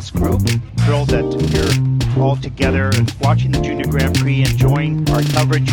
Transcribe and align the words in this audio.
class 0.00 0.10
group. 0.10 0.40
Thrilled 0.80 1.08
that 1.10 2.14
you're 2.16 2.22
all 2.22 2.36
together 2.36 2.90
and 2.94 3.14
watching 3.20 3.50
the 3.50 3.60
Junior 3.60 3.86
Grand 3.86 4.18
Prix, 4.18 4.40
enjoying 4.42 5.08
our 5.10 5.22
coverage. 5.22 5.70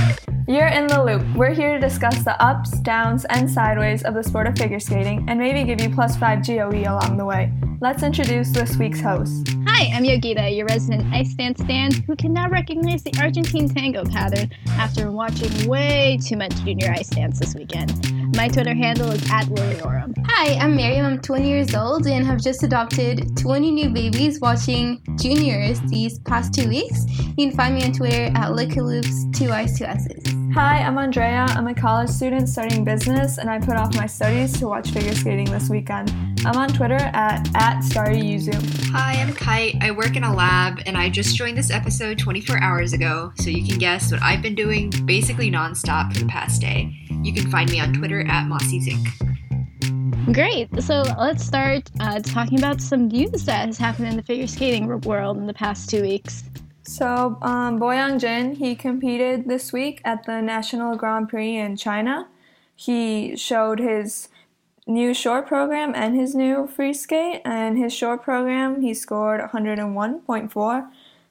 You're 0.48 0.68
in 0.68 0.88
the 0.88 1.04
loop. 1.04 1.24
We're 1.36 1.54
here 1.54 1.74
to 1.74 1.80
discuss 1.80 2.24
the 2.24 2.42
ups, 2.42 2.80
downs, 2.80 3.26
and 3.30 3.50
sideways 3.50 4.04
of 4.04 4.14
the 4.14 4.24
sport 4.24 4.48
of 4.48 4.58
figure 4.58 4.80
skating 4.80 5.26
and 5.28 5.40
maybe 5.40 5.64
give 5.64 5.82
you 5.82 5.94
plus 5.94 6.18
5 6.18 6.46
GOE 6.46 6.84
along 6.84 7.18
the 7.18 7.26
way. 7.26 7.52
Let's 7.80 8.04
introduce 8.04 8.52
this 8.52 8.76
week's 8.78 9.02
host. 9.02 9.50
Hi, 9.68 9.92
I'm 9.94 10.04
Yogita, 10.04 10.56
your 10.56 10.66
resident 10.66 11.14
ice 11.14 11.34
dance 11.36 11.62
fan 11.64 11.92
who 11.92 12.16
can 12.16 12.34
now 12.34 12.50
recognize 12.50 13.04
the 13.04 13.14
Argentine 13.22 13.70
tango 13.70 14.04
pattern 14.06 14.50
after 14.72 15.12
watching 15.12 15.68
way 15.68 16.18
too 16.26 16.38
much 16.38 16.56
junior 16.64 16.92
ice 16.92 17.10
dance 17.10 17.40
this 17.40 17.54
weekend. 17.56 17.92
My 18.38 18.48
Twitter 18.48 18.76
handle 18.76 19.10
is 19.10 19.24
at 19.32 19.46
Liliorum. 19.48 20.14
Hi, 20.28 20.54
I'm 20.60 20.76
Miriam. 20.76 21.08
I'm 21.08 21.20
20 21.20 21.50
years 21.50 21.74
old 21.74 22.06
and 22.06 22.24
have 22.24 22.40
just 22.40 22.62
adopted 22.62 23.36
20 23.36 23.72
new 23.72 23.90
babies 23.90 24.40
watching 24.40 25.02
juniors 25.20 25.82
these 25.88 26.20
past 26.20 26.54
two 26.54 26.70
weeks. 26.70 27.04
You 27.36 27.48
can 27.48 27.58
find 27.58 27.74
me 27.74 27.84
on 27.84 27.94
Twitter 27.94 28.26
at 28.26 28.52
Lickaloops, 28.52 29.36
two 29.36 29.52
I's, 29.52 29.80
two 29.80 29.86
S's. 29.86 30.22
Hi, 30.54 30.84
I'm 30.84 31.00
Andrea. 31.00 31.48
I'm 31.50 31.66
a 31.66 31.74
college 31.74 32.10
student 32.10 32.48
studying 32.48 32.84
business, 32.84 33.40
and 33.40 33.50
I 33.50 33.58
put 33.58 33.76
off 33.76 33.96
my 33.96 34.06
studies 34.06 34.54
to 34.60 34.68
watch 34.68 34.92
figure 34.92 35.16
skating 35.16 35.50
this 35.50 35.72
weekend. 35.72 36.14
I'm 36.46 36.56
on 36.56 36.70
Twitter 36.70 36.96
at, 36.96 37.48
at 37.56 37.80
StarryYuzu. 37.80 38.92
Hi, 38.92 39.14
I'm 39.22 39.34
Kite. 39.34 39.76
I 39.82 39.92
work 39.92 40.16
in 40.16 40.24
a 40.24 40.34
lab, 40.34 40.82
and 40.86 40.98
I 40.98 41.10
just 41.10 41.36
joined 41.36 41.58
this 41.58 41.72
episode 41.72 42.20
24 42.20 42.62
hours 42.62 42.94
ago, 42.94 43.32
so 43.36 43.50
you 43.50 43.68
can 43.68 43.78
guess 43.78 44.12
what 44.12 44.22
I've 44.22 44.42
been 44.42 44.56
doing 44.56 44.92
basically 45.06 45.52
nonstop 45.52 46.14
for 46.14 46.20
the 46.20 46.28
past 46.28 46.62
day. 46.62 46.94
You 47.24 47.34
can 47.34 47.50
find 47.50 47.70
me 47.72 47.80
on 47.80 47.94
Twitter 47.94 48.22
at 48.22 48.46
MossyZink. 48.46 50.34
Great. 50.34 50.70
So 50.82 51.04
let's 51.18 51.44
start 51.44 51.90
uh, 52.00 52.20
talking 52.20 52.60
about 52.60 52.82
some 52.82 53.08
news 53.08 53.44
that 53.46 53.66
has 53.66 53.78
happened 53.78 54.10
in 54.10 54.16
the 54.16 54.24
figure 54.24 54.48
skating 54.48 54.88
world 55.02 55.38
in 55.38 55.48
the 55.48 55.54
past 55.54 55.90
two 55.90 56.02
weeks. 56.02 56.44
So, 56.84 57.38
um, 57.42 57.80
Boyang 57.80 58.20
Jin, 58.20 58.56
he 58.56 58.76
competed 58.76 59.48
this 59.48 59.74
week 59.74 60.02
at 60.06 60.26
the 60.26 60.42
National 60.42 60.96
Grand 60.96 61.28
Prix 61.28 61.58
in 61.58 61.76
China. 61.76 62.28
He 62.76 63.36
showed 63.36 63.80
his 63.80 64.30
new 64.88 65.14
short 65.14 65.48
program 65.48 65.94
and 65.96 66.16
his 66.16 66.34
new 66.34 66.68
free 66.68 66.94
skate. 66.94 67.42
And 67.46 67.78
his 67.78 67.94
short 67.94 68.24
program, 68.24 68.82
he 68.82 68.94
scored 68.94 69.42
101.4. 69.42 70.90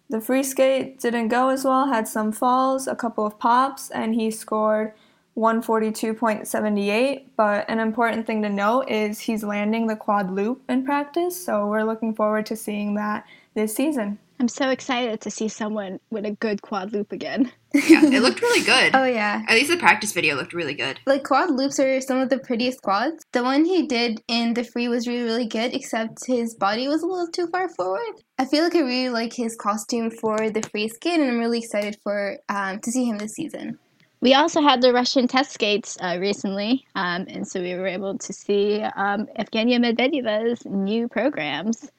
The 0.08 0.20
free 0.20 0.42
skate 0.42 1.00
didn't 1.00 1.28
go 1.28 1.48
as 1.48 1.64
well, 1.64 1.86
had 1.86 2.06
some 2.06 2.30
falls, 2.30 2.86
a 2.86 2.94
couple 2.94 3.26
of 3.26 3.38
pops, 3.38 3.90
and 3.90 4.14
he 4.14 4.30
scored 4.30 4.92
142.78. 5.36 7.24
But 7.36 7.68
an 7.68 7.80
important 7.80 8.26
thing 8.26 8.42
to 8.42 8.48
note 8.48 8.88
is 8.88 9.18
he's 9.20 9.42
landing 9.42 9.86
the 9.86 9.96
quad 9.96 10.30
loop 10.30 10.62
in 10.68 10.84
practice, 10.84 11.44
so 11.44 11.66
we're 11.66 11.84
looking 11.84 12.14
forward 12.14 12.46
to 12.46 12.56
seeing 12.56 12.94
that 12.94 13.26
this 13.54 13.74
season. 13.74 14.18
I'm 14.38 14.48
so 14.48 14.68
excited 14.68 15.20
to 15.22 15.30
see 15.30 15.48
someone 15.48 15.98
with 16.10 16.26
a 16.26 16.32
good 16.32 16.60
quad 16.60 16.92
loop 16.92 17.12
again. 17.12 17.52
yeah, 17.74 18.04
it 18.04 18.22
looked 18.22 18.42
really 18.42 18.64
good. 18.64 18.94
Oh 18.94 19.04
yeah. 19.04 19.42
At 19.48 19.54
least 19.54 19.70
the 19.70 19.76
practice 19.76 20.12
video 20.12 20.34
looked 20.34 20.52
really 20.52 20.74
good. 20.74 21.00
Like 21.06 21.24
quad 21.24 21.50
loops 21.50 21.80
are 21.80 22.00
some 22.00 22.18
of 22.18 22.28
the 22.28 22.38
prettiest 22.38 22.82
quads. 22.82 23.24
The 23.32 23.42
one 23.42 23.64
he 23.64 23.86
did 23.86 24.22
in 24.28 24.54
the 24.54 24.64
free 24.64 24.88
was 24.88 25.06
really 25.06 25.24
really 25.24 25.46
good, 25.46 25.74
except 25.74 26.26
his 26.26 26.54
body 26.54 26.88
was 26.88 27.02
a 27.02 27.06
little 27.06 27.28
too 27.28 27.46
far 27.46 27.68
forward. 27.68 28.22
I 28.38 28.44
feel 28.44 28.64
like 28.64 28.74
I 28.74 28.80
really 28.80 29.08
like 29.08 29.32
his 29.32 29.56
costume 29.56 30.10
for 30.10 30.50
the 30.50 30.62
free 30.62 30.88
skate, 30.88 31.20
and 31.20 31.30
I'm 31.30 31.38
really 31.38 31.60
excited 31.60 31.96
for 32.02 32.38
um, 32.48 32.80
to 32.80 32.90
see 32.90 33.06
him 33.06 33.18
this 33.18 33.32
season. 33.32 33.78
We 34.20 34.34
also 34.34 34.62
had 34.62 34.80
the 34.80 34.92
Russian 34.92 35.28
test 35.28 35.52
skates 35.52 35.98
uh, 36.00 36.16
recently, 36.18 36.86
um, 36.94 37.26
and 37.28 37.46
so 37.46 37.60
we 37.60 37.74
were 37.74 37.86
able 37.86 38.16
to 38.18 38.32
see 38.32 38.80
um, 38.80 39.28
Evgenia 39.38 39.78
Medvedyeva's 39.78 40.64
new 40.64 41.06
programs. 41.06 41.90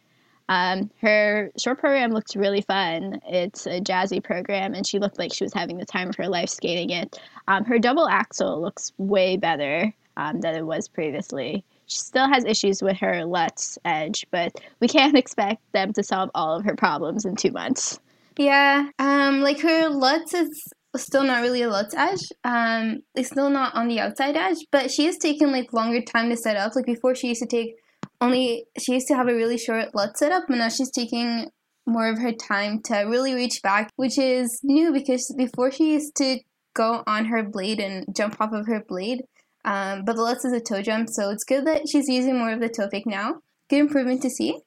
Um, 0.50 0.90
her 1.02 1.52
short 1.58 1.80
program 1.80 2.12
looked 2.12 2.35
really 2.35 2.62
fun. 2.62 3.19
It's 3.28 3.68
a 3.68 3.81
jazzy 3.81 4.24
program, 4.24 4.74
and 4.74 4.88
she 4.88 5.00
looked 5.00 5.19
like 5.19 5.34
she 5.34 5.44
was 5.44 5.53
having 5.53 5.78
the 5.78 5.85
time 5.85 6.09
of 6.09 6.16
her 6.16 6.28
life 6.28 6.50
skating 6.50 6.90
it. 6.90 7.19
Um, 7.47 7.66
her 7.66 7.80
double 7.80 8.08
axel 8.08 8.62
looks 8.62 8.94
way 8.97 9.38
better 9.38 9.94
um, 10.16 10.41
than 10.41 10.56
it 10.56 10.66
was 10.66 10.88
previously. 10.88 11.63
She 11.86 12.00
still 12.00 12.28
has 12.28 12.44
issues 12.46 12.81
with 12.81 12.97
her 12.97 13.25
Lutz 13.25 13.78
edge, 13.86 14.25
but 14.31 14.53
we 14.80 14.88
can't 14.88 15.18
expect 15.18 15.62
them 15.74 15.94
to 15.94 16.03
solve 16.03 16.30
all 16.34 16.57
of 16.57 16.66
her 16.66 16.75
problems 16.75 17.25
in 17.25 17.36
two 17.36 17.52
months. 17.52 18.00
Yeah, 18.38 18.90
um, 19.00 19.41
like 19.41 19.59
her 19.62 19.90
Lutz 19.90 20.34
is 20.34 20.50
still 20.96 21.24
not 21.24 21.41
really 21.41 21.62
a 21.62 21.69
Lutz 21.69 21.94
edge. 21.96 22.22
Um, 22.44 23.00
it's 23.16 23.30
still 23.30 23.50
not 23.50 23.75
on 23.75 23.88
the 23.88 24.00
outside 24.00 24.36
edge, 24.36 24.57
but 24.72 24.91
she 24.91 25.06
has 25.06 25.18
taken 25.18 25.52
like 25.52 25.74
longer 25.74 26.02
time 26.02 26.30
to 26.30 26.38
set 26.38 26.56
up. 26.56 26.75
Like 26.75 26.86
before, 26.86 27.16
she 27.16 27.30
used 27.30 27.41
to 27.41 27.47
take 27.47 27.75
only 28.22 28.66
she 28.80 28.94
used 28.94 29.08
to 29.08 29.16
have 29.16 29.28
a 29.28 29.36
really 29.36 29.58
short 29.58 29.94
Lutz 29.94 30.20
setup, 30.20 30.44
but 30.48 30.58
now 30.58 30.70
she's 30.70 30.92
taking 30.92 31.50
more 31.86 32.10
of 32.10 32.20
her 32.20 32.32
time 32.32 32.82
to 32.84 32.98
really 33.00 33.34
reach 33.34 33.62
back, 33.62 33.92
which 33.96 34.18
is 34.18 34.60
new 34.64 34.92
because 34.92 35.34
before 35.38 35.72
she 35.72 35.94
used 35.94 36.16
to 36.18 36.40
go 36.74 37.04
on 37.08 37.26
her 37.26 37.44
blade 37.44 37.80
and 37.80 38.06
jump 38.16 38.40
off 38.40 38.54
of 38.54 38.68
her 38.68 38.84
blade. 38.88 39.24
Um, 39.66 40.04
but 40.06 40.16
the 40.16 40.22
Lutz 40.22 40.46
is 40.46 40.54
a 40.54 40.60
toe 40.60 40.82
jump, 40.82 41.10
so 41.10 41.30
it's 41.30 41.44
good 41.44 41.66
that 41.66 41.90
she's 41.90 42.08
using 42.08 42.38
more 42.38 42.52
of 42.52 42.60
the 42.60 42.70
toe 42.70 42.90
fake 42.90 43.08
now. 43.08 43.42
Good 43.70 43.80
improvement 43.80 44.22
to 44.22 44.30
see. 44.30 44.60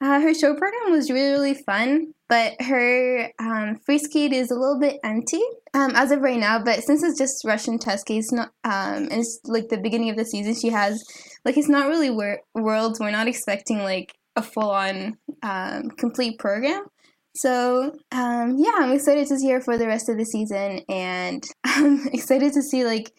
Uh, 0.00 0.20
her 0.20 0.32
show 0.32 0.54
program 0.54 0.92
was 0.92 1.10
really, 1.10 1.32
really 1.32 1.54
fun, 1.54 2.14
but 2.28 2.54
her 2.62 3.32
um, 3.40 3.76
free 3.84 3.98
skate 3.98 4.32
is 4.32 4.50
a 4.50 4.54
little 4.54 4.78
bit 4.78 5.00
empty 5.02 5.42
um, 5.74 5.90
as 5.96 6.12
of 6.12 6.20
right 6.20 6.38
now. 6.38 6.62
But 6.62 6.84
since 6.84 7.02
it's 7.02 7.18
just 7.18 7.44
Russian 7.44 7.78
test 7.78 8.06
case, 8.06 8.30
not 8.30 8.52
um, 8.62 9.08
it's 9.10 9.40
like 9.44 9.68
the 9.68 9.78
beginning 9.78 10.10
of 10.10 10.16
the 10.16 10.24
season, 10.24 10.54
she 10.54 10.68
has 10.68 11.02
like 11.44 11.56
it's 11.56 11.68
not 11.68 11.88
really 11.88 12.10
wor- 12.10 12.42
worlds. 12.54 13.00
We're 13.00 13.10
not 13.10 13.26
expecting 13.26 13.78
like 13.78 14.14
a 14.36 14.42
full 14.42 14.70
on 14.70 15.18
um, 15.42 15.90
complete 15.90 16.38
program. 16.38 16.86
So 17.34 17.96
um, 18.12 18.56
yeah, 18.56 18.74
I'm 18.76 18.92
excited 18.92 19.26
to 19.28 19.38
see 19.38 19.50
her 19.50 19.60
for 19.60 19.76
the 19.76 19.88
rest 19.88 20.08
of 20.08 20.16
the 20.16 20.24
season, 20.24 20.82
and 20.88 21.42
I'm 21.64 22.06
excited 22.08 22.52
to 22.52 22.62
see 22.62 22.84
like 22.84 23.12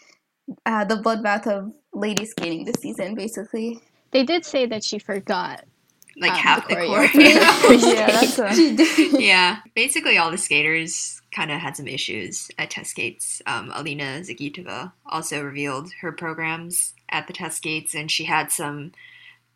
uh, 0.66 0.86
the 0.86 0.96
bloodbath 0.96 1.46
of 1.46 1.74
lady 1.94 2.26
skating 2.26 2.64
this 2.64 2.78
season. 2.80 3.16
Basically, 3.16 3.82
they 4.12 4.24
did 4.24 4.46
say 4.46 4.66
that 4.68 4.86
she 4.86 4.98
forgot 4.98 5.66
like 6.20 6.32
um, 6.32 6.38
half 6.38 6.68
the 6.68 6.76
the, 6.76 6.82
choreo. 6.82 6.88
court. 6.88 7.10
yeah, 7.82 8.08
that's 8.08 8.40
a, 8.40 9.22
yeah, 9.22 9.60
basically 9.76 10.18
all 10.18 10.32
the 10.32 10.38
skaters 10.38 11.22
kind 11.32 11.52
of 11.52 11.60
had 11.60 11.76
some 11.76 11.88
issues 11.88 12.50
at 12.58 12.72
test 12.72 12.92
skates. 12.92 13.42
Um, 13.46 13.72
Alina 13.74 14.22
Zagitova 14.22 14.92
also 15.06 15.44
revealed 15.44 15.92
her 16.02 16.12
programs 16.12 16.94
at 17.10 17.28
the 17.28 17.34
test 17.34 17.58
skates, 17.58 17.94
and 17.94 18.10
she 18.10 18.26
had 18.26 18.52
some 18.52 18.92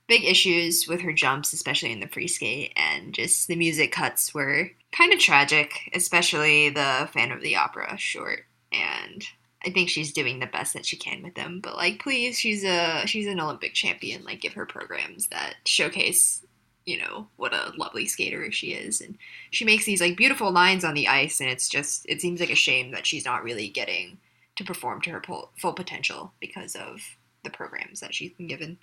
big 0.08 0.24
issues 0.24 0.88
with 0.88 1.02
her 1.02 1.14
jumps, 1.14 1.54
especially 1.54 1.92
in 1.92 2.00
the 2.00 2.08
free 2.08 2.28
skate, 2.28 2.74
and 2.76 3.14
just 3.14 3.48
the 3.48 3.56
music 3.56 3.92
cuts 3.92 4.34
were 4.34 4.70
kind 4.92 5.14
of 5.14 5.20
tragic, 5.20 5.90
especially 5.94 6.70
the 6.70 7.10
Phantom 7.14 7.38
of 7.38 7.44
the 7.44 7.56
Opera 7.56 7.98
short. 7.98 8.42
And 8.72 9.24
I 9.66 9.70
think 9.70 9.90
she's 9.90 10.12
doing 10.12 10.40
the 10.40 10.46
best 10.46 10.74
that 10.74 10.86
she 10.86 10.98
can 10.98 11.24
with 11.24 11.36
them. 11.36 11.60
But 11.62 11.76
like, 11.76 12.02
please, 12.02 12.38
she's 12.38 12.64
a 12.64 13.04
she's 13.06 13.28
an 13.28 13.40
Olympic 13.40 13.74
champion. 13.74 14.24
Like, 14.24 14.42
give 14.42 14.54
her 14.54 14.66
programs 14.66 15.28
that 15.28 15.56
showcase, 15.66 16.46
you 16.86 16.98
know, 16.98 17.28
what 17.38 17.54
a 17.54 17.74
lovely 17.78 18.06
skater 18.06 18.52
she 18.52 18.74
is. 18.74 19.02
And 19.02 19.18
she 19.52 19.66
makes 19.66 19.86
these 19.86 20.02
like 20.02 20.18
beautiful 20.18 20.52
lines 20.52 20.84
on 20.84 20.94
the 20.94 21.08
ice, 21.08 21.40
and 21.40 21.50
it's 21.50 21.70
just 21.70 22.06
it 22.08 22.22
seems 22.22 22.40
like 22.40 22.52
a 22.52 22.56
shame 22.56 22.92
that 22.92 23.06
she's 23.06 23.26
not 23.26 23.44
really 23.44 23.70
getting 23.70 24.18
to 24.56 24.64
perform 24.64 25.02
to 25.02 25.10
her 25.12 25.22
full, 25.22 25.52
full 25.58 25.74
potential 25.74 26.34
because 26.40 26.76
of 26.76 27.02
the 27.44 27.50
programs 27.50 28.00
that 28.00 28.14
she's 28.14 28.32
been 28.34 28.48
given. 28.48 28.78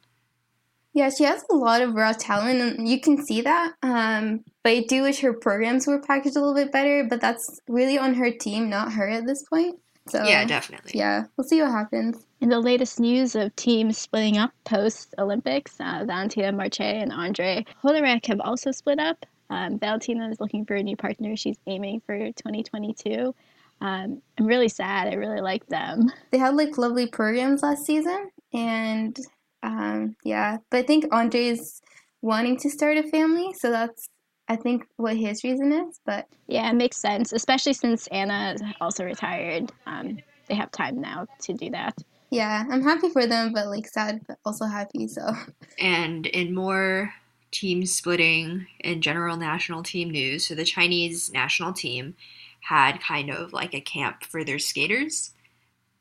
Yeah, 0.92 1.10
she 1.10 1.22
has 1.22 1.44
a 1.48 1.54
lot 1.54 1.82
of 1.82 1.94
raw 1.94 2.12
talent, 2.12 2.60
and 2.60 2.88
you 2.88 3.00
can 3.00 3.24
see 3.24 3.42
that. 3.42 3.74
Um, 3.82 4.44
but 4.64 4.70
I 4.70 4.80
do 4.88 5.02
wish 5.02 5.20
her 5.20 5.32
programs 5.32 5.86
were 5.86 6.00
packaged 6.00 6.36
a 6.36 6.40
little 6.40 6.54
bit 6.54 6.72
better. 6.72 7.06
But 7.08 7.20
that's 7.20 7.60
really 7.68 7.96
on 7.96 8.14
her 8.14 8.32
team, 8.32 8.68
not 8.68 8.92
her 8.94 9.08
at 9.08 9.26
this 9.26 9.44
point. 9.44 9.78
So 10.10 10.24
yeah, 10.24 10.44
definitely. 10.44 10.92
yeah, 10.94 11.24
we'll 11.36 11.46
see 11.46 11.60
what 11.62 11.70
happens. 11.70 12.26
In 12.40 12.48
the 12.48 12.60
latest 12.60 12.98
news 12.98 13.34
of 13.34 13.54
teams 13.56 13.96
splitting 13.96 14.38
up 14.38 14.50
post 14.64 15.14
Olympics, 15.18 15.76
uh, 15.78 16.04
Valentina 16.06 16.52
Marchei 16.52 17.02
and 17.02 17.12
Andre 17.12 17.64
Hotarek 17.82 18.26
have 18.26 18.40
also 18.40 18.72
split 18.72 18.98
up. 18.98 19.24
Um, 19.50 19.78
Valentina 19.78 20.28
is 20.30 20.40
looking 20.40 20.64
for 20.64 20.74
a 20.74 20.82
new 20.82 20.96
partner. 20.96 21.36
She's 21.36 21.58
aiming 21.66 22.02
for 22.06 22.16
2022. 22.16 23.34
Um, 23.80 24.20
I'm 24.38 24.46
really 24.46 24.68
sad. 24.68 25.08
I 25.08 25.14
really 25.14 25.40
like 25.40 25.66
them. 25.66 26.12
They 26.30 26.38
had 26.38 26.54
like 26.54 26.76
lovely 26.76 27.06
programs 27.06 27.62
last 27.62 27.86
season, 27.86 28.30
and 28.52 29.16
um, 29.62 30.16
yeah, 30.24 30.58
but 30.70 30.78
I 30.78 30.82
think 30.82 31.06
Andre's 31.12 31.80
wanting 32.22 32.58
to 32.58 32.70
start 32.70 32.98
a 32.98 33.02
family, 33.04 33.54
so 33.58 33.70
that's 33.70 34.09
I 34.50 34.56
think 34.56 34.84
what 34.96 35.16
his 35.16 35.44
reason 35.44 35.70
is. 35.70 36.00
But 36.04 36.26
Yeah, 36.48 36.68
it 36.68 36.74
makes 36.74 36.96
sense, 36.96 37.32
especially 37.32 37.72
since 37.72 38.08
Anna 38.08 38.54
is 38.56 38.62
also 38.80 39.04
retired. 39.04 39.70
Um, 39.86 40.18
they 40.48 40.56
have 40.56 40.72
time 40.72 41.00
now 41.00 41.28
to 41.42 41.52
do 41.52 41.70
that. 41.70 41.96
yeah, 42.32 42.64
I'm 42.68 42.82
happy 42.82 43.10
for 43.10 43.26
them, 43.28 43.52
but 43.52 43.68
like 43.68 43.86
sad, 43.86 44.20
but 44.26 44.38
also 44.44 44.66
happy. 44.66 45.06
So 45.06 45.30
And 45.78 46.26
in 46.26 46.52
more 46.52 47.14
team 47.52 47.86
splitting 47.86 48.66
and 48.82 49.04
general 49.04 49.36
national 49.36 49.84
team 49.84 50.10
news, 50.10 50.48
so 50.48 50.56
the 50.56 50.64
Chinese 50.64 51.32
national 51.32 51.72
team 51.72 52.16
had 52.62 53.00
kind 53.00 53.30
of 53.30 53.52
like 53.52 53.72
a 53.72 53.80
camp 53.80 54.24
for 54.24 54.42
their 54.42 54.58
skaters 54.58 55.30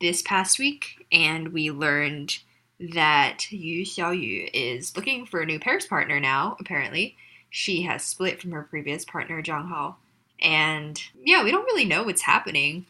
this 0.02 0.24
past 0.24 0.58
week, 0.58 1.06
and 1.12 1.50
we 1.50 1.70
learned 1.70 2.40
that 2.80 3.52
Yu 3.52 3.86
Xiaoyu 3.86 4.50
is 4.54 4.96
looking 4.96 5.28
for 5.28 5.42
a 5.42 5.46
new 5.46 5.60
pairs 5.60 5.86
partner 5.86 6.20
now, 6.20 6.58
apparently. 6.60 7.16
She 7.50 7.84
has 7.84 8.04
split 8.04 8.42
from 8.42 8.52
her 8.52 8.64
previous 8.64 9.06
partner, 9.06 9.42
Zhang 9.42 9.70
Hao. 9.70 9.98
And 10.42 11.00
yeah, 11.24 11.44
we 11.44 11.52
don't 11.52 11.66
really 11.66 11.86
know 11.86 12.04
what's 12.04 12.22
happening 12.22 12.86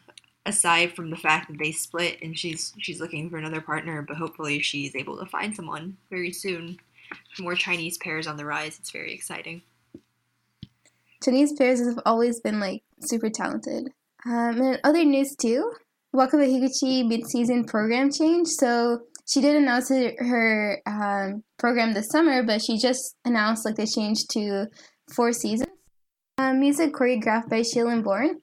aside 0.46 0.94
from 0.94 1.10
the 1.10 1.16
fact 1.16 1.48
that 1.48 1.58
they 1.58 1.72
split 1.72 2.18
and 2.22 2.38
she's 2.38 2.72
she's 2.78 3.00
looking 3.00 3.28
for 3.28 3.36
another 3.36 3.60
partner, 3.60 4.02
but 4.02 4.16
hopefully 4.16 4.60
she's 4.60 4.94
able 4.96 5.18
to 5.18 5.26
find 5.26 5.54
someone 5.54 5.96
very 6.10 6.32
soon. 6.32 6.78
More 7.38 7.54
Chinese 7.54 7.98
pairs 7.98 8.26
on 8.26 8.36
the 8.36 8.44
rise. 8.44 8.78
It's 8.78 8.90
very 8.90 9.12
exciting. 9.12 9.62
Chinese 11.24 11.52
pairs 11.52 11.84
have 11.84 11.98
always 12.06 12.40
been 12.40 12.60
like 12.60 12.82
super 13.00 13.28
talented. 13.28 13.92
Um, 14.24 14.60
and 14.60 14.80
other 14.84 15.04
news 15.04 15.34
too, 15.36 15.72
Wakaba 16.14 16.46
Higuchi 16.46 17.06
mid-season 17.06 17.64
program 17.64 18.12
change. 18.12 18.48
So 18.48 19.02
she 19.30 19.40
did 19.40 19.56
announce 19.56 19.90
her 19.90 20.82
um, 20.86 21.44
program 21.56 21.92
this 21.92 22.08
summer, 22.08 22.42
but 22.42 22.60
she 22.60 22.78
just 22.78 23.16
announced 23.24 23.64
like 23.64 23.76
the 23.76 23.86
change 23.86 24.26
to 24.32 24.66
four 25.14 25.32
seasons. 25.32 25.70
Um, 26.38 26.58
music 26.58 26.92
choreographed 26.92 27.48
by 27.48 27.60
Shae-Lynn 27.60 28.02
Bourne. 28.02 28.40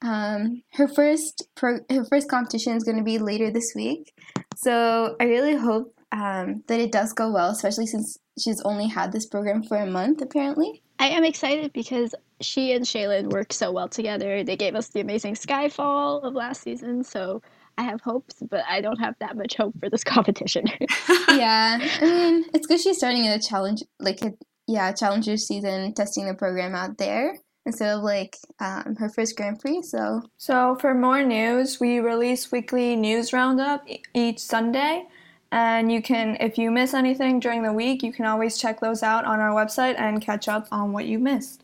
Um, 0.00 0.62
her 0.74 0.86
first 0.86 1.48
pro- 1.56 1.80
her 1.90 2.04
first 2.04 2.28
competition 2.28 2.76
is 2.76 2.84
going 2.84 2.98
to 2.98 3.02
be 3.02 3.18
later 3.18 3.50
this 3.50 3.72
week, 3.74 4.12
so 4.54 5.16
I 5.18 5.24
really 5.24 5.56
hope 5.56 5.92
um, 6.12 6.62
that 6.68 6.78
it 6.78 6.92
does 6.92 7.12
go 7.12 7.32
well, 7.32 7.50
especially 7.50 7.86
since 7.86 8.16
she's 8.38 8.60
only 8.62 8.86
had 8.86 9.10
this 9.10 9.26
program 9.26 9.64
for 9.64 9.76
a 9.76 9.86
month 9.86 10.22
apparently. 10.22 10.82
I 11.00 11.08
am 11.08 11.24
excited 11.24 11.72
because 11.72 12.14
she 12.40 12.72
and 12.72 12.84
Shae-Lynn 12.84 13.30
work 13.30 13.52
so 13.52 13.72
well 13.72 13.88
together. 13.88 14.44
They 14.44 14.56
gave 14.56 14.76
us 14.76 14.88
the 14.88 15.00
amazing 15.00 15.34
Skyfall 15.34 16.22
of 16.22 16.34
last 16.34 16.62
season, 16.62 17.02
so 17.02 17.42
I 17.78 17.82
have 17.82 18.00
hopes, 18.00 18.34
but 18.50 18.64
I 18.68 18.80
don't 18.80 18.98
have 18.98 19.14
that 19.20 19.36
much 19.36 19.56
hope 19.56 19.78
for 19.78 19.88
this 19.88 20.04
competition. 20.16 20.66
yeah, 21.28 21.78
I 21.80 22.04
mean, 22.04 22.44
it's 22.52 22.66
good 22.66 22.80
she's 22.80 22.98
starting 22.98 23.26
a 23.26 23.40
challenge, 23.40 23.82
like 24.00 24.20
a 24.22 24.34
yeah, 24.66 24.92
challenger 24.92 25.36
season, 25.36 25.94
testing 25.94 26.26
the 26.26 26.34
program 26.34 26.74
out 26.74 26.98
there 26.98 27.38
instead 27.64 27.96
of 27.96 28.02
like 28.02 28.36
um, 28.60 28.96
her 28.96 29.08
first 29.08 29.36
Grand 29.36 29.60
Prix. 29.60 29.82
So, 29.82 30.22
so 30.36 30.76
for 30.80 30.94
more 30.94 31.22
news, 31.22 31.78
we 31.80 32.00
release 32.00 32.50
weekly 32.50 32.96
news 32.96 33.32
roundup 33.32 33.86
each 34.14 34.40
Sunday. 34.40 35.06
And 35.50 35.90
you 35.90 36.02
can, 36.02 36.36
if 36.40 36.58
you 36.58 36.70
miss 36.70 36.92
anything 36.92 37.40
during 37.40 37.62
the 37.62 37.72
week, 37.72 38.02
you 38.02 38.12
can 38.12 38.26
always 38.26 38.58
check 38.58 38.80
those 38.80 39.02
out 39.02 39.24
on 39.24 39.40
our 39.40 39.50
website 39.50 39.98
and 39.98 40.20
catch 40.20 40.48
up 40.48 40.68
on 40.70 40.92
what 40.92 41.06
you 41.06 41.18
missed. 41.18 41.62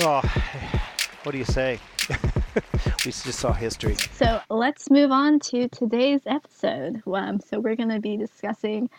Oh, 0.00 0.22
what 1.24 1.32
do 1.32 1.38
you 1.38 1.44
say? 1.44 1.78
we 3.04 3.12
just 3.12 3.38
saw 3.38 3.52
history. 3.52 3.96
So 4.12 4.40
let's 4.50 4.90
move 4.90 5.10
on 5.10 5.40
to 5.40 5.68
today's 5.68 6.22
episode. 6.26 7.02
Um, 7.06 7.40
so 7.40 7.60
we're 7.60 7.76
going 7.76 7.90
to 7.90 8.00
be 8.00 8.16
discussing 8.16 8.90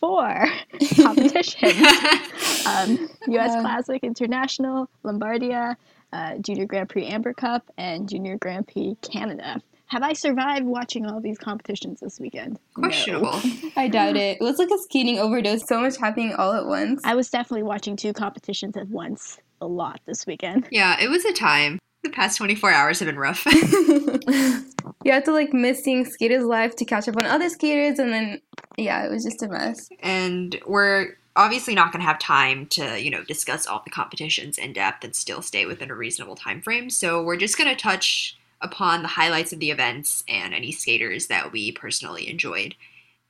four 0.00 0.46
competitions 0.96 1.74
um, 2.66 3.08
US 3.28 3.50
uh, 3.50 3.60
Classic 3.60 4.02
International, 4.02 4.88
Lombardia, 5.04 5.76
uh, 6.12 6.38
Junior 6.38 6.66
Grand 6.66 6.88
Prix 6.88 7.06
Amber 7.06 7.34
Cup, 7.34 7.70
and 7.76 8.08
Junior 8.08 8.36
Grand 8.36 8.66
Prix 8.68 8.96
Canada. 9.02 9.60
Have 9.86 10.02
I 10.02 10.12
survived 10.12 10.66
watching 10.66 11.06
all 11.06 11.18
these 11.18 11.38
competitions 11.38 12.00
this 12.00 12.20
weekend? 12.20 12.58
Questionable. 12.74 13.32
No. 13.42 13.70
I 13.74 13.88
doubt 13.88 14.16
it. 14.16 14.36
It 14.38 14.44
was 14.44 14.58
like 14.58 14.68
a 14.68 14.78
skating 14.78 15.18
overdose, 15.18 15.66
so 15.66 15.80
much 15.80 15.96
happening 15.96 16.34
all 16.34 16.52
at 16.52 16.66
once. 16.66 17.00
I 17.04 17.14
was 17.14 17.30
definitely 17.30 17.62
watching 17.62 17.96
two 17.96 18.12
competitions 18.12 18.76
at 18.76 18.88
once 18.88 19.38
a 19.62 19.66
lot 19.66 20.00
this 20.04 20.26
weekend. 20.26 20.68
Yeah, 20.70 21.00
it 21.00 21.08
was 21.08 21.24
a 21.24 21.32
time. 21.32 21.78
The 22.02 22.10
past 22.10 22.38
24 22.38 22.70
hours 22.70 23.00
have 23.00 23.06
been 23.06 23.18
rough. 23.18 23.44
you 25.04 25.12
had 25.12 25.24
to 25.24 25.32
like 25.32 25.52
miss 25.52 25.82
seeing 25.82 26.04
skaters 26.04 26.44
live 26.44 26.76
to 26.76 26.84
catch 26.84 27.08
up 27.08 27.16
on 27.16 27.26
other 27.26 27.48
skaters, 27.48 27.98
and 27.98 28.12
then 28.12 28.40
yeah, 28.76 29.04
it 29.04 29.10
was 29.10 29.24
just 29.24 29.42
a 29.42 29.48
mess. 29.48 29.88
And 30.00 30.60
we're 30.66 31.16
obviously 31.36 31.74
not 31.74 31.92
going 31.92 32.00
to 32.00 32.06
have 32.06 32.18
time 32.18 32.66
to 32.66 33.00
you 33.00 33.10
know 33.10 33.24
discuss 33.24 33.66
all 33.66 33.82
the 33.84 33.90
competitions 33.90 34.58
in 34.58 34.72
depth 34.72 35.04
and 35.04 35.14
still 35.14 35.42
stay 35.42 35.66
within 35.66 35.90
a 35.90 35.94
reasonable 35.94 36.36
time 36.36 36.60
frame. 36.62 36.90
So 36.90 37.22
we're 37.22 37.36
just 37.36 37.58
going 37.58 37.70
to 37.70 37.80
touch 37.80 38.36
upon 38.60 39.02
the 39.02 39.08
highlights 39.08 39.52
of 39.52 39.60
the 39.60 39.70
events 39.70 40.24
and 40.28 40.52
any 40.52 40.72
skaters 40.72 41.28
that 41.28 41.52
we 41.52 41.72
personally 41.72 42.28
enjoyed, 42.28 42.74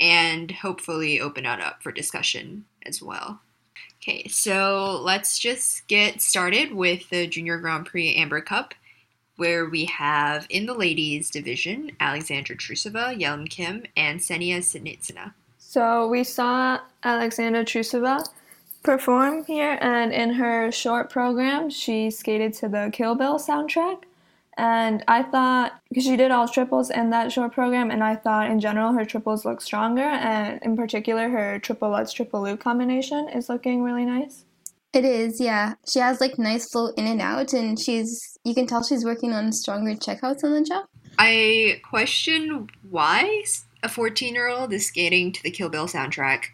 and 0.01 0.51
hopefully 0.51 1.21
open 1.21 1.47
it 1.47 1.61
up 1.61 1.83
for 1.83 1.93
discussion 1.93 2.65
as 2.85 3.03
well. 3.03 3.41
Okay, 4.09 4.27
so 4.29 5.03
let's 5.03 5.39
just 5.39 5.87
get 5.87 6.23
started 6.23 6.73
with 6.73 7.11
the 7.11 7.27
Junior 7.27 7.59
Grand 7.59 7.85
Prix 7.85 8.15
Amber 8.15 8.41
Cup, 8.41 8.73
where 9.37 9.69
we 9.69 9.85
have 9.85 10.47
in 10.49 10.65
the 10.65 10.73
ladies 10.73 11.29
division 11.31 11.91
Alexandra 12.01 12.57
Trusova, 12.57 13.15
Yelim 13.21 13.51
Kim, 13.51 13.85
and 13.99 14.19
Ksenia 14.19 14.61
Sinitsyna. 14.61 15.35
So 15.59 16.09
we 16.09 16.25
saw 16.25 16.81
Alexandra 17.05 17.67
Trusova 17.67 18.27
perform 18.83 19.45
here, 19.45 19.77
and 19.83 20.11
in 20.11 20.33
her 20.33 20.73
short 20.73 21.11
program, 21.11 21.69
she 21.69 22.11
skated 22.11 22.55
to 22.55 22.69
the 22.71 22.89
Kill 22.91 23.15
Bill 23.15 23.39
soundtrack. 23.39 24.05
And 24.59 25.05
I 25.07 25.23
thought, 25.23 25.81
because 25.89 26.03
she 26.03 26.17
did 26.17 26.33
all 26.33 26.49
triples 26.49 26.91
in 26.91 27.11
that 27.11 27.31
short 27.31 27.53
program, 27.53 27.93
and 27.93 28.03
I 28.03 28.17
thought 28.17 28.51
in 28.51 28.59
general 28.59 28.93
her 28.93 29.05
triples 29.05 29.45
look 29.45 29.61
stronger, 29.61 30.03
and 30.03 30.61
in 30.63 30.77
particular 30.77 31.29
her 31.29 31.61
triple 31.61 31.91
lutz 31.91 32.13
triple 32.13 32.43
loop 32.43 32.59
combination 32.59 33.29
is 33.29 33.49
looking 33.49 33.85
really 33.85 34.05
nice. 34.05 34.45
It 34.93 35.05
is, 35.05 35.41
yeah. 35.41 35.75
She 35.89 36.01
has 36.01 36.21
like 36.21 36.39
nice 36.39 36.69
flow 36.69 36.89
in 36.97 37.07
and 37.07 37.23
out, 37.23 37.53
and 37.53 37.79
she's 37.79 38.37
you 38.43 38.53
can 38.53 38.67
tell 38.67 38.83
she's 38.83 39.05
working 39.05 39.33
on 39.33 39.53
stronger 39.53 39.95
checkouts 39.95 40.43
on 40.43 40.53
the 40.53 40.63
jump. 40.63 40.91
I 41.21 41.81
question 41.89 42.69
why 42.91 43.45
a 43.85 43.89
14 43.89 44.35
year 44.35 44.49
old 44.49 44.73
is 44.73 44.87
skating 44.87 45.31
to 45.33 45.43
the 45.45 45.53
Kill 45.53 45.69
Bill 45.69 45.87
soundtrack. 45.87 46.47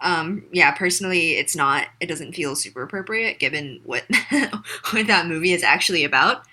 Um, 0.00 0.44
yeah, 0.52 0.70
personally, 0.70 1.32
it's 1.32 1.56
not. 1.56 1.88
It 1.98 2.06
doesn't 2.06 2.36
feel 2.36 2.54
super 2.54 2.84
appropriate 2.84 3.40
given 3.40 3.80
what 3.84 4.04
what 4.90 5.08
that 5.08 5.26
movie 5.26 5.52
is 5.52 5.64
actually 5.64 6.04
about. 6.04 6.44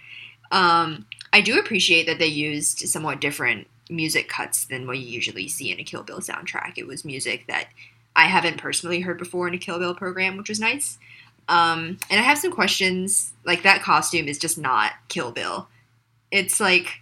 Um, 0.55 1.05
I 1.33 1.41
do 1.41 1.59
appreciate 1.59 2.07
that 2.07 2.17
they 2.17 2.27
used 2.27 2.79
somewhat 2.87 3.19
different 3.19 3.67
music 3.89 4.29
cuts 4.29 4.63
than 4.65 4.87
what 4.87 4.97
you 4.97 5.05
usually 5.05 5.49
see 5.49 5.69
in 5.69 5.81
a 5.81 5.83
Kill 5.83 6.01
Bill 6.01 6.21
soundtrack. 6.21 6.77
It 6.77 6.87
was 6.87 7.03
music 7.03 7.45
that 7.47 7.67
I 8.15 8.23
haven't 8.23 8.57
personally 8.57 9.01
heard 9.01 9.17
before 9.17 9.49
in 9.49 9.53
a 9.53 9.57
Kill 9.57 9.79
Bill 9.79 9.93
program, 9.93 10.37
which 10.37 10.47
was 10.47 10.61
nice. 10.61 10.97
Um, 11.49 11.99
and 12.09 12.19
I 12.19 12.23
have 12.23 12.37
some 12.37 12.53
questions. 12.53 13.33
Like 13.43 13.63
that 13.63 13.83
costume 13.83 14.29
is 14.29 14.39
just 14.39 14.57
not 14.57 14.93
Kill 15.09 15.31
Bill. 15.31 15.67
It's 16.31 16.61
like 16.61 17.01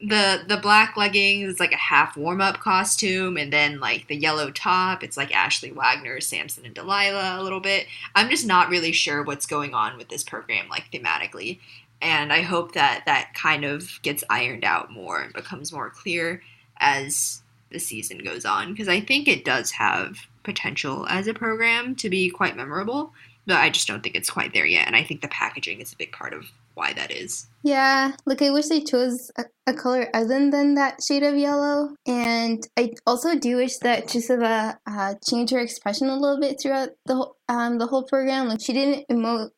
the 0.00 0.42
the 0.48 0.56
black 0.56 0.96
leggings 0.96 1.52
is 1.52 1.60
like 1.60 1.72
a 1.72 1.76
half 1.76 2.16
warm 2.16 2.40
up 2.40 2.58
costume, 2.58 3.36
and 3.36 3.52
then 3.52 3.78
like 3.78 4.08
the 4.08 4.16
yellow 4.16 4.50
top, 4.50 5.04
it's 5.04 5.16
like 5.16 5.34
Ashley 5.34 5.70
Wagner, 5.70 6.20
Samson 6.20 6.66
and 6.66 6.74
Delilah 6.74 7.40
a 7.40 7.42
little 7.42 7.60
bit. 7.60 7.86
I'm 8.16 8.30
just 8.30 8.46
not 8.46 8.68
really 8.68 8.92
sure 8.92 9.22
what's 9.22 9.46
going 9.46 9.74
on 9.74 9.96
with 9.96 10.08
this 10.08 10.24
program, 10.24 10.68
like 10.68 10.90
thematically 10.92 11.60
and 12.02 12.32
I 12.32 12.42
hope 12.42 12.72
that 12.72 13.02
that 13.06 13.34
kind 13.34 13.64
of 13.64 14.00
gets 14.02 14.24
ironed 14.30 14.64
out 14.64 14.90
more 14.90 15.20
and 15.20 15.32
becomes 15.32 15.72
more 15.72 15.90
clear 15.90 16.42
as 16.78 17.42
the 17.70 17.78
season 17.78 18.18
goes 18.18 18.44
on 18.44 18.72
because 18.72 18.88
I 18.88 19.00
think 19.00 19.28
it 19.28 19.44
does 19.44 19.72
have 19.72 20.16
potential 20.42 21.06
as 21.08 21.26
a 21.26 21.34
program 21.34 21.94
to 21.96 22.08
be 22.08 22.30
quite 22.30 22.56
memorable, 22.56 23.12
but 23.46 23.56
I 23.56 23.70
just 23.70 23.86
don't 23.86 24.02
think 24.02 24.16
it's 24.16 24.30
quite 24.30 24.52
there 24.52 24.66
yet. 24.66 24.86
And 24.86 24.96
I 24.96 25.04
think 25.04 25.20
the 25.20 25.28
packaging 25.28 25.80
is 25.80 25.92
a 25.92 25.96
big 25.96 26.12
part 26.12 26.32
of 26.32 26.46
why 26.74 26.92
that 26.94 27.10
is. 27.10 27.46
Yeah, 27.62 28.12
like 28.24 28.40
I 28.42 28.50
wish 28.50 28.68
they 28.68 28.80
chose 28.80 29.30
a, 29.36 29.44
a 29.66 29.74
color 29.74 30.08
other 30.14 30.50
than 30.50 30.74
that 30.76 31.02
shade 31.02 31.22
of 31.22 31.36
yellow. 31.36 31.94
And 32.06 32.66
I 32.76 32.92
also 33.06 33.38
do 33.38 33.56
wish 33.56 33.76
that 33.78 34.06
Trusova 34.06 34.78
uh, 34.86 35.14
changed 35.28 35.52
her 35.52 35.58
expression 35.58 36.08
a 36.08 36.16
little 36.16 36.40
bit 36.40 36.60
throughout 36.60 36.90
the 37.06 37.16
whole, 37.16 37.36
um, 37.48 37.78
the 37.78 37.86
whole 37.86 38.04
program. 38.04 38.48
Like 38.48 38.60
she 38.62 38.72
didn't 38.72 39.06
emote 39.08 39.50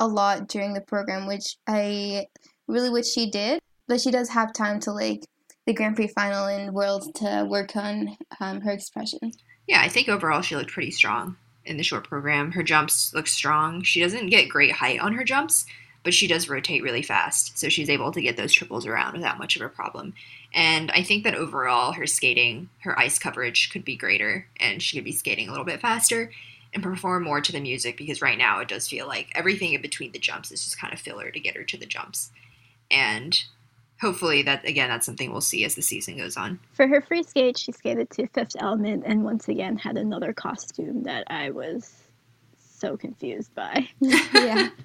a 0.00 0.06
lot 0.06 0.48
during 0.48 0.72
the 0.72 0.80
program, 0.80 1.26
which 1.26 1.56
I 1.66 2.26
really 2.66 2.90
wish 2.90 3.12
she 3.12 3.30
did. 3.30 3.60
But 3.86 4.00
she 4.00 4.10
does 4.10 4.28
have 4.28 4.52
time 4.52 4.80
to 4.80 4.92
like 4.92 5.24
the 5.66 5.72
Grand 5.72 5.96
Prix 5.96 6.08
final 6.08 6.46
and 6.46 6.74
Worlds 6.74 7.10
to 7.16 7.46
work 7.48 7.74
on 7.76 8.16
um, 8.40 8.60
her 8.60 8.70
expression. 8.70 9.32
Yeah, 9.66 9.80
I 9.82 9.88
think 9.88 10.08
overall 10.08 10.42
she 10.42 10.56
looked 10.56 10.72
pretty 10.72 10.90
strong 10.90 11.36
in 11.64 11.76
the 11.76 11.82
short 11.82 12.08
program. 12.08 12.52
Her 12.52 12.62
jumps 12.62 13.12
look 13.14 13.26
strong. 13.26 13.82
She 13.82 14.00
doesn't 14.00 14.30
get 14.30 14.48
great 14.48 14.72
height 14.72 15.00
on 15.00 15.14
her 15.14 15.24
jumps, 15.24 15.66
but 16.04 16.14
she 16.14 16.26
does 16.26 16.48
rotate 16.48 16.82
really 16.82 17.02
fast, 17.02 17.58
so 17.58 17.68
she's 17.68 17.90
able 17.90 18.12
to 18.12 18.22
get 18.22 18.36
those 18.36 18.52
triples 18.52 18.86
around 18.86 19.14
without 19.14 19.38
much 19.38 19.56
of 19.56 19.62
a 19.62 19.68
problem. 19.68 20.14
And 20.54 20.90
I 20.92 21.02
think 21.02 21.24
that 21.24 21.34
overall 21.34 21.92
her 21.92 22.06
skating, 22.06 22.70
her 22.80 22.98
ice 22.98 23.18
coverage 23.18 23.70
could 23.70 23.84
be 23.84 23.96
greater, 23.96 24.46
and 24.58 24.82
she 24.82 24.96
could 24.96 25.04
be 25.04 25.12
skating 25.12 25.48
a 25.48 25.50
little 25.50 25.66
bit 25.66 25.80
faster 25.80 26.30
and 26.74 26.82
perform 26.82 27.24
more 27.24 27.40
to 27.40 27.52
the 27.52 27.60
music 27.60 27.96
because 27.96 28.22
right 28.22 28.38
now 28.38 28.60
it 28.60 28.68
does 28.68 28.88
feel 28.88 29.06
like 29.06 29.32
everything 29.34 29.72
in 29.72 29.82
between 29.82 30.12
the 30.12 30.18
jumps 30.18 30.52
is 30.52 30.64
just 30.64 30.78
kind 30.78 30.92
of 30.92 31.00
filler 31.00 31.30
to 31.30 31.40
get 31.40 31.56
her 31.56 31.64
to 31.64 31.76
the 31.76 31.86
jumps. 31.86 32.30
And 32.90 33.40
hopefully 34.00 34.42
that 34.42 34.64
again 34.64 34.88
that's 34.88 35.06
something 35.06 35.32
we'll 35.32 35.40
see 35.40 35.64
as 35.64 35.74
the 35.74 35.82
season 35.82 36.18
goes 36.18 36.36
on. 36.36 36.58
For 36.72 36.86
her 36.86 37.00
free 37.00 37.22
skate, 37.22 37.58
she 37.58 37.72
skated 37.72 38.10
to 38.10 38.26
Fifth 38.28 38.56
Element 38.58 39.04
and 39.06 39.24
once 39.24 39.48
again 39.48 39.76
had 39.76 39.96
another 39.96 40.32
costume 40.32 41.02
that 41.04 41.24
I 41.28 41.50
was 41.50 42.08
so 42.58 42.96
confused 42.96 43.54
by. 43.54 43.88
yeah. 44.00 44.68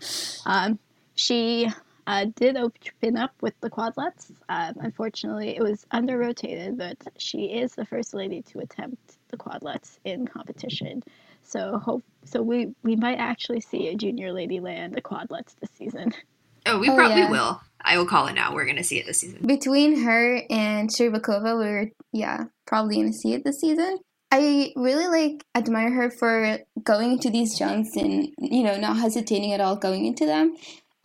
Um, 0.46 0.78
she 1.16 1.70
uh, 2.06 2.26
did 2.36 2.58
open 2.58 3.16
up 3.18 3.34
with 3.42 3.54
the 3.62 3.70
quad 3.70 3.96
lutz. 3.96 4.32
Um, 4.50 4.74
unfortunately, 4.80 5.56
it 5.56 5.62
was 5.62 5.86
under 5.92 6.18
rotated, 6.18 6.78
but 6.78 6.98
she 7.18 7.46
is 7.46 7.76
the 7.76 7.86
first 7.86 8.14
lady 8.14 8.42
to 8.42 8.60
attempt 8.60 9.18
the 9.30 9.38
quad 9.38 9.64
lutz 9.64 10.00
in 10.04 10.28
competition. 10.28 11.02
So 11.44 11.78
hope 11.80 12.04
so 12.26 12.42
we 12.42 12.74
we 12.84 12.96
might 12.96 13.18
actually 13.18 13.62
see 13.62 13.88
a 13.90 13.96
junior 13.96 14.32
lady 14.32 14.60
land 14.60 14.94
the 14.94 15.02
quad 15.02 15.30
lutz 15.30 15.56
this 15.62 15.72
season. 15.72 16.14
Oh, 16.66 16.80
we 16.80 16.90
Oh, 16.90 16.96
probably 16.96 17.24
yeah. 17.24 17.30
will. 17.30 17.62
I 17.84 17.98
will 17.98 18.06
call 18.06 18.28
it 18.28 18.36
now. 18.36 18.54
We're 18.54 18.66
gonna 18.66 18.86
see 18.86 18.98
it 18.98 19.06
this 19.06 19.20
season. 19.20 19.46
Between 19.46 20.02
her 20.04 20.42
and 20.50 20.90
Shcherbakova, 20.90 21.58
we're 21.58 21.92
yeah 22.14 22.46
probably 22.66 22.96
gonna 22.96 23.12
see 23.12 23.34
it 23.34 23.44
this 23.44 23.60
season. 23.60 23.98
I 24.32 24.72
really 24.78 25.08
like 25.08 25.44
admire 25.56 25.92
her 25.92 26.10
for 26.10 26.60
going 26.82 27.12
into 27.12 27.30
these 27.30 27.60
jumps 27.60 27.98
and 27.98 28.30
you 28.40 28.64
know 28.64 28.78
not 28.78 28.96
hesitating 28.98 29.52
at 29.52 29.60
all 29.60 29.76
going 29.76 30.06
into 30.06 30.26
them. 30.26 30.56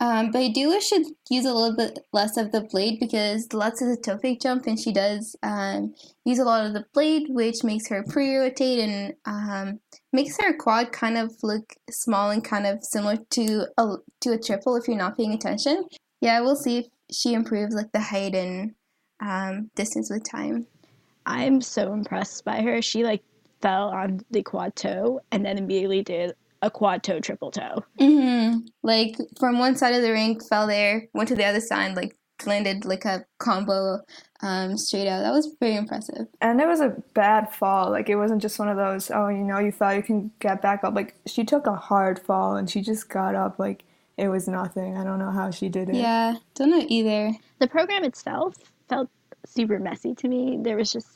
Um, 0.01 0.31
but 0.31 0.39
I 0.39 0.47
do 0.49 0.69
wish 0.69 0.85
she'd 0.85 1.07
use 1.29 1.45
a 1.45 1.53
little 1.53 1.75
bit 1.75 1.99
less 2.13 2.37
of 2.37 2.53
the 2.53 2.61
blade 2.61 2.99
because 3.01 3.51
Lutz 3.51 3.81
is 3.81 3.97
a 3.97 4.01
toe 4.01 4.17
fake 4.17 4.39
jump 4.39 4.65
and 4.65 4.79
she 4.79 4.93
does 4.93 5.35
um, 5.43 5.93
use 6.23 6.39
a 6.39 6.45
lot 6.45 6.65
of 6.65 6.73
the 6.73 6.85
blade, 6.93 7.27
which 7.29 7.65
makes 7.65 7.89
her 7.89 8.05
pre-rotate 8.07 8.79
and 8.79 9.13
um, 9.25 9.79
makes 10.13 10.37
her 10.39 10.55
quad 10.57 10.93
kind 10.93 11.17
of 11.17 11.33
look 11.43 11.75
small 11.89 12.29
and 12.29 12.45
kind 12.45 12.65
of 12.65 12.79
similar 12.81 13.17
to 13.31 13.67
a 13.77 13.95
to 14.21 14.31
a 14.31 14.39
triple 14.39 14.77
if 14.77 14.87
you're 14.87 14.97
not 14.97 15.17
paying 15.17 15.33
attention. 15.33 15.83
Yeah, 16.21 16.39
we'll 16.41 16.55
see 16.55 16.77
if 16.77 16.85
she 17.11 17.33
improves 17.33 17.75
like 17.75 17.91
the 17.91 17.99
height 17.99 18.35
and 18.35 18.73
um, 19.19 19.69
distance 19.75 20.09
with 20.09 20.29
time. 20.29 20.65
I'm 21.25 21.59
so 21.59 21.91
impressed 21.91 22.45
by 22.45 22.61
her. 22.61 22.81
She 22.81 23.03
like 23.03 23.23
fell 23.61 23.89
on 23.89 24.21
the 24.31 24.43
quad 24.43 24.77
toe 24.77 25.19
and 25.31 25.45
then 25.45 25.57
immediately 25.57 26.03
did 26.03 26.35
a 26.61 26.69
quad 26.71 27.03
toe 27.03 27.19
triple 27.19 27.51
toe. 27.51 27.83
Mm-hmm. 27.99 28.59
Like 28.83 29.15
from 29.39 29.59
one 29.59 29.75
side 29.75 29.95
of 29.95 30.01
the 30.01 30.11
rink, 30.11 30.47
fell 30.47 30.67
there, 30.67 31.07
went 31.13 31.29
to 31.29 31.35
the 31.35 31.45
other 31.45 31.61
side, 31.61 31.95
like 31.95 32.15
landed 32.45 32.85
like 32.85 33.05
a 33.05 33.25
combo 33.37 33.99
um, 34.41 34.77
straight 34.77 35.07
out. 35.07 35.21
That 35.21 35.33
was 35.33 35.55
very 35.59 35.75
impressive. 35.75 36.27
And 36.41 36.61
it 36.61 36.67
was 36.67 36.79
a 36.79 36.95
bad 37.13 37.53
fall. 37.53 37.89
Like 37.89 38.09
it 38.09 38.15
wasn't 38.15 38.41
just 38.41 38.59
one 38.59 38.69
of 38.69 38.77
those, 38.77 39.11
oh, 39.11 39.27
you 39.27 39.43
know, 39.43 39.59
you 39.59 39.71
fell, 39.71 39.93
you 39.93 40.03
can 40.03 40.31
get 40.39 40.61
back 40.61 40.83
up. 40.83 40.95
Like 40.95 41.15
she 41.25 41.43
took 41.43 41.67
a 41.67 41.75
hard 41.75 42.19
fall 42.19 42.55
and 42.55 42.69
she 42.69 42.81
just 42.81 43.09
got 43.09 43.35
up 43.35 43.59
like 43.59 43.83
it 44.17 44.27
was 44.27 44.47
nothing. 44.47 44.97
I 44.97 45.03
don't 45.03 45.19
know 45.19 45.31
how 45.31 45.49
she 45.49 45.69
did 45.69 45.89
it. 45.89 45.95
Yeah, 45.95 46.35
don't 46.55 46.71
know 46.71 46.85
either. 46.87 47.33
The 47.59 47.67
program 47.67 48.03
itself 48.03 48.55
felt 48.89 49.09
super 49.45 49.79
messy 49.79 50.13
to 50.15 50.27
me. 50.27 50.59
There 50.61 50.75
was 50.75 50.91
just 50.91 51.07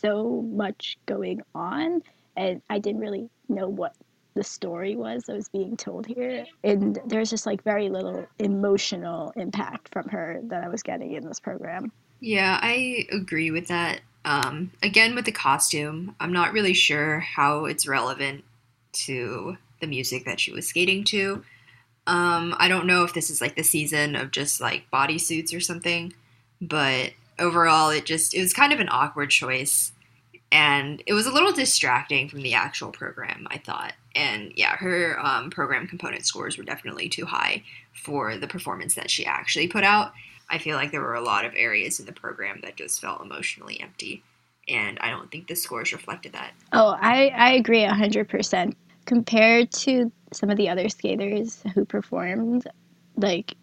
so 0.00 0.42
much 0.52 0.98
going 1.06 1.40
on, 1.54 2.02
and 2.36 2.60
I 2.68 2.78
didn't 2.78 3.00
really 3.00 3.30
know 3.48 3.68
what 3.68 3.94
the 4.34 4.44
story 4.44 4.96
was 4.96 5.24
that 5.24 5.36
was 5.36 5.48
being 5.48 5.76
told 5.76 6.06
here. 6.06 6.46
And 6.64 6.98
there's 7.06 7.30
just 7.30 7.46
like 7.46 7.62
very 7.62 7.88
little 7.88 8.26
emotional 8.38 9.32
impact 9.36 9.88
from 9.92 10.08
her 10.08 10.40
that 10.44 10.64
I 10.64 10.68
was 10.68 10.82
getting 10.82 11.12
in 11.12 11.26
this 11.26 11.40
program. 11.40 11.92
Yeah, 12.20 12.58
I 12.62 13.06
agree 13.10 13.50
with 13.50 13.68
that. 13.68 14.00
Um, 14.24 14.72
again, 14.82 15.14
with 15.14 15.24
the 15.24 15.32
costume, 15.32 16.14
I'm 16.20 16.32
not 16.32 16.52
really 16.52 16.74
sure 16.74 17.20
how 17.20 17.64
it's 17.64 17.86
relevant 17.86 18.44
to 18.92 19.56
the 19.80 19.86
music 19.86 20.24
that 20.26 20.40
she 20.40 20.52
was 20.52 20.66
skating 20.66 21.04
to. 21.04 21.42
Um, 22.06 22.54
I 22.58 22.68
don't 22.68 22.86
know 22.86 23.04
if 23.04 23.14
this 23.14 23.30
is 23.30 23.40
like 23.40 23.56
the 23.56 23.62
season 23.62 24.16
of 24.16 24.30
just 24.30 24.60
like 24.60 24.90
bodysuits 24.92 25.56
or 25.56 25.60
something, 25.60 26.12
but 26.60 27.12
overall, 27.38 27.90
it 27.90 28.04
just 28.04 28.34
it 28.34 28.40
was 28.40 28.52
kind 28.52 28.72
of 28.72 28.80
an 28.80 28.88
awkward 28.90 29.30
choice, 29.30 29.92
and 30.52 31.02
it 31.06 31.14
was 31.14 31.26
a 31.26 31.32
little 31.32 31.52
distracting 31.52 32.28
from 32.28 32.42
the 32.42 32.54
actual 32.54 32.90
program. 32.90 33.46
I 33.50 33.58
thought, 33.58 33.94
and 34.14 34.52
yeah, 34.56 34.76
her 34.76 35.18
um, 35.20 35.50
program 35.50 35.86
component 35.86 36.26
scores 36.26 36.58
were 36.58 36.64
definitely 36.64 37.08
too 37.08 37.26
high 37.26 37.62
for 37.92 38.36
the 38.36 38.48
performance 38.48 38.94
that 38.94 39.10
she 39.10 39.26
actually 39.26 39.68
put 39.68 39.84
out. 39.84 40.12
I 40.48 40.58
feel 40.58 40.76
like 40.76 40.90
there 40.90 41.00
were 41.00 41.14
a 41.14 41.20
lot 41.20 41.44
of 41.44 41.52
areas 41.54 42.00
in 42.00 42.06
the 42.06 42.12
program 42.12 42.60
that 42.62 42.76
just 42.76 43.00
felt 43.00 43.22
emotionally 43.22 43.80
empty, 43.80 44.22
and 44.68 44.98
I 45.00 45.10
don't 45.10 45.30
think 45.30 45.46
the 45.46 45.54
scores 45.54 45.92
reflected 45.92 46.32
that. 46.32 46.52
Oh, 46.72 46.96
I, 47.00 47.28
I 47.28 47.52
agree 47.52 47.82
100%. 47.82 48.74
Compared 49.06 49.70
to 49.72 50.12
some 50.32 50.50
of 50.50 50.56
the 50.56 50.68
other 50.68 50.88
skaters 50.88 51.62
who 51.74 51.84
performed, 51.84 52.66
like, 53.16 53.54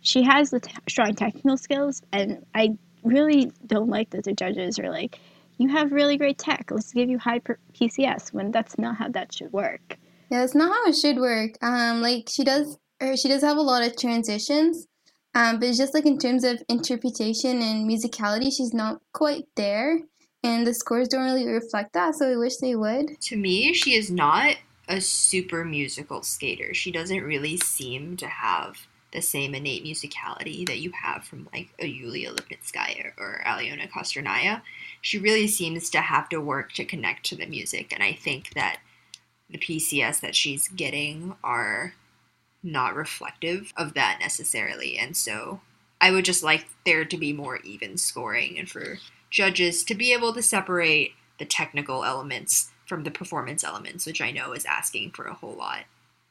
she 0.00 0.22
has 0.22 0.50
the 0.50 0.60
t- 0.60 0.72
strong 0.88 1.14
technical 1.14 1.56
skills, 1.56 2.02
and 2.12 2.44
I 2.54 2.76
really 3.02 3.50
don't 3.66 3.88
like 3.88 4.10
that 4.10 4.24
the 4.24 4.32
judges 4.32 4.78
are 4.78 4.90
like, 4.90 5.18
you 5.58 5.68
have 5.68 5.92
really 5.92 6.16
great 6.16 6.38
tech, 6.38 6.70
let's 6.70 6.92
give 6.92 7.08
you 7.08 7.18
high 7.18 7.38
per- 7.38 7.58
PCS, 7.74 8.32
when 8.32 8.50
that's 8.50 8.78
not 8.78 8.96
how 8.96 9.08
that 9.10 9.32
should 9.32 9.52
work. 9.52 9.98
Yeah, 10.30 10.40
that's 10.40 10.54
not 10.54 10.72
how 10.72 10.86
it 10.86 10.96
should 10.96 11.16
work. 11.18 11.52
Um, 11.62 12.02
like 12.02 12.28
she 12.30 12.44
does, 12.44 12.78
or 13.00 13.16
she 13.16 13.28
does 13.28 13.42
have 13.42 13.56
a 13.56 13.62
lot 13.62 13.84
of 13.84 13.96
transitions. 13.96 14.86
Um, 15.34 15.58
but 15.58 15.68
it's 15.68 15.78
just 15.78 15.94
like 15.94 16.06
in 16.06 16.18
terms 16.18 16.44
of 16.44 16.62
interpretation 16.68 17.60
and 17.60 17.90
musicality, 17.90 18.52
she's 18.56 18.72
not 18.72 19.00
quite 19.12 19.44
there, 19.56 20.00
and 20.44 20.66
the 20.66 20.74
scores 20.74 21.08
don't 21.08 21.24
really 21.24 21.46
reflect 21.46 21.92
that. 21.94 22.14
So 22.14 22.32
I 22.32 22.36
wish 22.36 22.56
they 22.58 22.76
would. 22.76 23.20
To 23.22 23.36
me, 23.36 23.74
she 23.74 23.94
is 23.94 24.10
not 24.10 24.56
a 24.88 25.00
super 25.00 25.64
musical 25.64 26.22
skater. 26.22 26.72
She 26.74 26.92
doesn't 26.92 27.22
really 27.22 27.56
seem 27.56 28.16
to 28.18 28.28
have 28.28 28.86
the 29.14 29.22
same 29.22 29.54
innate 29.54 29.84
musicality 29.84 30.66
that 30.66 30.80
you 30.80 30.90
have 30.90 31.24
from 31.24 31.48
like 31.52 31.70
a 31.78 31.86
Yulia 31.86 32.32
Lipnitskaya 32.32 33.12
or 33.16 33.42
Aliona 33.46 33.90
Kostornaia. 33.90 34.60
She 35.00 35.18
really 35.18 35.46
seems 35.46 35.88
to 35.90 36.00
have 36.00 36.28
to 36.28 36.40
work 36.40 36.72
to 36.72 36.84
connect 36.84 37.24
to 37.26 37.36
the 37.36 37.46
music, 37.46 37.92
and 37.92 38.02
I 38.02 38.12
think 38.12 38.52
that 38.54 38.80
the 39.48 39.58
PCS 39.58 40.20
that 40.20 40.34
she's 40.34 40.68
getting 40.68 41.36
are 41.42 41.94
not 42.62 42.96
reflective 42.96 43.72
of 43.76 43.94
that 43.94 44.18
necessarily. 44.20 44.98
And 44.98 45.16
so 45.16 45.60
I 46.00 46.10
would 46.10 46.24
just 46.24 46.42
like 46.42 46.66
there 46.84 47.04
to 47.04 47.16
be 47.16 47.32
more 47.32 47.58
even 47.58 47.96
scoring 47.96 48.58
and 48.58 48.68
for 48.68 48.98
judges 49.30 49.84
to 49.84 49.94
be 49.94 50.12
able 50.12 50.32
to 50.34 50.42
separate 50.42 51.12
the 51.38 51.44
technical 51.44 52.04
elements 52.04 52.70
from 52.86 53.04
the 53.04 53.10
performance 53.10 53.64
elements, 53.64 54.06
which 54.06 54.20
I 54.20 54.30
know 54.30 54.52
is 54.52 54.64
asking 54.64 55.12
for 55.12 55.26
a 55.26 55.34
whole 55.34 55.54
lot 55.54 55.84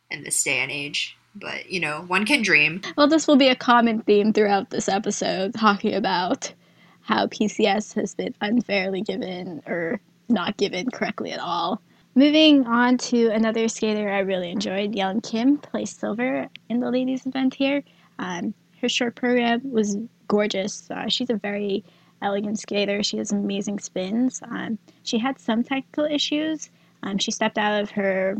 in 0.10 0.24
this 0.24 0.44
day 0.44 0.60
and 0.60 0.72
age. 0.72 1.18
But, 1.36 1.70
you 1.70 1.80
know, 1.80 2.04
one 2.08 2.25
can 2.25 2.42
dream. 2.42 2.82
Well, 2.96 3.08
this 3.08 3.28
will 3.28 3.36
be 3.36 3.50
a 3.50 3.56
common 3.56 4.02
theme 4.02 4.34
throughout 4.34 4.70
this 4.70 4.88
episode, 4.88 5.54
talking 5.56 5.94
about 5.96 6.54
how 7.02 7.28
PCS 7.28 7.96
has 7.96 8.16
been 8.16 8.34
unfairly 8.42 9.02
given 9.02 9.62
or 9.66 10.00
not 10.30 10.58
given 10.58 10.90
correctly 10.92 11.32
at 11.32 11.40
all. 11.40 11.82
Moving 12.16 12.68
on 12.68 12.98
to 13.00 13.30
another 13.30 13.68
skater 13.68 14.10
I 14.10 14.20
really 14.20 14.52
enjoyed, 14.52 14.96
Young 14.96 15.20
Kim 15.22 15.58
placed 15.58 16.00
silver 16.00 16.48
in 16.70 16.80
the 16.80 16.92
ladies' 16.92 17.25
event 17.25 17.56
here. 17.56 17.84
Um, 18.20 18.54
her 18.82 18.90
short 18.90 19.16
program 19.16 19.72
was 19.72 19.98
gorgeous. 20.28 20.90
Uh, 20.92 21.08
she's 21.08 21.32
a 21.32 21.36
very 21.36 21.84
elegant 22.22 22.60
skater. 22.60 23.02
She 23.02 23.18
has 23.18 23.32
amazing 23.32 23.80
spins. 23.80 24.42
Um, 24.44 24.78
she 25.02 25.18
had 25.18 25.40
some 25.40 25.63
technical 25.63 26.06
issues. 26.06 26.70
Um, 27.02 27.18
she 27.18 27.32
stepped 27.32 27.58
out 27.58 27.82
of 27.82 27.90
her 27.92 28.38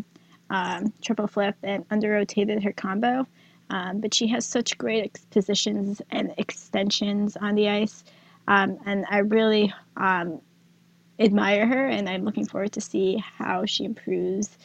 um, 0.50 0.94
triple 1.02 1.28
flip 1.28 1.56
and 1.64 1.86
under 1.90 2.12
rotated 2.12 2.64
her 2.64 2.74
combo. 2.74 3.28
Um, 3.70 4.02
but 4.02 4.14
she 4.14 4.28
has 4.28 4.46
such 4.46 4.78
great 4.78 5.06
ex- 5.06 5.26
positions 5.26 6.02
and 6.12 6.34
extensions 6.38 7.38
on 7.38 7.56
the 7.56 7.70
ice. 7.70 8.04
Um, 8.48 8.78
and 8.86 9.06
I 9.10 9.20
really 9.20 9.74
um, 9.98 10.42
admire 11.20 11.66
her, 11.66 11.88
and 11.88 12.10
I'm 12.10 12.26
looking 12.26 12.46
forward 12.46 12.74
to 12.74 12.82
see 12.82 13.24
how 13.38 13.66
she 13.66 13.86
improves 13.86 14.58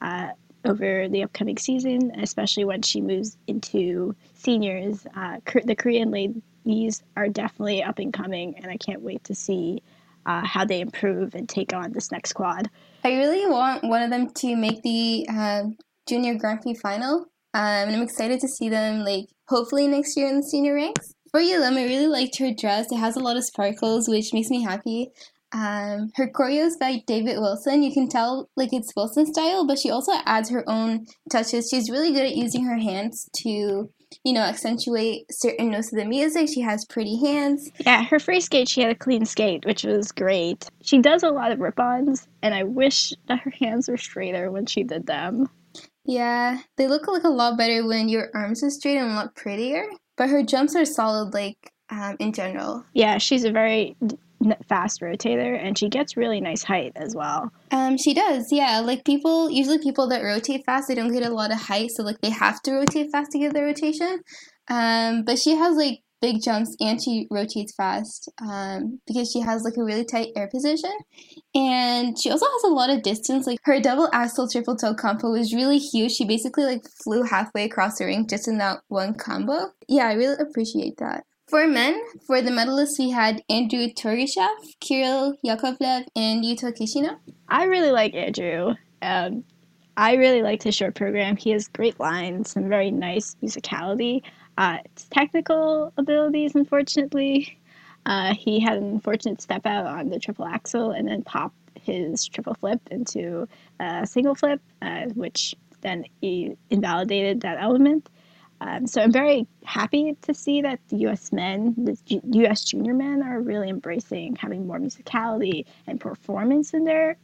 uh, 0.00 0.28
over 0.64 1.08
the 1.08 1.22
upcoming 1.22 1.58
season, 1.58 2.12
especially 2.20 2.64
when 2.64 2.82
she 2.82 3.00
moves 3.00 3.36
into 3.46 4.14
seniors. 4.34 5.06
Uh, 5.14 5.38
the 5.64 5.76
Korean 5.76 6.10
ladies 6.10 7.02
are 7.16 7.28
definitely 7.28 7.82
up 7.82 7.98
and 7.98 8.12
coming, 8.12 8.56
and 8.56 8.66
I 8.66 8.76
can't 8.76 9.02
wait 9.02 9.22
to 9.24 9.34
see 9.34 9.82
uh, 10.24 10.44
how 10.44 10.64
they 10.64 10.80
improve 10.80 11.34
and 11.34 11.48
take 11.48 11.72
on 11.72 11.92
this 11.92 12.10
next 12.10 12.30
squad. 12.30 12.68
I 13.06 13.10
really 13.18 13.46
want 13.46 13.84
one 13.84 14.02
of 14.02 14.10
them 14.10 14.30
to 14.38 14.56
make 14.56 14.82
the 14.82 15.28
uh, 15.30 15.62
junior 16.08 16.34
Grand 16.34 16.62
Prix 16.62 16.74
final. 16.74 17.26
Um, 17.54 17.86
and 17.86 17.94
I'm 17.94 18.02
excited 18.02 18.40
to 18.40 18.48
see 18.48 18.68
them 18.68 19.04
like 19.04 19.26
hopefully 19.46 19.86
next 19.86 20.16
year 20.16 20.26
in 20.26 20.38
the 20.38 20.42
senior 20.42 20.74
ranks. 20.74 21.14
For 21.30 21.38
Yelim, 21.38 21.76
I 21.76 21.84
really 21.84 22.08
liked 22.08 22.36
her 22.38 22.52
dress. 22.52 22.90
It 22.90 22.96
has 22.96 23.14
a 23.14 23.20
lot 23.20 23.36
of 23.36 23.44
sparkles, 23.44 24.08
which 24.08 24.32
makes 24.32 24.50
me 24.50 24.64
happy. 24.64 25.12
Um, 25.52 26.10
her 26.16 26.28
choreo 26.28 26.66
is 26.66 26.76
by 26.78 27.04
David 27.06 27.38
Wilson. 27.38 27.84
You 27.84 27.94
can 27.94 28.08
tell 28.08 28.50
like 28.56 28.72
it's 28.72 28.92
Wilson 28.96 29.32
style, 29.32 29.64
but 29.64 29.78
she 29.78 29.88
also 29.88 30.10
adds 30.24 30.50
her 30.50 30.68
own 30.68 31.06
touches. 31.30 31.68
She's 31.70 31.88
really 31.88 32.12
good 32.12 32.26
at 32.26 32.34
using 32.34 32.64
her 32.64 32.78
hands 32.78 33.30
to, 33.44 33.88
you 34.24 34.32
know, 34.32 34.40
accentuate 34.40 35.24
certain 35.30 35.70
notes 35.70 35.92
of 35.92 35.98
the 35.98 36.04
music. 36.04 36.48
She 36.48 36.60
has 36.60 36.84
pretty 36.84 37.16
hands. 37.24 37.70
Yeah, 37.78 38.04
her 38.04 38.18
free 38.18 38.40
skate, 38.40 38.68
she 38.68 38.82
had 38.82 38.90
a 38.90 38.94
clean 38.94 39.24
skate, 39.24 39.64
which 39.64 39.84
was 39.84 40.12
great. 40.12 40.68
She 40.82 40.98
does 40.98 41.22
a 41.22 41.30
lot 41.30 41.52
of 41.52 41.58
Rippons, 41.58 42.26
and 42.42 42.54
I 42.54 42.64
wish 42.64 43.12
that 43.28 43.40
her 43.40 43.50
hands 43.50 43.88
were 43.88 43.96
straighter 43.96 44.50
when 44.50 44.66
she 44.66 44.82
did 44.82 45.06
them. 45.06 45.48
Yeah, 46.04 46.58
they 46.76 46.86
look 46.86 47.08
like 47.08 47.24
a 47.24 47.28
lot 47.28 47.58
better 47.58 47.86
when 47.86 48.08
your 48.08 48.30
arms 48.34 48.62
are 48.62 48.70
straight 48.70 48.96
and 48.96 49.10
a 49.10 49.14
lot 49.14 49.34
prettier. 49.34 49.86
But 50.16 50.30
her 50.30 50.42
jumps 50.42 50.74
are 50.76 50.84
solid, 50.84 51.34
like 51.34 51.72
um, 51.90 52.16
in 52.18 52.32
general. 52.32 52.84
Yeah, 52.94 53.18
she's 53.18 53.44
a 53.44 53.50
very 53.50 53.96
fast 54.68 55.00
rotator, 55.00 55.58
and 55.58 55.78
she 55.78 55.88
gets 55.88 56.16
really 56.16 56.40
nice 56.40 56.62
height 56.62 56.92
as 56.96 57.14
well. 57.14 57.50
Um, 57.70 57.96
she 57.98 58.14
does, 58.14 58.52
yeah. 58.52 58.80
Like 58.80 59.04
people, 59.04 59.50
usually 59.50 59.78
people 59.78 60.08
that 60.08 60.22
rotate 60.22 60.64
fast, 60.64 60.88
they 60.88 60.94
don't 60.94 61.12
get 61.12 61.26
a 61.26 61.30
lot 61.30 61.52
of 61.52 61.58
height, 61.58 61.90
so 61.90 62.02
like 62.02 62.20
they 62.20 62.30
have 62.30 62.62
to 62.62 62.72
rotate 62.72 63.10
fast 63.10 63.32
to 63.32 63.38
get 63.38 63.54
their 63.54 63.64
rotation. 63.64 64.20
Um, 64.68 65.24
but 65.24 65.38
she 65.38 65.54
has 65.54 65.76
like 65.76 66.00
big 66.20 66.42
jumps 66.42 66.74
and 66.80 67.02
she 67.02 67.26
rotates 67.30 67.74
fast 67.74 68.30
um, 68.40 69.00
because 69.06 69.30
she 69.30 69.40
has 69.40 69.62
like 69.62 69.76
a 69.76 69.84
really 69.84 70.04
tight 70.04 70.28
air 70.36 70.48
position 70.48 70.92
and 71.54 72.18
she 72.18 72.30
also 72.30 72.46
has 72.46 72.64
a 72.64 72.74
lot 72.74 72.90
of 72.90 73.02
distance 73.02 73.46
like 73.46 73.58
her 73.64 73.80
double 73.80 74.08
axel 74.12 74.48
triple 74.48 74.76
toe 74.76 74.94
combo 74.94 75.30
was 75.30 75.54
really 75.54 75.78
huge 75.78 76.12
she 76.12 76.24
basically 76.24 76.64
like 76.64 76.86
flew 77.02 77.22
halfway 77.22 77.64
across 77.64 77.98
the 77.98 78.06
ring 78.06 78.26
just 78.26 78.48
in 78.48 78.58
that 78.58 78.78
one 78.88 79.14
combo 79.14 79.66
yeah 79.88 80.06
i 80.06 80.14
really 80.14 80.36
appreciate 80.40 80.96
that 80.96 81.24
for 81.46 81.66
men, 81.66 82.00
for 82.26 82.42
the 82.42 82.50
medalists, 82.50 82.98
we 82.98 83.10
had 83.10 83.42
Andrew 83.48 83.86
Torgashev, 83.88 84.80
Kirill 84.80 85.36
Yakovlev, 85.44 86.06
and 86.16 86.44
Yuto 86.44 86.76
Kishino. 86.76 87.18
I 87.48 87.64
really 87.64 87.92
like 87.92 88.14
Andrew. 88.14 88.74
Um, 89.02 89.44
I 89.96 90.14
really 90.14 90.42
liked 90.42 90.64
his 90.64 90.74
short 90.74 90.94
program. 90.94 91.36
He 91.36 91.50
has 91.50 91.68
great 91.68 91.98
lines 92.00 92.56
and 92.56 92.68
very 92.68 92.90
nice 92.90 93.36
musicality. 93.42 94.22
Uh, 94.58 94.78
technical 95.10 95.92
abilities, 95.96 96.54
unfortunately, 96.54 97.58
uh, 98.06 98.34
he 98.34 98.60
had 98.60 98.76
an 98.76 98.84
unfortunate 98.84 99.40
step 99.40 99.66
out 99.66 99.86
on 99.86 100.10
the 100.10 100.18
triple 100.18 100.46
axel 100.46 100.90
and 100.90 101.08
then 101.08 101.22
popped 101.22 101.56
his 101.80 102.26
triple 102.26 102.54
flip 102.54 102.80
into 102.90 103.46
a 103.80 104.06
single 104.06 104.34
flip, 104.34 104.60
uh, 104.82 105.04
which 105.14 105.54
then 105.82 106.04
he 106.20 106.56
invalidated 106.70 107.40
that 107.42 107.58
element. 107.60 108.08
Um, 108.60 108.86
so 108.86 109.02
I'm 109.02 109.12
very 109.12 109.46
happy 109.64 110.16
to 110.22 110.34
see 110.34 110.62
that 110.62 110.80
the 110.88 110.96
U.S. 110.98 111.32
men, 111.32 111.74
the 111.76 111.98
G- 112.06 112.20
U.S. 112.24 112.64
junior 112.64 112.94
men, 112.94 113.22
are 113.22 113.40
really 113.40 113.68
embracing 113.68 114.36
having 114.36 114.66
more 114.66 114.78
musicality 114.78 115.66
and 115.86 116.00
performance 116.00 116.72
in 116.72 116.84
their 116.84 117.16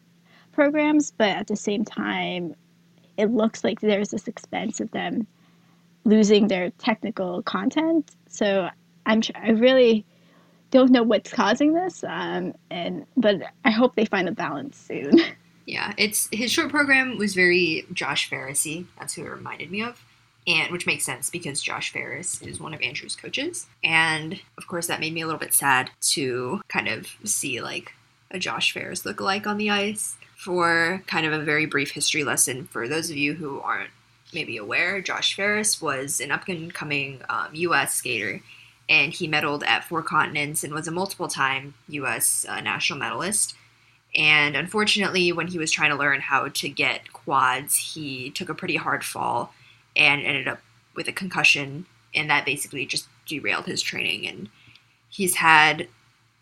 programs. 0.52 1.10
But 1.10 1.30
at 1.30 1.46
the 1.46 1.56
same 1.56 1.84
time, 1.84 2.54
it 3.16 3.30
looks 3.30 3.64
like 3.64 3.80
there's 3.80 4.10
this 4.10 4.28
expense 4.28 4.80
of 4.80 4.90
them 4.90 5.26
losing 6.04 6.48
their 6.48 6.70
technical 6.70 7.42
content. 7.42 8.10
So 8.28 8.68
I'm 9.06 9.22
I 9.34 9.50
really 9.50 10.04
don't 10.70 10.90
know 10.90 11.02
what's 11.02 11.30
causing 11.30 11.74
this, 11.74 12.02
um, 12.04 12.54
and 12.70 13.06
but 13.16 13.42
I 13.64 13.70
hope 13.70 13.94
they 13.94 14.06
find 14.06 14.28
a 14.28 14.32
balance 14.32 14.78
soon. 14.78 15.20
Yeah, 15.64 15.92
it's 15.96 16.28
his 16.32 16.50
short 16.50 16.70
program 16.70 17.18
was 17.18 17.34
very 17.36 17.86
Josh 17.92 18.28
Farrisy. 18.28 18.86
That's 18.98 19.14
who 19.14 19.24
it 19.24 19.30
reminded 19.30 19.70
me 19.70 19.82
of, 19.82 20.04
and 20.46 20.72
which 20.72 20.86
makes 20.86 21.04
sense 21.04 21.30
because 21.30 21.62
Josh 21.62 21.92
Farris 21.92 22.42
is 22.42 22.60
one 22.60 22.74
of 22.74 22.82
Andrew's 22.82 23.16
coaches, 23.16 23.66
and 23.84 24.40
of 24.58 24.66
course 24.66 24.86
that 24.88 25.00
made 25.00 25.12
me 25.12 25.20
a 25.20 25.26
little 25.26 25.38
bit 25.38 25.54
sad 25.54 25.90
to 26.00 26.60
kind 26.68 26.88
of 26.88 27.08
see 27.24 27.60
like 27.60 27.92
a 28.30 28.38
Josh 28.38 28.72
Farris 28.72 29.04
look-alike 29.04 29.46
on 29.46 29.58
the 29.58 29.70
ice. 29.70 30.16
For 30.36 31.04
kind 31.06 31.24
of 31.24 31.32
a 31.32 31.44
very 31.44 31.66
brief 31.66 31.92
history 31.92 32.24
lesson 32.24 32.66
for 32.66 32.88
those 32.88 33.10
of 33.10 33.16
you 33.16 33.34
who 33.34 33.60
aren't 33.60 33.90
maybe 34.34 34.56
aware, 34.56 35.00
Josh 35.00 35.36
Farris 35.36 35.80
was 35.80 36.20
an 36.20 36.32
up 36.32 36.48
and 36.48 36.74
coming 36.74 37.20
um, 37.28 37.48
U.S. 37.52 37.94
skater, 37.94 38.40
and 38.88 39.12
he 39.12 39.28
medaled 39.28 39.64
at 39.64 39.84
four 39.84 40.02
continents 40.02 40.64
and 40.64 40.74
was 40.74 40.88
a 40.88 40.92
multiple 40.92 41.28
time 41.28 41.74
U.S. 41.88 42.44
Uh, 42.48 42.60
national 42.60 42.98
medalist. 42.98 43.54
And 44.16 44.56
unfortunately, 44.56 45.32
when 45.32 45.46
he 45.46 45.58
was 45.58 45.70
trying 45.70 45.90
to 45.90 45.96
learn 45.96 46.20
how 46.20 46.48
to 46.48 46.68
get 46.68 47.12
quads, 47.12 47.76
he 47.76 48.30
took 48.30 48.48
a 48.48 48.54
pretty 48.54 48.76
hard 48.76 49.04
fall 49.04 49.54
and 49.96 50.22
ended 50.22 50.48
up 50.48 50.60
with 50.94 51.08
a 51.08 51.12
concussion, 51.12 51.86
and 52.14 52.28
that 52.30 52.46
basically 52.46 52.86
just 52.86 53.08
derailed 53.26 53.66
his 53.66 53.82
training. 53.82 54.26
And 54.26 54.48
he's 55.08 55.36
had 55.36 55.88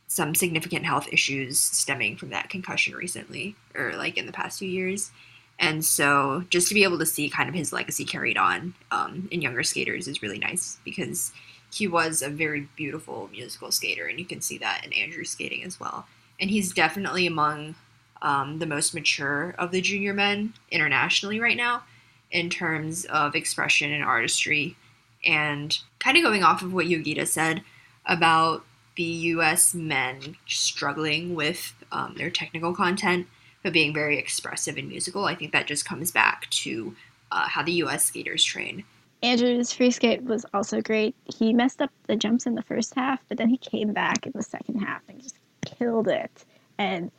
some 0.06 0.34
significant 0.34 0.84
health 0.84 1.08
issues 1.12 1.60
stemming 1.60 2.16
from 2.16 2.30
that 2.30 2.50
concussion 2.50 2.94
recently, 2.94 3.54
or 3.74 3.92
like 3.94 4.16
in 4.16 4.26
the 4.26 4.32
past 4.32 4.58
few 4.58 4.68
years. 4.68 5.10
And 5.58 5.84
so 5.84 6.44
just 6.48 6.68
to 6.68 6.74
be 6.74 6.84
able 6.84 6.98
to 6.98 7.06
see 7.06 7.28
kind 7.28 7.48
of 7.48 7.54
his 7.54 7.72
legacy 7.72 8.04
carried 8.04 8.38
on 8.38 8.74
um, 8.90 9.28
in 9.30 9.42
younger 9.42 9.62
skaters 9.62 10.08
is 10.08 10.22
really 10.22 10.38
nice 10.38 10.78
because 10.84 11.32
he 11.72 11.86
was 11.86 12.22
a 12.22 12.28
very 12.28 12.66
beautiful 12.76 13.28
musical 13.30 13.70
skater, 13.70 14.06
and 14.06 14.18
you 14.18 14.24
can 14.24 14.40
see 14.40 14.58
that 14.58 14.84
in 14.84 14.92
Andrew's 14.92 15.30
skating 15.30 15.62
as 15.62 15.78
well. 15.78 16.06
And 16.40 16.50
he's 16.50 16.72
definitely 16.72 17.26
among 17.26 17.76
um, 18.22 18.58
the 18.58 18.66
most 18.66 18.94
mature 18.94 19.54
of 19.58 19.70
the 19.70 19.80
junior 19.80 20.14
men 20.14 20.54
internationally 20.70 21.38
right 21.38 21.56
now 21.56 21.82
in 22.30 22.50
terms 22.50 23.04
of 23.06 23.34
expression 23.34 23.92
and 23.92 24.04
artistry. 24.04 24.76
And 25.24 25.76
kind 25.98 26.16
of 26.16 26.22
going 26.22 26.42
off 26.42 26.62
of 26.62 26.72
what 26.72 26.86
Yogita 26.86 27.26
said 27.26 27.62
about 28.06 28.64
the 28.96 29.02
US 29.04 29.74
men 29.74 30.36
struggling 30.46 31.34
with 31.34 31.74
um, 31.92 32.14
their 32.16 32.30
technical 32.30 32.74
content 32.74 33.26
but 33.62 33.72
being 33.72 33.92
very 33.92 34.18
expressive 34.18 34.76
and 34.76 34.88
musical. 34.88 35.24
I 35.24 35.34
think 35.34 35.52
that 35.52 35.66
just 35.66 35.84
comes 35.84 36.10
back 36.10 36.48
to 36.50 36.94
uh, 37.30 37.48
how 37.48 37.62
the 37.62 37.72
U.S. 37.72 38.06
skaters 38.06 38.44
train. 38.44 38.84
Andrew's 39.22 39.72
free 39.72 39.90
skate 39.90 40.22
was 40.22 40.46
also 40.54 40.80
great. 40.80 41.14
He 41.24 41.52
messed 41.52 41.82
up 41.82 41.90
the 42.06 42.16
jumps 42.16 42.46
in 42.46 42.54
the 42.54 42.62
first 42.62 42.94
half, 42.94 43.20
but 43.28 43.36
then 43.36 43.50
he 43.50 43.58
came 43.58 43.92
back 43.92 44.26
in 44.26 44.32
the 44.34 44.42
second 44.42 44.80
half 44.80 45.02
and 45.08 45.22
just 45.22 45.36
killed 45.64 46.08
it. 46.08 46.44
And 46.78 47.10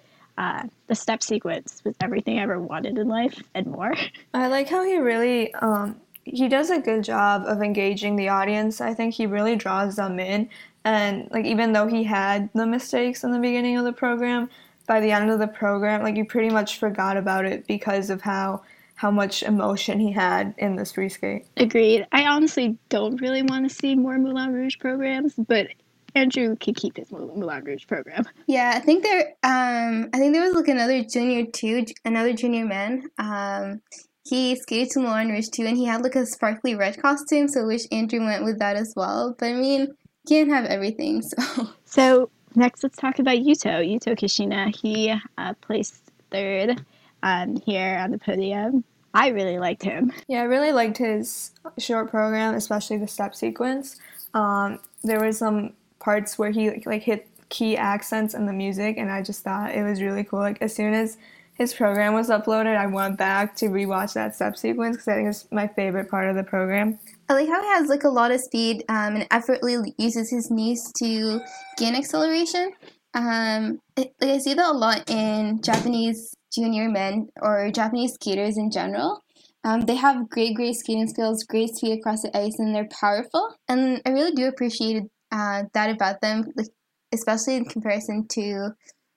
uh, 0.42 0.64
the 0.88 0.96
step 0.96 1.22
sequence 1.22 1.84
was 1.86 1.96
everything 2.02 2.40
I 2.40 2.42
ever 2.42 2.60
wanted 2.60 2.98
in 2.98 3.08
life 3.08 3.40
and 3.54 3.68
more. 3.68 3.94
I 4.34 4.48
like 4.48 4.68
how 4.68 4.84
he 4.84 4.98
really 4.98 5.54
um, 5.54 6.02
he 6.24 6.48
does 6.48 6.72
a 6.72 6.80
good 6.80 7.04
job 7.04 7.44
of 7.46 7.62
engaging 7.62 8.16
the 8.16 8.30
audience. 8.30 8.82
I 8.82 8.96
think 8.96 9.14
he 9.14 9.28
really 9.28 9.56
draws 9.56 9.98
them 9.98 10.20
in, 10.20 10.50
and 10.84 11.30
like 11.30 11.46
even 11.46 11.74
though 11.74 11.86
he 11.86 12.04
had 12.04 12.50
the 12.56 12.66
mistakes 12.66 13.24
in 13.24 13.32
the 13.32 13.38
beginning 13.38 13.78
of 13.78 13.86
the 13.86 13.94
program, 13.94 14.50
by 14.88 15.00
the 15.00 15.12
end 15.12 15.30
of 15.30 15.38
the 15.38 15.48
program, 15.48 16.02
like 16.02 16.16
you 16.16 16.26
pretty 16.26 16.50
much 16.50 16.80
forgot 16.80 17.18
about 17.18 17.46
it 17.46 17.68
because 17.68 18.10
of 18.10 18.22
how 18.22 18.64
how 18.96 19.12
much 19.12 19.44
emotion 19.44 20.00
he 20.00 20.12
had 20.12 20.56
in 20.58 20.76
this 20.76 20.94
free 20.94 21.10
skate. 21.10 21.46
Agreed. 21.58 22.08
I 22.12 22.26
honestly 22.26 22.78
don't 22.90 23.22
really 23.22 23.44
want 23.44 23.70
to 23.70 23.76
see 23.76 23.94
more 23.94 24.18
Moulin 24.18 24.54
Rouge 24.54 24.80
programs, 24.80 25.36
but 25.36 25.68
Andrew 26.16 26.56
can 26.56 26.74
keep 26.74 26.98
his 26.98 27.12
Moulin 27.12 27.64
Rouge 27.64 27.88
program. 27.88 28.26
Yeah, 28.48 28.74
I 28.76 28.80
think 28.80 29.04
there. 29.04 29.34
Um, 29.44 30.10
I 30.14 30.18
think 30.18 30.34
there 30.34 30.44
was 30.44 30.54
like 30.54 30.68
another 30.68 31.04
junior 31.04 31.46
too, 31.46 31.86
another 32.06 32.34
junior 32.34 32.66
man. 32.66 33.10
Um, 33.18 33.82
he 34.24 34.56
skated 34.56 34.92
to 34.92 35.00
Moulin 35.00 35.30
Rouge 35.30 35.50
too, 35.50 35.66
and 35.66 35.78
he 35.78 35.86
had 35.86 36.04
like 36.04 36.16
a 36.16 36.26
sparkly 36.26 36.76
red 36.76 37.02
costume. 37.02 37.48
So 37.48 37.62
I 37.62 37.66
wish 37.66 37.84
Andrew 37.92 38.20
went 38.24 38.44
with 38.44 38.60
that 38.60 38.76
as 38.76 38.94
well. 38.96 39.36
But 39.38 39.50
I 39.50 39.54
mean, 39.54 39.96
can't 40.28 40.50
have 40.50 40.66
everything. 40.66 41.22
So. 41.32 41.70
So 41.86 42.30
next, 42.56 42.84
let's 42.84 42.98
talk 42.98 43.20
about 43.20 43.38
Yuto. 43.38 43.86
Yuto 43.86 44.18
Kishino. 44.18 44.74
He 44.76 45.14
uh, 45.38 45.54
placed 45.62 45.96
third 46.32 46.84
um, 47.24 47.58
here 47.66 47.98
on 47.98 48.12
the 48.12 48.18
podium. 48.18 48.84
I 49.14 49.28
really 49.30 49.60
liked 49.60 49.84
him. 49.84 50.14
Yeah, 50.28 50.42
I 50.42 50.46
really 50.46 50.72
liked 50.72 50.98
his 50.98 51.52
short 51.78 52.10
program, 52.10 52.56
especially 52.56 52.98
the 52.98 53.08
step 53.08 53.36
sequence. 53.36 54.00
Um, 54.34 54.80
there 55.04 55.20
was 55.20 55.38
some 55.38 55.74
parts 56.02 56.38
where 56.38 56.52
he 56.52 56.82
like 56.86 57.04
hit 57.04 57.28
key 57.50 57.78
accents 57.78 58.34
in 58.34 58.46
the 58.46 58.54
music, 58.54 58.98
and 58.98 59.12
I 59.12 59.22
just 59.22 59.44
thought 59.44 59.74
it 59.74 59.84
was 59.84 60.02
really 60.02 60.24
cool. 60.24 60.40
Like 60.40 60.62
as 60.62 60.76
soon 60.76 60.94
as 60.94 61.18
his 61.54 61.74
program 61.74 62.14
was 62.14 62.30
uploaded, 62.30 62.76
I 62.76 62.88
went 62.88 63.18
back 63.18 63.56
to 63.58 63.68
rewatch 63.68 64.14
that 64.14 64.36
step 64.36 64.58
sequence 64.58 64.98
because 64.98 65.08
I 65.08 65.16
think 65.16 65.30
it's 65.30 65.48
my 65.52 65.68
favorite 65.68 66.10
part 66.10 66.28
of 66.28 66.36
the 66.36 66.44
program. 66.44 66.98
I 67.30 67.34
like 67.34 67.48
how 67.48 67.62
he 67.62 67.68
has 67.68 67.88
like 67.88 68.04
a 68.04 68.10
lot 68.10 68.32
of 68.32 68.42
speed 68.42 68.84
um, 68.90 69.16
and 69.16 69.28
effortlessly 69.32 69.94
uses 69.98 70.30
his 70.32 70.50
knees 70.50 70.92
to 70.98 71.40
gain 71.78 71.96
acceleration. 71.96 72.72
Um, 73.14 73.80
it, 73.96 74.14
like 74.20 74.32
I 74.32 74.38
see 74.40 74.54
that 74.54 74.72
a 74.72 74.74
lot 74.74 75.10
in 75.10 75.62
Japanese 75.62 76.34
junior 76.54 76.90
men 76.90 77.30
or 77.42 77.72
Japanese 77.72 78.14
skaters 78.14 78.58
in 78.58 78.72
general. 78.72 79.22
Um, 79.64 79.82
they 79.82 79.96
have 79.96 80.30
great, 80.30 80.56
great 80.56 80.76
skating 80.76 81.08
skills, 81.08 81.44
great 81.44 81.76
speed 81.76 82.00
across 82.00 82.24
the 82.24 82.36
ice, 82.36 82.58
and 82.58 82.74
they're 82.74 82.90
powerful. 83.00 83.56
And 83.68 84.02
I 84.06 84.10
really 84.10 84.32
do 84.32 84.48
appreciate 84.48 85.04
uh, 85.32 85.64
that 85.74 85.90
about 85.90 86.22
them, 86.22 86.52
like 86.56 86.68
especially 87.14 87.56
in 87.56 87.66
comparison 87.66 88.28
to 88.30 88.72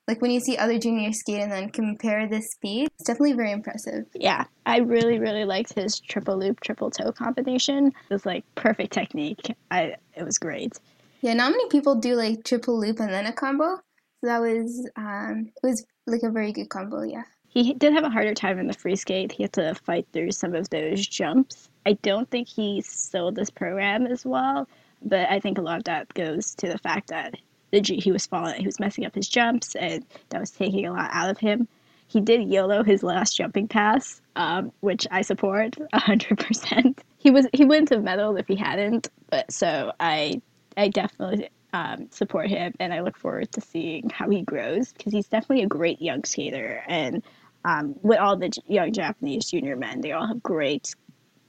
like 0.06 0.20
when 0.20 0.30
you 0.30 0.40
see 0.40 0.56
other 0.56 0.78
juniors 0.78 1.20
skate 1.20 1.40
and 1.40 1.50
then 1.50 1.70
compare 1.70 2.28
the 2.28 2.42
speed, 2.42 2.88
it's 2.94 3.04
definitely 3.04 3.32
very 3.32 3.52
impressive. 3.52 4.04
Yeah, 4.14 4.44
I 4.66 4.78
really 4.78 5.18
really 5.18 5.44
liked 5.44 5.74
his 5.74 5.98
triple 6.00 6.38
loop 6.38 6.60
triple 6.60 6.90
toe 6.90 7.12
combination. 7.12 7.88
It 7.88 8.12
was 8.12 8.26
like 8.26 8.44
perfect 8.54 8.92
technique. 8.92 9.54
I 9.70 9.96
it 10.14 10.24
was 10.24 10.38
great. 10.38 10.78
Yeah, 11.22 11.34
not 11.34 11.52
many 11.52 11.68
people 11.68 11.94
do 11.94 12.14
like 12.14 12.44
triple 12.44 12.78
loop 12.78 13.00
and 13.00 13.12
then 13.12 13.26
a 13.26 13.32
combo. 13.32 13.76
So 14.20 14.26
that 14.26 14.40
was 14.40 14.88
um 14.96 15.50
it 15.62 15.66
was 15.66 15.84
like 16.06 16.22
a 16.22 16.30
very 16.30 16.52
good 16.52 16.68
combo, 16.68 17.02
yeah. 17.02 17.24
He 17.48 17.72
did 17.72 17.92
have 17.92 18.04
a 18.04 18.10
harder 18.10 18.34
time 18.34 18.58
in 18.58 18.66
the 18.66 18.72
free 18.72 18.96
skate. 18.96 19.30
He 19.30 19.44
had 19.44 19.52
to 19.52 19.74
fight 19.76 20.08
through 20.12 20.32
some 20.32 20.54
of 20.56 20.68
those 20.70 21.06
jumps. 21.06 21.68
I 21.86 21.92
don't 22.02 22.28
think 22.28 22.48
he 22.48 22.80
sold 22.80 23.36
this 23.36 23.48
program 23.48 24.06
as 24.06 24.26
well, 24.26 24.68
but 25.04 25.28
I 25.30 25.40
think 25.40 25.58
a 25.58 25.62
lot 25.62 25.78
of 25.78 25.84
that 25.84 26.12
goes 26.14 26.54
to 26.56 26.68
the 26.68 26.78
fact 26.78 27.08
that 27.08 27.34
the 27.70 27.80
he 27.80 28.12
was 28.12 28.26
falling, 28.26 28.60
he 28.60 28.66
was 28.66 28.80
messing 28.80 29.04
up 29.04 29.14
his 29.14 29.28
jumps, 29.28 29.74
and 29.74 30.04
that 30.28 30.40
was 30.40 30.50
taking 30.50 30.86
a 30.86 30.92
lot 30.92 31.10
out 31.12 31.30
of 31.30 31.38
him. 31.38 31.68
He 32.06 32.20
did 32.20 32.48
YOLO 32.48 32.84
his 32.84 33.02
last 33.02 33.36
jumping 33.36 33.66
pass, 33.66 34.20
um, 34.36 34.72
which 34.80 35.06
I 35.10 35.22
support 35.22 35.76
hundred 35.94 36.38
percent. 36.38 37.02
He 37.18 37.30
was 37.30 37.46
he 37.52 37.64
wouldn't 37.64 37.90
have 37.90 38.02
medaled 38.02 38.38
if 38.38 38.46
he 38.46 38.56
hadn't, 38.56 39.08
but 39.30 39.52
so 39.52 39.92
I 39.98 40.40
I 40.76 40.88
definitely 40.88 41.48
um, 41.72 42.08
support 42.10 42.48
him, 42.48 42.74
and 42.78 42.94
I 42.94 43.00
look 43.00 43.18
forward 43.18 43.50
to 43.52 43.60
seeing 43.60 44.08
how 44.10 44.30
he 44.30 44.42
grows 44.42 44.92
because 44.92 45.12
he's 45.12 45.26
definitely 45.26 45.64
a 45.64 45.68
great 45.68 46.00
young 46.00 46.22
skater. 46.24 46.84
And 46.86 47.24
um, 47.64 47.96
with 48.02 48.18
all 48.20 48.36
the 48.36 48.52
young 48.68 48.92
Japanese 48.92 49.50
junior 49.50 49.74
men, 49.74 50.00
they 50.00 50.12
all 50.12 50.26
have 50.26 50.42
great 50.42 50.94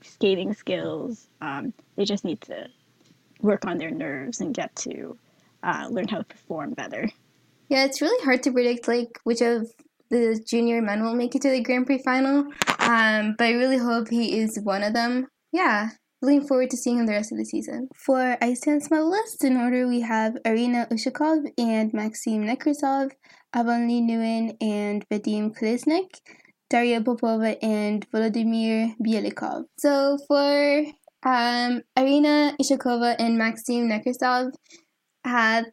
skating 0.02 0.54
skills. 0.54 1.28
Um, 1.42 1.74
they 1.96 2.06
just 2.06 2.26
need 2.26 2.42
to 2.42 2.68
work 3.42 3.66
on 3.66 3.78
their 3.78 3.92
nerves 3.92 4.42
and 4.42 4.54
get 4.54 4.76
to 4.78 5.18
uh, 5.64 5.88
learn 5.90 6.08
how 6.08 6.20
to 6.20 6.24
perform 6.24 6.74
better. 6.74 7.10
Yeah, 7.70 7.86
it's 7.86 8.02
really 8.02 8.24
hard 8.24 8.44
to 8.44 8.52
predict 8.52 8.88
like 8.88 9.20
which 9.24 9.42
of 9.42 9.72
the 10.10 10.42
junior 10.48 10.82
men 10.82 11.04
will 11.04 11.16
make 11.16 11.36
it 11.36 11.42
to 11.42 11.50
the 11.50 11.62
Grand 11.62 11.86
Prix 11.86 12.04
final. 12.04 12.46
Um, 12.80 13.36
but 13.38 13.46
I 13.46 13.54
really 13.54 13.78
hope 13.78 14.10
he 14.10 14.40
is 14.40 14.60
one 14.62 14.84
of 14.84 14.94
them. 14.94 15.28
Yeah, 15.52 15.90
looking 16.22 16.46
forward 16.48 16.70
to 16.72 16.78
seeing 16.78 17.00
him 17.00 17.06
the 17.06 17.14
rest 17.14 17.32
of 17.32 17.38
the 17.38 17.46
season. 17.46 17.90
For 17.96 18.38
ice 18.42 18.62
dance 18.62 18.90
medalists, 18.90 19.44
in 19.44 19.58
order 19.58 19.88
we 19.88 20.02
have 20.02 20.38
Arina 20.46 20.88
Ushakov 20.92 21.52
and 21.58 21.94
Maxim 21.94 22.46
Nekrasov, 22.46 23.12
Avonlea 23.54 24.02
Nguyen 24.02 24.58
and 24.62 25.08
Vadim 25.10 25.58
Kolesnik, 25.58 26.20
Daria 26.70 27.02
Popova 27.02 27.64
and 27.64 28.10
Volodymyr 28.12 28.96
Bielikov. 29.00 29.66
So 29.78 30.18
for 30.28 30.86
um, 31.26 31.82
Arina 31.98 32.56
Ushakova 32.62 33.16
and 33.20 33.38
Maxim 33.38 33.90
Nekrasov, 33.90 34.54
had 35.26 35.66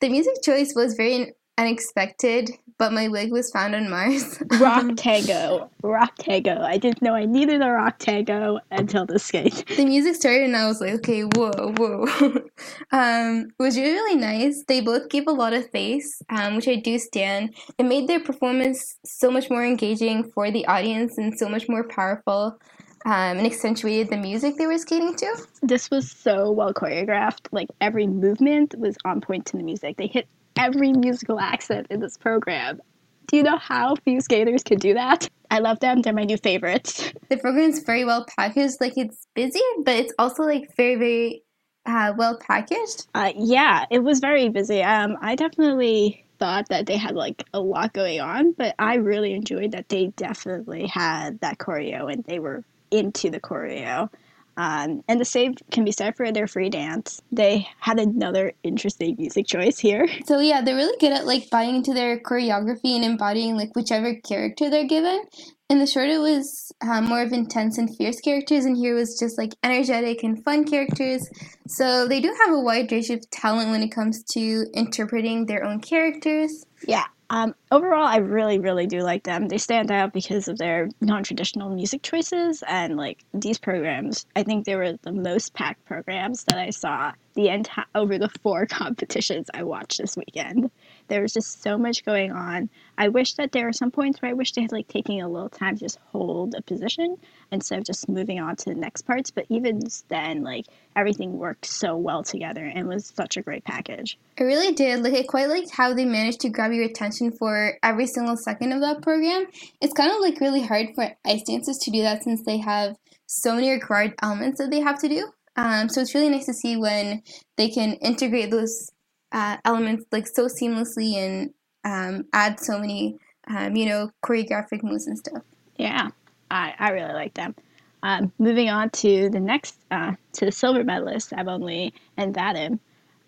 the 0.00 0.08
music 0.08 0.34
choice 0.42 0.74
was 0.74 0.94
very 0.94 1.32
unexpected, 1.58 2.50
but 2.78 2.92
my 2.92 3.08
wig 3.08 3.30
was 3.30 3.50
found 3.50 3.74
on 3.74 3.90
Mars. 3.90 4.42
rock 4.60 4.92
tango, 4.96 5.70
rock 5.82 6.14
tango. 6.18 6.60
I 6.60 6.78
didn't 6.78 7.02
know 7.02 7.14
I 7.14 7.26
needed 7.26 7.62
a 7.62 7.70
rock 7.70 7.98
tango 7.98 8.60
until 8.70 9.04
the 9.04 9.18
skate. 9.18 9.64
the 9.76 9.84
music 9.84 10.14
started, 10.14 10.44
and 10.44 10.56
I 10.56 10.66
was 10.66 10.80
like, 10.80 10.94
okay, 10.94 11.22
whoa, 11.22 11.74
whoa. 11.76 12.06
um, 12.92 13.48
it 13.58 13.62
was 13.62 13.76
really, 13.76 13.92
really 13.92 14.16
nice. 14.16 14.64
They 14.68 14.80
both 14.80 15.10
gave 15.10 15.26
a 15.26 15.32
lot 15.32 15.52
of 15.52 15.70
face, 15.70 16.22
um, 16.30 16.56
which 16.56 16.68
I 16.68 16.76
do 16.76 16.98
stand. 16.98 17.54
It 17.78 17.84
made 17.84 18.08
their 18.08 18.20
performance 18.20 18.98
so 19.04 19.30
much 19.30 19.50
more 19.50 19.64
engaging 19.64 20.30
for 20.34 20.50
the 20.50 20.66
audience 20.66 21.18
and 21.18 21.38
so 21.38 21.48
much 21.48 21.68
more 21.68 21.84
powerful. 21.84 22.58
Um, 23.06 23.38
and 23.38 23.46
accentuated 23.46 24.10
the 24.10 24.18
music 24.18 24.56
they 24.56 24.66
were 24.66 24.76
skating 24.76 25.16
to. 25.16 25.46
This 25.62 25.90
was 25.90 26.10
so 26.10 26.50
well 26.50 26.74
choreographed. 26.74 27.48
Like 27.50 27.68
every 27.80 28.06
movement 28.06 28.74
was 28.78 28.96
on 29.04 29.20
point 29.20 29.46
to 29.46 29.56
the 29.56 29.62
music. 29.62 29.96
They 29.96 30.06
hit 30.06 30.28
every 30.56 30.92
musical 30.92 31.40
accent 31.40 31.86
in 31.90 32.00
this 32.00 32.18
program. 32.18 32.80
Do 33.28 33.36
you 33.36 33.42
know 33.42 33.58
how 33.58 33.94
few 34.04 34.20
skaters 34.20 34.62
can 34.62 34.78
do 34.78 34.94
that? 34.94 35.28
I 35.50 35.60
love 35.60 35.80
them. 35.80 36.02
They're 36.02 36.12
my 36.12 36.24
new 36.24 36.36
favorites. 36.36 37.12
The 37.28 37.36
program 37.36 37.70
is 37.70 37.80
very 37.80 38.04
well 38.04 38.26
packaged. 38.36 38.80
Like 38.80 38.94
it's 38.96 39.26
busy, 39.34 39.60
but 39.84 39.94
it's 39.94 40.12
also 40.18 40.42
like 40.42 40.74
very, 40.76 40.96
very 40.96 41.42
uh, 41.86 42.12
well 42.16 42.38
packaged. 42.38 43.06
Uh, 43.14 43.32
yeah, 43.36 43.86
it 43.90 44.00
was 44.00 44.20
very 44.20 44.48
busy. 44.48 44.82
Um, 44.82 45.16
I 45.20 45.36
definitely 45.36 46.24
thought 46.38 46.68
that 46.70 46.86
they 46.86 46.96
had 46.96 47.14
like 47.14 47.44
a 47.52 47.60
lot 47.60 47.92
going 47.92 48.20
on, 48.20 48.52
but 48.52 48.74
I 48.78 48.96
really 48.96 49.32
enjoyed 49.32 49.72
that 49.72 49.88
they 49.88 50.08
definitely 50.16 50.86
had 50.86 51.40
that 51.40 51.58
choreo 51.58 52.12
and 52.12 52.24
they 52.24 52.38
were 52.38 52.64
into 52.90 53.30
the 53.30 53.40
choreo. 53.40 54.08
Um, 54.56 55.02
and 55.08 55.18
the 55.18 55.24
same 55.24 55.54
can 55.70 55.84
be 55.84 55.92
said 55.92 56.16
for 56.16 56.30
their 56.32 56.46
free 56.46 56.68
dance. 56.68 57.22
They 57.32 57.66
had 57.78 57.98
another 57.98 58.52
interesting 58.62 59.16
music 59.18 59.46
choice 59.46 59.78
here. 59.78 60.06
So 60.26 60.38
yeah, 60.38 60.60
they're 60.60 60.76
really 60.76 60.96
good 61.00 61.12
at 61.12 61.26
like 61.26 61.50
buying 61.50 61.76
into 61.76 61.92
their 61.94 62.20
choreography 62.20 62.94
and 62.94 63.04
embodying 63.04 63.56
like 63.56 63.74
whichever 63.74 64.14
character 64.14 64.70
they're 64.70 64.86
given. 64.86 65.24
In 65.68 65.78
the 65.78 65.86
short, 65.86 66.08
it 66.08 66.18
was 66.18 66.72
um, 66.82 67.06
more 67.06 67.22
of 67.22 67.32
intense 67.32 67.78
and 67.78 67.88
fierce 67.96 68.20
characters, 68.20 68.64
and 68.64 68.76
here 68.76 68.94
was 68.94 69.18
just 69.18 69.38
like 69.38 69.54
energetic 69.64 70.22
and 70.22 70.42
fun 70.44 70.64
characters. 70.64 71.28
So 71.68 72.06
they 72.06 72.20
do 72.20 72.34
have 72.44 72.54
a 72.54 72.60
wide 72.60 72.92
range 72.92 73.10
of 73.10 73.28
talent 73.30 73.70
when 73.70 73.82
it 73.82 73.90
comes 73.90 74.22
to 74.34 74.66
interpreting 74.74 75.46
their 75.46 75.64
own 75.64 75.80
characters. 75.80 76.64
Yeah, 76.86 77.06
um, 77.30 77.54
overall, 77.70 78.04
I 78.04 78.16
really, 78.16 78.58
really 78.58 78.88
do 78.88 79.02
like 79.02 79.22
them. 79.22 79.46
They 79.46 79.58
stand 79.58 79.92
out 79.92 80.12
because 80.12 80.48
of 80.48 80.58
their 80.58 80.88
non-traditional 81.00 81.70
music 81.70 82.02
choices, 82.02 82.64
and 82.66 82.96
like 82.96 83.24
these 83.32 83.56
programs, 83.56 84.26
I 84.34 84.42
think 84.42 84.64
they 84.64 84.74
were 84.74 84.94
the 85.02 85.12
most 85.12 85.54
packed 85.54 85.84
programs 85.84 86.42
that 86.44 86.58
I 86.58 86.70
saw 86.70 87.12
the 87.34 87.48
entire 87.48 87.84
over 87.94 88.18
the 88.18 88.28
four 88.42 88.66
competitions 88.70 89.48
I 89.54 89.62
watched 89.62 89.98
this 89.98 90.16
weekend. 90.16 90.72
There 91.10 91.22
was 91.22 91.32
just 91.32 91.60
so 91.60 91.76
much 91.76 92.04
going 92.04 92.30
on. 92.30 92.70
I 92.96 93.08
wish 93.08 93.34
that 93.34 93.50
there 93.50 93.66
were 93.66 93.72
some 93.72 93.90
points 93.90 94.22
where 94.22 94.30
I 94.30 94.34
wish 94.34 94.52
they 94.52 94.62
had 94.62 94.70
like 94.70 94.86
taking 94.86 95.20
a 95.20 95.28
little 95.28 95.48
time 95.48 95.74
to 95.74 95.80
just 95.80 95.98
hold 96.12 96.54
a 96.54 96.62
position 96.62 97.16
instead 97.50 97.80
of 97.80 97.84
just 97.84 98.08
moving 98.08 98.38
on 98.38 98.54
to 98.54 98.66
the 98.66 98.76
next 98.76 99.02
parts. 99.02 99.32
But 99.32 99.46
even 99.48 99.80
then, 100.08 100.44
like 100.44 100.66
everything 100.94 101.36
worked 101.36 101.66
so 101.66 101.96
well 101.96 102.22
together 102.22 102.64
and 102.64 102.86
was 102.86 103.12
such 103.12 103.36
a 103.36 103.42
great 103.42 103.64
package. 103.64 104.18
It 104.36 104.44
really 104.44 104.72
did. 104.72 105.02
Like 105.02 105.14
I 105.14 105.24
quite 105.24 105.48
liked 105.48 105.72
how 105.72 105.92
they 105.94 106.04
managed 106.04 106.40
to 106.42 106.48
grab 106.48 106.72
your 106.72 106.84
attention 106.84 107.32
for 107.32 107.76
every 107.82 108.06
single 108.06 108.36
second 108.36 108.70
of 108.72 108.80
that 108.80 109.02
program. 109.02 109.46
It's 109.80 109.92
kind 109.92 110.12
of 110.12 110.20
like 110.20 110.40
really 110.40 110.62
hard 110.62 110.90
for 110.94 111.10
ice 111.26 111.42
dancers 111.42 111.78
to 111.82 111.90
do 111.90 112.02
that 112.02 112.22
since 112.22 112.40
they 112.46 112.58
have 112.58 112.94
so 113.26 113.56
many 113.56 113.72
required 113.72 114.14
elements 114.22 114.60
that 114.60 114.70
they 114.70 114.80
have 114.80 115.00
to 115.00 115.08
do. 115.08 115.28
Um, 115.56 115.88
so 115.88 116.00
it's 116.02 116.14
really 116.14 116.30
nice 116.30 116.46
to 116.46 116.54
see 116.54 116.76
when 116.76 117.22
they 117.56 117.68
can 117.68 117.94
integrate 117.94 118.52
those 118.52 118.90
uh, 119.32 119.56
elements 119.64 120.04
like 120.12 120.26
so 120.26 120.46
seamlessly 120.46 121.14
and 121.14 121.50
um, 121.84 122.24
add 122.32 122.60
so 122.60 122.78
many, 122.78 123.18
um, 123.48 123.76
you 123.76 123.86
know, 123.86 124.10
choreographic 124.24 124.82
moves 124.82 125.06
and 125.06 125.18
stuff. 125.18 125.42
Yeah, 125.76 126.08
I, 126.50 126.74
I 126.78 126.90
really 126.90 127.14
like 127.14 127.34
them. 127.34 127.54
Um, 128.02 128.32
moving 128.38 128.70
on 128.70 128.90
to 128.90 129.28
the 129.30 129.40
next, 129.40 129.78
uh, 129.90 130.12
to 130.34 130.46
the 130.46 130.52
silver 130.52 130.82
medalists, 130.84 131.32
Avonlea 131.32 131.92
and 132.16 132.34
Vadim. 132.34 132.78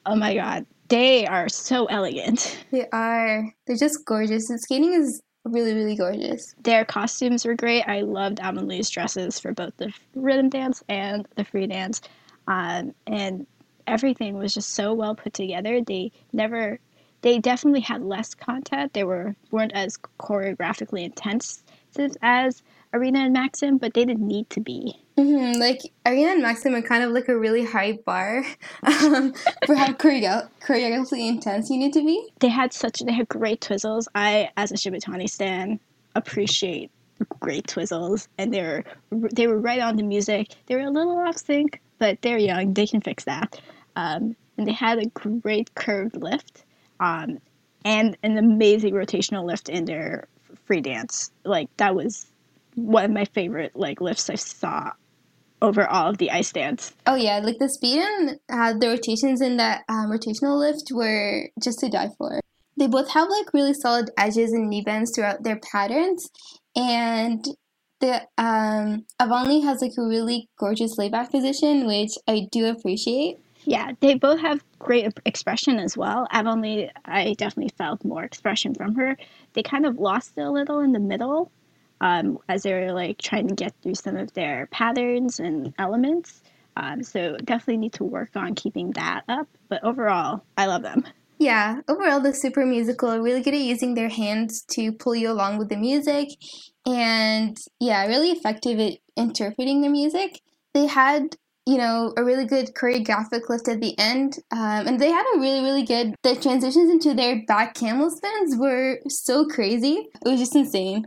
Oh 0.07 0.17
my 0.17 0.35
god, 0.35 0.67
they 0.89 1.27
are 1.27 1.49
so 1.49 1.87
elegant. 1.87 2.65
They 2.71 2.87
are. 2.93 3.53
They're 3.67 3.77
just 3.77 4.05
gorgeous. 4.05 4.51
And 4.51 4.61
skating 4.61 4.93
is 4.93 5.23
really, 5.45 5.75
really 5.75 5.97
gorgeous. 5.97 6.55
Their 6.63 6.85
costumes 6.85 7.45
were 7.45 7.55
great. 7.55 7.83
I 7.89 8.03
loved 8.03 8.41
Avonlea's 8.41 8.91
dresses 8.91 9.39
for 9.41 9.53
both 9.53 9.77
the 9.77 9.93
rhythm 10.15 10.49
dance 10.49 10.83
and 10.89 11.27
the 11.37 11.45
free 11.45 11.67
dance. 11.67 12.01
Um, 12.49 12.95
and 13.07 13.47
everything 13.87 14.37
was 14.37 14.55
just 14.55 14.71
so 14.71 14.93
well 14.93 15.15
put 15.15 15.35
together. 15.35 15.81
They 15.81 16.13
never, 16.33 16.79
they 17.23 17.39
definitely 17.39 17.81
had 17.81 18.03
less 18.03 18.35
content. 18.35 18.93
They 18.93 19.05
were 19.05 19.35
weren't 19.51 19.73
as 19.73 19.97
choreographically 20.19 21.05
intense 21.05 21.63
as 22.23 22.63
Arina 22.95 23.21
and 23.21 23.33
Maxim, 23.33 23.79
but 23.79 23.95
they 23.95 24.05
didn't 24.05 24.27
need 24.27 24.49
to 24.51 24.61
be. 24.61 24.99
Mm-hmm. 25.17 25.61
Like 25.61 25.81
Arina 26.07 26.33
and 26.33 26.43
Maxim 26.43 26.75
are 26.75 26.83
kind 26.83 27.05
of 27.05 27.13
like 27.13 27.29
a 27.29 27.39
really 27.39 27.65
high 27.65 27.99
bar 28.05 28.45
um, 28.83 29.33
for 29.67 29.75
how 29.75 29.93
choreo- 29.93 30.49
choreographically 30.65 31.29
intense 31.29 31.71
you 31.71 31.79
need 31.79 31.93
to 31.95 32.05
be. 32.05 32.31
They 32.41 32.49
had 32.49 32.73
such 32.73 33.01
they 33.01 33.13
had 33.13 33.29
great 33.29 33.61
twizzles. 33.61 34.09
I, 34.15 34.51
as 34.57 34.73
a 34.73 34.75
Shibutani 34.75 35.29
stan, 35.29 35.81
appreciate 36.15 36.91
great 37.41 37.67
twizzles, 37.67 38.29
and 38.39 38.53
they 38.53 38.63
were 38.63 38.85
they 39.11 39.47
were 39.47 39.59
right 39.59 39.81
on 39.81 39.97
the 39.97 40.03
music. 40.03 40.55
They 40.67 40.77
were 40.77 40.83
a 40.83 40.91
little 40.91 41.19
off 41.19 41.37
sync, 41.37 41.81
but 42.03 42.21
they're 42.21 42.37
young; 42.37 42.75
they 42.75 42.85
can 42.85 43.01
fix 43.01 43.23
that. 43.23 43.61
Um, 43.95 44.35
and 44.59 44.67
they 44.67 44.73
had 44.73 44.99
a 44.99 45.07
great 45.07 45.73
curved 45.77 46.17
lift, 46.21 46.65
um, 46.99 47.39
and 47.85 48.17
an 48.25 48.39
amazing 48.39 48.93
rotational 48.93 49.45
lift 49.45 49.69
in 49.69 49.85
their 49.85 50.27
free 50.65 50.81
dance. 50.81 51.31
Like 51.45 51.69
that 51.77 51.95
was 51.95 52.27
one 52.75 53.05
of 53.05 53.13
my 53.13 53.25
favorite 53.25 53.77
like 53.77 54.01
lifts 54.01 54.29
I 54.29 54.35
saw 54.35 54.91
over 55.63 55.87
all 55.87 56.11
of 56.11 56.19
the 56.19 56.33
ice 56.33 56.51
dance. 56.51 56.93
Oh 57.07 57.15
yeah, 57.15 57.39
like 57.39 57.59
the 57.61 57.69
speed 57.69 58.01
and 58.01 58.41
uh, 58.51 58.75
the 58.77 58.89
rotations 58.89 59.41
in 59.41 59.57
that 59.59 59.83
um, 59.89 60.11
rotational 60.11 60.59
lift 60.59 60.91
were 60.93 61.51
just 61.63 61.79
to 61.79 61.89
die 61.89 62.11
for. 62.19 62.41
They 62.77 62.89
both 62.89 63.13
have 63.13 63.29
like 63.29 63.55
really 63.55 63.75
solid 63.75 64.11
edges 64.19 64.53
and 64.53 64.69
knee 64.69 64.83
bends 64.85 65.13
throughout 65.15 65.45
their 65.45 65.61
patterns, 65.71 66.29
and 66.75 67.45
the 68.03 68.21
um, 68.37 69.07
Avonlea 69.21 69.63
has 69.63 69.81
like 69.81 69.93
a 69.97 70.03
really 70.03 70.49
gorgeous 70.59 70.99
layback 70.99 71.31
position, 71.31 71.87
which 71.87 72.19
I 72.29 72.49
do 72.51 72.67
appreciate. 72.67 73.39
Yeah, 73.65 73.93
they 74.01 74.15
both 74.15 74.41
have 74.41 74.65
great 74.81 75.13
expression 75.25 75.79
as 75.79 75.97
well. 75.97 76.27
Avonlea, 76.33 76.91
I 77.05 77.35
definitely 77.39 77.73
felt 77.79 78.05
more 78.05 78.25
expression 78.25 78.75
from 78.75 78.97
her. 78.97 79.17
They 79.53 79.63
kind 79.63 79.87
of 79.87 79.99
lost 79.99 80.37
a 80.37 80.51
little 80.51 80.81
in 80.81 80.93
the 80.93 80.99
middle 80.99 81.53
um, 82.01 82.39
as 82.49 82.65
they 82.65 82.75
were 82.75 82.93
like 82.93 83.19
trying 83.19 83.47
to 83.47 83.55
get 83.55 83.73
through 83.81 83.95
some 83.95 84.17
of 84.17 84.33
their 84.35 84.67
patterns 84.67 85.39
and 85.39 85.73
elements. 85.79 86.43
Um, 86.77 87.05
so 87.05 87.37
definitely 87.45 87.77
need 87.77 87.93
to 87.95 88.05
work 88.05 88.31
on 88.35 88.57
keeping 88.57 88.91
that 88.93 89.23
up. 89.29 89.47
But 89.69 89.85
overall, 89.85 90.43
I 90.59 90.67
love 90.67 90.83
them. 90.83 91.05
Yeah, 91.43 91.81
overall, 91.89 92.21
the 92.21 92.33
super 92.33 92.65
musical 92.65 93.11
are 93.11 93.21
really 93.21 93.43
good 93.43 93.55
at 93.55 93.61
using 93.61 93.95
their 93.95 94.09
hands 94.09 94.63
to 94.75 94.93
pull 94.93 95.17
you 95.17 95.29
along 95.29 95.59
with 95.59 95.71
the 95.71 95.77
music, 95.77 96.29
and 96.87 97.57
yeah, 97.81 98.07
really 98.07 98.31
effective 98.31 98.79
at 98.79 98.93
interpreting 99.17 99.83
the 99.83 99.89
music. 99.89 100.41
They 100.73 100.87
had 100.87 101.37
you 101.67 101.79
know, 101.79 102.13
a 102.17 102.25
really 102.25 102.45
good 102.45 102.75
choreographic 102.75 103.49
lift 103.49 103.69
at 103.69 103.81
the 103.81 103.97
end. 103.99 104.37
Um, 104.51 104.87
and 104.87 105.01
they 105.01 105.11
had 105.11 105.25
a 105.35 105.39
really, 105.39 105.61
really 105.61 105.85
good, 105.85 106.15
the 106.25 106.35
transitions 106.35 106.91
into 106.91 107.15
their 107.15 107.45
back 107.47 107.75
camel 107.75 108.11
spins 108.11 108.57
were 108.57 108.99
so 109.09 109.47
crazy. 109.47 110.09
It 110.25 110.29
was 110.29 110.41
just 110.41 110.57
insane. 110.57 111.05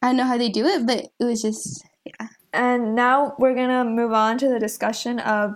I 0.00 0.08
don't 0.08 0.16
know 0.16 0.24
how 0.24 0.38
they 0.38 0.50
do 0.50 0.66
it, 0.66 0.86
but 0.86 1.06
it 1.18 1.24
was 1.24 1.42
just, 1.42 1.84
yeah. 2.04 2.28
And 2.52 2.94
now 2.94 3.34
we're 3.40 3.54
to 3.54 3.84
move 3.84 4.12
on 4.12 4.38
to 4.38 4.48
the 4.48 4.60
discussion 4.60 5.18
of 5.18 5.54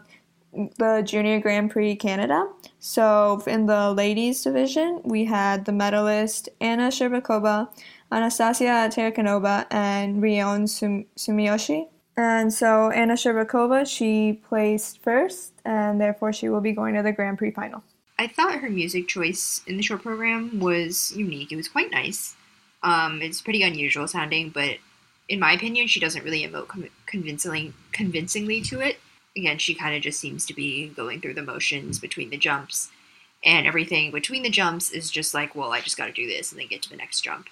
the 0.79 1.03
Junior 1.05 1.41
Grand 1.41 1.71
Prix 1.71 1.95
Canada. 1.97 2.47
So 2.87 3.43
in 3.49 3.67
the 3.67 3.91
ladies 3.91 4.43
division, 4.43 5.01
we 5.03 5.25
had 5.25 5.65
the 5.65 5.73
medalist 5.73 6.49
Anna 6.61 6.87
Shcherbakova, 6.89 7.69
Anastasia 8.13 8.89
Tarakanova, 8.95 9.67
and 9.73 10.23
Rion 10.23 10.69
Sum- 10.69 11.07
Sumiyoshi. 11.17 11.89
And 12.17 12.55
so 12.55 12.91
Anna 12.93 13.15
Shcherbakova, 13.15 13.89
she 13.89 14.41
placed 14.49 15.03
first, 15.03 15.53
and 15.65 16.01
therefore 16.01 16.33
she 16.33 16.49
will 16.49 16.61
be 16.61 16.71
going 16.71 16.95
to 16.95 17.03
the 17.03 17.11
Grand 17.11 17.39
Prix 17.39 17.51
final. 17.51 17.83
I 18.21 18.29
thought 18.29 18.61
her 18.61 18.71
music 18.71 19.09
choice 19.09 19.63
in 19.67 19.77
the 19.77 19.83
short 19.83 20.05
program 20.05 20.61
was 20.61 21.13
unique. 21.17 21.51
It 21.51 21.57
was 21.57 21.67
quite 21.67 21.91
nice. 21.91 22.37
Um, 22.85 23.21
it's 23.21 23.43
pretty 23.43 23.65
unusual 23.65 24.07
sounding, 24.07 24.51
but 24.51 24.79
in 25.29 25.41
my 25.41 25.55
opinion, 25.55 25.89
she 25.89 25.99
doesn't 25.99 26.23
really 26.23 26.47
emote 26.47 26.69
com- 26.69 26.89
convincingly 27.07 27.73
convincingly 27.91 28.61
to 28.61 28.79
it. 28.79 29.01
Again, 29.37 29.59
she 29.59 29.75
kind 29.75 29.95
of 29.95 30.03
just 30.03 30.19
seems 30.19 30.47
to 30.47 30.55
be 30.55 30.89
going 30.89 31.21
through 31.21 31.35
the 31.35 31.43
motions 31.43 31.99
between 31.99 32.31
the 32.31 32.39
jumps, 32.39 32.91
and 33.45 33.67
everything 33.67 34.11
between 34.11 34.43
the 34.43 34.51
jumps 34.51 34.91
is 34.91 35.11
just 35.11 35.35
like, 35.35 35.55
well, 35.55 35.73
I 35.73 35.81
just 35.81 35.97
got 35.97 36.07
to 36.07 36.13
do 36.13 36.27
this 36.27 36.51
and 36.51 36.61
then 36.61 36.69
get 36.69 36.83
to 36.83 36.91
the 36.91 36.97
next 36.97 37.21
jump. 37.21 37.49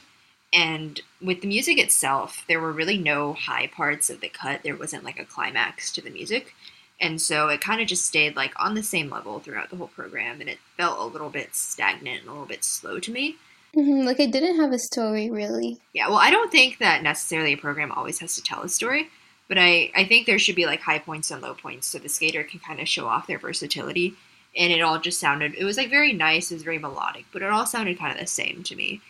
And 0.52 1.00
with 1.20 1.40
the 1.40 1.48
music 1.48 1.78
itself, 1.78 2.44
there 2.48 2.60
were 2.60 2.72
really 2.72 2.96
no 2.96 3.32
high 3.32 3.66
parts 3.66 4.08
of 4.08 4.20
the 4.20 4.28
cut. 4.28 4.62
There 4.62 4.76
wasn't 4.76 5.04
like 5.04 5.18
a 5.18 5.24
climax 5.24 5.90
to 5.92 6.00
the 6.00 6.10
music. 6.10 6.54
And 7.00 7.20
so 7.20 7.48
it 7.48 7.60
kind 7.60 7.80
of 7.80 7.88
just 7.88 8.06
stayed 8.06 8.36
like 8.36 8.52
on 8.56 8.74
the 8.74 8.82
same 8.82 9.10
level 9.10 9.40
throughout 9.40 9.70
the 9.70 9.76
whole 9.76 9.88
program. 9.88 10.40
And 10.40 10.48
it 10.48 10.58
felt 10.76 11.00
a 11.00 11.12
little 11.12 11.28
bit 11.28 11.56
stagnant 11.56 12.20
and 12.20 12.28
a 12.28 12.32
little 12.32 12.46
bit 12.46 12.64
slow 12.64 13.00
to 13.00 13.10
me. 13.10 13.36
Mm-hmm, 13.74 14.06
like 14.06 14.20
it 14.20 14.30
didn't 14.30 14.60
have 14.60 14.70
a 14.70 14.78
story 14.78 15.28
really. 15.28 15.78
Yeah, 15.92 16.08
well, 16.08 16.18
I 16.18 16.30
don't 16.30 16.52
think 16.52 16.78
that 16.78 17.02
necessarily 17.02 17.54
a 17.54 17.58
program 17.58 17.90
always 17.90 18.20
has 18.20 18.36
to 18.36 18.42
tell 18.42 18.62
a 18.62 18.68
story. 18.68 19.08
But 19.48 19.58
I, 19.58 19.90
I 19.94 20.04
think 20.04 20.26
there 20.26 20.38
should 20.38 20.56
be 20.56 20.66
like 20.66 20.80
high 20.80 20.98
points 20.98 21.30
and 21.30 21.42
low 21.42 21.54
points 21.54 21.86
so 21.86 21.98
the 21.98 22.08
skater 22.08 22.44
can 22.44 22.60
kind 22.60 22.80
of 22.80 22.88
show 22.88 23.06
off 23.06 23.26
their 23.26 23.38
versatility. 23.38 24.14
And 24.56 24.72
it 24.72 24.80
all 24.80 25.00
just 25.00 25.20
sounded, 25.20 25.54
it 25.54 25.64
was 25.64 25.76
like 25.76 25.90
very 25.90 26.12
nice, 26.12 26.50
it 26.50 26.54
was 26.54 26.62
very 26.62 26.78
melodic, 26.78 27.26
but 27.32 27.42
it 27.42 27.50
all 27.50 27.66
sounded 27.66 27.98
kind 27.98 28.12
of 28.12 28.20
the 28.20 28.26
same 28.26 28.62
to 28.64 28.76
me 28.76 29.00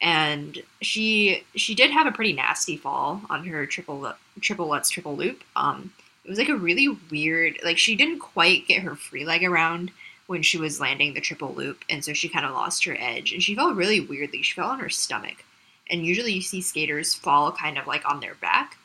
and 0.00 0.62
she 0.80 1.44
she 1.54 1.74
did 1.74 1.90
have 1.90 2.06
a 2.06 2.12
pretty 2.12 2.32
nasty 2.32 2.76
fall 2.76 3.22
on 3.28 3.46
her 3.46 3.66
triple 3.66 4.12
triple 4.40 4.68
lutz 4.68 4.88
triple 4.90 5.16
loop. 5.16 5.42
Um, 5.56 5.92
it 6.24 6.28
was 6.28 6.38
like 6.38 6.48
a 6.48 6.56
really 6.56 6.88
weird 7.10 7.58
like 7.64 7.78
she 7.78 7.94
didn't 7.94 8.20
quite 8.20 8.66
get 8.66 8.82
her 8.82 8.94
free 8.96 9.24
leg 9.24 9.44
around 9.44 9.90
when 10.26 10.42
she 10.42 10.58
was 10.58 10.80
landing 10.80 11.12
the 11.12 11.20
triple 11.20 11.52
loop, 11.54 11.84
and 11.90 12.04
so 12.04 12.12
she 12.12 12.28
kind 12.28 12.46
of 12.46 12.52
lost 12.52 12.84
her 12.84 12.96
edge, 12.98 13.32
and 13.32 13.42
she 13.42 13.54
fell 13.54 13.74
really 13.74 14.00
weirdly. 14.00 14.42
She 14.42 14.54
fell 14.54 14.70
on 14.70 14.80
her 14.80 14.88
stomach, 14.88 15.44
and 15.90 16.06
usually 16.06 16.32
you 16.32 16.42
see 16.42 16.60
skaters 16.60 17.14
fall 17.14 17.52
kind 17.52 17.76
of 17.78 17.86
like 17.86 18.08
on 18.08 18.20
their 18.20 18.36
back, 18.36 18.76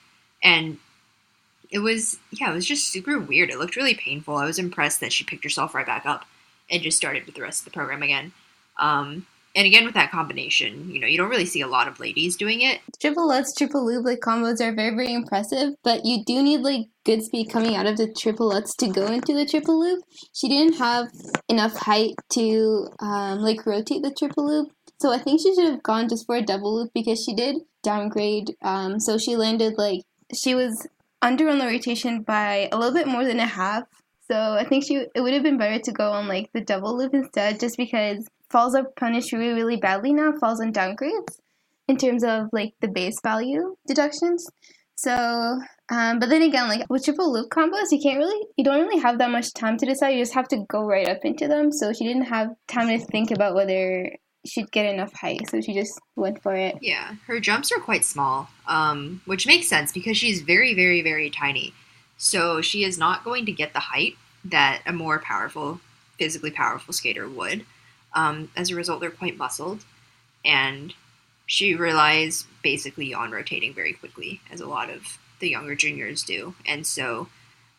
and 0.44 0.78
it 1.72 1.80
was 1.80 2.20
yeah, 2.32 2.52
it 2.52 2.54
was 2.54 2.66
just 2.66 2.88
super 2.88 3.20
weird. 3.20 3.50
It 3.50 3.58
looked 3.58 3.76
really 3.76 3.96
painful. 3.96 4.36
I 4.36 4.46
was 4.46 4.60
impressed 4.60 5.00
that 5.02 5.14
she 5.14 5.24
picked 5.24 5.44
herself 5.44 5.76
right 5.76 5.86
back 5.86 6.06
up 6.06 6.26
and 6.70 6.82
just 6.82 6.98
started 6.98 7.26
with 7.26 7.36
the 7.36 7.42
rest 7.42 7.62
of 7.62 7.66
the 7.66 7.72
program 7.72 8.04
again. 8.04 8.32
Um, 8.78 9.26
and 9.56 9.66
again 9.66 9.86
with 9.86 9.94
that 9.94 10.12
combination, 10.12 10.92
you 10.92 11.00
know, 11.00 11.08
you 11.08 11.18
don't 11.18 11.30
really 11.30 11.46
see 11.46 11.62
a 11.62 11.68
lot 11.68 11.88
of 11.88 12.00
ladies 12.00 12.36
doing 12.36 12.62
it. 12.62 12.82
Triple 13.00 13.28
Lutz, 13.28 13.56
triple 13.56 13.86
loop 13.86 14.06
like 14.06 14.20
combos 14.20 14.60
are 14.60 14.76
very, 14.76 14.94
very 14.94 15.14
impressive, 15.14 15.76
but 15.82 16.06
you 16.06 16.26
do 16.26 16.44
need 16.44 16.60
like 16.60 16.88
good 17.06 17.24
speed 17.24 17.50
coming 17.50 17.76
out 17.76 17.86
of 17.86 17.96
the 17.96 18.12
triple 18.12 18.50
Lutz 18.50 18.76
to 18.76 18.90
go 18.90 19.06
into 19.08 19.34
the 19.34 19.46
triple 19.46 19.80
loop. 19.80 20.04
She 20.34 20.50
didn't 20.50 20.78
have 20.78 21.08
enough 21.48 21.76
height 21.78 22.16
to 22.32 22.90
um, 23.00 23.40
like 23.40 23.66
rotate 23.66 24.04
the 24.04 24.12
triple 24.12 24.46
loop. 24.46 24.72
So 25.00 25.14
I 25.14 25.20
think 25.20 25.42
she 25.42 25.56
should 25.56 25.72
have 25.72 25.84
gone 25.84 26.10
just 26.10 26.26
for 26.26 26.36
a 26.36 26.42
double 26.42 26.76
loop 26.76 26.92
because 26.94 27.24
she 27.24 27.34
did 27.34 27.58
downgrade. 27.82 28.56
Um, 28.62 29.00
so 29.00 29.18
she 29.18 29.38
landed 29.38 29.78
like 29.78 30.02
she 30.34 30.56
was 30.56 30.86
under 31.22 31.50
on 31.50 31.58
the 31.58 31.66
rotation 31.66 32.22
by 32.22 32.70
a 32.72 32.78
little 32.78 32.94
bit 32.94 33.08
more 33.08 33.26
than 33.26 33.40
a 33.40 33.46
half. 33.46 33.84
So 34.30 34.36
I 34.36 34.64
think 34.64 34.84
she 34.84 35.06
it 35.14 35.22
would 35.22 35.34
have 35.34 35.44
been 35.44 35.58
better 35.58 35.80
to 35.80 35.92
go 35.92 36.12
on 36.12 36.28
like 36.28 36.50
the 36.54 36.62
double 36.62 36.98
loop 36.98 37.14
instead, 37.14 37.60
just 37.60 37.78
because 37.78 38.28
falls 38.50 38.76
are 38.76 38.86
punished 38.98 39.32
really, 39.34 39.54
really 39.54 39.78
badly 39.78 40.14
now, 40.14 40.34
falls 40.40 40.60
and 40.60 40.74
downgrades 40.74 41.40
in 41.88 41.98
terms 41.98 42.24
of 42.24 42.48
like 42.52 42.74
the 42.82 42.88
base 42.88 43.18
value 43.24 43.76
deductions. 43.88 44.46
So, 44.98 45.60
um, 45.90 46.20
but 46.20 46.30
then 46.30 46.42
again, 46.42 46.70
like 46.70 46.90
with 46.90 47.04
triple 47.04 47.32
loop 47.32 47.50
combos, 47.50 47.92
you 47.92 48.00
can't 48.02 48.18
really, 48.18 48.48
you 48.56 48.64
don't 48.64 48.82
really 48.82 49.02
have 49.02 49.18
that 49.20 49.30
much 49.30 49.54
time 49.54 49.78
to 49.78 49.86
decide. 49.86 50.12
You 50.12 50.22
just 50.22 50.34
have 50.34 50.48
to 50.50 50.66
go 50.70 50.86
right 50.86 51.08
up 51.08 51.20
into 51.24 51.48
them. 51.48 51.72
So 51.72 51.92
she 51.92 52.06
didn't 52.06 52.26
have 52.26 52.50
time 52.68 52.88
to 52.88 53.06
think 53.06 53.32
about 53.32 53.56
whether 53.56 54.10
she'd 54.46 54.72
get 54.72 54.86
enough 54.86 55.14
height, 55.14 55.50
so 55.50 55.62
she 55.62 55.74
just 55.74 56.00
went 56.16 56.42
for 56.42 56.56
it. 56.56 56.78
Yeah, 56.82 57.16
her 57.28 57.40
jumps 57.40 57.72
are 57.72 57.80
quite 57.80 58.06
small, 58.06 58.50
um, 58.68 59.22
which 59.26 59.48
makes 59.48 59.68
sense 59.68 59.92
because 59.92 60.18
she's 60.18 60.42
very, 60.42 60.74
very, 60.74 61.02
very 61.02 61.30
tiny. 61.30 61.74
So 62.18 62.62
she 62.62 62.84
is 62.84 62.98
not 62.98 63.24
going 63.24 63.46
to 63.46 63.52
get 63.52 63.74
the 63.74 63.80
height 63.80 64.16
that 64.46 64.82
a 64.86 64.94
more 64.94 65.20
powerful, 65.20 65.82
physically 66.18 66.52
powerful 66.52 66.94
skater 66.94 67.28
would. 67.28 67.66
Um, 68.14 68.50
as 68.56 68.70
a 68.70 68.76
result, 68.76 69.02
they're 69.02 69.12
quite 69.12 69.38
muscled, 69.38 69.84
and 70.46 70.94
she 71.46 71.76
relies 71.76 72.46
basically 72.64 73.14
on 73.14 73.32
rotating 73.32 73.74
very 73.74 73.94
quickly, 73.94 74.42
as 74.52 74.62
a 74.62 74.68
lot 74.68 74.90
of 74.90 75.20
the 75.40 75.50
younger 75.50 75.76
juniors 75.76 76.24
do. 76.24 76.56
And 76.66 76.88
so 76.88 77.28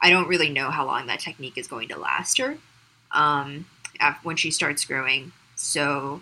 I 0.01 0.11
don't 0.11 0.29
really 0.29 0.51
know 0.51 0.71
how 0.71 0.85
long 0.85 1.07
that 1.07 1.21
technique 1.21 1.57
is 1.57 1.67
going 1.67 1.89
to 1.89 1.99
last 1.99 2.39
her 2.39 2.59
um, 3.13 3.65
when 4.23 4.37
she 4.37 4.51
starts 4.51 4.85
growing. 4.85 5.33
So 5.55 6.21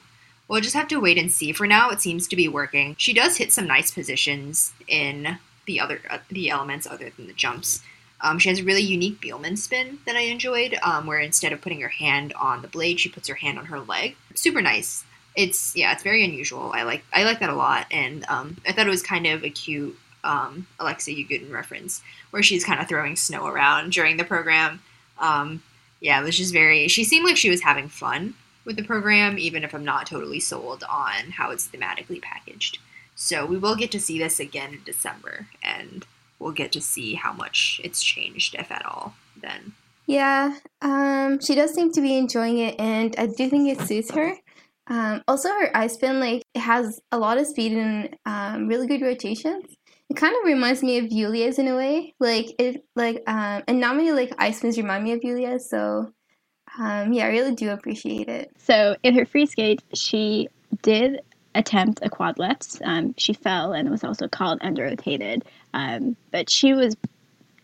we'll 0.48 0.60
just 0.60 0.74
have 0.74 0.88
to 0.88 1.00
wait 1.00 1.18
and 1.18 1.30
see. 1.30 1.52
For 1.52 1.66
now, 1.66 1.90
it 1.90 2.00
seems 2.00 2.28
to 2.28 2.36
be 2.36 2.48
working. 2.48 2.96
She 2.98 3.12
does 3.12 3.36
hit 3.36 3.52
some 3.52 3.66
nice 3.66 3.90
positions 3.90 4.72
in 4.88 5.38
the 5.66 5.80
other 5.80 6.00
uh, 6.10 6.18
the 6.28 6.50
elements 6.50 6.86
other 6.86 7.10
than 7.10 7.26
the 7.26 7.32
jumps. 7.32 7.82
Um, 8.20 8.38
she 8.38 8.48
has 8.48 8.60
a 8.60 8.64
really 8.64 8.82
unique 8.82 9.20
Biellmann 9.20 9.58
spin 9.58 9.98
that 10.06 10.16
I 10.16 10.20
enjoyed, 10.20 10.78
um, 10.82 11.06
where 11.06 11.18
instead 11.18 11.52
of 11.52 11.60
putting 11.60 11.80
her 11.80 11.88
hand 11.88 12.32
on 12.34 12.62
the 12.62 12.68
blade, 12.68 13.00
she 13.00 13.08
puts 13.08 13.28
her 13.28 13.34
hand 13.34 13.58
on 13.58 13.66
her 13.66 13.80
leg. 13.80 14.16
Super 14.34 14.62
nice. 14.62 15.04
It's 15.36 15.74
yeah, 15.76 15.92
it's 15.92 16.02
very 16.02 16.24
unusual. 16.24 16.70
I 16.72 16.84
like 16.84 17.04
I 17.12 17.24
like 17.24 17.40
that 17.40 17.50
a 17.50 17.54
lot, 17.54 17.86
and 17.90 18.24
um, 18.28 18.56
I 18.66 18.72
thought 18.72 18.86
it 18.86 18.90
was 18.90 19.02
kind 19.02 19.26
of 19.26 19.44
a 19.44 19.50
cute 19.50 19.98
um, 20.22 20.66
Alexei 20.78 21.14
Yagudin 21.14 21.52
reference, 21.52 22.02
where 22.30 22.42
she's 22.42 22.64
kind 22.64 22.80
of 22.80 22.88
throwing 22.88 23.16
snow 23.16 23.46
around 23.46 23.92
during 23.92 24.16
the 24.16 24.24
program. 24.24 24.80
Um, 25.18 25.62
yeah, 26.00 26.20
it 26.20 26.24
was 26.24 26.36
just 26.36 26.52
very. 26.52 26.88
She 26.88 27.04
seemed 27.04 27.24
like 27.24 27.36
she 27.36 27.50
was 27.50 27.62
having 27.62 27.88
fun 27.88 28.34
with 28.64 28.76
the 28.76 28.84
program, 28.84 29.38
even 29.38 29.64
if 29.64 29.74
I'm 29.74 29.84
not 29.84 30.06
totally 30.06 30.40
sold 30.40 30.84
on 30.88 31.32
how 31.32 31.50
it's 31.50 31.68
thematically 31.68 32.20
packaged. 32.20 32.78
So 33.14 33.46
we 33.46 33.58
will 33.58 33.76
get 33.76 33.92
to 33.92 34.00
see 34.00 34.18
this 34.18 34.40
again 34.40 34.74
in 34.74 34.82
December, 34.84 35.46
and 35.62 36.04
we'll 36.38 36.52
get 36.52 36.72
to 36.72 36.80
see 36.80 37.14
how 37.14 37.32
much 37.32 37.80
it's 37.84 38.02
changed, 38.02 38.54
if 38.58 38.70
at 38.72 38.84
all, 38.84 39.14
then. 39.40 39.74
Yeah, 40.06 40.56
um, 40.82 41.40
she 41.40 41.54
does 41.54 41.74
seem 41.74 41.92
to 41.92 42.00
be 42.00 42.16
enjoying 42.16 42.58
it, 42.58 42.74
and 42.78 43.14
I 43.16 43.26
do 43.26 43.48
think 43.48 43.68
it 43.68 43.86
suits 43.86 44.10
her. 44.12 44.34
Um, 44.86 45.22
also, 45.26 45.48
her 45.48 45.74
ice 45.74 45.94
spin 45.94 46.20
like 46.20 46.42
has 46.54 47.00
a 47.10 47.18
lot 47.18 47.38
of 47.38 47.46
speed 47.46 47.72
and 47.72 48.16
um, 48.26 48.68
really 48.68 48.86
good 48.86 49.00
rotations. 49.00 49.64
It 50.10 50.16
kind 50.16 50.36
of 50.36 50.44
reminds 50.44 50.82
me 50.82 50.98
of 50.98 51.06
Yulia's 51.06 51.58
in 51.58 51.68
a 51.68 51.76
way. 51.76 52.14
Like 52.20 52.46
it, 52.58 52.84
like 52.94 53.22
um, 53.26 53.62
and 53.66 53.80
not 53.80 53.96
many 53.96 54.12
like 54.12 54.34
ice 54.36 54.58
spins 54.58 54.76
remind 54.76 55.04
me 55.04 55.12
of 55.12 55.20
Yulia's. 55.20 55.70
So, 55.70 56.12
um, 56.78 57.12
yeah, 57.12 57.26
I 57.26 57.28
really 57.28 57.54
do 57.54 57.70
appreciate 57.70 58.28
it. 58.28 58.50
So 58.58 58.96
in 59.02 59.14
her 59.14 59.24
free 59.24 59.46
skate, 59.46 59.82
she 59.94 60.48
did 60.82 61.20
attempt 61.54 62.00
a 62.02 62.10
quad 62.10 62.38
lutz. 62.38 62.80
Um, 62.84 63.14
she 63.16 63.32
fell 63.32 63.72
and 63.72 63.90
was 63.90 64.04
also 64.04 64.28
called 64.28 64.58
under 64.60 64.84
rotated. 64.84 65.44
Um, 65.72 66.16
but 66.30 66.50
she 66.50 66.74
was 66.74 66.96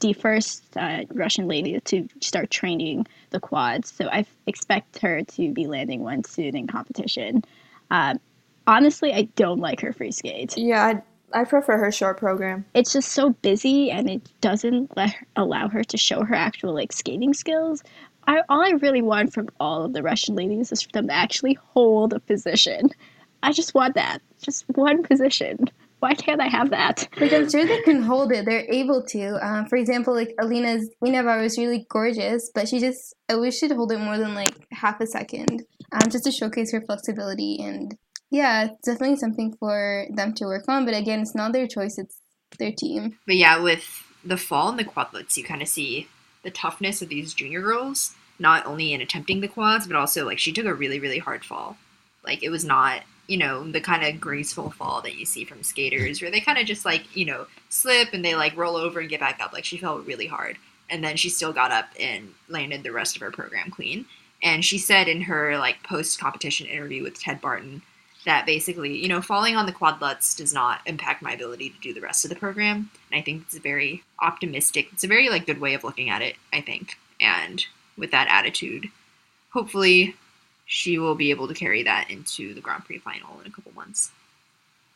the 0.00 0.12
first 0.12 0.64
uh, 0.76 1.04
Russian 1.12 1.46
lady 1.46 1.78
to 1.78 2.08
start 2.20 2.50
training 2.50 3.06
the 3.30 3.40
quads, 3.40 3.92
so 3.92 4.08
I 4.10 4.24
expect 4.46 4.98
her 5.00 5.22
to 5.22 5.52
be 5.52 5.66
landing 5.66 6.00
one 6.00 6.24
soon 6.24 6.56
in 6.56 6.66
competition. 6.66 7.44
Um, 7.90 8.18
honestly, 8.66 9.12
I 9.12 9.22
don't 9.36 9.60
like 9.60 9.80
her 9.82 9.92
free 9.92 10.12
skate. 10.12 10.56
Yeah, 10.56 11.02
I, 11.32 11.40
I 11.40 11.44
prefer 11.44 11.76
her 11.76 11.92
short 11.92 12.16
program. 12.16 12.64
It's 12.74 12.92
just 12.92 13.12
so 13.12 13.30
busy, 13.30 13.90
and 13.90 14.08
it 14.08 14.22
doesn't 14.40 14.96
let 14.96 15.12
her, 15.12 15.26
allow 15.36 15.68
her 15.68 15.84
to 15.84 15.96
show 15.96 16.24
her 16.24 16.34
actual 16.34 16.72
like 16.72 16.92
skating 16.92 17.34
skills. 17.34 17.82
I, 18.30 18.42
all 18.48 18.62
I 18.62 18.70
really 18.70 19.02
want 19.02 19.32
from 19.32 19.48
all 19.58 19.82
of 19.82 19.92
the 19.92 20.04
Russian 20.04 20.36
ladies 20.36 20.70
is 20.70 20.82
for 20.82 20.92
them 20.92 21.08
to 21.08 21.12
actually 21.12 21.54
hold 21.74 22.12
a 22.12 22.20
position. 22.20 22.90
I 23.42 23.50
just 23.50 23.74
want 23.74 23.96
that, 23.96 24.20
just 24.40 24.66
one 24.68 25.02
position. 25.02 25.68
Why 25.98 26.14
can't 26.14 26.40
I 26.40 26.46
have 26.46 26.70
that? 26.70 27.08
Like 27.20 27.32
I'm 27.32 27.50
sure 27.50 27.66
they 27.66 27.82
can 27.82 28.02
hold 28.02 28.30
it. 28.30 28.44
They're 28.44 28.72
able 28.72 29.02
to. 29.06 29.44
Um, 29.44 29.66
for 29.66 29.74
example, 29.74 30.14
like 30.14 30.32
Alina's 30.40 30.88
Ina 31.04 31.24
Bauer 31.24 31.40
was 31.42 31.58
really 31.58 31.84
gorgeous, 31.90 32.48
but 32.54 32.68
she 32.68 32.78
just 32.78 33.16
I 33.28 33.34
wish 33.34 33.58
she'd 33.58 33.72
hold 33.72 33.90
it 33.90 33.98
more 33.98 34.16
than 34.16 34.34
like 34.34 34.54
half 34.70 35.00
a 35.00 35.08
second, 35.08 35.64
um, 35.90 36.08
just 36.08 36.22
to 36.22 36.30
showcase 36.30 36.70
her 36.70 36.80
flexibility. 36.80 37.58
And 37.60 37.96
yeah, 38.30 38.66
it's 38.66 38.86
definitely 38.86 39.16
something 39.16 39.56
for 39.58 40.06
them 40.14 40.34
to 40.34 40.44
work 40.44 40.66
on. 40.68 40.84
But 40.84 40.94
again, 40.94 41.18
it's 41.18 41.34
not 41.34 41.52
their 41.52 41.66
choice; 41.66 41.98
it's 41.98 42.20
their 42.60 42.70
team. 42.70 43.18
But 43.26 43.36
yeah, 43.36 43.60
with 43.60 44.04
the 44.24 44.36
fall 44.36 44.68
and 44.68 44.78
the 44.78 44.84
quad 44.84 45.12
lutz, 45.12 45.36
you 45.36 45.42
kind 45.42 45.62
of 45.62 45.68
see 45.68 46.06
the 46.44 46.50
toughness 46.50 47.02
of 47.02 47.08
these 47.08 47.34
junior 47.34 47.60
girls, 47.60 48.14
not 48.40 48.66
only 48.66 48.92
in 48.92 49.00
attempting 49.00 49.40
the 49.40 49.48
quads, 49.48 49.86
but 49.86 49.96
also 49.96 50.26
like 50.26 50.38
she 50.38 50.52
took 50.52 50.66
a 50.66 50.74
really 50.74 50.98
really 50.98 51.18
hard 51.18 51.44
fall. 51.44 51.76
Like 52.24 52.42
it 52.42 52.50
was 52.50 52.64
not 52.64 53.02
you 53.30 53.36
know, 53.36 53.62
the 53.70 53.80
kind 53.80 54.04
of 54.04 54.20
graceful 54.20 54.70
fall 54.70 55.00
that 55.02 55.14
you 55.14 55.24
see 55.24 55.44
from 55.44 55.62
skaters, 55.62 56.20
where 56.20 56.32
they 56.32 56.40
kind 56.40 56.58
of 56.58 56.66
just 56.66 56.84
like, 56.84 57.16
you 57.16 57.24
know, 57.24 57.46
slip 57.68 58.08
and 58.12 58.24
they 58.24 58.34
like 58.34 58.56
roll 58.56 58.74
over 58.74 58.98
and 58.98 59.08
get 59.08 59.20
back 59.20 59.38
up. 59.40 59.52
Like 59.52 59.64
she 59.64 59.78
fell 59.78 60.00
really 60.00 60.26
hard. 60.26 60.56
And 60.90 61.04
then 61.04 61.16
she 61.16 61.28
still 61.28 61.52
got 61.52 61.70
up 61.70 61.86
and 62.00 62.34
landed 62.48 62.82
the 62.82 62.90
rest 62.90 63.14
of 63.14 63.22
her 63.22 63.30
program 63.30 63.70
clean. 63.70 64.04
And 64.42 64.64
she 64.64 64.78
said 64.78 65.06
in 65.06 65.20
her 65.22 65.56
like 65.58 65.84
post 65.84 66.18
competition 66.18 66.66
interview 66.66 67.04
with 67.04 67.20
Ted 67.20 67.40
Barton 67.40 67.82
that 68.26 68.46
basically, 68.46 69.00
you 69.00 69.06
know, 69.06 69.22
falling 69.22 69.54
on 69.54 69.66
the 69.66 69.72
quad 69.72 70.00
lutz 70.00 70.34
does 70.34 70.52
not 70.52 70.80
impact 70.84 71.22
my 71.22 71.32
ability 71.32 71.70
to 71.70 71.80
do 71.80 71.94
the 71.94 72.00
rest 72.00 72.24
of 72.24 72.30
the 72.30 72.36
program. 72.36 72.90
And 73.12 73.20
I 73.20 73.22
think 73.22 73.42
it's 73.42 73.56
a 73.56 73.60
very 73.60 74.02
optimistic, 74.18 74.88
it's 74.92 75.04
a 75.04 75.08
very 75.08 75.28
like 75.28 75.46
good 75.46 75.60
way 75.60 75.74
of 75.74 75.84
looking 75.84 76.10
at 76.10 76.20
it, 76.20 76.34
I 76.52 76.62
think. 76.62 76.96
And 77.20 77.64
with 77.96 78.10
that 78.10 78.28
attitude, 78.28 78.88
hopefully 79.50 80.14
she 80.66 80.98
will 80.98 81.14
be 81.14 81.30
able 81.30 81.48
to 81.48 81.54
carry 81.54 81.82
that 81.82 82.10
into 82.10 82.54
the 82.54 82.60
Grand 82.60 82.84
Prix 82.84 82.98
final 82.98 83.40
in 83.40 83.46
a 83.46 83.50
couple 83.50 83.72
months. 83.72 84.10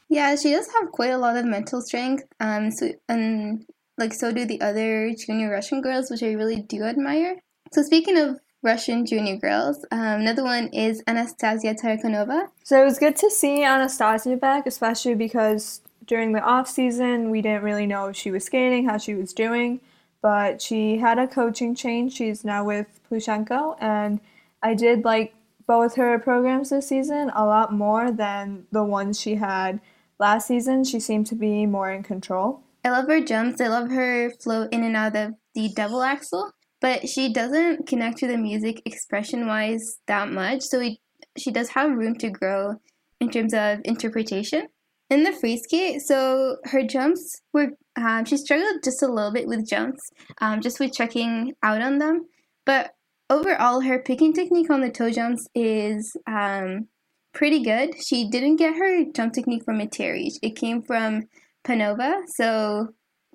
Yeah, 0.09 0.37
she 0.37 0.51
does 0.53 0.69
have 0.81 0.93
quite 0.93 1.11
a 1.11 1.19
lot 1.19 1.37
of 1.37 1.45
mental 1.45 1.81
strength. 1.81 2.25
Um, 2.39 2.71
so 2.71 2.93
and 3.09 3.67
like 3.99 4.13
so 4.13 4.33
do 4.33 4.45
the 4.45 4.61
other 4.61 5.13
junior 5.15 5.51
Russian 5.51 5.81
girls, 5.81 6.11
which 6.11 6.23
I 6.23 6.33
really 6.33 6.63
do 6.63 6.85
admire. 6.85 7.41
So 7.73 7.83
speaking 7.83 8.19
of 8.19 8.39
Russian 8.63 9.05
junior 9.05 9.37
girls, 9.37 9.85
um, 9.91 10.21
another 10.21 10.45
one 10.45 10.69
is 10.69 11.03
Anastasia 11.07 11.75
Tarakanova. 11.75 12.49
So 12.63 12.81
it 12.81 12.85
was 12.85 12.99
good 12.99 13.17
to 13.17 13.31
see 13.31 13.65
Anastasia 13.65 14.37
back, 14.37 14.67
especially 14.67 15.15
because 15.15 15.81
during 16.07 16.33
the 16.33 16.41
off 16.41 16.69
season 16.69 17.31
we 17.31 17.43
didn't 17.43 17.63
really 17.63 17.87
know 17.87 18.07
if 18.07 18.17
she 18.17 18.31
was 18.31 18.45
skating, 18.45 18.89
how 18.89 18.99
she 18.99 19.15
was 19.15 19.33
doing. 19.33 19.81
But 20.25 20.63
she 20.63 20.97
had 20.97 21.19
a 21.19 21.29
coaching 21.29 21.75
change. 21.75 22.15
She's 22.15 22.47
now 22.47 22.65
with 22.65 22.87
Plushenko, 23.11 23.77
and 23.79 24.21
I 24.63 24.73
did 24.73 25.05
like 25.05 25.35
both 25.67 25.97
her 25.97 26.19
programs 26.19 26.71
this 26.71 26.89
season 26.89 27.31
a 27.35 27.45
lot 27.45 27.75
more 27.75 28.11
than 28.11 28.65
the 28.73 28.85
ones 28.85 29.21
she 29.21 29.35
had 29.35 29.81
last 30.19 30.49
season. 30.49 30.83
She 30.85 30.99
seemed 30.99 31.27
to 31.27 31.35
be 31.35 31.67
more 31.67 31.91
in 31.91 32.03
control. 32.03 32.63
I 32.83 32.89
love 32.89 33.07
her 33.07 33.21
jumps. 33.21 33.61
I 33.61 33.69
love 33.69 33.91
her 33.91 34.31
flow 34.31 34.67
in 34.73 34.83
and 34.83 34.97
out 34.97 35.15
of 35.15 35.35
the 35.55 35.69
double 35.77 36.01
axel, 36.03 36.53
but 36.81 37.07
she 37.07 37.31
doesn't 37.31 37.87
connect 37.87 38.17
to 38.21 38.27
the 38.27 38.39
music 38.39 38.81
expression 38.87 39.47
wise 39.47 39.99
that 40.07 40.31
much. 40.31 40.63
So 40.63 40.79
we, 40.79 41.01
she 41.37 41.51
does 41.51 41.69
have 41.69 41.99
room 41.99 42.17
to 42.17 42.31
grow 42.31 42.77
in 43.21 43.29
terms 43.29 43.53
of 43.53 43.81
interpretation. 43.85 44.69
In 45.11 45.25
the 45.25 45.33
free 45.33 45.59
skate, 45.59 46.01
so 46.01 46.57
her 46.65 46.83
jumps 46.83 47.43
were, 47.53 47.73
um, 47.97 48.25
she 48.25 48.37
struggled 48.37 48.83
just 48.83 49.03
a 49.03 49.07
little 49.07 49.33
bit 49.33 49.47
with 49.47 49.69
jumps, 49.69 50.11
um, 50.41 50.61
just 50.61 50.81
with 50.81 50.93
checking 50.93 51.55
out 51.63 51.81
on 51.81 51.99
them. 51.99 52.27
But 52.67 52.95
overall, 53.31 53.81
her 53.81 54.01
picking 54.01 54.33
technique 54.33 54.71
on 54.71 54.81
the 54.81 54.91
toe 54.91 55.11
jumps 55.11 55.47
is 55.55 56.17
um, 56.27 56.89
pretty 57.33 57.63
good. 57.63 57.95
She 58.03 58.29
didn't 58.29 58.57
get 58.57 58.77
her 58.77 59.05
jump 59.13 59.35
technique 59.35 59.65
from 59.65 59.79
Eteri's. 59.79 60.39
It 60.43 60.57
came 60.57 60.83
from 60.83 61.29
Panova, 61.65 62.23
so 62.29 62.89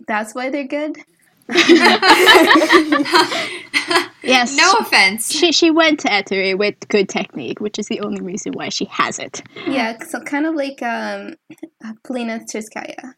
that's 0.08 0.36
why 0.36 0.50
they're 0.50 0.68
good. 0.68 0.98
Yes. 4.22 4.56
No 4.56 4.74
offense. 4.80 5.32
She, 5.32 5.52
she 5.52 5.72
went 5.72 6.00
to 6.02 6.10
Eteri 6.10 6.58
with 6.58 6.76
good 6.90 7.10
technique, 7.10 7.60
which 7.60 7.80
is 7.80 7.88
the 7.88 8.02
only 8.02 8.22
reason 8.22 8.54
why 8.54 8.70
she 8.70 8.86
has 8.86 9.18
it. 9.18 9.42
Yeah, 9.68 9.98
so 10.04 10.20
kind 10.22 10.46
of 10.46 10.56
like 10.56 10.82
um, 10.82 11.36
Polina 12.04 12.40
Tsurskaya. 12.40 13.14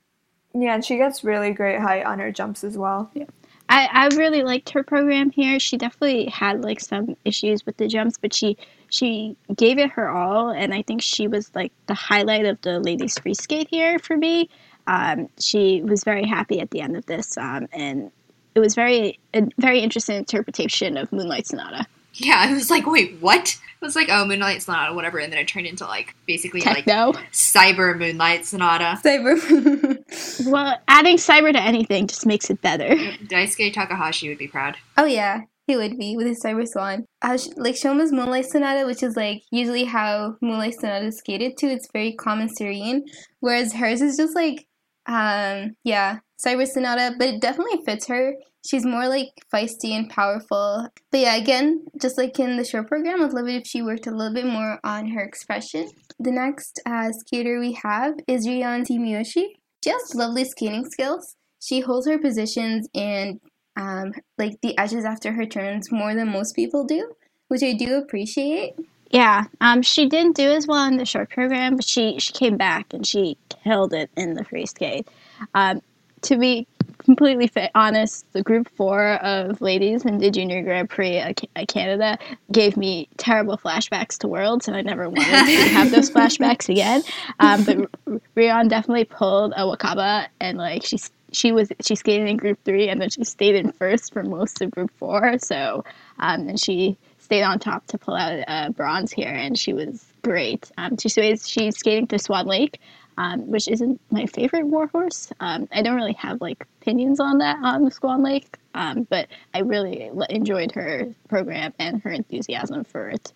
Yeah, 0.53 0.75
and 0.75 0.83
she 0.83 0.97
gets 0.97 1.23
really 1.23 1.51
great 1.51 1.79
height 1.79 2.05
on 2.05 2.19
her 2.19 2.31
jumps 2.31 2.63
as 2.63 2.77
well. 2.77 3.09
Yeah. 3.13 3.25
I, 3.69 3.87
I 3.89 4.15
really 4.17 4.43
liked 4.43 4.71
her 4.71 4.83
program 4.83 5.31
here. 5.31 5.57
She 5.57 5.77
definitely 5.77 6.25
had 6.25 6.61
like 6.61 6.81
some 6.81 7.15
issues 7.23 7.65
with 7.65 7.77
the 7.77 7.87
jumps, 7.87 8.17
but 8.17 8.33
she 8.33 8.57
she 8.89 9.37
gave 9.55 9.77
it 9.79 9.91
her 9.91 10.09
all, 10.09 10.49
and 10.49 10.73
I 10.73 10.81
think 10.81 11.01
she 11.01 11.29
was 11.29 11.49
like 11.55 11.71
the 11.87 11.93
highlight 11.93 12.45
of 12.45 12.59
the 12.61 12.81
ladies 12.81 13.17
free 13.17 13.33
skate 13.33 13.69
here 13.69 13.97
for 13.99 14.17
me. 14.17 14.49
Um, 14.87 15.29
she 15.39 15.81
was 15.83 16.03
very 16.03 16.25
happy 16.25 16.59
at 16.59 16.71
the 16.71 16.81
end 16.81 16.97
of 16.97 17.05
this, 17.05 17.37
um, 17.37 17.69
and 17.71 18.11
it 18.55 18.59
was 18.59 18.75
very 18.75 19.19
a 19.33 19.47
very 19.57 19.79
interesting 19.79 20.17
interpretation 20.17 20.97
of 20.97 21.09
Moonlight 21.13 21.47
Sonata. 21.47 21.87
Yeah, 22.13 22.35
I 22.37 22.53
was 22.53 22.69
like, 22.69 22.85
wait, 22.85 23.17
what? 23.19 23.57
I 23.81 23.85
was 23.85 23.95
like, 23.95 24.09
oh, 24.11 24.25
Moonlight 24.25 24.61
Sonata, 24.61 24.93
whatever, 24.93 25.17
and 25.17 25.31
then 25.33 25.39
it 25.39 25.47
turned 25.47 25.65
into 25.65 25.85
like 25.85 26.13
basically 26.27 26.61
like 26.61 26.85
cyber 26.85 27.97
Moonlight 27.97 28.45
Sonata. 28.45 28.99
Cyber. 29.03 29.97
Well, 30.45 30.77
adding 30.87 31.17
cyber 31.17 31.51
to 31.53 31.59
anything 31.59 32.07
just 32.07 32.25
makes 32.25 32.49
it 32.49 32.61
better. 32.61 32.89
Daisuke 33.25 33.73
Takahashi 33.73 34.29
would 34.29 34.37
be 34.37 34.47
proud. 34.47 34.75
oh 34.97 35.05
yeah, 35.05 35.41
he 35.67 35.77
would 35.77 35.97
be 35.97 36.15
with 36.17 36.27
his 36.27 36.43
Cyber 36.43 36.67
Swan. 36.67 37.05
Uh, 37.21 37.37
like 37.55 37.75
Shoma's 37.75 38.11
Moonlight 38.11 38.45
Sonata, 38.45 38.85
which 38.85 39.01
is 39.03 39.15
like 39.15 39.43
usually 39.51 39.85
how 39.85 40.35
Moonlight 40.41 40.75
Sonata 40.79 41.05
is 41.07 41.17
skated 41.17 41.57
to. 41.57 41.67
It's 41.67 41.87
very 41.93 42.13
calm 42.13 42.41
and 42.41 42.51
serene, 42.55 43.05
whereas 43.39 43.73
hers 43.73 44.01
is 44.01 44.17
just 44.17 44.35
like, 44.35 44.67
um, 45.11 45.75
yeah, 45.83 46.19
Cyber 46.43 46.65
Sonata, 46.65 47.15
but 47.17 47.27
it 47.27 47.41
definitely 47.41 47.83
fits 47.85 48.07
her. 48.07 48.33
She's 48.65 48.85
more 48.85 49.07
like 49.07 49.29
feisty 49.53 49.91
and 49.91 50.09
powerful. 50.09 50.87
But 51.11 51.19
yeah, 51.19 51.35
again, 51.35 51.85
just 51.99 52.17
like 52.17 52.39
in 52.39 52.57
the 52.57 52.63
show 52.63 52.83
program, 52.83 53.21
I'd 53.21 53.33
love 53.33 53.47
it 53.47 53.55
if 53.55 53.67
she 53.67 53.81
worked 53.81 54.07
a 54.07 54.11
little 54.11 54.33
bit 54.33 54.45
more 54.45 54.79
on 54.83 55.09
her 55.09 55.21
expression. 55.21 55.89
The 56.19 56.31
next 56.31 56.79
uh, 56.85 57.11
skater 57.11 57.59
we 57.59 57.73
have 57.83 58.13
is 58.27 58.47
Rion 58.47 58.85
Sumiyoshi. 58.85 59.45
She 59.83 59.89
has 59.89 60.15
lovely 60.15 60.45
skating 60.45 60.85
skills. 60.89 61.35
She 61.59 61.81
holds 61.81 62.07
her 62.07 62.17
positions 62.17 62.87
and 62.95 63.39
um, 63.75 64.13
like 64.37 64.61
the 64.61 64.77
edges 64.77 65.05
after 65.05 65.33
her 65.33 65.45
turns 65.45 65.91
more 65.91 66.15
than 66.15 66.29
most 66.29 66.55
people 66.55 66.85
do, 66.85 67.11
which 67.49 67.63
I 67.63 67.73
do 67.73 67.95
appreciate. 67.95 68.75
Yeah, 69.11 69.45
um, 69.59 69.81
she 69.81 70.07
didn't 70.07 70.37
do 70.37 70.49
as 70.51 70.67
well 70.67 70.87
in 70.87 70.97
the 70.97 71.05
short 71.05 71.29
program, 71.29 71.75
but 71.75 71.85
she, 71.85 72.17
she 72.19 72.31
came 72.31 72.55
back 72.55 72.93
and 72.93 73.05
she 73.05 73.37
killed 73.63 73.93
it 73.93 74.09
in 74.15 74.35
the 74.35 74.45
free 74.45 74.65
skate. 74.65 75.07
Um, 75.53 75.81
to 76.21 76.37
be 76.37 76.67
completely 76.99 77.47
fa- 77.47 77.71
honest, 77.75 78.31
the 78.31 78.43
group 78.43 78.69
four 78.75 79.13
of 79.15 79.59
ladies 79.59 80.05
in 80.05 80.19
the 80.19 80.29
Junior 80.29 80.61
Grand 80.63 80.89
Prix 80.89 81.19
of 81.19 81.67
Canada 81.67 82.17
gave 82.51 82.77
me 82.77 83.09
terrible 83.17 83.57
flashbacks 83.57 84.17
to 84.19 84.27
Worlds, 84.27 84.67
and 84.67 84.77
I 84.77 84.81
never 84.81 85.09
wanted 85.09 85.25
to 85.25 85.69
have 85.69 85.91
those 85.91 86.09
flashbacks 86.13 86.69
again. 86.69 87.01
Um, 87.39 87.63
but 87.63 88.21
Rion 88.35 88.67
definitely 88.67 89.05
pulled 89.05 89.53
a 89.53 89.61
Wakaba, 89.61 90.27
and 90.39 90.57
like 90.57 90.85
she's 90.85 91.11
she 91.33 91.51
was 91.51 91.69
she 91.81 91.95
skated 91.95 92.27
in 92.27 92.37
Group 92.37 92.59
three, 92.63 92.87
and 92.87 93.01
then 93.01 93.09
she 93.09 93.23
stayed 93.23 93.55
in 93.55 93.71
first 93.71 94.13
for 94.13 94.23
most 94.23 94.61
of 94.61 94.71
Group 94.71 94.91
four. 94.97 95.37
So 95.39 95.83
um, 96.19 96.47
and 96.49 96.59
she 96.59 96.97
stayed 97.31 97.43
on 97.43 97.57
top 97.59 97.87
to 97.87 97.97
pull 97.97 98.13
out 98.13 98.43
uh, 98.49 98.69
bronze 98.71 99.09
here, 99.09 99.29
and 99.29 99.57
she 99.57 99.71
was 99.71 100.03
great. 100.21 100.69
Um, 100.77 100.97
she 100.97 101.07
skates, 101.07 101.47
she's 101.47 101.77
skating 101.77 102.05
to 102.07 102.19
Swan 102.19 102.45
Lake, 102.45 102.81
um, 103.17 103.49
which 103.49 103.69
isn't 103.69 104.01
my 104.11 104.25
favorite 104.25 104.65
warhorse. 104.65 105.31
Um, 105.39 105.69
I 105.71 105.81
don't 105.81 105.95
really 105.95 106.11
have 106.11 106.41
like 106.41 106.67
opinions 106.81 107.21
on 107.21 107.37
that 107.37 107.57
on 107.63 107.85
the 107.85 107.91
Swan 107.91 108.21
Lake, 108.21 108.57
um, 108.73 109.07
but 109.09 109.29
I 109.53 109.59
really 109.59 110.11
enjoyed 110.29 110.73
her 110.73 111.07
program 111.29 111.73
and 111.79 112.01
her 112.01 112.11
enthusiasm 112.11 112.83
for 112.83 113.07
it. 113.07 113.31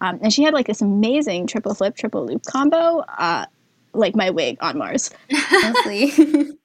Um, 0.00 0.20
and 0.22 0.32
she 0.32 0.42
had 0.42 0.54
like 0.54 0.66
this 0.66 0.80
amazing 0.80 1.46
triple 1.46 1.74
flip, 1.74 1.96
triple 1.96 2.24
loop 2.24 2.44
combo, 2.46 3.00
uh, 3.00 3.44
like 3.92 4.16
my 4.16 4.30
wig 4.30 4.56
on 4.62 4.78
Mars. 4.78 5.10
honestly. 5.52 6.06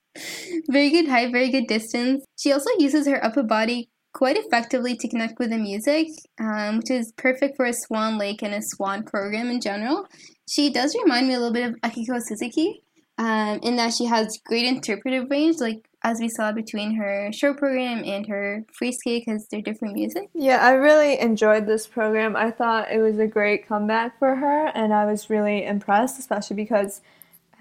very 0.70 0.92
good 0.92 1.10
height, 1.10 1.34
very 1.34 1.52
good 1.52 1.68
distance. 1.68 2.24
She 2.38 2.54
also 2.54 2.70
uses 2.78 3.06
her 3.06 3.22
upper 3.22 3.44
body 3.44 3.90
quite 4.14 4.38
effectively 4.38 4.96
to 4.96 5.08
connect 5.08 5.40
with 5.40 5.52
the 5.52 5.58
music, 5.58 6.08
um, 6.40 6.78
which 6.78 6.92
is 6.92 7.14
perfect 7.18 7.56
for 7.56 7.66
a 7.66 7.74
Swan 7.74 8.18
Lake 8.18 8.42
and 8.42 8.54
a 8.54 8.62
Swan 8.62 9.04
program 9.04 9.50
in 9.50 9.62
general. 9.62 10.08
She 10.50 10.72
does 10.72 10.96
remind 11.04 11.28
me 11.28 11.36
a 11.36 11.38
little 11.38 11.54
bit 11.54 11.70
of 11.70 11.76
Akiko 11.82 12.20
Suzuki, 12.22 12.84
um, 13.20 13.60
in 13.62 13.76
that 13.76 13.94
she 13.94 14.06
has 14.06 14.40
great 14.46 14.66
interpretive 14.66 15.30
range, 15.30 15.58
like 15.60 15.86
as 16.04 16.20
we 16.20 16.30
saw 16.30 16.54
between 16.54 16.96
her 16.96 17.30
show 17.34 17.54
program 17.54 18.02
and 18.06 18.26
her 18.28 18.66
free 18.74 18.94
skate, 18.94 19.24
because 19.26 19.46
they're 19.52 19.62
different 19.62 19.94
music. 19.94 20.30
Yeah, 20.34 20.66
I 20.66 20.72
really 20.72 21.20
enjoyed 21.20 21.68
this 21.68 21.86
program. 21.86 22.38
I 22.38 22.52
thought 22.52 22.92
it 22.92 23.02
was 23.02 23.20
a 23.20 23.28
great 23.28 23.68
comeback 23.68 24.18
for 24.18 24.36
her, 24.36 24.68
and 24.68 24.94
I 24.94 25.06
was 25.06 25.30
really 25.30 25.66
impressed, 25.66 26.18
especially 26.18 26.56
because 26.56 27.02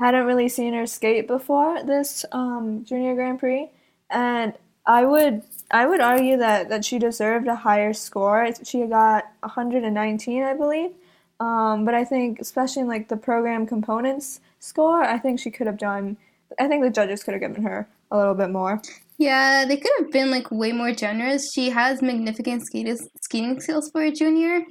I 0.01 0.07
hadn't 0.07 0.27
really 0.27 0.49
seen 0.49 0.75
her 0.75 0.87
skate 0.87 1.27
before 1.27 1.83
this 1.83 2.25
um, 2.31 2.85
Junior 2.85 3.17
Grand 3.17 3.41
Prix, 3.41 3.69
and 4.09 4.55
I 4.87 5.05
would 5.05 5.43
I 5.71 5.87
would 5.87 6.01
argue 6.01 6.37
that, 6.39 6.69
that 6.71 6.85
she 6.85 6.99
deserved 6.99 7.47
a 7.47 7.55
higher 7.55 7.93
score. 7.93 8.49
She 8.65 8.87
got 8.87 9.25
119, 9.41 10.43
I 10.43 10.55
believe. 10.55 10.93
Um, 11.41 11.85
but 11.85 11.95
I 11.95 12.05
think, 12.05 12.41
especially 12.41 12.83
in 12.83 12.89
like 12.89 13.09
the 13.09 13.17
program 13.17 13.67
components 13.67 14.41
score, 14.59 15.03
I 15.03 15.19
think 15.19 15.39
she 15.39 15.51
could 15.51 15.67
have 15.67 15.79
done. 15.79 16.17
I 16.59 16.69
think 16.69 16.83
the 16.83 16.91
judges 16.91 17.23
could 17.23 17.35
have 17.35 17.41
given 17.41 17.63
her 17.63 17.87
a 18.11 18.17
little 18.17 18.35
bit 18.35 18.51
more. 18.51 18.81
Yeah, 19.19 19.65
they 19.67 19.77
could 19.77 19.91
have 19.99 20.13
been 20.13 20.31
like 20.31 20.51
way 20.51 20.73
more 20.73 20.93
generous. 20.93 21.51
She 21.55 21.71
has 21.71 22.03
magnificent 22.03 22.65
skating 22.67 22.97
skating 23.23 23.61
skills 23.61 23.91
for 23.91 24.03
a 24.03 24.11
junior, 24.11 24.63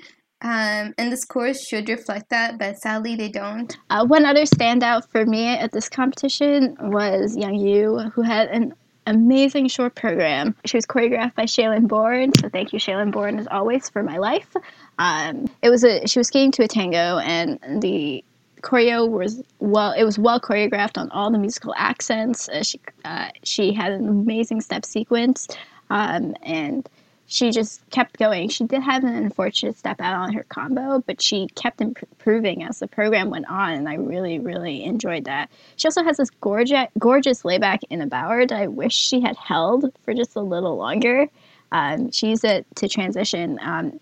um, 0.41 0.93
and 0.98 1.12
the 1.12 1.18
scores 1.18 1.62
should 1.62 1.89
reflect 1.89 2.30
that, 2.30 2.58
but 2.58 2.78
sadly 2.78 3.16
they 3.16 3.30
don't. 3.30 3.78
Uh, 3.89 4.06
one 4.06 4.26
other 4.26 4.43
standout 4.43 5.10
for 5.12 5.26
me 5.26 5.48
at 5.48 5.72
this 5.72 5.89
competition 5.89 6.76
was 6.80 7.36
Young 7.36 7.56
Yu, 7.56 8.12
who 8.14 8.22
had 8.22 8.48
an 8.50 8.74
amazing 9.08 9.68
short 9.70 9.95
program. 9.95 10.55
She 10.66 10.78
was 10.78 10.86
choreographed 10.86 11.36
by 11.36 11.43
Shae-Lynn 11.43 11.88
Bourne, 11.88 12.34
so 12.39 12.49
thank 12.49 12.74
you, 12.74 12.80
Shae-Lynn 12.80 13.12
Bourne, 13.12 13.39
as 13.39 13.47
always, 13.47 13.89
for 13.89 14.03
my 14.03 14.18
life. 14.18 14.55
Um, 14.99 15.49
it 15.64 15.70
was 15.70 15.84
a 15.84 16.05
she 16.08 16.20
was 16.20 16.28
skating 16.28 16.51
to 16.51 16.64
a 16.64 16.68
tango, 16.68 17.18
and 17.20 17.60
the 17.82 18.24
choreo 18.62 19.10
was 19.10 19.41
well. 19.60 19.93
It 19.93 20.03
was 20.03 20.20
well 20.20 20.39
choreographed 20.39 20.97
on 20.97 21.10
all 21.12 21.32
the 21.32 21.39
musical 21.39 21.74
accents. 21.78 22.49
Uh, 22.49 22.64
she 22.64 22.80
uh, 23.05 23.30
she 23.43 23.74
had 23.74 23.91
an 23.91 24.08
amazing 24.08 24.62
step 24.62 24.86
sequence, 24.86 25.47
um, 25.89 26.36
and 26.43 26.88
she 27.28 27.51
just 27.51 27.88
kept 27.89 28.17
going. 28.17 28.47
She 28.47 28.63
did 28.63 28.82
have 28.82 29.03
an 29.03 29.13
unfortunate 29.13 29.78
step 29.78 29.99
out 29.99 30.15
on 30.15 30.34
her 30.34 30.43
combo, 30.43 31.03
but 31.05 31.21
she 31.21 31.47
kept 31.55 31.82
improving 31.82 32.63
as 32.63 32.80
the 32.80 32.88
program 32.88 33.30
went 33.30 33.49
on, 33.49 33.73
and 33.73 33.89
I 33.89 33.95
really, 33.95 34.39
really 34.39 34.86
enjoyed 34.86 35.25
that. 35.25 35.49
She 35.75 35.88
also 35.89 36.03
has 36.03 36.17
this 36.17 36.30
gorgeous, 36.30 36.88
gorgeous 36.97 37.43
layback 37.43 37.82
Ina 37.91 38.07
Bauer 38.07 38.45
I 38.49 38.67
wish 38.67 38.93
she 38.93 39.19
had 39.19 39.36
held 39.36 39.93
for 40.03 40.13
just 40.13 40.38
a 40.38 40.41
little 40.41 40.78
longer. 40.78 41.28
Um, 41.73 42.11
she 42.11 42.30
used 42.30 42.45
it 42.45 42.65
to 42.75 42.88
transition 42.88 43.59
um, 43.61 43.99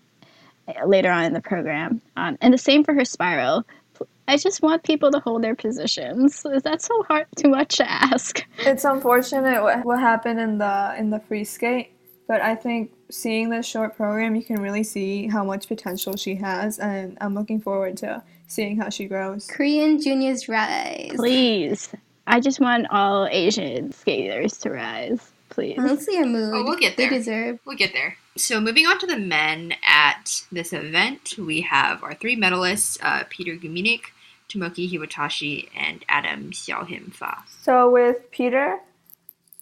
later 0.86 1.10
on 1.10 1.24
in 1.24 1.32
the 1.32 1.40
program, 1.40 2.00
um, 2.16 2.38
and 2.40 2.54
the 2.54 2.58
same 2.58 2.84
for 2.84 2.94
her 2.94 3.04
spiral. 3.04 3.66
I 4.28 4.36
just 4.36 4.62
want 4.62 4.82
people 4.82 5.10
to 5.12 5.20
hold 5.20 5.42
their 5.42 5.54
positions. 5.54 6.44
Is 6.46 6.62
that 6.62 6.82
so 6.82 7.02
hard? 7.04 7.26
Too 7.36 7.48
much 7.48 7.76
to 7.76 7.90
ask? 7.90 8.44
It's 8.58 8.84
unfortunate 8.84 9.62
what, 9.62 9.84
what 9.84 10.00
happened 10.00 10.38
in 10.38 10.58
the 10.58 10.94
in 10.98 11.10
the 11.10 11.20
free 11.20 11.44
skate, 11.44 11.92
but 12.26 12.40
I 12.40 12.54
think 12.54 12.92
seeing 13.10 13.50
this 13.50 13.66
short 13.66 13.96
program, 13.96 14.34
you 14.34 14.42
can 14.42 14.60
really 14.60 14.82
see 14.82 15.28
how 15.28 15.44
much 15.44 15.68
potential 15.68 16.16
she 16.16 16.34
has, 16.36 16.78
and 16.78 17.16
I'm 17.20 17.34
looking 17.34 17.60
forward 17.60 17.96
to 17.98 18.22
seeing 18.48 18.76
how 18.76 18.88
she 18.88 19.06
grows. 19.06 19.46
Korean 19.46 20.00
juniors 20.00 20.48
rise. 20.48 21.12
Please, 21.14 21.88
I 22.26 22.40
just 22.40 22.60
want 22.60 22.86
all 22.90 23.26
Asian 23.30 23.92
skaters 23.92 24.58
to 24.58 24.70
rise. 24.70 25.20
Please. 25.48 25.78
Honestly, 25.78 26.20
a 26.20 26.26
mood. 26.26 26.52
Oh, 26.52 26.64
we'll 26.64 26.76
get 26.76 26.96
there. 26.96 27.08
They 27.08 27.18
deserve. 27.18 27.60
We'll 27.64 27.76
get 27.76 27.92
there. 27.92 28.16
So 28.36 28.60
moving 28.60 28.86
on 28.86 28.98
to 28.98 29.06
the 29.06 29.18
men 29.18 29.74
at 29.86 30.42
this 30.52 30.72
event, 30.72 31.38
we 31.38 31.62
have 31.62 32.02
our 32.02 32.14
three 32.14 32.36
medalists: 32.36 32.98
uh, 33.00 33.24
Peter 33.30 33.52
Gumennik, 33.52 34.06
Tomoki 34.48 34.90
Hiwatashi, 34.90 35.68
and 35.74 36.04
Adam 36.08 36.50
Siao 36.50 36.86
Him 36.86 37.12
Fa. 37.14 37.44
So 37.62 37.88
with 37.88 38.30
Peter, 38.32 38.80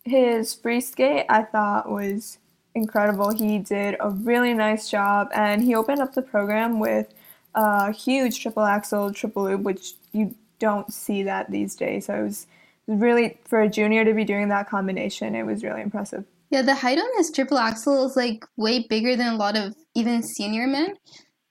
his 0.04 0.54
free 0.54 0.80
skate 0.80 1.26
I 1.28 1.42
thought 1.42 1.90
was 1.90 2.38
incredible. 2.74 3.30
He 3.30 3.58
did 3.58 3.96
a 4.00 4.10
really 4.10 4.54
nice 4.54 4.90
job, 4.90 5.28
and 5.34 5.62
he 5.62 5.74
opened 5.74 6.00
up 6.00 6.14
the 6.14 6.22
program 6.22 6.80
with 6.80 7.12
a 7.54 7.92
huge 7.92 8.40
triple 8.40 8.64
axel, 8.64 9.12
triple 9.12 9.44
loop, 9.44 9.62
which 9.62 9.92
you 10.12 10.34
don't 10.58 10.92
see 10.92 11.22
that 11.22 11.50
these 11.50 11.74
days. 11.74 12.06
So 12.06 12.14
it 12.14 12.22
was 12.22 12.46
really 12.86 13.38
for 13.44 13.60
a 13.60 13.68
junior 13.68 14.04
to 14.04 14.12
be 14.12 14.24
doing 14.24 14.48
that 14.48 14.68
combination. 14.68 15.34
It 15.34 15.44
was 15.44 15.62
really 15.62 15.82
impressive. 15.82 16.24
Yeah, 16.50 16.62
the 16.62 16.74
height 16.74 16.98
on 16.98 17.08
his 17.16 17.30
triple 17.30 17.58
axel 17.58 18.06
is 18.06 18.16
like 18.16 18.44
way 18.56 18.86
bigger 18.88 19.16
than 19.16 19.34
a 19.34 19.36
lot 19.36 19.56
of 19.56 19.74
even 19.94 20.22
senior 20.22 20.66
men. 20.66 20.94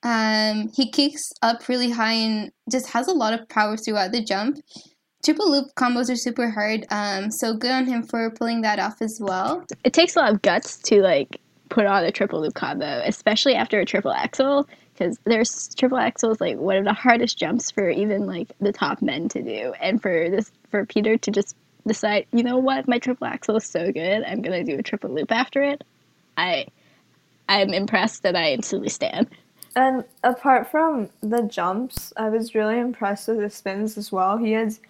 Um, 0.03 0.69
he 0.75 0.91
kicks 0.91 1.23
up 1.41 1.67
really 1.67 1.89
high 1.89 2.13
and 2.13 2.51
just 2.69 2.87
has 2.89 3.07
a 3.07 3.13
lot 3.13 3.33
of 3.33 3.47
power 3.49 3.77
throughout 3.77 4.11
the 4.11 4.23
jump. 4.23 4.57
Triple 5.23 5.49
loop 5.49 5.73
combos 5.75 6.11
are 6.11 6.17
super 6.17 6.49
hard, 6.49 6.85
um, 6.89 7.31
so 7.31 7.53
good 7.53 7.71
on 7.71 7.85
him 7.85 8.03
for 8.03 8.29
pulling 8.31 8.61
that 8.61 8.77
off 8.77 9.01
as 9.01 9.19
well. 9.21 9.65
It 9.85 9.93
takes 9.93 10.17
a 10.17 10.19
lot 10.19 10.33
of 10.33 10.41
guts 10.41 10.77
to 10.79 11.01
like 11.01 11.39
put 11.69 11.85
on 11.85 12.03
a 12.03 12.11
triple 12.11 12.41
loop 12.41 12.55
combo, 12.55 13.01
especially 13.05 13.55
after 13.55 13.79
a 13.79 13.85
triple 13.85 14.11
axel, 14.11 14.67
because 14.93 15.17
there's 15.23 15.73
triple 15.75 15.97
axels 15.97 16.41
like 16.41 16.57
one 16.57 16.75
of 16.75 16.83
the 16.83 16.93
hardest 16.93 17.37
jumps 17.37 17.71
for 17.71 17.89
even 17.89 18.27
like 18.27 18.51
the 18.59 18.73
top 18.73 19.01
men 19.01 19.29
to 19.29 19.41
do, 19.41 19.73
and 19.79 20.01
for 20.01 20.29
this 20.29 20.51
for 20.69 20.85
Peter 20.85 21.17
to 21.17 21.31
just 21.31 21.55
decide, 21.87 22.25
you 22.33 22.43
know 22.43 22.57
what, 22.57 22.87
my 22.89 22.99
triple 22.99 23.25
axel 23.25 23.55
is 23.55 23.65
so 23.65 23.93
good, 23.93 24.23
I'm 24.23 24.41
gonna 24.41 24.65
do 24.65 24.77
a 24.77 24.83
triple 24.83 25.09
loop 25.09 25.31
after 25.31 25.63
it. 25.63 25.85
I 26.35 26.67
I'm 27.47 27.73
impressed 27.73 28.23
that 28.23 28.35
I 28.35 28.51
instantly 28.51 28.89
stand. 28.89 29.29
And 29.75 30.03
apart 30.23 30.69
from 30.69 31.09
the 31.21 31.43
jumps, 31.43 32.11
I 32.17 32.27
was 32.27 32.53
really 32.53 32.77
impressed 32.77 33.29
with 33.29 33.39
the 33.39 33.49
spins 33.49 33.97
as 33.97 34.11
well. 34.11 34.37
He 34.37 34.51
has 34.51 34.81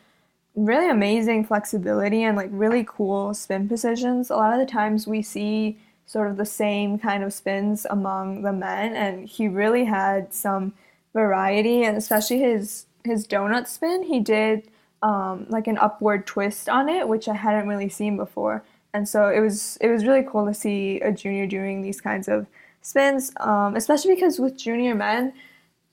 really 0.56 0.90
amazing 0.90 1.46
flexibility 1.46 2.24
and 2.24 2.38
like 2.38 2.50
really 2.52 2.86
cool 2.88 3.34
spin 3.34 3.68
positions. 3.68 4.30
A 4.30 4.36
lot 4.36 4.54
of 4.54 4.60
the 4.60 4.72
times 4.72 5.08
we 5.08 5.22
see 5.22 5.78
sort 6.06 6.30
of 6.30 6.38
the 6.38 6.46
same 6.46 7.00
kind 7.00 7.24
of 7.24 7.34
spins 7.34 7.88
among 7.90 8.44
the 8.44 8.54
men, 8.54 8.96
and 8.96 9.28
he 9.28 9.48
really 9.48 9.86
had 9.86 10.34
some 10.34 10.74
variety, 11.14 11.84
and 11.84 11.98
especially 11.98 12.40
his 12.40 12.86
his 13.04 13.28
donut 13.28 13.68
spin. 13.68 14.04
He 14.04 14.20
did 14.20 14.70
um, 15.02 15.46
like 15.50 15.68
an 15.68 15.78
upward 15.78 16.28
twist 16.28 16.70
on 16.70 16.88
it, 16.90 17.08
which 17.08 17.28
I 17.28 17.34
hadn't 17.34 17.68
really 17.68 17.90
seen 17.90 18.18
before, 18.18 18.64
and 18.94 19.08
so 19.08 19.30
it 19.30 19.40
was 19.40 19.78
it 19.82 19.88
was 19.90 20.06
really 20.06 20.24
cool 20.24 20.46
to 20.46 20.54
see 20.54 21.00
a 21.02 21.12
junior 21.12 21.48
doing 21.48 21.82
these 21.82 22.02
kinds 22.02 22.28
of 22.28 22.46
spins, 22.82 23.32
um, 23.38 23.76
especially 23.76 24.14
because 24.14 24.40
with 24.40 24.58
junior 24.58 24.94
men 24.94 25.34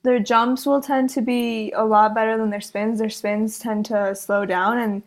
their 0.02 0.18
jumps 0.18 0.66
will 0.66 0.80
tend 0.80 1.10
to 1.10 1.22
be 1.22 1.72
a 1.72 1.84
lot 1.84 2.14
better 2.14 2.36
than 2.38 2.50
their 2.50 2.60
spins. 2.60 2.98
Their 2.98 3.10
spins 3.10 3.58
tend 3.58 3.86
to 3.86 4.14
slow 4.14 4.44
down, 4.44 4.78
and 4.78 5.02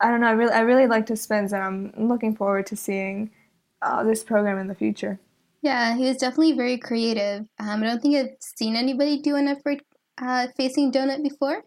I 0.00 0.10
don't 0.10 0.20
know. 0.20 0.28
I 0.28 0.32
really, 0.32 0.52
I 0.52 0.60
really 0.60 0.86
like 0.86 1.08
his 1.08 1.20
spins, 1.20 1.52
and 1.52 1.62
I'm 1.62 2.08
looking 2.08 2.34
forward 2.34 2.66
to 2.66 2.76
seeing 2.76 3.30
uh, 3.82 4.02
this 4.04 4.24
program 4.24 4.58
in 4.58 4.66
the 4.66 4.74
future. 4.74 5.18
Yeah, 5.62 5.94
he 5.96 6.06
was 6.06 6.16
definitely 6.16 6.52
very 6.52 6.78
creative. 6.78 7.46
Um, 7.58 7.82
I 7.82 7.86
don't 7.86 8.00
think 8.00 8.16
I've 8.16 8.36
seen 8.40 8.76
anybody 8.76 9.20
do 9.20 9.36
an 9.36 9.46
effort 9.46 9.82
uh, 10.20 10.48
facing 10.56 10.90
donut 10.90 11.22
before. 11.22 11.62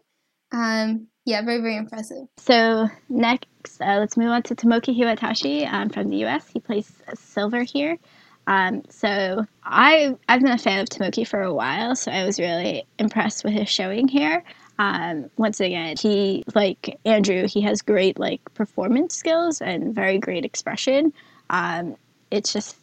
Um, 0.52 1.08
yeah, 1.24 1.42
very, 1.42 1.60
very 1.60 1.76
impressive. 1.76 2.26
So 2.38 2.88
next, 3.08 3.80
uh, 3.80 3.98
let's 3.98 4.16
move 4.16 4.30
on 4.30 4.42
to 4.44 4.54
Tomoki 4.54 4.98
Hiwatashi 4.98 5.70
um, 5.72 5.88
from 5.88 6.10
the 6.10 6.18
U.S. 6.18 6.48
He 6.48 6.60
plays 6.60 6.92
silver 7.14 7.62
here. 7.62 7.98
Um, 8.46 8.82
so 8.88 9.46
I 9.62 10.16
I've 10.28 10.42
been 10.42 10.52
a 10.52 10.58
fan 10.58 10.80
of 10.80 10.88
Tomoki 10.88 11.26
for 11.26 11.40
a 11.42 11.54
while, 11.54 11.96
so 11.96 12.10
I 12.10 12.24
was 12.24 12.38
really 12.38 12.86
impressed 12.98 13.44
with 13.44 13.54
his 13.54 13.68
showing 13.68 14.08
here. 14.08 14.44
Um, 14.78 15.30
once 15.36 15.60
again, 15.60 15.96
he 15.98 16.44
like 16.54 16.98
Andrew, 17.04 17.46
he 17.46 17.60
has 17.62 17.80
great 17.82 18.18
like 18.18 18.40
performance 18.54 19.14
skills 19.14 19.60
and 19.60 19.94
very 19.94 20.18
great 20.18 20.44
expression. 20.44 21.12
Um, 21.50 21.96
it's 22.30 22.52
just 22.52 22.76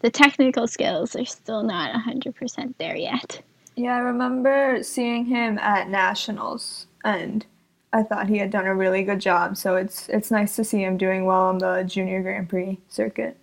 the 0.00 0.10
technical 0.10 0.66
skills 0.66 1.16
are 1.16 1.24
still 1.24 1.62
not 1.62 1.94
hundred 1.94 2.34
percent 2.34 2.76
there 2.78 2.96
yet. 2.96 3.42
Yeah, 3.76 3.96
I 3.96 4.00
remember 4.00 4.82
seeing 4.82 5.26
him 5.26 5.58
at 5.58 5.88
nationals, 5.88 6.86
and 7.04 7.46
I 7.92 8.02
thought 8.02 8.28
he 8.28 8.38
had 8.38 8.50
done 8.50 8.66
a 8.66 8.74
really 8.74 9.02
good 9.02 9.20
job. 9.20 9.56
So 9.56 9.76
it's 9.76 10.08
it's 10.08 10.30
nice 10.30 10.54
to 10.56 10.64
see 10.64 10.82
him 10.82 10.96
doing 10.96 11.24
well 11.24 11.44
on 11.44 11.58
the 11.58 11.84
junior 11.84 12.22
Grand 12.22 12.48
Prix 12.48 12.78
circuit. 12.88 13.36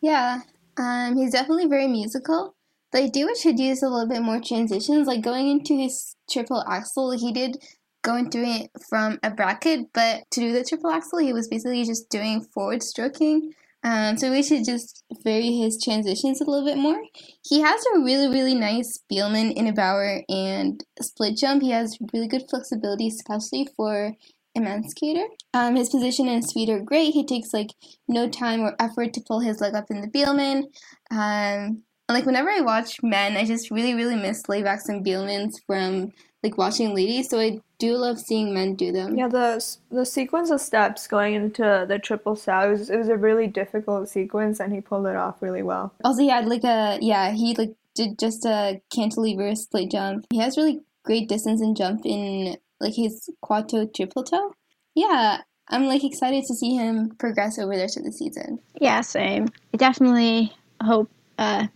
Yeah, 0.00 0.40
um, 0.76 1.16
he's 1.16 1.32
definitely 1.32 1.66
very 1.66 1.86
musical. 1.86 2.54
But 2.92 3.02
I 3.02 3.08
do 3.08 3.26
wish 3.26 3.42
he'd 3.42 3.58
use 3.58 3.82
a 3.82 3.88
little 3.88 4.08
bit 4.08 4.22
more 4.22 4.40
transitions. 4.40 5.06
Like 5.06 5.22
going 5.22 5.48
into 5.48 5.76
his 5.76 6.16
triple 6.28 6.64
axel, 6.68 7.12
he 7.12 7.32
did 7.32 7.56
go 8.02 8.16
into 8.16 8.42
it 8.42 8.70
from 8.88 9.18
a 9.22 9.30
bracket, 9.30 9.92
but 9.92 10.22
to 10.32 10.40
do 10.40 10.52
the 10.52 10.64
triple 10.64 10.90
axel, 10.90 11.18
he 11.18 11.32
was 11.32 11.48
basically 11.48 11.84
just 11.84 12.08
doing 12.08 12.44
forward 12.52 12.82
stroking. 12.82 13.52
Um, 13.82 14.18
so 14.18 14.30
we 14.30 14.42
should 14.42 14.64
just 14.64 15.04
vary 15.22 15.56
his 15.56 15.82
transitions 15.82 16.40
a 16.40 16.44
little 16.44 16.66
bit 16.66 16.76
more. 16.76 17.00
He 17.48 17.60
has 17.60 17.82
a 17.94 18.00
really, 18.00 18.28
really 18.28 18.54
nice 18.54 18.98
Biellmann 19.10 19.56
Ina 19.56 19.72
Bauer 19.72 20.22
and 20.28 20.84
split 21.00 21.36
jump. 21.36 21.62
He 21.62 21.70
has 21.70 21.96
really 22.12 22.28
good 22.28 22.44
flexibility, 22.50 23.08
especially 23.08 23.68
for 23.76 24.16
emancipator. 24.54 25.26
Um, 25.54 25.76
his 25.76 25.90
position 25.90 26.28
and 26.28 26.44
speed 26.44 26.68
are 26.68 26.80
great. 26.80 27.14
He 27.14 27.24
takes 27.24 27.52
like 27.52 27.70
no 28.08 28.28
time 28.28 28.60
or 28.60 28.74
effort 28.78 29.12
to 29.14 29.20
pull 29.20 29.40
his 29.40 29.60
leg 29.60 29.74
up 29.74 29.90
in 29.90 30.00
the 30.00 30.08
Biellmann. 30.08 30.64
Um, 31.10 31.82
like 32.08 32.26
whenever 32.26 32.50
I 32.50 32.60
watch 32.60 33.02
men, 33.02 33.36
I 33.36 33.44
just 33.44 33.70
really 33.70 33.94
really 33.94 34.16
miss 34.16 34.42
laybacks 34.44 34.88
and 34.88 35.04
Biellmanns 35.04 35.54
from 35.66 36.12
like 36.42 36.56
watching 36.56 36.94
ladies. 36.94 37.28
So 37.28 37.38
I 37.38 37.60
do 37.78 37.96
love 37.96 38.18
seeing 38.18 38.52
men 38.54 38.74
do 38.74 38.92
them. 38.92 39.16
Yeah, 39.16 39.28
the 39.28 39.64
the 39.90 40.06
sequence 40.06 40.50
of 40.50 40.60
steps 40.60 41.06
going 41.06 41.34
into 41.34 41.86
the 41.88 41.98
triple 41.98 42.36
sal 42.36 42.68
it 42.68 42.70
was, 42.70 42.90
it 42.90 42.96
was 42.96 43.08
a 43.08 43.16
really 43.16 43.46
difficult 43.46 44.08
sequence, 44.08 44.60
and 44.60 44.72
he 44.72 44.80
pulled 44.80 45.06
it 45.06 45.16
off 45.16 45.42
really 45.42 45.62
well. 45.62 45.92
Also, 46.04 46.22
he 46.22 46.28
had 46.28 46.46
like 46.46 46.64
a 46.64 46.98
yeah, 47.00 47.30
he 47.32 47.54
like 47.54 47.74
did 47.94 48.18
just 48.18 48.44
a 48.44 48.80
cantilever 48.94 49.54
split 49.54 49.90
jump. 49.90 50.26
He 50.30 50.38
has 50.38 50.56
really 50.56 50.80
great 51.04 51.28
distance 51.28 51.60
and 51.60 51.76
jump 51.76 52.02
in 52.04 52.56
like 52.80 52.94
his 52.94 53.28
quad 53.40 53.68
toe, 53.68 53.86
triple 53.86 54.24
toe. 54.24 54.52
Yeah, 54.94 55.42
I'm 55.68 55.86
like 55.86 56.04
excited 56.04 56.44
to 56.46 56.54
see 56.54 56.74
him 56.74 57.10
progress 57.18 57.58
over 57.58 57.74
the 57.74 57.82
rest 57.82 57.96
of 57.96 58.04
the 58.04 58.12
season. 58.12 58.58
Yeah, 58.80 59.00
same. 59.02 59.48
I 59.72 59.76
definitely 59.76 60.52
hope. 60.82 61.10
Uh, 61.38 61.66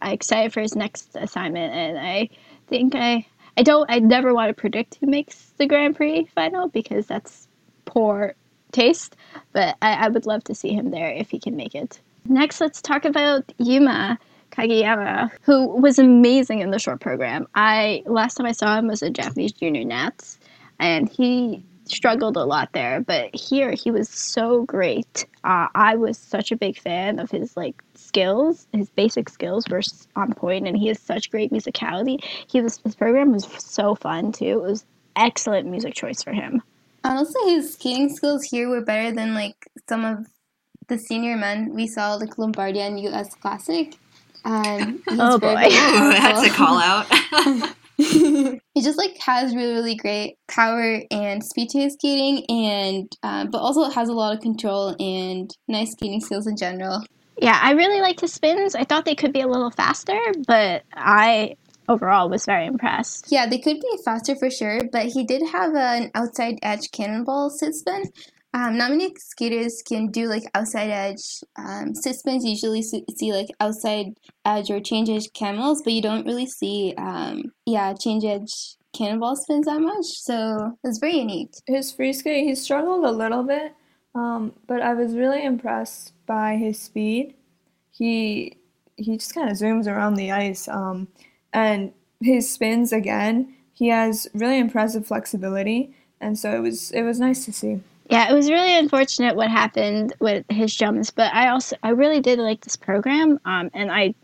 I'm 0.00 0.12
excited 0.12 0.52
for 0.52 0.60
his 0.60 0.74
next 0.74 1.14
assignment, 1.14 1.74
and 1.74 1.98
I 1.98 2.30
think 2.68 2.94
I 2.94 3.26
I 3.56 3.62
don't 3.62 3.90
I 3.90 3.98
never 3.98 4.32
want 4.32 4.48
to 4.48 4.60
predict 4.60 4.96
who 5.00 5.06
makes 5.06 5.52
the 5.58 5.66
Grand 5.66 5.96
Prix 5.96 6.26
final 6.34 6.68
because 6.68 7.06
that's 7.06 7.48
poor 7.84 8.34
taste. 8.72 9.16
But 9.52 9.76
I, 9.82 10.06
I 10.06 10.08
would 10.08 10.26
love 10.26 10.44
to 10.44 10.54
see 10.54 10.72
him 10.72 10.90
there 10.90 11.10
if 11.10 11.30
he 11.30 11.38
can 11.38 11.56
make 11.56 11.74
it. 11.74 12.00
Next, 12.26 12.60
let's 12.60 12.80
talk 12.80 13.04
about 13.04 13.52
Yuma. 13.58 14.18
Kagiyama, 14.52 15.30
who 15.40 15.66
was 15.66 15.98
amazing 15.98 16.60
in 16.60 16.70
the 16.70 16.78
short 16.78 17.00
program. 17.00 17.48
I 17.54 18.02
last 18.04 18.34
time 18.34 18.46
I 18.46 18.52
saw 18.52 18.78
him 18.78 18.86
was 18.86 19.02
at 19.02 19.14
Japanese 19.14 19.52
Junior 19.52 19.82
Nats, 19.82 20.38
and 20.82 21.08
he 21.08 21.64
struggled 21.84 22.36
a 22.36 22.44
lot 22.44 22.72
there. 22.72 23.00
But 23.00 23.34
here, 23.34 23.72
he 23.72 23.90
was 23.90 24.08
so 24.08 24.64
great. 24.64 25.24
Uh, 25.44 25.68
I 25.74 25.96
was 25.96 26.18
such 26.18 26.52
a 26.52 26.56
big 26.56 26.78
fan 26.78 27.18
of 27.18 27.30
his 27.30 27.56
like 27.56 27.82
skills. 27.94 28.66
His 28.72 28.90
basic 28.90 29.28
skills 29.28 29.68
were 29.68 29.80
on 30.16 30.34
point, 30.34 30.66
and 30.68 30.76
he 30.76 30.88
has 30.88 30.98
such 31.00 31.30
great 31.30 31.50
musicality. 31.50 32.22
He 32.48 32.60
was 32.60 32.78
his 32.84 32.94
program 32.94 33.32
was 33.32 33.46
so 33.58 33.94
fun 33.94 34.32
too. 34.32 34.44
It 34.44 34.62
was 34.62 34.84
excellent 35.16 35.68
music 35.68 35.94
choice 35.94 36.22
for 36.22 36.32
him. 36.32 36.62
Honestly, 37.04 37.54
his 37.54 37.74
skating 37.74 38.08
skills 38.14 38.42
here 38.44 38.68
were 38.68 38.80
better 38.84 39.10
than 39.12 39.34
like 39.34 39.56
some 39.88 40.04
of 40.04 40.26
the 40.88 40.98
senior 40.98 41.36
men 41.36 41.74
we 41.74 41.86
saw 41.88 42.14
like 42.14 42.36
Lombardia 42.36 42.86
and 42.86 43.00
U.S. 43.00 43.28
Classic. 43.40 43.94
Um, 44.44 45.02
he's 45.08 45.18
Oh, 45.20 45.38
very, 45.38 45.54
boy. 45.54 45.70
very 45.70 45.96
Ooh, 45.96 46.12
that's 46.12 46.46
a 46.46 46.50
call 46.50 46.78
out. 46.90 47.06
he 48.02 48.82
just 48.82 48.98
like 48.98 49.16
has 49.18 49.54
really 49.54 49.72
really 49.72 49.94
great 49.94 50.36
power 50.48 51.00
and 51.10 51.42
speed 51.44 51.68
to 51.70 51.78
his 51.80 51.94
skating 51.94 52.44
and 52.48 53.10
um, 53.22 53.50
but 53.50 53.58
also 53.58 53.84
has 53.90 54.08
a 54.08 54.12
lot 54.12 54.34
of 54.34 54.40
control 54.40 54.94
and 54.98 55.56
nice 55.68 55.92
skating 55.92 56.20
skills 56.20 56.46
in 56.46 56.56
general 56.56 57.02
Yeah, 57.38 57.58
I 57.60 57.72
really 57.72 58.00
liked 58.00 58.20
his 58.20 58.32
spins. 58.32 58.74
I 58.74 58.84
thought 58.84 59.04
they 59.04 59.14
could 59.16 59.32
be 59.32 59.40
a 59.40 59.48
little 59.48 59.70
faster, 59.70 60.18
but 60.46 60.82
I 60.92 61.56
overall 61.88 62.28
was 62.30 62.44
very 62.44 62.66
impressed. 62.66 63.26
yeah 63.30 63.46
they 63.46 63.58
could 63.58 63.80
be 63.80 63.98
faster 64.04 64.36
for 64.36 64.48
sure 64.50 64.80
but 64.92 65.06
he 65.06 65.24
did 65.24 65.42
have 65.50 65.74
an 65.74 66.10
outside 66.14 66.56
edge 66.62 66.90
cannonball 66.92 67.50
sit 67.50 67.74
spin 67.74 68.04
um, 68.54 68.76
not 68.76 68.90
many 68.90 69.14
skaters 69.16 69.82
can 69.86 70.08
do 70.08 70.26
like 70.26 70.44
outside 70.54 70.90
edge 70.90 71.40
um. 71.56 71.92
Usually 72.26 72.82
see, 72.82 73.04
see 73.16 73.32
like 73.32 73.48
outside 73.60 74.14
edge 74.44 74.70
or 74.70 74.80
change 74.80 75.08
edge 75.08 75.32
camels, 75.32 75.82
but 75.82 75.92
you 75.92 76.02
don't 76.02 76.26
really 76.26 76.46
see 76.46 76.94
um, 76.98 77.52
yeah 77.66 77.94
change 77.94 78.24
edge 78.24 78.76
cannonball 78.96 79.36
spins 79.36 79.66
that 79.66 79.80
much. 79.80 80.06
So 80.06 80.76
it's 80.84 80.98
very 80.98 81.16
unique. 81.16 81.54
His 81.66 81.92
free 81.92 82.12
skate, 82.12 82.44
he 82.44 82.54
struggled 82.54 83.04
a 83.04 83.10
little 83.10 83.42
bit, 83.42 83.74
um, 84.14 84.52
but 84.66 84.82
I 84.82 84.94
was 84.94 85.14
really 85.14 85.44
impressed 85.44 86.12
by 86.26 86.56
his 86.56 86.78
speed. 86.78 87.34
He 87.90 88.58
he 88.96 89.16
just 89.16 89.34
kind 89.34 89.50
of 89.50 89.56
zooms 89.56 89.86
around 89.86 90.14
the 90.14 90.30
ice, 90.30 90.68
um, 90.68 91.08
and 91.52 91.92
his 92.20 92.52
spins 92.52 92.92
again. 92.92 93.54
He 93.72 93.88
has 93.88 94.28
really 94.34 94.58
impressive 94.58 95.06
flexibility, 95.06 95.94
and 96.20 96.38
so 96.38 96.54
it 96.54 96.60
was 96.60 96.90
it 96.90 97.02
was 97.02 97.18
nice 97.18 97.44
to 97.46 97.52
see. 97.52 97.80
Yeah, 98.12 98.30
it 98.30 98.34
was 98.34 98.50
really 98.50 98.76
unfortunate 98.76 99.36
what 99.36 99.48
happened 99.48 100.12
with 100.20 100.44
his 100.50 100.76
jumps, 100.76 101.10
but 101.10 101.32
I 101.32 101.48
also 101.48 101.76
I 101.82 101.92
really 101.92 102.20
did 102.20 102.38
like 102.38 102.60
this 102.60 102.76
program, 102.76 103.40
um, 103.46 103.70
and 103.72 103.90
I 103.90 104.14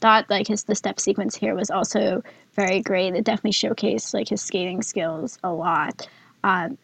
thought 0.00 0.30
like 0.30 0.46
his 0.46 0.62
the 0.62 0.76
step 0.76 1.00
sequence 1.00 1.34
here 1.34 1.56
was 1.56 1.68
also 1.68 2.22
very 2.54 2.80
great. 2.80 3.16
It 3.16 3.24
definitely 3.24 3.50
showcased 3.50 4.14
like 4.14 4.28
his 4.28 4.40
skating 4.40 4.82
skills 4.82 5.36
a 5.42 5.50
lot. 5.50 6.08
Um, 6.44 6.78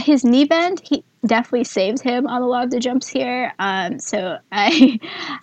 his 0.00 0.22
knee 0.22 0.44
bend, 0.44 0.82
he 0.84 1.02
definitely 1.26 1.64
saved 1.64 2.00
him 2.00 2.28
on 2.28 2.42
a 2.42 2.46
lot 2.46 2.62
of 2.62 2.70
the 2.70 2.78
jumps 2.78 3.08
here. 3.08 3.52
Um, 3.58 3.98
so 3.98 4.38
I 4.52 5.00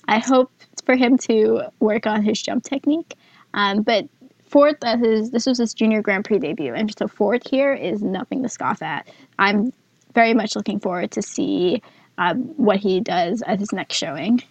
I 0.07 0.19
hope 0.19 0.53
for 0.86 0.95
him 0.95 1.17
to 1.17 1.63
work 1.82 2.07
on 2.07 2.24
his 2.24 2.41
jump 2.41 2.63
technique. 2.63 3.15
Um, 3.55 3.82
but 3.82 4.07
fourth 4.47 4.82
at 4.86 4.99
his 4.99 5.32
this 5.32 5.45
was 5.45 5.57
his 5.57 5.74
junior 5.74 6.01
Grand 6.01 6.24
Prix 6.24 6.39
debut, 6.39 6.74
and 6.74 6.97
so 6.97 7.09
fourth 7.09 7.49
here 7.49 7.74
is 7.74 8.01
nothing 8.01 8.41
to 8.43 8.47
scoff 8.47 8.82
at. 8.82 9.09
I'm 9.38 9.74
very 10.14 10.34
much 10.34 10.55
looking 10.55 10.80
forward 10.80 11.11
to 11.11 11.22
see 11.22 11.82
um, 12.18 12.43
what 12.57 12.78
he 12.78 12.99
does 12.99 13.41
at 13.43 13.59
his 13.59 13.72
next 13.72 13.95
showing. 13.95 14.41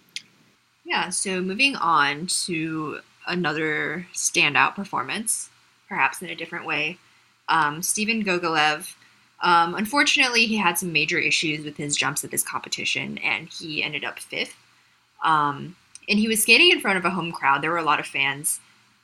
Yeah, 0.85 1.09
so 1.09 1.41
moving 1.41 1.75
on 1.75 2.27
to 2.45 2.99
another 3.25 4.07
standout 4.13 4.75
performance, 4.75 5.49
perhaps 5.87 6.21
in 6.21 6.29
a 6.29 6.35
different 6.35 6.65
way. 6.65 6.97
Um, 7.47 7.81
Stephen 7.81 8.23
Gogolev, 8.23 8.93
um, 9.41 9.75
unfortunately, 9.75 10.45
he 10.45 10.57
had 10.57 10.77
some 10.77 10.91
major 10.93 11.19
issues 11.19 11.65
with 11.65 11.77
his 11.77 11.95
jumps 11.95 12.23
at 12.23 12.31
this 12.31 12.43
competition, 12.43 13.17
and 13.19 13.49
he 13.49 13.83
ended 13.83 14.03
up 14.03 14.19
fifth. 14.19 14.55
Um, 15.23 15.75
and 16.09 16.19
he 16.19 16.27
was 16.27 16.41
skating 16.41 16.71
in 16.71 16.81
front 16.81 16.97
of 16.97 17.05
a 17.05 17.09
home 17.09 17.31
crowd. 17.31 17.61
There 17.61 17.71
were 17.71 17.77
a 17.77 17.83
lot 17.83 17.99
of 17.99 18.05
fans 18.05 18.59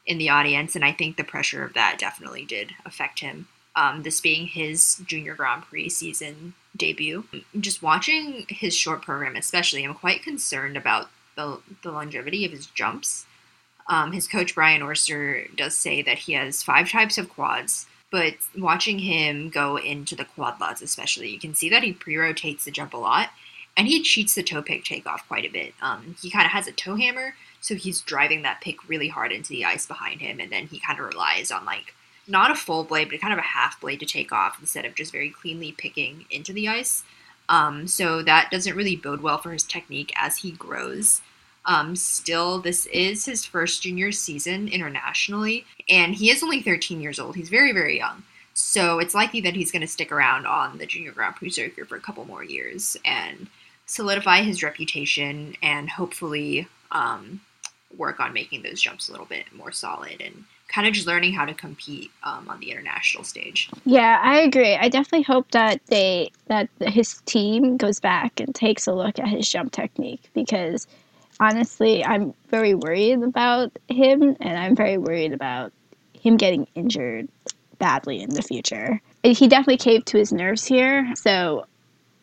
in 0.05 0.17
the 0.17 0.29
audience, 0.29 0.75
and 0.75 0.83
I 0.83 0.91
think 0.91 1.15
the 1.17 1.23
pressure 1.23 1.63
of 1.63 1.73
that 1.73 1.97
definitely 1.97 2.45
did 2.45 2.73
affect 2.85 3.19
him. 3.19 3.47
Um, 3.79 4.03
this 4.03 4.19
being 4.19 4.47
his 4.47 5.01
junior 5.05 5.35
Grand 5.35 5.63
Prix 5.63 5.87
season 5.89 6.53
debut. 6.75 7.23
Just 7.57 7.81
watching 7.81 8.45
his 8.49 8.75
short 8.75 9.01
program, 9.01 9.37
especially, 9.37 9.85
I'm 9.85 9.93
quite 9.93 10.21
concerned 10.21 10.75
about 10.75 11.09
the, 11.37 11.61
the 11.81 11.91
longevity 11.91 12.43
of 12.43 12.51
his 12.51 12.65
jumps. 12.65 13.25
Um, 13.87 14.11
his 14.11 14.27
coach 14.27 14.53
Brian 14.53 14.81
Orser 14.81 15.55
does 15.55 15.77
say 15.77 16.01
that 16.01 16.19
he 16.19 16.33
has 16.33 16.61
five 16.61 16.91
types 16.91 17.17
of 17.17 17.29
quads, 17.29 17.87
but 18.11 18.33
watching 18.57 18.99
him 18.99 19.49
go 19.49 19.77
into 19.77 20.13
the 20.13 20.25
quad 20.25 20.59
lutz, 20.59 20.81
especially, 20.81 21.29
you 21.29 21.39
can 21.39 21.55
see 21.55 21.69
that 21.69 21.83
he 21.83 21.93
pre-rotates 21.93 22.65
the 22.65 22.71
jump 22.71 22.93
a 22.93 22.97
lot, 22.97 23.29
and 23.77 23.87
he 23.87 24.03
cheats 24.03 24.35
the 24.35 24.43
toe 24.43 24.61
pick 24.61 24.83
takeoff 24.83 25.25
quite 25.29 25.45
a 25.45 25.53
bit. 25.59 25.73
Um, 25.81 26.15
he 26.21 26.29
kind 26.29 26.45
of 26.45 26.51
has 26.51 26.67
a 26.67 26.73
toe 26.73 26.95
hammer, 26.95 27.33
so 27.61 27.75
he's 27.75 28.01
driving 28.01 28.41
that 28.41 28.59
pick 28.61 28.89
really 28.89 29.07
hard 29.07 29.31
into 29.31 29.49
the 29.49 29.63
ice 29.63 29.85
behind 29.85 30.19
him, 30.19 30.41
and 30.41 30.51
then 30.51 30.67
he 30.67 30.81
kind 30.81 30.99
of 30.99 31.05
relies 31.05 31.49
on 31.49 31.63
like 31.63 31.93
not 32.29 32.51
a 32.51 32.55
full 32.55 32.83
blade, 32.83 33.09
but 33.09 33.21
kind 33.21 33.33
of 33.33 33.39
a 33.39 33.43
half 33.43 33.81
blade 33.81 33.99
to 33.99 34.05
take 34.05 34.31
off 34.31 34.57
instead 34.59 34.85
of 34.85 34.95
just 34.95 35.11
very 35.11 35.29
cleanly 35.29 35.71
picking 35.71 36.25
into 36.29 36.53
the 36.53 36.67
ice. 36.67 37.03
Um, 37.49 37.87
so 37.87 38.21
that 38.21 38.51
doesn't 38.51 38.75
really 38.75 38.95
bode 38.95 39.21
well 39.21 39.39
for 39.39 39.51
his 39.51 39.63
technique 39.63 40.13
as 40.15 40.37
he 40.37 40.51
grows. 40.51 41.21
Um, 41.65 41.95
still, 41.95 42.59
this 42.59 42.85
is 42.87 43.25
his 43.25 43.45
first 43.45 43.81
junior 43.81 44.11
season 44.11 44.67
internationally, 44.67 45.65
and 45.89 46.15
he 46.15 46.29
is 46.29 46.43
only 46.43 46.61
13 46.61 47.01
years 47.01 47.19
old. 47.19 47.35
He's 47.35 47.49
very, 47.49 47.73
very 47.73 47.97
young. 47.97 48.23
So 48.53 48.99
it's 48.99 49.15
likely 49.15 49.41
that 49.41 49.55
he's 49.55 49.71
going 49.71 49.81
to 49.81 49.87
stick 49.87 50.11
around 50.11 50.45
on 50.45 50.77
the 50.77 50.85
Junior 50.85 51.11
Grand 51.11 51.35
Prix 51.35 51.51
circuit 51.51 51.87
for 51.87 51.95
a 51.95 52.01
couple 52.01 52.25
more 52.25 52.43
years 52.43 52.97
and 53.05 53.47
solidify 53.85 54.41
his 54.41 54.61
reputation 54.61 55.55
and 55.63 55.89
hopefully 55.89 56.67
um, 56.91 57.41
work 57.97 58.19
on 58.19 58.33
making 58.33 58.61
those 58.61 58.81
jumps 58.81 59.07
a 59.07 59.11
little 59.11 59.25
bit 59.25 59.45
more 59.55 59.71
solid 59.71 60.21
and 60.21 60.43
kind 60.69 60.87
of 60.87 60.93
just 60.93 61.07
learning 61.07 61.33
how 61.33 61.45
to 61.45 61.53
compete 61.53 62.11
um, 62.23 62.47
on 62.47 62.59
the 62.59 62.71
international 62.71 63.23
stage. 63.23 63.69
Yeah, 63.85 64.19
I 64.21 64.39
agree. 64.39 64.75
I 64.75 64.87
definitely 64.87 65.23
hope 65.23 65.51
that 65.51 65.85
they 65.87 66.31
that 66.47 66.69
his 66.79 67.21
team 67.25 67.75
goes 67.77 67.99
back 67.99 68.39
and 68.39 68.53
takes 68.53 68.87
a 68.87 68.93
look 68.93 69.19
at 69.19 69.27
his 69.27 69.49
jump 69.49 69.71
technique 69.71 70.29
because 70.33 70.87
honestly, 71.39 72.05
I'm 72.05 72.33
very 72.49 72.75
worried 72.75 73.23
about 73.23 73.71
him 73.87 74.37
and 74.39 74.57
I'm 74.57 74.75
very 74.75 74.97
worried 74.97 75.33
about 75.33 75.73
him 76.13 76.37
getting 76.37 76.67
injured 76.75 77.27
badly 77.79 78.21
in 78.21 78.29
the 78.29 78.41
future. 78.41 79.01
He 79.23 79.47
definitely 79.47 79.77
caved 79.77 80.07
to 80.07 80.17
his 80.17 80.31
nerves 80.31 80.65
here, 80.65 81.13
so 81.15 81.65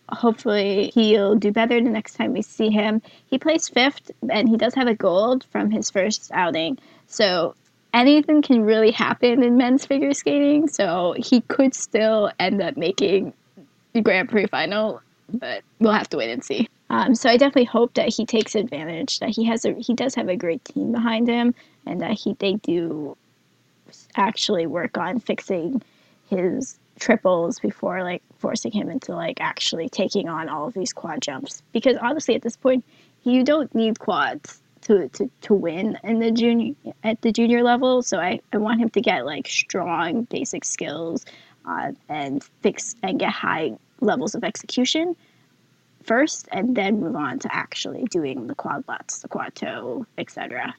hopefully 0.09 0.92
he'll 0.94 1.34
do 1.34 1.51
better 1.51 1.82
the 1.82 1.90
next 1.90 2.14
time 2.14 2.32
we 2.32 2.42
see 2.42 2.70
him. 2.70 3.03
He 3.26 3.38
placed 3.38 3.74
fifth 3.74 4.11
and 4.30 4.49
he 4.49 4.57
does 4.57 4.74
have 4.74 4.86
a 4.86 4.94
gold 4.94 5.44
from 5.51 5.70
his 5.70 5.90
first 5.90 6.30
outing. 6.32 6.78
So 7.07 7.55
anything 7.97 8.42
can 8.42 8.62
really 8.62 8.90
happen 8.90 9.42
in 9.42 9.57
men's 9.57 9.86
figure 9.86 10.12
skating. 10.12 10.68
So 10.68 11.14
he 11.18 11.40
could 11.40 11.74
still 11.74 12.30
end 12.38 12.62
up 12.62 12.76
making 12.76 13.32
the 13.94 14.03
Grand 14.03 14.28
Prix 14.28 14.47
final, 14.47 15.01
but 15.32 15.62
we'll 15.80 15.92
have 15.92 16.11
to 16.11 16.18
wait 16.18 16.30
and 16.30 16.44
see. 16.44 16.68
Um, 16.90 17.14
so 17.14 17.28
I 17.28 17.36
definitely 17.36 17.64
hope 17.64 17.94
that 17.94 18.14
he 18.14 18.26
takes 18.26 18.55
advantage. 18.55 19.18
That 19.18 19.30
he 19.30 19.44
has 19.47 19.64
a 19.64 19.72
he 19.72 19.94
does 19.94 20.14
have 20.14 20.28
a 20.28 20.36
great 20.36 20.64
team 20.64 20.92
behind 20.92 21.26
him, 21.26 21.55
and 21.84 22.01
that 22.01 22.12
he 22.12 22.34
they 22.34 22.55
do 22.55 23.16
actually 24.14 24.66
work 24.66 24.97
on 24.97 25.18
fixing 25.18 25.82
his 26.28 26.78
triples 27.01 27.59
before 27.59 28.03
like 28.03 28.22
forcing 28.38 28.70
him 28.70 28.88
into 28.88 29.14
like 29.14 29.40
actually 29.40 29.88
taking 29.88 30.28
on 30.28 30.49
all 30.49 30.68
of 30.68 30.74
these 30.74 30.92
quad 30.92 31.20
jumps. 31.22 31.62
Because 31.72 31.97
honestly, 31.97 32.36
at 32.36 32.42
this 32.42 32.57
point, 32.57 32.84
you 33.24 33.42
don't 33.42 33.74
need 33.74 33.99
quads 33.99 34.61
to, 34.87 35.09
to, 35.09 35.28
to 35.43 35.55
win 35.55 35.99
in 36.05 36.20
the 36.20 36.30
junior 36.30 36.74
at 37.03 37.20
the 37.22 37.32
junior 37.32 37.62
level. 37.62 38.03
So 38.03 38.18
I, 38.18 38.41
I 38.53 38.59
want 38.59 38.80
him 38.80 38.91
to 38.91 39.01
get 39.01 39.26
like 39.26 39.49
strong 39.49 40.22
basic 40.24 40.64
skills 40.64 41.26
uh, 41.64 41.93
and 42.09 42.45
fix 42.62 42.95
and 43.03 43.18
get 43.18 43.30
high 43.30 43.76
levels 44.01 44.34
of 44.34 44.45
execution 44.45 45.16
first, 46.05 46.47
and 46.53 46.76
then 46.76 47.01
move 47.01 47.16
on 47.16 47.41
to 47.41 47.53
actually 47.53 48.05
doing 48.11 48.47
the 48.47 48.55
quad 48.55 48.84
lutz, 48.87 49.18
the 49.18 49.28
quad 49.28 49.53
toe, 49.57 50.07
etc. 50.18 50.72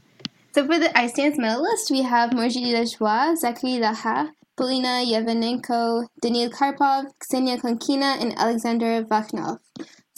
So 0.53 0.65
for 0.65 0.79
the 0.79 0.97
ice 0.97 1.13
dance 1.13 1.37
medalists, 1.37 1.91
we 1.91 2.01
have 2.03 2.31
Marjorie 2.33 2.71
Lajoie, 2.71 3.35
Zachary 3.35 3.71
Lagha, 3.71 4.29
Polina 4.55 5.03
Ivanenko, 5.05 6.07
Daniil 6.21 6.49
Karpov, 6.49 7.11
Ksenia 7.19 7.59
Konkina, 7.59 8.21
and 8.21 8.33
Alexander 8.37 9.03
Vakhnov. 9.03 9.59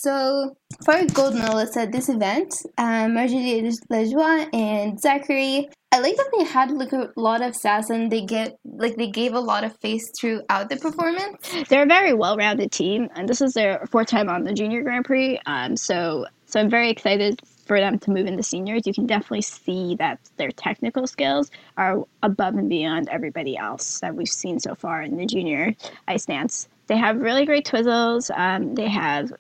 So 0.02 0.56
for 0.86 0.94
gold 1.14 1.34
medalists 1.34 1.76
at 1.76 1.92
this 1.92 2.08
event, 2.08 2.54
um, 2.78 3.16
Marjorie 3.16 3.70
Lajoie 3.92 4.48
and 4.54 4.98
Zachary, 4.98 5.70
I 5.92 6.00
like 6.00 6.16
that 6.16 6.32
they 6.38 6.46
had 6.46 6.72
like 6.72 6.94
a 6.94 7.10
lot 7.18 7.42
of 7.42 7.54
sass 7.54 7.90
and 7.90 8.10
they 8.10 8.22
get 8.22 8.58
like 8.64 8.96
they 8.96 9.10
gave 9.10 9.34
a 9.34 9.40
lot 9.40 9.66
of 9.66 9.76
face 9.80 10.10
throughout 10.18 10.70
the 10.70 10.78
performance. 10.78 11.54
They're 11.68 11.84
a 11.84 11.88
very 11.88 12.14
well-rounded 12.14 12.72
team, 12.72 13.10
and 13.16 13.28
this 13.28 13.42
is 13.42 13.54
their 13.54 13.86
fourth 13.92 14.08
time 14.08 14.30
on 14.30 14.46
the 14.46 14.54
Junior 14.54 14.84
Grand 14.84 15.04
Prix. 15.04 15.38
Um, 15.46 15.76
so 15.76 16.26
so 16.46 16.62
I'm 16.62 16.70
very 16.70 16.90
excited 16.90 17.42
for 17.66 17.80
them 17.80 18.00
to 18.00 18.12
move 18.12 18.26
into 18.26 18.42
seniors. 18.42 18.88
You 18.88 18.94
can 18.94 19.06
definitely 19.06 19.42
see 19.42 19.96
that 19.96 20.20
their 20.38 20.52
technical 20.52 21.08
skills 21.08 21.52
are 21.76 22.06
above 22.24 22.56
and 22.56 22.70
beyond 22.70 23.10
everybody 23.10 23.58
else 23.58 24.00
that 24.00 24.16
we've 24.16 24.30
seen 24.30 24.60
so 24.62 24.76
far 24.76 25.02
in 25.02 25.18
the 25.18 25.26
junior 25.26 25.76
ice 26.08 26.26
dance. 26.26 26.70
They 26.88 26.98
have 26.98 27.18
really 27.18 27.46
great 27.46 27.66
twizzles. 27.66 28.32
Um, 28.36 28.74
they 28.76 28.88
have 28.88 29.32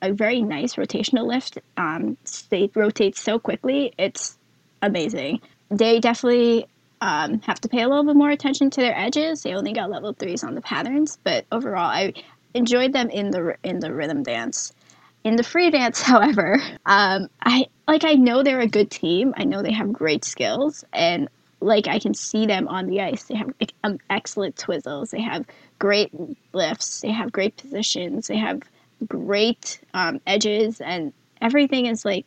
a 0.00 0.12
very 0.12 0.42
nice 0.42 0.74
rotational 0.76 1.26
lift. 1.26 1.58
Um, 1.76 2.16
they 2.50 2.70
rotate 2.74 3.16
so 3.16 3.38
quickly; 3.38 3.92
it's 3.98 4.36
amazing. 4.80 5.40
They 5.70 6.00
definitely 6.00 6.66
um, 7.00 7.40
have 7.40 7.60
to 7.60 7.68
pay 7.68 7.82
a 7.82 7.88
little 7.88 8.04
bit 8.04 8.16
more 8.16 8.30
attention 8.30 8.70
to 8.70 8.80
their 8.80 8.96
edges. 8.96 9.42
They 9.42 9.54
only 9.54 9.72
got 9.72 9.90
level 9.90 10.12
threes 10.12 10.44
on 10.44 10.54
the 10.54 10.60
patterns, 10.60 11.18
but 11.24 11.44
overall, 11.50 11.90
I 11.90 12.14
enjoyed 12.54 12.92
them 12.92 13.10
in 13.10 13.30
the 13.30 13.56
in 13.62 13.80
the 13.80 13.92
rhythm 13.92 14.22
dance. 14.22 14.72
In 15.24 15.36
the 15.36 15.42
free 15.42 15.70
dance, 15.70 16.00
however, 16.02 16.60
um, 16.86 17.28
I 17.42 17.66
like 17.88 18.04
I 18.04 18.14
know 18.14 18.42
they're 18.42 18.60
a 18.60 18.68
good 18.68 18.90
team. 18.90 19.34
I 19.36 19.44
know 19.44 19.62
they 19.62 19.72
have 19.72 19.92
great 19.92 20.24
skills, 20.24 20.84
and 20.92 21.28
like 21.60 21.88
I 21.88 21.98
can 21.98 22.14
see 22.14 22.46
them 22.46 22.68
on 22.68 22.86
the 22.86 23.00
ice. 23.00 23.24
They 23.24 23.36
have 23.36 23.52
um, 23.84 23.98
excellent 24.10 24.56
twizzles. 24.56 25.10
They 25.10 25.22
have 25.22 25.44
great 25.78 26.12
lifts. 26.52 27.00
They 27.00 27.10
have 27.10 27.32
great 27.32 27.56
positions. 27.56 28.28
They 28.28 28.38
have 28.38 28.62
great 29.06 29.80
um, 29.94 30.20
edges, 30.26 30.80
and 30.80 31.12
everything 31.40 31.86
is 31.86 32.04
like 32.04 32.26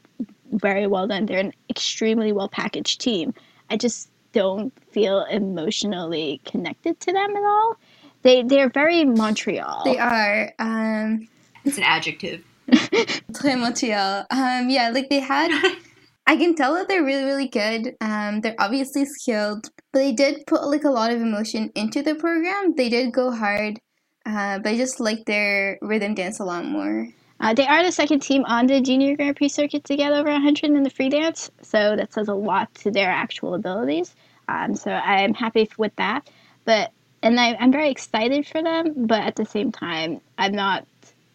very 0.51 0.87
well 0.87 1.07
done. 1.07 1.25
They're 1.25 1.39
an 1.39 1.53
extremely 1.69 2.31
well 2.31 2.49
packaged 2.49 3.01
team. 3.01 3.33
I 3.69 3.77
just 3.77 4.09
don't 4.31 4.73
feel 4.91 5.23
emotionally 5.25 6.41
connected 6.45 6.99
to 6.99 7.13
them 7.13 7.35
at 7.35 7.43
all. 7.43 7.77
They 8.21 8.43
they're 8.43 8.69
very 8.69 9.05
Montreal. 9.05 9.83
They 9.85 9.97
are. 9.97 10.53
Um, 10.59 11.27
It's 11.63 11.77
an 11.77 11.83
adjective. 11.83 12.43
Très 12.71 13.59
Montreal. 13.59 14.25
Um, 14.31 14.69
yeah, 14.69 14.89
like 14.89 15.09
they 15.09 15.19
had. 15.19 15.51
I 16.27 16.37
can 16.37 16.55
tell 16.55 16.73
that 16.73 16.87
they're 16.87 17.03
really, 17.03 17.23
really 17.23 17.47
good. 17.47 17.95
Um, 18.01 18.41
they're 18.41 18.55
obviously 18.57 19.05
skilled, 19.05 19.69
but 19.93 19.99
they 19.99 20.11
did 20.11 20.47
put 20.47 20.67
like 20.67 20.83
a 20.83 20.89
lot 20.89 21.11
of 21.11 21.21
emotion 21.21 21.71
into 21.75 22.01
the 22.01 22.15
program. 22.15 22.73
They 22.75 22.89
did 22.89 23.13
go 23.13 23.29
hard, 23.31 23.79
uh, 24.25 24.59
but 24.59 24.69
I 24.73 24.77
just 24.77 24.99
like 24.99 25.25
their 25.25 25.77
rhythm 25.81 26.15
dance 26.15 26.39
a 26.39 26.45
lot 26.45 26.65
more. 26.65 27.07
Uh, 27.39 27.53
they 27.53 27.67
are 27.67 27.83
the 27.83 27.91
second 27.91 28.21
team 28.21 28.43
on 28.45 28.67
the 28.67 28.79
junior 28.81 29.15
Grand 29.15 29.35
Prix 29.35 29.49
circuit 29.49 29.83
to 29.85 29.95
get 29.95 30.13
over 30.13 30.31
100 30.31 30.71
in 30.71 30.83
the 30.83 30.89
free 30.89 31.09
dance, 31.09 31.51
so 31.61 31.95
that 31.95 32.13
says 32.13 32.27
a 32.27 32.33
lot 32.33 32.73
to 32.75 32.91
their 32.91 33.09
actual 33.09 33.53
abilities. 33.55 34.15
Um, 34.47 34.75
so 34.75 34.91
I'm 34.91 35.33
happy 35.33 35.69
with 35.77 35.95
that. 35.97 36.29
But 36.63 36.91
and 37.21 37.39
I, 37.39 37.55
I'm 37.55 37.71
very 37.71 37.89
excited 37.89 38.45
for 38.45 38.61
them, 38.61 38.93
but 39.07 39.21
at 39.21 39.35
the 39.35 39.45
same 39.45 39.71
time, 39.71 40.21
I'm 40.37 40.53
not. 40.53 40.85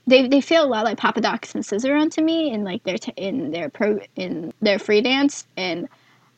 They, 0.06 0.26
they 0.26 0.40
feel 0.40 0.64
a 0.64 0.66
lot 0.66 0.84
like 0.84 0.98
Papadakis 0.98 1.54
and 1.54 1.64
Cizeron 1.64 2.10
to 2.12 2.22
me 2.22 2.52
in 2.52 2.64
like 2.64 2.82
their 2.84 2.98
t- 2.98 3.12
in 3.16 3.50
their 3.50 3.68
pro 3.68 4.00
in 4.16 4.52
their 4.60 4.78
free 4.78 5.02
dance 5.02 5.46
and 5.56 5.88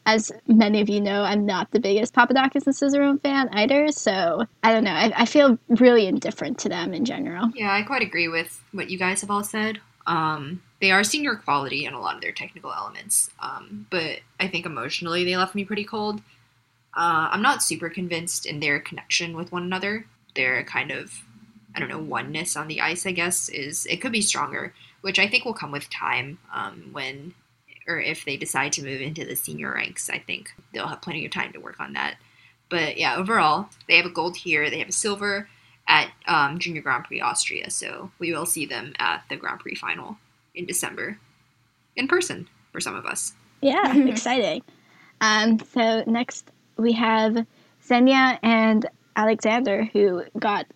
as 0.06 0.32
many 0.46 0.80
of 0.80 0.88
you 0.88 1.00
know, 1.00 1.22
I'm 1.22 1.46
not 1.46 1.70
the 1.70 1.80
biggest 1.80 2.14
Papadakis 2.14 2.66
and 2.66 2.74
Cizeron 2.74 3.20
fan 3.22 3.48
either. 3.52 3.88
So 3.92 4.44
I 4.62 4.72
don't 4.72 4.84
know. 4.84 4.92
I, 4.92 5.12
I 5.16 5.24
feel 5.26 5.58
really 5.68 6.06
indifferent 6.06 6.58
to 6.60 6.68
them 6.68 6.92
in 6.94 7.04
general. 7.04 7.50
Yeah, 7.54 7.72
I 7.72 7.82
quite 7.82 8.02
agree 8.02 8.28
with 8.28 8.62
what 8.72 8.90
you 8.90 8.98
guys 8.98 9.20
have 9.20 9.30
all 9.30 9.44
said. 9.44 9.80
Um, 10.06 10.62
they 10.80 10.90
are 10.90 11.04
senior 11.04 11.36
quality 11.36 11.84
in 11.84 11.94
a 11.94 12.00
lot 12.00 12.16
of 12.16 12.20
their 12.20 12.32
technical 12.32 12.72
elements, 12.72 13.30
um, 13.38 13.86
but 13.88 14.18
I 14.40 14.48
think 14.48 14.66
emotionally 14.66 15.24
they 15.24 15.36
left 15.36 15.54
me 15.54 15.64
pretty 15.64 15.84
cold. 15.84 16.20
Uh, 16.94 17.30
I'm 17.30 17.42
not 17.42 17.62
super 17.62 17.88
convinced 17.88 18.44
in 18.44 18.58
their 18.58 18.80
connection 18.80 19.36
with 19.36 19.52
one 19.52 19.62
another. 19.62 20.06
Their 20.34 20.64
kind 20.64 20.90
of, 20.90 21.22
I 21.74 21.78
don't 21.78 21.88
know, 21.88 22.00
oneness 22.00 22.56
on 22.56 22.66
the 22.66 22.80
ice, 22.80 23.06
I 23.06 23.12
guess, 23.12 23.48
is 23.48 23.86
it 23.86 23.98
could 23.98 24.12
be 24.12 24.22
stronger, 24.22 24.74
which 25.02 25.20
I 25.20 25.28
think 25.28 25.44
will 25.44 25.54
come 25.54 25.70
with 25.70 25.88
time 25.88 26.38
um, 26.52 26.88
when 26.90 27.34
or 27.86 28.00
if 28.00 28.24
they 28.24 28.36
decide 28.36 28.72
to 28.74 28.84
move 28.84 29.00
into 29.00 29.24
the 29.24 29.36
senior 29.36 29.72
ranks. 29.74 30.08
I 30.10 30.18
think 30.18 30.50
they'll 30.72 30.86
have 30.86 31.02
plenty 31.02 31.24
of 31.24 31.32
time 31.32 31.52
to 31.52 31.60
work 31.60 31.80
on 31.80 31.94
that. 31.94 32.16
But 32.68 32.96
yeah, 32.96 33.16
overall, 33.16 33.68
they 33.88 33.96
have 33.96 34.06
a 34.06 34.10
gold 34.10 34.36
here. 34.36 34.70
They 34.70 34.78
have 34.78 34.88
a 34.88 34.92
silver 34.92 35.48
at 35.88 36.10
um, 36.26 36.58
Junior 36.58 36.80
Grand 36.80 37.04
Prix 37.04 37.20
Austria, 37.20 37.70
so 37.70 38.10
we 38.18 38.32
will 38.32 38.46
see 38.46 38.66
them 38.66 38.94
at 38.98 39.24
the 39.28 39.36
Grand 39.36 39.60
Prix 39.60 39.74
final 39.74 40.16
in 40.54 40.64
December 40.64 41.18
in 41.96 42.08
person 42.08 42.48
for 42.72 42.80
some 42.80 42.94
of 42.94 43.04
us. 43.04 43.34
Yeah, 43.60 43.96
exciting. 44.06 44.62
Um, 45.20 45.58
so 45.58 46.02
next 46.06 46.50
we 46.76 46.92
have 46.92 47.46
Ksenia 47.84 48.38
and 48.42 48.86
Alexander 49.16 49.84
who 49.92 50.24
got 50.38 50.66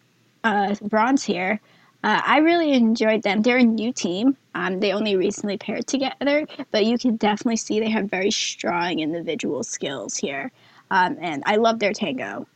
uh, 0.44 0.74
bronze 0.82 1.24
here. 1.24 1.60
Uh, 2.04 2.20
I 2.24 2.38
really 2.38 2.72
enjoyed 2.72 3.22
them. 3.22 3.42
They're 3.42 3.56
a 3.56 3.64
new 3.64 3.92
team. 3.92 4.36
Um, 4.56 4.80
they 4.80 4.92
only 4.92 5.16
recently 5.16 5.58
paired 5.58 5.86
together, 5.86 6.46
but 6.70 6.86
you 6.86 6.96
can 6.96 7.16
definitely 7.16 7.56
see 7.56 7.78
they 7.78 7.90
have 7.90 8.10
very 8.10 8.30
strong 8.30 9.00
individual 9.00 9.62
skills 9.62 10.16
here. 10.16 10.50
Um, 10.90 11.18
and 11.20 11.42
I 11.44 11.56
love 11.56 11.78
their 11.78 11.92
tango. 11.92 12.46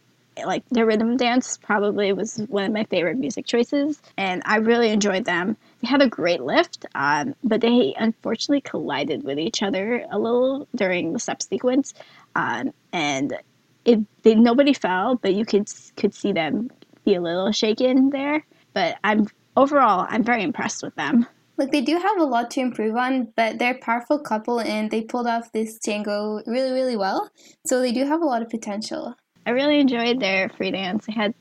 Like 0.42 0.64
their 0.70 0.86
rhythm 0.86 1.18
dance 1.18 1.58
probably 1.58 2.14
was 2.14 2.38
one 2.48 2.64
of 2.64 2.72
my 2.72 2.84
favorite 2.84 3.18
music 3.18 3.44
choices, 3.44 4.00
and 4.16 4.40
I 4.46 4.56
really 4.56 4.88
enjoyed 4.88 5.26
them. 5.26 5.58
They 5.82 5.88
had 5.88 6.00
a 6.00 6.08
great 6.08 6.40
lift, 6.40 6.86
um, 6.94 7.34
but 7.44 7.60
they 7.60 7.94
unfortunately 7.98 8.62
collided 8.62 9.22
with 9.22 9.38
each 9.38 9.62
other 9.62 10.06
a 10.10 10.18
little 10.18 10.66
during 10.74 11.12
the 11.12 11.18
step 11.18 11.42
sequence, 11.42 11.92
um, 12.34 12.72
and 12.94 13.36
it 13.84 13.98
they, 14.22 14.36
nobody 14.36 14.72
fell, 14.72 15.16
but 15.16 15.34
you 15.34 15.44
could 15.44 15.68
could 15.96 16.14
see 16.14 16.32
them 16.32 16.70
be 17.04 17.16
a 17.16 17.20
little 17.20 17.52
shaken 17.52 18.08
there. 18.08 18.46
But 18.72 18.96
I'm 19.04 19.28
overall, 19.54 20.06
I'm 20.08 20.24
very 20.24 20.42
impressed 20.42 20.82
with 20.82 20.94
them. 20.94 21.26
Like 21.60 21.72
they 21.72 21.82
do 21.82 21.98
have 21.98 22.18
a 22.18 22.24
lot 22.24 22.50
to 22.52 22.60
improve 22.60 22.96
on, 22.96 23.34
but 23.36 23.58
they're 23.58 23.74
a 23.74 23.78
powerful 23.78 24.18
couple 24.18 24.60
and 24.60 24.90
they 24.90 25.02
pulled 25.02 25.26
off 25.26 25.52
this 25.52 25.78
tango 25.78 26.40
really, 26.46 26.72
really 26.72 26.96
well. 26.96 27.30
So 27.66 27.80
they 27.82 27.92
do 27.92 28.06
have 28.06 28.22
a 28.22 28.24
lot 28.24 28.40
of 28.40 28.48
potential. 28.48 29.14
I 29.44 29.50
really 29.50 29.78
enjoyed 29.78 30.20
their 30.20 30.48
free 30.48 30.70
dance. 30.70 31.04
They 31.04 31.12
had 31.12 31.34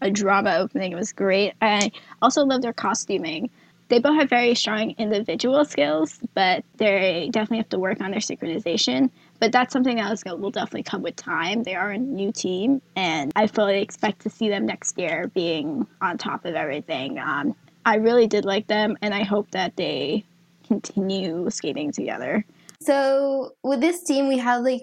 a 0.00 0.12
drama 0.12 0.58
opening. 0.58 0.92
It 0.92 0.94
was 0.94 1.12
great. 1.12 1.54
I 1.60 1.90
also 2.22 2.44
love 2.44 2.62
their 2.62 2.72
costuming. 2.72 3.50
They 3.88 3.98
both 3.98 4.14
have 4.14 4.30
very 4.30 4.54
strong 4.54 4.92
individual 4.92 5.64
skills, 5.64 6.20
but 6.34 6.64
they 6.76 7.28
definitely 7.32 7.56
have 7.56 7.70
to 7.70 7.80
work 7.80 8.00
on 8.00 8.12
their 8.12 8.20
synchronization. 8.20 9.10
But 9.40 9.50
that's 9.50 9.72
something 9.72 9.96
that 9.96 10.22
will 10.38 10.52
definitely 10.52 10.84
come 10.84 11.02
with 11.02 11.16
time. 11.16 11.64
They 11.64 11.74
are 11.74 11.90
a 11.90 11.98
new 11.98 12.30
team, 12.30 12.80
and 12.94 13.32
I 13.34 13.48
fully 13.48 13.82
expect 13.82 14.20
to 14.20 14.30
see 14.30 14.48
them 14.48 14.66
next 14.66 14.96
year 14.96 15.32
being 15.34 15.84
on 16.00 16.16
top 16.16 16.44
of 16.44 16.54
everything. 16.54 17.18
Um, 17.18 17.56
I 17.88 17.94
really 17.94 18.26
did 18.26 18.44
like 18.44 18.66
them, 18.66 18.98
and 19.00 19.14
I 19.14 19.22
hope 19.24 19.50
that 19.52 19.76
they 19.76 20.26
continue 20.66 21.48
skating 21.48 21.90
together. 21.90 22.44
So 22.82 23.52
with 23.62 23.80
this 23.80 24.04
team, 24.04 24.28
we 24.28 24.36
had 24.36 24.58
like 24.58 24.82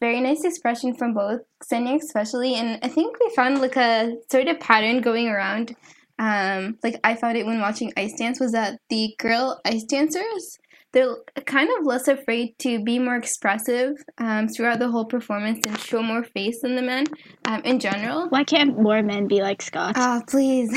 very 0.00 0.20
nice 0.20 0.44
expression 0.44 0.94
from 0.94 1.14
both 1.14 1.40
Ksenia 1.64 2.02
especially, 2.02 2.56
and 2.56 2.78
I 2.82 2.88
think 2.88 3.18
we 3.18 3.34
found 3.34 3.62
like 3.62 3.78
a 3.78 4.16
sort 4.30 4.48
of 4.48 4.60
pattern 4.60 5.00
going 5.00 5.28
around. 5.28 5.74
Um, 6.18 6.76
like 6.84 7.00
I 7.02 7.14
found 7.14 7.38
it 7.38 7.46
when 7.46 7.58
watching 7.58 7.90
ice 7.96 8.12
dance 8.18 8.38
was 8.38 8.52
that 8.52 8.78
the 8.90 9.14
girl 9.18 9.58
ice 9.64 9.84
dancers 9.84 10.58
they're 10.92 11.16
kind 11.46 11.70
of 11.78 11.86
less 11.86 12.06
afraid 12.08 12.54
to 12.60 12.82
be 12.82 12.98
more 12.98 13.16
expressive 13.16 13.92
um, 14.18 14.48
throughout 14.48 14.78
the 14.78 14.88
whole 14.88 15.06
performance 15.06 15.64
and 15.66 15.78
show 15.78 16.02
more 16.02 16.22
face 16.22 16.60
than 16.62 16.76
the 16.76 16.82
men 16.82 17.06
um, 17.46 17.62
in 17.62 17.80
general. 17.80 18.28
Why 18.28 18.44
can't 18.44 18.78
more 18.78 19.02
men 19.02 19.26
be 19.26 19.42
like 19.42 19.62
Scott? 19.62 19.94
Oh, 19.96 20.22
please. 20.28 20.70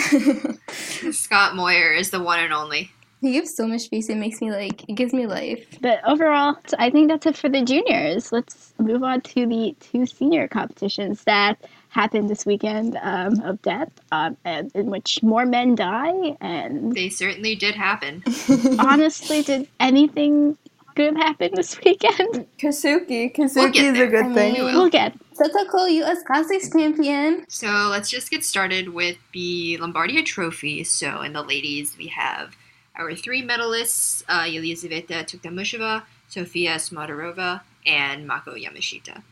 Scott 1.12 1.56
Moir 1.56 1.94
is 1.94 2.12
the 2.12 2.22
one 2.22 2.40
and 2.40 2.54
only. 2.54 2.92
He 3.22 3.32
gives 3.32 3.56
so 3.56 3.68
much 3.68 3.90
face. 3.90 4.10
It 4.10 4.18
makes 4.18 4.40
me 4.42 4.52
like 4.52 4.88
it 4.88 4.94
gives 4.94 5.14
me 5.14 5.26
life. 5.26 5.66
But 5.82 6.00
overall, 6.08 6.58
I 6.78 6.90
think 6.90 7.10
that's 7.10 7.26
it 7.26 7.36
for 7.36 7.50
the 7.50 7.64
juniors. 7.64 8.32
Let's 8.32 8.74
move 8.78 9.04
on 9.04 9.22
to 9.22 9.48
the 9.48 9.76
two 9.80 10.06
senior 10.06 10.48
competitions 10.48 11.24
that 11.24 11.58
happened 11.96 12.30
this 12.30 12.46
weekend 12.46 12.98
um, 13.02 13.40
of 13.42 13.62
death, 13.62 13.90
um, 14.12 14.36
and 14.44 14.70
in 14.76 14.88
which 14.92 15.24
more 15.24 15.46
men 15.46 15.76
die. 15.76 16.36
And 16.42 16.94
They 16.94 17.10
certainly 17.10 17.56
did 17.56 17.76
happen. 17.76 18.22
honestly, 18.80 19.42
did 19.42 19.68
anything 19.80 20.58
good 20.96 21.16
happen 21.18 21.52
this 21.56 21.80
weekend? 21.84 22.46
Kasuki. 22.60 23.32
We'll 23.38 23.48
Kasuki 23.48 23.76
is 23.78 23.94
there. 23.98 24.08
a 24.08 24.10
good 24.16 24.26
I 24.26 24.34
thing. 24.34 24.54
mean- 24.54 24.66
We'll 24.66 24.90
get. 24.90 25.14
Satoko 25.40 25.92
U.S. 26.02 26.24
Classics 26.24 26.70
champion. 26.70 27.46
So 27.50 27.68
let's 27.92 28.10
just 28.10 28.30
get 28.32 28.44
started 28.46 28.90
with 28.94 29.18
the 29.34 29.78
Lombardia 29.82 30.24
Trophy. 30.24 30.84
So 30.86 31.22
in 31.22 31.34
the 31.34 31.42
ladies, 31.44 31.98
we 31.98 32.08
have 32.08 32.56
our 32.96 33.14
three 33.16 33.42
medalists, 33.46 34.24
uh, 34.30 34.44
Yelizaveta 34.44 35.18
Tuktamysheva, 35.30 36.04
Sofia 36.30 36.76
Samodurova, 36.76 37.62
and 37.86 38.26
Mako 38.26 38.54
Yamashita. 38.56 39.24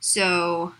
So, 0.00 0.72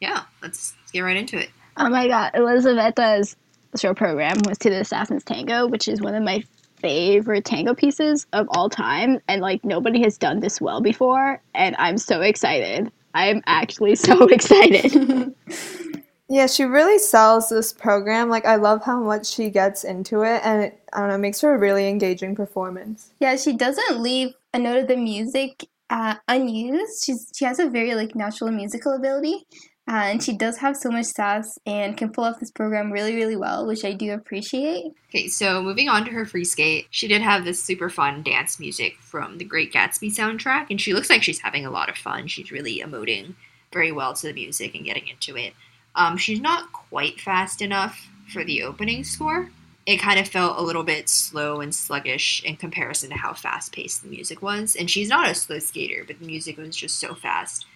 yeah, 0.00 0.22
let's 0.42 0.74
get 0.92 1.00
right 1.00 1.16
into 1.16 1.38
it. 1.38 1.50
Oh 1.76 1.88
my 1.88 2.08
god, 2.08 2.32
Elizaveta's 2.34 3.36
show 3.76 3.94
program 3.94 4.38
was 4.46 4.58
to 4.58 4.70
the 4.70 4.80
Assassin's 4.80 5.24
Tango, 5.24 5.66
which 5.66 5.88
is 5.88 6.00
one 6.00 6.14
of 6.14 6.22
my 6.22 6.44
favorite 6.76 7.44
tango 7.44 7.74
pieces 7.74 8.26
of 8.32 8.46
all 8.50 8.68
time. 8.68 9.18
And 9.28 9.40
like 9.40 9.64
nobody 9.64 10.02
has 10.02 10.18
done 10.18 10.40
this 10.40 10.60
well 10.60 10.80
before, 10.80 11.40
and 11.54 11.74
I'm 11.78 11.98
so 11.98 12.20
excited. 12.20 12.92
I'm 13.14 13.42
actually 13.46 13.94
so 13.96 14.26
excited. 14.28 15.34
Yeah, 16.28 16.46
she 16.46 16.64
really 16.64 16.98
sells 16.98 17.50
this 17.50 17.72
program. 17.72 18.30
Like, 18.30 18.46
I 18.46 18.56
love 18.56 18.82
how 18.82 18.98
much 18.98 19.26
she 19.26 19.50
gets 19.50 19.84
into 19.84 20.22
it, 20.22 20.40
and 20.42 20.64
it, 20.64 20.80
I 20.92 21.00
don't 21.00 21.08
know, 21.10 21.18
makes 21.18 21.40
for 21.40 21.54
a 21.54 21.58
really 21.58 21.86
engaging 21.86 22.34
performance. 22.34 23.12
Yeah, 23.20 23.36
she 23.36 23.52
doesn't 23.52 24.00
leave 24.00 24.32
a 24.54 24.58
note 24.58 24.78
of 24.78 24.88
the 24.88 24.96
music 24.96 25.66
uh, 25.90 26.16
unused. 26.26 27.04
She's 27.04 27.30
she 27.36 27.44
has 27.44 27.58
a 27.58 27.68
very 27.68 27.94
like 27.94 28.14
natural 28.14 28.50
musical 28.50 28.94
ability, 28.94 29.46
uh, 29.88 29.92
and 29.92 30.22
she 30.22 30.36
does 30.36 30.58
have 30.58 30.76
so 30.76 30.90
much 30.90 31.06
sass 31.06 31.58
and 31.66 31.96
can 31.96 32.10
pull 32.10 32.24
off 32.24 32.40
this 32.40 32.50
program 32.50 32.92
really 32.92 33.14
really 33.14 33.36
well, 33.36 33.66
which 33.66 33.84
I 33.84 33.92
do 33.92 34.12
appreciate. 34.12 34.92
Okay, 35.08 35.28
so 35.28 35.62
moving 35.62 35.88
on 35.88 36.04
to 36.04 36.10
her 36.10 36.24
free 36.24 36.44
skate, 36.44 36.86
she 36.90 37.08
did 37.08 37.22
have 37.22 37.44
this 37.44 37.62
super 37.62 37.88
fun 37.88 38.22
dance 38.22 38.58
music 38.58 38.96
from 39.00 39.38
the 39.38 39.44
Great 39.44 39.72
Gatsby 39.72 40.14
soundtrack, 40.14 40.66
and 40.70 40.80
she 40.80 40.94
looks 40.94 41.10
like 41.10 41.22
she's 41.22 41.40
having 41.40 41.66
a 41.66 41.70
lot 41.70 41.88
of 41.88 41.96
fun. 41.96 42.26
She's 42.28 42.50
really 42.50 42.80
emoting 42.80 43.34
very 43.72 43.92
well 43.92 44.14
to 44.14 44.26
the 44.26 44.32
music 44.32 44.74
and 44.74 44.84
getting 44.84 45.08
into 45.08 45.36
it. 45.36 45.52
Um, 45.94 46.16
she's 46.16 46.40
not 46.40 46.72
quite 46.72 47.20
fast 47.20 47.62
enough 47.62 48.08
for 48.32 48.44
the 48.44 48.62
opening 48.62 49.04
score, 49.04 49.50
it 49.86 49.98
kind 49.98 50.18
of 50.18 50.26
felt 50.26 50.58
a 50.58 50.62
little 50.62 50.82
bit 50.82 51.08
slow 51.08 51.60
and 51.60 51.74
sluggish 51.74 52.42
in 52.42 52.56
comparison 52.56 53.10
to 53.10 53.16
how 53.16 53.34
fast 53.34 53.72
paced 53.72 54.02
the 54.02 54.08
music 54.08 54.40
was. 54.40 54.76
And 54.76 54.90
she's 54.90 55.08
not 55.08 55.30
a 55.30 55.34
slow 55.34 55.58
skater, 55.58 56.04
but 56.06 56.18
the 56.18 56.26
music 56.26 56.56
was 56.56 56.74
just 56.74 56.98
so 56.98 57.14
fast 57.14 57.66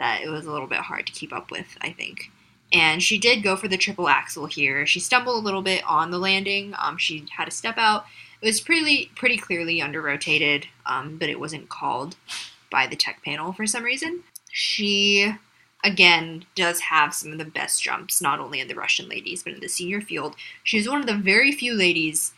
that 0.00 0.22
it 0.22 0.30
was 0.30 0.46
a 0.46 0.50
little 0.50 0.66
bit 0.66 0.78
hard 0.78 1.06
to 1.06 1.12
keep 1.12 1.30
up 1.30 1.50
with, 1.50 1.76
I 1.82 1.90
think. 1.90 2.30
And 2.72 3.02
she 3.02 3.18
did 3.18 3.42
go 3.42 3.54
for 3.54 3.68
the 3.68 3.76
triple 3.76 4.08
axel 4.08 4.46
here. 4.46 4.86
She 4.86 4.98
stumbled 4.98 5.36
a 5.36 5.44
little 5.44 5.60
bit 5.60 5.84
on 5.86 6.10
the 6.10 6.18
landing. 6.18 6.72
Um, 6.78 6.96
she 6.96 7.26
had 7.36 7.44
to 7.44 7.50
step 7.50 7.76
out. 7.76 8.06
It 8.40 8.46
was 8.46 8.60
pretty 8.62 9.10
pretty 9.14 9.36
clearly 9.36 9.82
under 9.82 10.00
rotated, 10.00 10.66
um, 10.86 11.18
but 11.18 11.28
it 11.28 11.38
wasn't 11.38 11.68
called 11.68 12.16
by 12.70 12.86
the 12.86 12.96
tech 12.96 13.22
panel 13.22 13.52
for 13.52 13.66
some 13.66 13.84
reason. 13.84 14.22
She 14.50 15.30
again 15.84 16.46
does 16.54 16.80
have 16.80 17.12
some 17.12 17.32
of 17.32 17.38
the 17.38 17.44
best 17.44 17.82
jumps, 17.82 18.22
not 18.22 18.40
only 18.40 18.60
in 18.60 18.68
the 18.68 18.74
Russian 18.74 19.08
ladies, 19.08 19.42
but 19.42 19.52
in 19.52 19.60
the 19.60 19.68
senior 19.68 20.00
field. 20.00 20.34
She's 20.64 20.88
one 20.88 21.00
of 21.00 21.06
the 21.06 21.14
very 21.14 21.52
few 21.52 21.74
ladies 21.74 22.32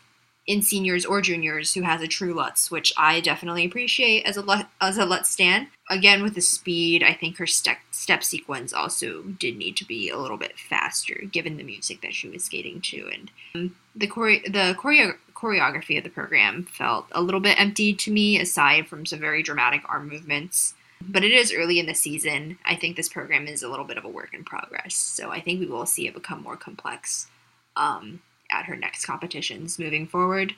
in 0.45 0.61
seniors 0.61 1.05
or 1.05 1.21
juniors 1.21 1.73
who 1.73 1.81
has 1.81 2.01
a 2.01 2.07
true 2.07 2.33
Lutz, 2.33 2.69
which 2.69 2.91
I 2.97 3.21
definitely 3.21 3.65
appreciate 3.65 4.25
as 4.25 4.37
a 4.37 4.69
as 4.81 4.97
a 4.97 5.05
Lutz 5.05 5.29
stand. 5.29 5.67
Again, 5.89 6.21
with 6.23 6.35
the 6.35 6.41
speed, 6.41 7.03
I 7.03 7.13
think 7.13 7.37
her 7.37 7.47
step 7.47 7.77
step 7.91 8.23
sequence 8.23 8.73
also 8.73 9.21
did 9.23 9.57
need 9.57 9.77
to 9.77 9.85
be 9.85 10.09
a 10.09 10.17
little 10.17 10.37
bit 10.37 10.57
faster, 10.57 11.21
given 11.31 11.57
the 11.57 11.63
music 11.63 12.01
that 12.01 12.13
she 12.13 12.29
was 12.29 12.43
skating 12.43 12.81
to, 12.81 13.09
and 13.13 13.31
um, 13.55 13.75
the 13.95 14.07
chore- 14.07 14.43
the 14.45 14.75
choreo- 14.77 15.17
choreography 15.33 15.97
of 15.97 16.03
the 16.03 16.09
program 16.09 16.63
felt 16.63 17.07
a 17.11 17.21
little 17.21 17.39
bit 17.39 17.59
empty 17.59 17.93
to 17.93 18.11
me, 18.11 18.39
aside 18.39 18.87
from 18.87 19.05
some 19.05 19.19
very 19.19 19.43
dramatic 19.43 19.81
arm 19.87 20.09
movements. 20.09 20.73
But 21.05 21.25
it 21.25 21.33
is 21.33 21.53
early 21.53 21.79
in 21.79 21.85
the 21.85 21.93
season. 21.93 22.57
I 22.65 22.75
think 22.75 22.95
this 22.95 23.09
program 23.09 23.45
is 23.45 23.61
a 23.61 23.67
little 23.67 23.83
bit 23.83 23.97
of 23.97 24.05
a 24.05 24.09
work 24.09 24.33
in 24.33 24.45
progress, 24.45 24.95
so 24.95 25.31
I 25.31 25.41
think 25.41 25.59
we 25.59 25.65
will 25.65 25.85
see 25.85 26.07
it 26.07 26.13
become 26.13 26.41
more 26.41 26.55
complex 26.55 27.27
um, 27.75 28.21
at 28.53 28.65
her 28.65 28.75
next 28.75 29.05
competitions 29.05 29.79
moving 29.79 30.07
forward. 30.07 30.53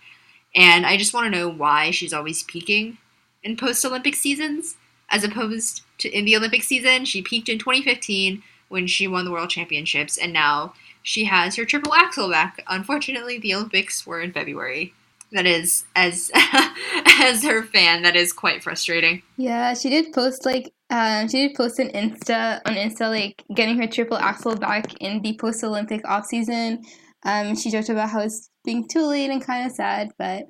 And 0.53 0.85
I 0.85 0.97
just 0.97 1.13
want 1.13 1.31
to 1.31 1.37
know 1.37 1.49
why 1.49 1.91
she's 1.91 2.13
always 2.13 2.43
peaking 2.43 2.97
in 3.43 3.57
post 3.57 3.83
Olympic 3.85 4.15
seasons 4.15 4.75
as 5.09 5.23
opposed 5.23 5.81
to 5.99 6.09
in 6.09 6.25
the 6.25 6.35
Olympic 6.35 6.63
season. 6.63 7.05
She 7.05 7.21
peaked 7.21 7.49
in 7.49 7.59
2015 7.59 8.43
when 8.69 8.87
she 8.87 9.07
won 9.07 9.25
the 9.25 9.31
World 9.31 9.49
Championships, 9.49 10.17
and 10.17 10.33
now 10.33 10.73
she 11.03 11.25
has 11.25 11.55
her 11.55 11.65
triple 11.65 11.93
axel 11.93 12.29
back. 12.29 12.63
Unfortunately, 12.67 13.37
the 13.37 13.53
Olympics 13.53 14.05
were 14.07 14.21
in 14.21 14.31
February. 14.31 14.93
That 15.31 15.45
is, 15.45 15.85
as 15.95 16.31
as 17.19 17.43
her 17.43 17.63
fan, 17.63 18.03
that 18.03 18.15
is 18.15 18.33
quite 18.33 18.63
frustrating. 18.63 19.21
Yeah, 19.37 19.73
she 19.73 19.89
did 19.89 20.13
post 20.13 20.45
like 20.45 20.71
um, 20.89 21.27
she 21.27 21.47
did 21.47 21.55
post 21.55 21.79
an 21.79 21.89
Insta 21.89 22.61
on 22.65 22.75
Insta 22.75 23.09
like 23.09 23.43
getting 23.53 23.77
her 23.77 23.87
triple 23.87 24.17
axel 24.17 24.55
back 24.55 24.93
in 25.01 25.21
the 25.21 25.35
post 25.37 25.63
Olympic 25.63 26.07
off 26.07 26.25
season. 26.25 26.83
Um, 27.26 27.55
she 27.55 27.71
joked 27.71 27.89
about 27.89 28.09
how 28.09 28.21
it's 28.21 28.49
being 28.63 28.88
too 28.88 29.05
late 29.05 29.30
and 29.30 29.43
kind 29.43 29.65
of 29.65 29.76
sad, 29.76 30.11
but 30.17 30.45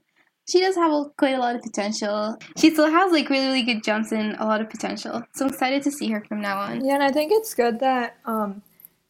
she 0.47 0.59
does 0.59 0.75
have 0.75 0.91
a, 0.91 1.05
quite 1.17 1.35
a 1.35 1.39
lot 1.39 1.55
of 1.55 1.63
potential. 1.63 2.37
She 2.57 2.69
still 2.69 2.89
has 2.89 3.11
like 3.11 3.29
really 3.29 3.47
really 3.47 3.63
good 3.63 3.83
jumps 3.83 4.11
and 4.11 4.35
a 4.37 4.45
lot 4.45 4.61
of 4.61 4.69
potential. 4.69 5.23
So 5.33 5.45
I'm 5.45 5.51
excited 5.51 5.81
to 5.83 5.91
see 5.91 6.09
her 6.11 6.23
from 6.27 6.41
now 6.41 6.59
on. 6.59 6.85
Yeah, 6.85 6.95
and 6.95 7.03
I 7.03 7.11
think 7.11 7.31
it's 7.31 7.53
good 7.53 7.79
that 7.79 8.17
um, 8.25 8.61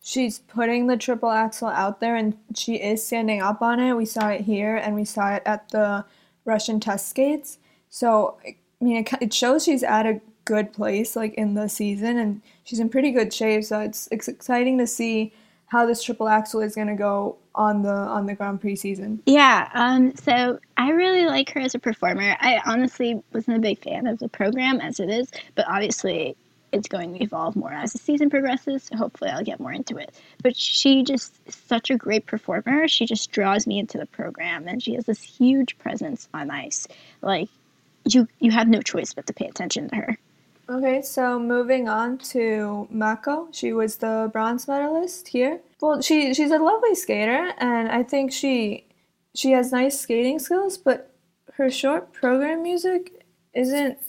she's 0.01 0.39
putting 0.39 0.88
the 0.88 0.95
triple 0.95 1.32
axel 1.32 1.68
out 1.68 1.99
there 1.99 2.16
and 2.16 2.38
she 2.55 2.76
is 2.76 3.05
standing 3.05 3.41
up 3.41 3.61
on 3.61 3.80
it. 3.80 3.93
We 3.93 4.05
saw 4.05 4.30
it 4.30 4.41
here 4.41 4.76
and 4.76 4.95
we 4.95 5.03
saw 5.03 5.34
it 5.34 5.43
at 5.45 5.70
the 5.70 6.05
Russian 6.45 6.80
test 6.80 7.09
skates. 7.09 7.57
So 7.89 8.38
I 8.45 8.55
mean, 8.80 8.97
it, 8.97 9.09
it 9.20 9.34
shows 9.34 9.63
she's 9.63 9.84
at 9.84 10.05
a 10.05 10.22
good 10.45 10.72
place 10.72 11.16
like 11.16 11.34
in 11.34 11.55
the 11.55 11.68
season 11.68 12.18
and 12.18 12.41
she's 12.63 12.80
in 12.80 12.89
pretty 12.89 13.11
good 13.11 13.34
shape. 13.34 13.63
So 13.63 13.80
it's, 13.80 14.07
it's 14.11 14.28
exciting 14.28 14.78
to 14.78 14.86
see 14.88 15.34
how 15.68 15.86
this 15.86 16.03
triple 16.03 16.30
axel 16.30 16.61
is 16.61 16.76
going 16.76 16.88
to 16.88 16.95
go 16.95 17.38
on 17.53 17.82
the 17.82 17.89
on 17.89 18.26
the 18.26 18.36
Grand 18.36 18.61
Prix 18.61 18.76
season. 18.76 19.22
Yeah, 19.26 19.70
um, 19.74 20.16
so 20.16 20.59
I 20.78 20.91
really 20.91 21.26
like 21.26 21.49
her 21.51 21.59
as 21.59 21.76
a 21.76 21.80
performer. 21.80 22.36
I 22.39 22.61
honestly 22.66 23.22
wasn't 23.34 23.57
a 23.57 23.61
big 23.61 23.82
fan 23.82 24.07
of 24.07 24.20
the 24.20 24.30
program 24.30 24.80
as 24.80 24.99
it 24.99 25.09
is, 25.09 25.32
but 25.55 25.66
obviously 25.68 26.36
it's 26.72 26.88
going 26.88 27.13
to 27.13 27.24
evolve 27.24 27.55
more 27.55 27.72
as 27.72 27.93
the 27.93 27.99
season 27.99 28.30
progresses. 28.30 28.84
So 28.84 28.97
hopefully, 28.97 29.32
I'll 29.32 29.43
get 29.43 29.59
more 29.59 29.72
into 29.72 29.97
it. 29.97 30.13
But 30.43 30.55
she 30.55 31.03
just 31.03 31.34
such 31.68 31.89
a 31.89 31.97
great 31.97 32.26
performer. 32.26 32.88
She 32.88 33.05
just 33.05 33.32
draws 33.32 33.66
me 33.66 33.80
into 33.80 33.97
the 33.97 34.05
program, 34.05 34.68
and 34.68 34.84
she 34.84 34.95
has 34.95 35.05
this 35.05 35.22
huge 35.22 35.78
presence 35.80 36.28
on 36.34 36.51
ice. 36.51 36.88
Like 37.22 37.49
you, 38.05 38.28
you 38.39 38.51
have 38.51 38.68
no 38.68 38.82
choice 38.82 39.13
but 39.13 39.28
to 39.28 39.34
pay 39.34 39.47
attention 39.47 39.89
to 39.89 39.95
her. 39.95 40.18
Okay, 40.68 41.01
so 41.01 41.39
moving 41.39 41.88
on 41.88 42.18
to 42.18 42.88
Mako. 42.89 43.49
She 43.51 43.72
was 43.72 43.97
the 43.97 44.30
bronze 44.34 44.68
medalist 44.68 45.28
here. 45.28 45.59
Well, 45.80 46.01
she 46.01 46.34
she's 46.34 46.51
a 46.51 46.57
lovely 46.57 46.95
skater, 46.95 47.53
and 47.59 47.89
I 47.89 48.01
think 48.01 48.32
she 48.32 48.86
she 49.36 49.51
has 49.51 49.72
nice 49.72 49.99
skating 49.99 50.39
skills, 50.39 50.78
but 50.78 51.11
her 51.53 51.70
short 51.70 52.13
program 52.13 52.63
music 52.63 53.26
isn't 53.53 53.99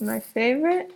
my 0.00 0.20
favorite. 0.20 0.92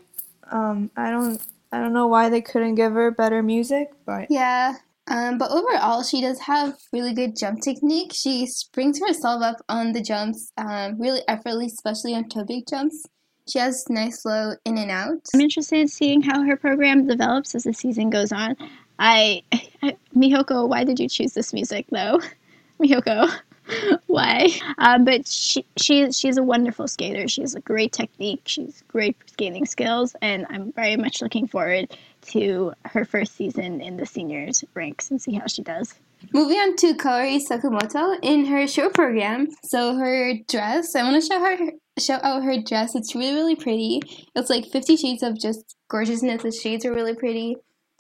Um, 0.51 0.91
I 0.97 1.11
don't 1.11 1.41
I 1.71 1.81
don't 1.81 1.93
know 1.93 2.07
why 2.07 2.29
they 2.31 2.41
couldn't 2.41 2.77
give 2.77 2.93
her 2.93 3.11
better 3.11 3.43
music, 3.43 3.93
but 4.07 4.31
Yeah. 4.31 4.75
Um, 5.07 5.37
but 5.37 5.51
overall, 5.51 6.03
she 6.03 6.23
does 6.23 6.41
have 6.41 6.79
really 6.91 7.13
good 7.13 7.37
jump 7.37 7.61
technique. 7.61 8.13
She 8.15 8.47
springs 8.47 8.99
herself 9.07 9.43
up 9.43 9.57
on 9.69 9.93
the 9.93 10.01
jumps 10.01 10.51
um, 10.57 10.99
really 10.99 11.21
effortlessly, 11.29 11.67
especially 11.67 12.15
on 12.15 12.31
toe 12.31 12.47
pick 12.47 12.67
jumps. 12.67 13.05
She 13.47 13.59
has 13.59 13.89
nice 13.91 14.23
flow 14.23 14.55
in 14.65 14.79
and 14.79 14.91
out. 14.91 15.29
I'm 15.35 15.41
interested 15.41 15.79
in 15.79 15.89
seeing 15.89 16.23
how 16.23 16.43
her 16.43 16.57
program 16.57 17.07
develops 17.07 17.55
as 17.55 17.65
the 17.65 17.75
season 17.75 18.11
goes 18.11 18.33
on. 18.33 18.57
I, 18.99 19.43
I 19.83 19.97
Mihoko, 20.17 20.69
why 20.69 20.85
did 20.85 20.99
you 20.99 21.09
choose 21.09 21.35
this 21.35 21.53
music 21.53 21.87
though? 21.91 22.21
Mihoko, 22.81 23.31
why? 24.07 24.49
Um, 24.79 25.05
but 25.05 25.27
she, 25.27 25.65
she 25.77 26.11
she's 26.13 26.37
a 26.39 26.43
wonderful 26.43 26.89
skater. 26.89 27.29
She 27.29 27.43
has 27.43 27.55
a 27.55 27.61
great 27.61 27.93
technique. 27.93 28.43
She's 28.47 28.83
great 28.89 29.17
skating 29.31 29.67
skills, 29.67 30.17
and 30.23 30.47
I'm 30.49 30.73
very 30.73 30.97
much 30.97 31.23
looking 31.23 31.47
forward 31.47 31.97
to 32.29 32.73
her 32.87 33.05
first 33.05 33.37
season 33.37 33.81
in 33.81 33.97
the 33.97 34.07
seniors 34.07 34.65
ranks 34.75 35.11
and 35.11 35.21
see 35.21 35.35
how 35.35 35.47
she 35.47 35.63
does. 35.63 35.95
Moving 36.33 36.59
on 36.59 36.77
to 36.77 36.95
Kaori 36.95 37.41
Sakamoto 37.45 38.19
in 38.23 38.47
her 38.47 38.67
show 38.67 38.89
program. 38.91 39.49
So 39.65 39.97
her 39.97 40.35
dress, 40.49 40.95
I 40.95 41.03
want 41.03 41.23
to 41.23 41.27
show 41.27 41.41
her 41.41 41.57
show 41.99 42.19
out 42.23 42.43
her 42.43 42.61
dress. 42.61 42.95
It's 42.95 43.15
really 43.15 43.35
really 43.35 43.57
pretty. 43.57 44.01
It's 44.35 44.51
like 44.51 44.67
Fifty 44.67 44.97
Shades 44.97 45.23
of 45.23 45.39
just 45.39 45.77
gorgeousness. 45.89 46.43
The 46.43 46.53
shades 46.53 46.85
are 46.85 46.93
really 46.93 47.15
pretty. 47.15 47.57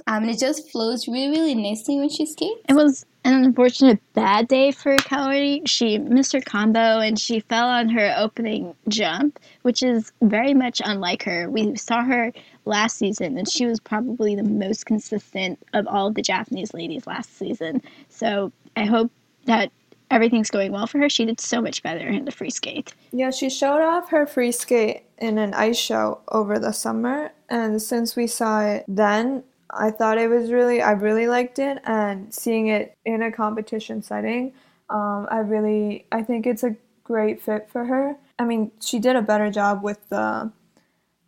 Um, 0.06 0.24
and 0.24 0.30
it 0.30 0.38
just 0.38 0.70
flows 0.70 1.06
really 1.08 1.30
really 1.30 1.54
nicely 1.54 1.98
when 1.98 2.08
she 2.08 2.26
skates. 2.26 2.60
It 2.68 2.74
was 2.74 3.06
an 3.24 3.42
unfortunate 3.42 4.00
bad 4.12 4.48
day 4.48 4.70
for 4.70 4.96
Kaori. 4.96 5.66
She 5.66 5.96
missed 5.96 6.32
her 6.32 6.40
combo 6.40 6.98
and 6.98 7.18
she 7.18 7.40
fell 7.40 7.68
on 7.68 7.88
her 7.88 8.14
opening 8.18 8.74
jump, 8.88 9.40
which 9.62 9.82
is 9.82 10.12
very 10.20 10.52
much 10.52 10.82
unlike 10.84 11.22
her. 11.22 11.48
We 11.48 11.74
saw 11.76 12.02
her 12.04 12.32
last 12.66 12.98
season 12.98 13.38
and 13.38 13.48
she 13.48 13.64
was 13.64 13.80
probably 13.80 14.34
the 14.34 14.42
most 14.42 14.84
consistent 14.84 15.58
of 15.72 15.86
all 15.86 16.10
the 16.10 16.20
Japanese 16.22 16.74
ladies 16.74 17.06
last 17.06 17.36
season. 17.38 17.80
So 18.24 18.52
I 18.74 18.86
hope 18.86 19.12
that 19.44 19.70
everything's 20.10 20.50
going 20.50 20.72
well 20.72 20.86
for 20.86 20.98
her. 20.98 21.10
She 21.10 21.26
did 21.26 21.40
so 21.40 21.60
much 21.60 21.82
better 21.82 22.08
in 22.08 22.24
the 22.24 22.30
free 22.30 22.48
skate. 22.48 22.94
yeah, 23.12 23.30
she 23.30 23.50
showed 23.50 23.82
off 23.82 24.08
her 24.08 24.26
free 24.26 24.50
skate 24.50 25.02
in 25.18 25.36
an 25.36 25.52
ice 25.52 25.76
show 25.76 26.20
over 26.28 26.58
the 26.58 26.72
summer, 26.72 27.32
and 27.50 27.82
since 27.82 28.16
we 28.16 28.26
saw 28.26 28.64
it 28.64 28.84
then, 28.88 29.44
I 29.70 29.90
thought 29.90 30.16
it 30.16 30.28
was 30.28 30.50
really 30.50 30.80
I 30.80 30.92
really 30.92 31.26
liked 31.26 31.58
it, 31.58 31.80
and 31.84 32.32
seeing 32.32 32.68
it 32.68 32.96
in 33.04 33.20
a 33.20 33.30
competition 33.30 34.02
setting, 34.02 34.54
um, 34.88 35.28
I 35.30 35.38
really 35.38 36.06
I 36.10 36.22
think 36.22 36.46
it's 36.46 36.64
a 36.64 36.76
great 37.02 37.42
fit 37.42 37.68
for 37.68 37.84
her. 37.84 38.16
I 38.38 38.44
mean, 38.44 38.70
she 38.80 38.98
did 38.98 39.16
a 39.16 39.22
better 39.22 39.50
job 39.50 39.82
with 39.82 40.08
the 40.08 40.50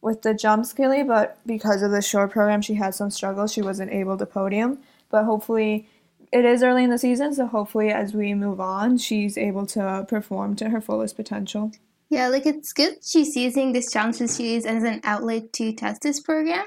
with 0.01 0.23
the 0.23 0.33
jump 0.33 0.65
skilly, 0.65 1.03
but 1.03 1.39
because 1.45 1.83
of 1.83 1.91
the 1.91 2.01
short 2.01 2.31
program, 2.31 2.63
she 2.63 2.75
had 2.75 2.95
some 2.95 3.11
struggles. 3.11 3.53
She 3.53 3.61
wasn't 3.61 3.93
able 3.93 4.17
to 4.17 4.25
podium, 4.25 4.79
but 5.11 5.25
hopefully. 5.25 5.91
It 6.37 6.45
is 6.45 6.63
early 6.63 6.85
in 6.85 6.91
the 6.91 6.99
season, 6.99 7.33
so 7.33 7.47
hopefully, 7.47 7.89
as 7.89 8.13
we 8.13 8.35
move 8.35 8.61
on, 8.61 8.99
she's 8.99 9.39
able 9.39 9.65
to 9.69 10.05
perform 10.07 10.55
to 10.57 10.69
her 10.69 10.83
fullest 10.83 11.17
potential. 11.17 11.73
Yeah, 12.11 12.29
like 12.29 12.45
it's 12.45 12.75
good 12.75 12.99
she's 13.03 13.35
using 13.35 13.73
this 13.73 13.91
challenge 13.91 14.17
series 14.17 14.67
as 14.67 14.85
an 14.85 15.01
outlet 15.03 15.55
to 15.55 15.73
test 15.73 16.03
this 16.03 16.21
program. 16.21 16.67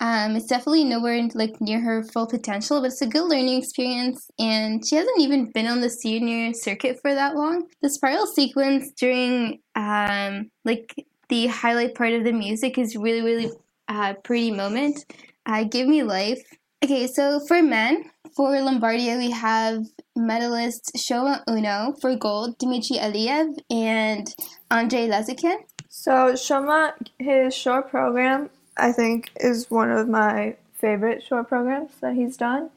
Um, 0.00 0.34
it's 0.34 0.46
definitely 0.46 0.84
nowhere 0.84 1.28
like 1.34 1.60
near 1.60 1.78
her 1.78 2.02
full 2.04 2.26
potential, 2.26 2.80
but 2.80 2.86
it's 2.86 3.02
a 3.02 3.06
good 3.06 3.28
learning 3.28 3.58
experience. 3.58 4.30
And 4.38 4.82
she 4.82 4.96
hasn't 4.96 5.20
even 5.20 5.52
been 5.52 5.66
on 5.66 5.82
the 5.82 5.90
senior 5.90 6.54
circuit 6.54 6.98
for 7.02 7.14
that 7.14 7.36
long. 7.36 7.66
The 7.82 7.90
spiral 7.90 8.26
sequence 8.26 8.92
during 8.92 9.60
um, 9.74 10.50
like 10.64 11.06
the 11.28 11.48
highlight 11.48 11.94
part 11.96 12.14
of 12.14 12.24
the 12.24 12.32
music 12.32 12.78
is 12.78 12.96
really 12.96 13.20
really 13.20 13.50
uh, 13.88 14.14
pretty 14.24 14.52
moment. 14.52 15.04
Uh, 15.44 15.64
give 15.64 15.86
me 15.86 16.02
life. 16.02 16.42
Okay, 16.84 17.06
so 17.06 17.38
for 17.38 17.62
men, 17.62 18.10
for 18.34 18.50
Lombardia, 18.54 19.16
we 19.16 19.30
have 19.30 19.84
medalist 20.16 20.90
Shoma 20.96 21.40
Uno 21.48 21.94
for 22.00 22.16
gold, 22.16 22.58
Dmitry 22.58 22.96
Aliyev, 22.96 23.56
and 23.70 24.26
Andrei 24.68 25.06
Lazukin. 25.06 25.58
So 25.88 26.32
Shoma, 26.32 26.92
his 27.20 27.54
short 27.54 27.88
program, 27.88 28.50
I 28.76 28.90
think, 28.90 29.30
is 29.36 29.70
one 29.70 29.92
of 29.92 30.08
my 30.08 30.56
favorite 30.74 31.22
short 31.22 31.48
programs 31.48 31.92
that 32.00 32.16
he's 32.16 32.36
done. 32.36 32.70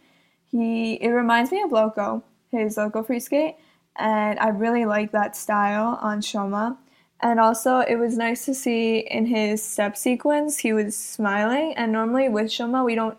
He 0.51 0.93
it 1.01 1.09
reminds 1.09 1.51
me 1.51 1.63
of 1.63 1.71
Loco, 1.71 2.21
his 2.51 2.77
Loco 2.77 3.01
free 3.01 3.19
skate, 3.19 3.55
and 3.95 4.37
I 4.37 4.49
really 4.49 4.85
like 4.85 5.13
that 5.13 5.35
style 5.35 5.97
on 5.99 6.21
Shoma. 6.21 6.77
And 7.21 7.39
also, 7.39 7.79
it 7.79 7.95
was 7.95 8.17
nice 8.17 8.45
to 8.45 8.53
see 8.53 8.99
in 8.99 9.25
his 9.25 9.63
step 9.63 9.97
sequence, 9.97 10.59
he 10.59 10.73
was 10.73 10.95
smiling. 10.95 11.73
And 11.75 11.91
normally 11.91 12.29
with 12.29 12.47
Shoma, 12.47 12.85
we 12.85 12.93
don't 12.93 13.17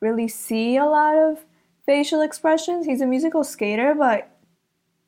really 0.00 0.28
see 0.28 0.76
a 0.76 0.84
lot 0.84 1.16
of 1.16 1.44
facial 1.84 2.20
expressions. 2.20 2.86
He's 2.86 3.00
a 3.00 3.06
musical 3.06 3.44
skater, 3.44 3.94
but 3.94 4.30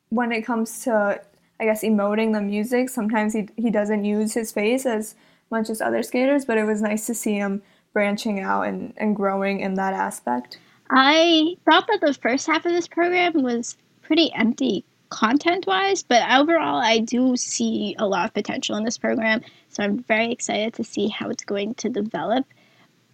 when 0.09 0.31
it 0.31 0.41
comes 0.41 0.83
to, 0.83 1.21
I 1.59 1.65
guess, 1.65 1.83
emoting 1.83 2.33
the 2.33 2.41
music, 2.41 2.89
sometimes 2.89 3.33
he, 3.33 3.47
he 3.57 3.69
doesn't 3.69 4.05
use 4.05 4.33
his 4.33 4.51
face 4.51 4.85
as 4.85 5.15
much 5.51 5.69
as 5.69 5.81
other 5.81 6.03
skaters, 6.03 6.45
but 6.45 6.57
it 6.57 6.63
was 6.63 6.81
nice 6.81 7.05
to 7.07 7.13
see 7.13 7.35
him 7.35 7.61
branching 7.93 8.39
out 8.39 8.63
and, 8.63 8.93
and 8.97 9.15
growing 9.15 9.59
in 9.59 9.75
that 9.75 9.93
aspect. 9.93 10.59
I 10.89 11.55
thought 11.65 11.87
that 11.87 12.01
the 12.01 12.13
first 12.13 12.47
half 12.47 12.65
of 12.65 12.71
this 12.71 12.87
program 12.87 13.43
was 13.43 13.77
pretty 14.01 14.31
empty 14.33 14.85
content 15.09 15.65
wise, 15.67 16.03
but 16.03 16.23
overall, 16.31 16.77
I 16.77 16.99
do 16.99 17.35
see 17.35 17.95
a 17.99 18.07
lot 18.07 18.25
of 18.25 18.33
potential 18.33 18.75
in 18.75 18.83
this 18.83 18.97
program. 18.97 19.41
So 19.69 19.83
I'm 19.83 19.99
very 20.03 20.31
excited 20.31 20.73
to 20.75 20.83
see 20.83 21.07
how 21.07 21.29
it's 21.29 21.43
going 21.43 21.75
to 21.75 21.89
develop 21.89 22.45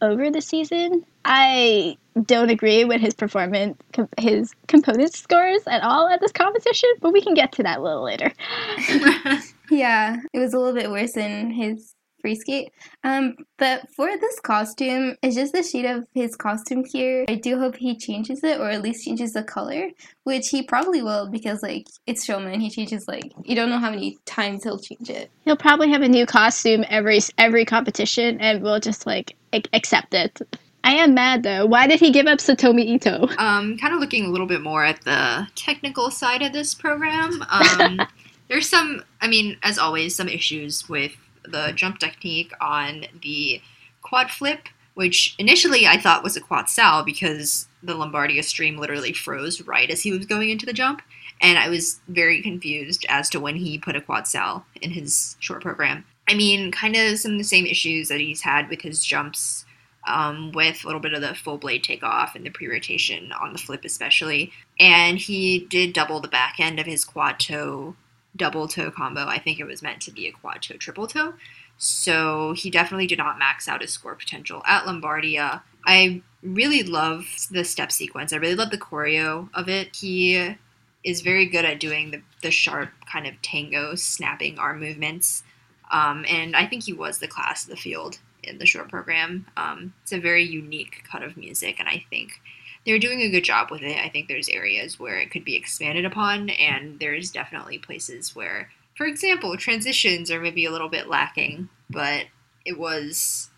over 0.02 0.30
the 0.30 0.42
season. 0.42 1.06
I 1.24 1.98
don't 2.22 2.50
agree 2.50 2.86
with 2.86 3.02
his 3.02 3.14
performance, 3.14 3.78
his 4.20 4.54
component 4.68 5.14
scores 5.14 5.62
at 5.68 5.82
all 5.84 6.08
at 6.08 6.22
this 6.22 6.32
competition, 6.32 6.90
but 7.02 7.14
we 7.14 7.22
can 7.22 7.34
get 7.34 7.52
to 7.54 7.64
that 7.64 7.80
a 7.80 7.82
little 7.82 8.04
later. 8.04 8.32
yeah, 9.70 10.18
it 10.34 10.40
was 10.40 10.54
a 10.54 10.60
little 10.60 10.74
bit 10.74 10.92
worse 10.92 11.14
than 11.14 11.50
his 11.52 11.95
free 12.26 12.36
skate. 12.36 12.72
Um, 13.04 13.36
but 13.58 13.88
for 13.96 14.08
this 14.18 14.40
costume, 14.40 15.16
it's 15.22 15.36
just 15.36 15.54
the 15.54 15.62
shade 15.62 15.86
of 15.86 16.08
his 16.16 16.36
costume 16.36 16.84
here. 16.84 17.24
I 17.28 17.36
do 17.36 17.60
hope 17.60 17.76
he 17.76 17.96
changes 17.96 18.44
it 18.44 18.60
or 18.60 18.72
at 18.72 18.82
least 18.82 19.06
changes 19.06 19.34
the 19.34 19.44
color, 19.44 19.90
which 20.24 20.48
he 20.50 20.64
probably 20.64 21.04
will 21.04 21.30
because 21.30 21.62
like 21.62 21.86
it's 22.08 22.26
Shoma. 22.28 22.60
He 22.60 22.72
changes 22.72 23.08
like 23.08 23.32
you 23.44 23.56
don't 23.56 23.70
know 23.70 23.78
how 23.78 23.92
many 23.92 24.18
times 24.26 24.64
he'll 24.64 24.80
change 24.80 25.12
it. 25.12 25.30
He'll 25.42 25.56
probably 25.56 25.92
have 25.92 26.02
a 26.02 26.08
new 26.08 26.26
costume 26.26 26.84
every 26.90 27.20
every 27.38 27.64
competition, 27.64 28.42
and 28.42 28.64
we'll 28.64 28.80
just 28.80 29.06
like 29.06 29.36
accept 29.72 30.16
it. 30.16 30.42
I 30.84 30.96
am 30.96 31.14
mad 31.14 31.44
though. 31.44 31.68
Why 31.68 31.86
did 31.86 32.00
he 32.00 32.10
give 32.10 32.26
up 32.26 32.40
Satomi 32.40 32.86
Ito? 32.86 33.28
Um, 33.38 33.78
kind 33.78 33.94
of 33.94 34.00
looking 34.00 34.26
a 34.26 34.30
little 34.30 34.48
bit 34.48 34.62
more 34.62 34.84
at 34.84 35.04
the 35.04 35.48
technical 35.54 36.10
side 36.10 36.42
of 36.42 36.54
this 36.54 36.74
program. 36.74 37.44
Um, 37.52 38.02
there's 38.48 38.70
some, 38.70 39.04
I 39.22 39.28
mean, 39.28 39.58
as 39.64 39.78
always, 39.78 40.16
some 40.16 40.28
issues 40.28 40.88
with 40.88 41.12
the 41.50 41.74
jump 41.76 42.00
technique 42.00 42.52
on 42.62 43.06
the 43.22 43.62
quad 44.02 44.32
flip, 44.32 44.68
which 44.94 45.36
initially 45.38 45.88
I 45.88 45.98
thought 45.98 46.24
was 46.24 46.38
a 46.38 46.42
quad 46.42 46.70
sal 46.70 47.04
because 47.04 47.68
the 47.84 47.94
Lombardia 47.94 48.44
stream 48.44 48.78
literally 48.78 49.14
froze 49.14 49.62
right 49.62 49.90
as 49.90 50.02
he 50.02 50.12
was 50.12 50.26
going 50.26 50.50
into 50.50 50.66
the 50.66 50.74
jump. 50.74 51.02
And 51.42 51.58
I 51.58 51.70
was 51.70 52.00
very 52.08 52.42
confused 52.42 53.06
as 53.10 53.30
to 53.30 53.40
when 53.40 53.58
he 53.58 53.78
put 53.78 53.96
a 53.96 54.02
quad 54.02 54.28
sal 54.28 54.66
in 54.82 54.92
his 54.92 55.36
short 55.40 55.62
program. 55.62 56.06
I 56.28 56.34
mean, 56.34 56.72
kind 56.72 56.96
of 56.96 57.20
some 57.20 57.34
of 57.34 57.38
the 57.38 57.44
same 57.44 57.66
issues 57.66 58.08
that 58.08 58.20
he's 58.20 58.42
had 58.42 58.70
with 58.70 58.82
his 58.82 59.04
jumps, 59.04 59.66
um, 60.08 60.52
with 60.54 60.84
a 60.84 60.88
little 60.88 61.02
bit 61.02 61.14
of 61.14 61.22
the 61.22 61.36
full 61.36 61.58
blade 61.58 61.84
takeoff 61.84 62.36
and 62.36 62.46
the 62.46 62.50
pre 62.50 62.68
rotation 62.68 63.32
on 63.34 63.54
the 63.54 63.60
flip, 63.60 63.84
especially. 63.84 64.52
And 64.80 65.18
he 65.18 65.60
did 65.70 65.94
double 65.94 66.20
the 66.20 66.28
back 66.28 66.56
end 66.60 66.80
of 66.80 66.86
his 66.86 67.04
quad 67.04 67.40
toe 67.40 67.96
double 68.36 68.68
toe 68.68 68.92
combo. 68.92 69.26
I 69.26 69.40
think 69.40 69.60
it 69.60 69.66
was 69.66 69.82
meant 69.82 70.02
to 70.02 70.12
be 70.12 70.28
a 70.28 70.32
quad 70.32 70.62
toe 70.62 70.78
triple 70.78 71.08
toe. 71.08 71.34
So 71.78 72.54
he 72.54 72.70
definitely 72.70 73.08
did 73.08 73.18
not 73.18 73.40
max 73.40 73.68
out 73.68 73.82
his 73.82 73.92
score 73.92 74.16
potential 74.16 74.64
at 74.66 74.86
Lombardia. 74.86 75.62
I 75.86 76.22
really 76.42 76.84
love 76.84 77.26
the 77.52 77.64
step 77.64 77.92
sequence. 77.92 78.32
I 78.32 78.38
really 78.38 78.56
love 78.56 78.72
the 78.72 78.78
choreo 78.78 79.50
of 79.54 79.68
it. 79.68 79.96
He 79.96 80.56
is 81.04 81.22
very 81.22 81.46
good 81.46 81.66
at 81.66 81.80
doing 81.80 82.12
the, 82.12 82.22
the 82.42 82.52
sharp 82.52 82.90
kind 83.12 83.28
of 83.28 83.42
tango 83.42 83.96
snapping 83.96 84.58
arm 84.58 84.80
movements. 84.80 85.44
Um, 85.92 86.26
and 86.28 86.56
I 86.56 86.66
think 86.66 86.84
he 86.84 86.94
was 86.94 87.20
the 87.20 87.28
class 87.28 87.64
of 87.64 87.70
the 87.70 87.76
field 87.76 88.20
in 88.42 88.58
the 88.58 88.66
short 88.66 88.90
program. 88.90 89.46
Um, 89.58 89.94
it's 90.04 90.12
a 90.12 90.20
very 90.20 90.44
unique 90.44 91.04
cut 91.10 91.24
of 91.24 91.38
music, 91.38 91.80
and 91.80 91.88
I 91.88 92.06
think 92.10 92.42
they're 92.86 93.00
doing 93.00 93.22
a 93.22 93.30
good 93.30 93.44
job 93.44 93.72
with 93.72 93.82
it. 93.82 93.98
I 93.98 94.10
think 94.10 94.28
there's 94.28 94.50
areas 94.50 95.00
where 95.00 95.18
it 95.18 95.32
could 95.32 95.44
be 95.44 95.56
expanded 95.56 96.06
upon, 96.06 96.50
and 96.52 97.00
there's 97.00 97.32
definitely 97.32 97.80
places 97.80 98.36
where, 98.36 98.70
for 98.96 99.06
example, 99.06 99.58
transitions 99.58 100.30
are 100.30 100.40
maybe 100.42 100.66
a 100.66 100.72
little 100.72 100.90
bit 100.90 101.08
lacking. 101.08 101.70
But 101.90 102.26
it 102.66 102.78
was 102.78 103.50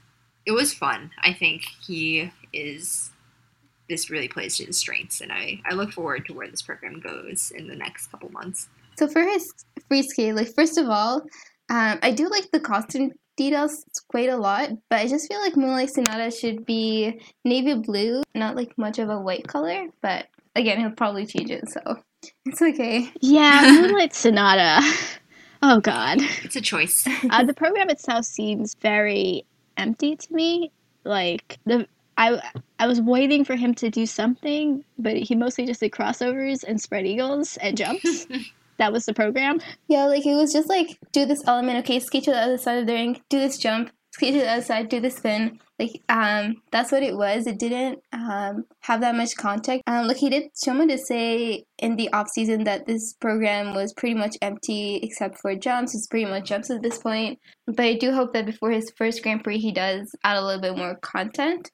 it 0.46 0.52
was 0.52 0.74
fun. 0.74 1.12
I 1.22 1.34
think 1.34 1.64
he 1.86 2.32
is 2.54 3.12
this 3.90 4.10
really 4.10 4.28
plays 4.28 4.58
to 4.58 4.66
his 4.66 4.78
strengths, 4.78 5.22
and 5.22 5.32
I 5.32 5.62
I 5.66 5.74
look 5.74 5.92
forward 5.92 6.26
to 6.28 6.34
where 6.34 6.50
this 6.50 6.62
program 6.62 7.00
goes 7.00 7.52
in 7.56 7.68
the 7.68 7.76
next 7.76 8.08
couple 8.08 8.32
months. 8.32 8.70
So 8.98 9.08
for 9.08 9.22
his 9.22 9.54
free 9.88 10.04
skate, 10.04 10.36
like 10.36 10.54
first 10.56 10.78
of 10.78 10.90
all, 10.90 11.22
um, 11.70 12.00
I 12.02 12.12
do 12.12 12.30
like 12.30 12.50
the 12.52 12.60
costume 12.60 13.12
details 13.38 13.86
quite 14.10 14.30
a 14.30 14.36
lot, 14.36 14.72
but 14.90 15.00
I 15.00 15.08
just 15.08 15.30
feel 15.30 15.40
like 15.40 15.56
Moonlight 15.56 15.92
Sonata 15.92 16.30
should 16.32 16.66
be 16.66 17.22
navy 17.46 17.76
blue, 17.76 18.24
not 18.36 18.56
like 18.56 18.78
much 18.78 19.00
of 19.00 19.10
a 19.10 19.20
white 19.20 19.48
color. 19.48 19.88
But 20.02 20.28
again, 20.56 20.80
he'll 20.80 20.92
probably 20.92 21.26
change 21.26 21.50
it, 21.52 21.70
so 21.70 21.80
it's 22.46 22.62
okay. 22.62 23.10
Yeah, 23.22 23.62
Moonlight 23.82 24.14
Sonata. 24.14 24.82
Oh 25.64 25.80
God, 25.80 26.20
it's 26.44 26.56
a 26.56 26.62
choice. 26.62 27.08
uh, 27.30 27.44
the 27.46 27.54
program 27.54 27.90
itself 27.90 28.26
seems 28.26 28.76
very 28.82 29.46
empty 29.78 30.16
to 30.16 30.34
me. 30.34 30.72
Like 31.06 31.58
the 31.66 31.88
I 32.18 32.42
I 32.80 32.88
was 32.88 33.00
waiting 33.00 33.46
for 33.46 33.56
him 33.56 33.74
to 33.76 33.90
do 33.90 34.06
something, 34.06 34.84
but 34.98 35.16
he 35.16 35.36
mostly 35.36 35.66
just 35.66 35.80
did 35.80 35.92
crossovers 35.92 36.64
and 36.64 36.82
spread 36.82 37.06
eagles 37.06 37.58
and 37.58 37.78
jumps. 37.78 38.28
that 38.78 38.94
was 38.94 39.06
the 39.06 39.14
program. 39.14 39.60
Yeah, 39.88 40.06
like 40.06 40.26
it 40.26 40.36
was 40.36 40.54
just 40.54 40.70
like 40.70 41.00
do 41.12 41.26
this 41.26 41.44
element, 41.48 41.80
okay, 41.80 42.00
skate 42.00 42.24
to 42.26 42.32
the 42.32 42.40
other 42.40 42.58
side 42.58 42.80
of 42.80 42.88
the 42.88 42.94
ring, 42.94 43.22
do 43.30 43.40
this 43.40 43.58
jump, 43.58 43.92
skate 44.12 44.34
to 44.34 44.40
the 44.40 44.50
other 44.50 44.62
side, 44.62 44.90
do 44.90 45.00
the 45.00 45.10
spin. 45.10 45.60
Like 45.80 46.02
um, 46.10 46.56
that's 46.72 46.92
what 46.92 47.04
it 47.04 47.16
was. 47.16 47.46
It 47.46 47.60
didn't 47.60 48.00
um, 48.12 48.66
have 48.82 49.02
that 49.02 49.16
much 49.16 49.36
contact. 49.36 49.84
Um, 49.86 50.08
like 50.08 50.18
he 50.18 50.30
did 50.30 50.50
Shoma 50.56 50.88
to 50.88 50.98
say 50.98 51.66
in 51.78 51.96
the 51.98 52.12
off 52.14 52.30
season 52.30 52.64
that 52.64 52.88
this 52.88 53.14
program 53.14 53.76
was 53.76 53.94
pretty 53.94 54.16
much 54.16 54.38
empty 54.42 55.00
except 55.04 55.38
for 55.38 55.56
jumps. 55.56 55.94
It's 55.94 56.08
pretty 56.08 56.26
much 56.26 56.46
jumps 56.46 56.72
at 56.72 56.82
this 56.82 56.98
point. 56.98 57.40
But 57.68 57.86
I 57.86 57.94
do 57.94 58.12
hope 58.12 58.34
that 58.34 58.48
before 58.48 58.72
his 58.72 58.92
first 58.98 59.22
Grand 59.22 59.44
Prix, 59.44 59.60
he 59.60 59.72
does 59.72 60.16
add 60.24 60.38
a 60.38 60.46
little 60.46 60.62
bit 60.62 60.76
more 60.76 60.96
content 60.96 61.70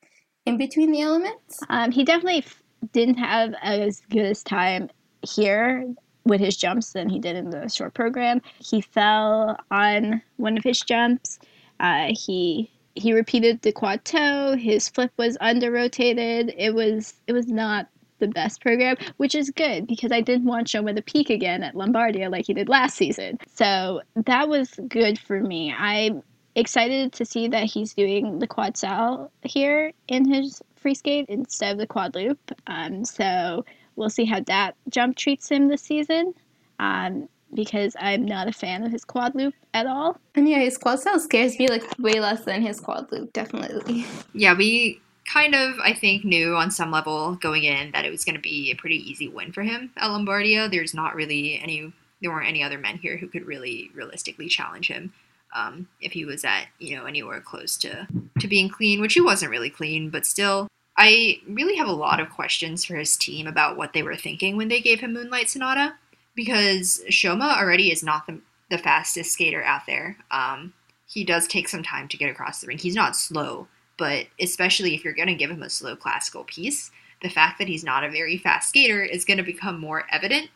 in 0.46 0.58
between 0.58 0.92
the 0.92 1.02
elements. 1.02 1.60
Um, 1.70 1.92
he 1.92 2.04
definitely 2.04 2.40
f- 2.40 2.62
didn't 2.92 3.20
have 3.20 3.54
as 3.62 4.02
good 4.10 4.26
as 4.26 4.44
time 4.44 4.90
here 5.22 5.86
with 6.26 6.40
his 6.40 6.56
jumps 6.56 6.94
than 6.94 7.10
he 7.10 7.20
did 7.20 7.36
in 7.36 7.50
the 7.50 7.68
short 7.70 7.94
program. 7.94 8.42
He 8.60 8.82
fell 8.82 9.58
on 9.72 10.22
one 10.38 10.58
of 10.58 10.64
his 10.64 10.80
jumps. 10.80 11.40
Uh, 11.80 12.10
he 12.12 12.70
he 12.96 13.14
repeated 13.14 13.62
the 13.62 13.72
quad 13.72 14.06
toe. 14.06 14.56
His 14.56 14.88
flip 14.88 15.12
was 15.18 15.38
under 15.42 15.72
rotated. 15.72 16.54
It 16.58 16.76
was 16.76 17.16
it 17.28 17.34
was 17.34 17.48
not 17.48 17.88
the 18.20 18.28
best 18.28 18.62
program, 18.62 18.96
which 19.18 19.36
is 19.36 19.50
good 19.50 19.88
because 19.88 20.12
I 20.12 20.22
didn't 20.22 20.46
want 20.46 20.68
Shoma 20.68 20.96
to 20.96 21.02
peak 21.02 21.30
again 21.30 21.64
at 21.64 21.76
Lombardia 21.76 22.32
like 22.32 22.46
he 22.48 22.54
did 22.54 22.70
last 22.70 22.96
season. 22.96 23.40
So 23.54 24.02
that 24.16 24.48
was 24.48 24.80
good 24.88 25.20
for 25.20 25.42
me. 25.42 25.74
I'm 25.74 26.24
excited 26.56 27.12
to 27.14 27.26
see 27.26 27.48
that 27.50 27.66
he's 27.66 27.94
doing 27.94 28.40
the 28.40 28.48
quad 28.48 28.78
sal 28.78 29.32
here 29.42 29.92
in 30.08 30.32
his 30.32 30.62
free 30.76 30.94
skate 30.94 31.26
instead 31.28 31.74
of 31.74 31.78
the 31.80 31.88
quad 31.88 32.16
loop. 32.16 32.40
Um, 32.68 33.04
so 33.04 33.66
We'll 33.96 34.10
see 34.10 34.26
how 34.26 34.42
that 34.42 34.76
jump 34.90 35.18
treats 35.18 35.50
him 35.50 35.68
this 35.68 35.82
season. 35.82 36.34
Um, 36.80 37.30
because 37.54 37.96
I'm 38.00 38.26
not 38.26 38.48
a 38.48 38.52
fan 38.52 38.84
of 38.84 38.92
his 38.92 39.06
quad 39.06 39.36
loop 39.36 39.54
at 39.74 39.86
all. 39.86 40.18
And 40.36 40.48
yeah, 40.48 40.60
his 40.60 40.78
quad 40.78 41.00
sal 41.00 41.20
scares 41.20 41.58
me 41.60 41.68
like 41.68 41.84
way 42.00 42.20
less 42.20 42.44
than 42.46 42.62
his 42.62 42.80
quad 42.80 43.12
loop, 43.12 43.34
definitely. 43.34 44.06
Yeah, 44.34 44.56
we 44.58 45.00
kind 45.32 45.54
of, 45.54 45.76
I 45.80 45.94
think, 45.94 46.26
knew 46.26 46.56
on 46.56 46.72
some 46.72 46.90
level 46.90 47.36
going 47.36 47.64
in 47.64 47.92
that 47.92 48.06
it 48.06 48.10
was 48.10 48.26
going 48.26 48.36
to 48.36 48.42
be 48.42 48.72
a 48.72 48.76
pretty 48.76 48.98
easy 49.10 49.28
win 49.28 49.52
for 49.52 49.62
him 49.62 49.92
at 49.96 50.10
Lombardia. 50.10 50.70
There's 50.70 50.94
not 50.94 51.16
really 51.16 51.60
any, 51.62 51.94
there 52.22 52.32
weren't 52.32 52.50
any 52.50 52.64
other 52.64 52.80
men 52.80 52.98
here 52.98 53.18
who 53.18 53.28
could 53.28 53.46
really 53.46 53.92
realistically 53.94 54.48
challenge 54.48 54.88
him. 54.88 55.14
Um, 55.56 55.88
if 56.02 56.14
he 56.14 56.26
was 56.26 56.44
at 56.44 56.66
you 56.80 56.98
know 56.98 57.06
anywhere 57.06 57.40
close 57.40 57.78
to 57.78 58.08
to 58.40 58.48
being 58.48 58.70
clean, 58.70 59.00
which 59.00 59.14
he 59.14 59.22
wasn't 59.22 59.52
really 59.52 59.70
clean, 59.70 60.10
but 60.10 60.26
still 60.26 60.68
I 60.98 61.42
really 61.48 61.76
have 61.78 61.88
a 61.88 61.92
lot 61.92 62.20
of 62.20 62.30
questions 62.30 62.86
for 62.86 62.96
his 62.96 63.18
team 63.18 63.48
about 63.48 63.78
what 63.78 63.94
they 63.94 64.04
were 64.04 64.16
thinking 64.16 64.58
when 64.58 64.68
they 64.68 64.80
gave 64.80 65.00
him 65.00 65.14
Moonlight 65.14 65.50
Sonata, 65.50 65.96
because 66.36 67.02
Shoma 67.10 67.58
already 67.58 67.92
is 67.92 68.04
not 68.04 68.28
the, 68.28 68.40
the 68.70 68.78
fastest 68.78 69.32
skater 69.32 69.64
out 69.64 69.82
there. 69.88 70.18
Um, 70.30 70.74
he 71.08 71.24
does 71.24 71.48
take 71.48 71.68
some 71.68 71.84
time 71.84 72.08
to 72.10 72.18
get 72.18 72.30
across 72.30 72.62
the 72.62 72.68
ring. 72.68 72.78
He's 72.78 72.96
not 72.96 73.16
slow, 73.16 73.68
but 73.98 74.28
especially 74.40 74.94
if 74.96 75.04
you're 75.04 75.14
going 75.14 75.28
to 75.28 75.36
give 75.36 75.52
him 75.52 75.64
a 75.64 75.70
slow 75.70 75.96
classical 75.96 76.44
piece, 76.44 76.92
the 77.22 77.30
fact 77.30 77.60
that 77.60 77.68
he's 77.68 77.84
not 77.84 78.04
a 78.04 78.12
very 78.12 78.38
fast 78.38 78.70
skater 78.70 79.04
is 79.04 79.26
going 79.26 79.38
to 79.38 79.44
become 79.44 79.80
more 79.80 80.06
evident. 80.12 80.50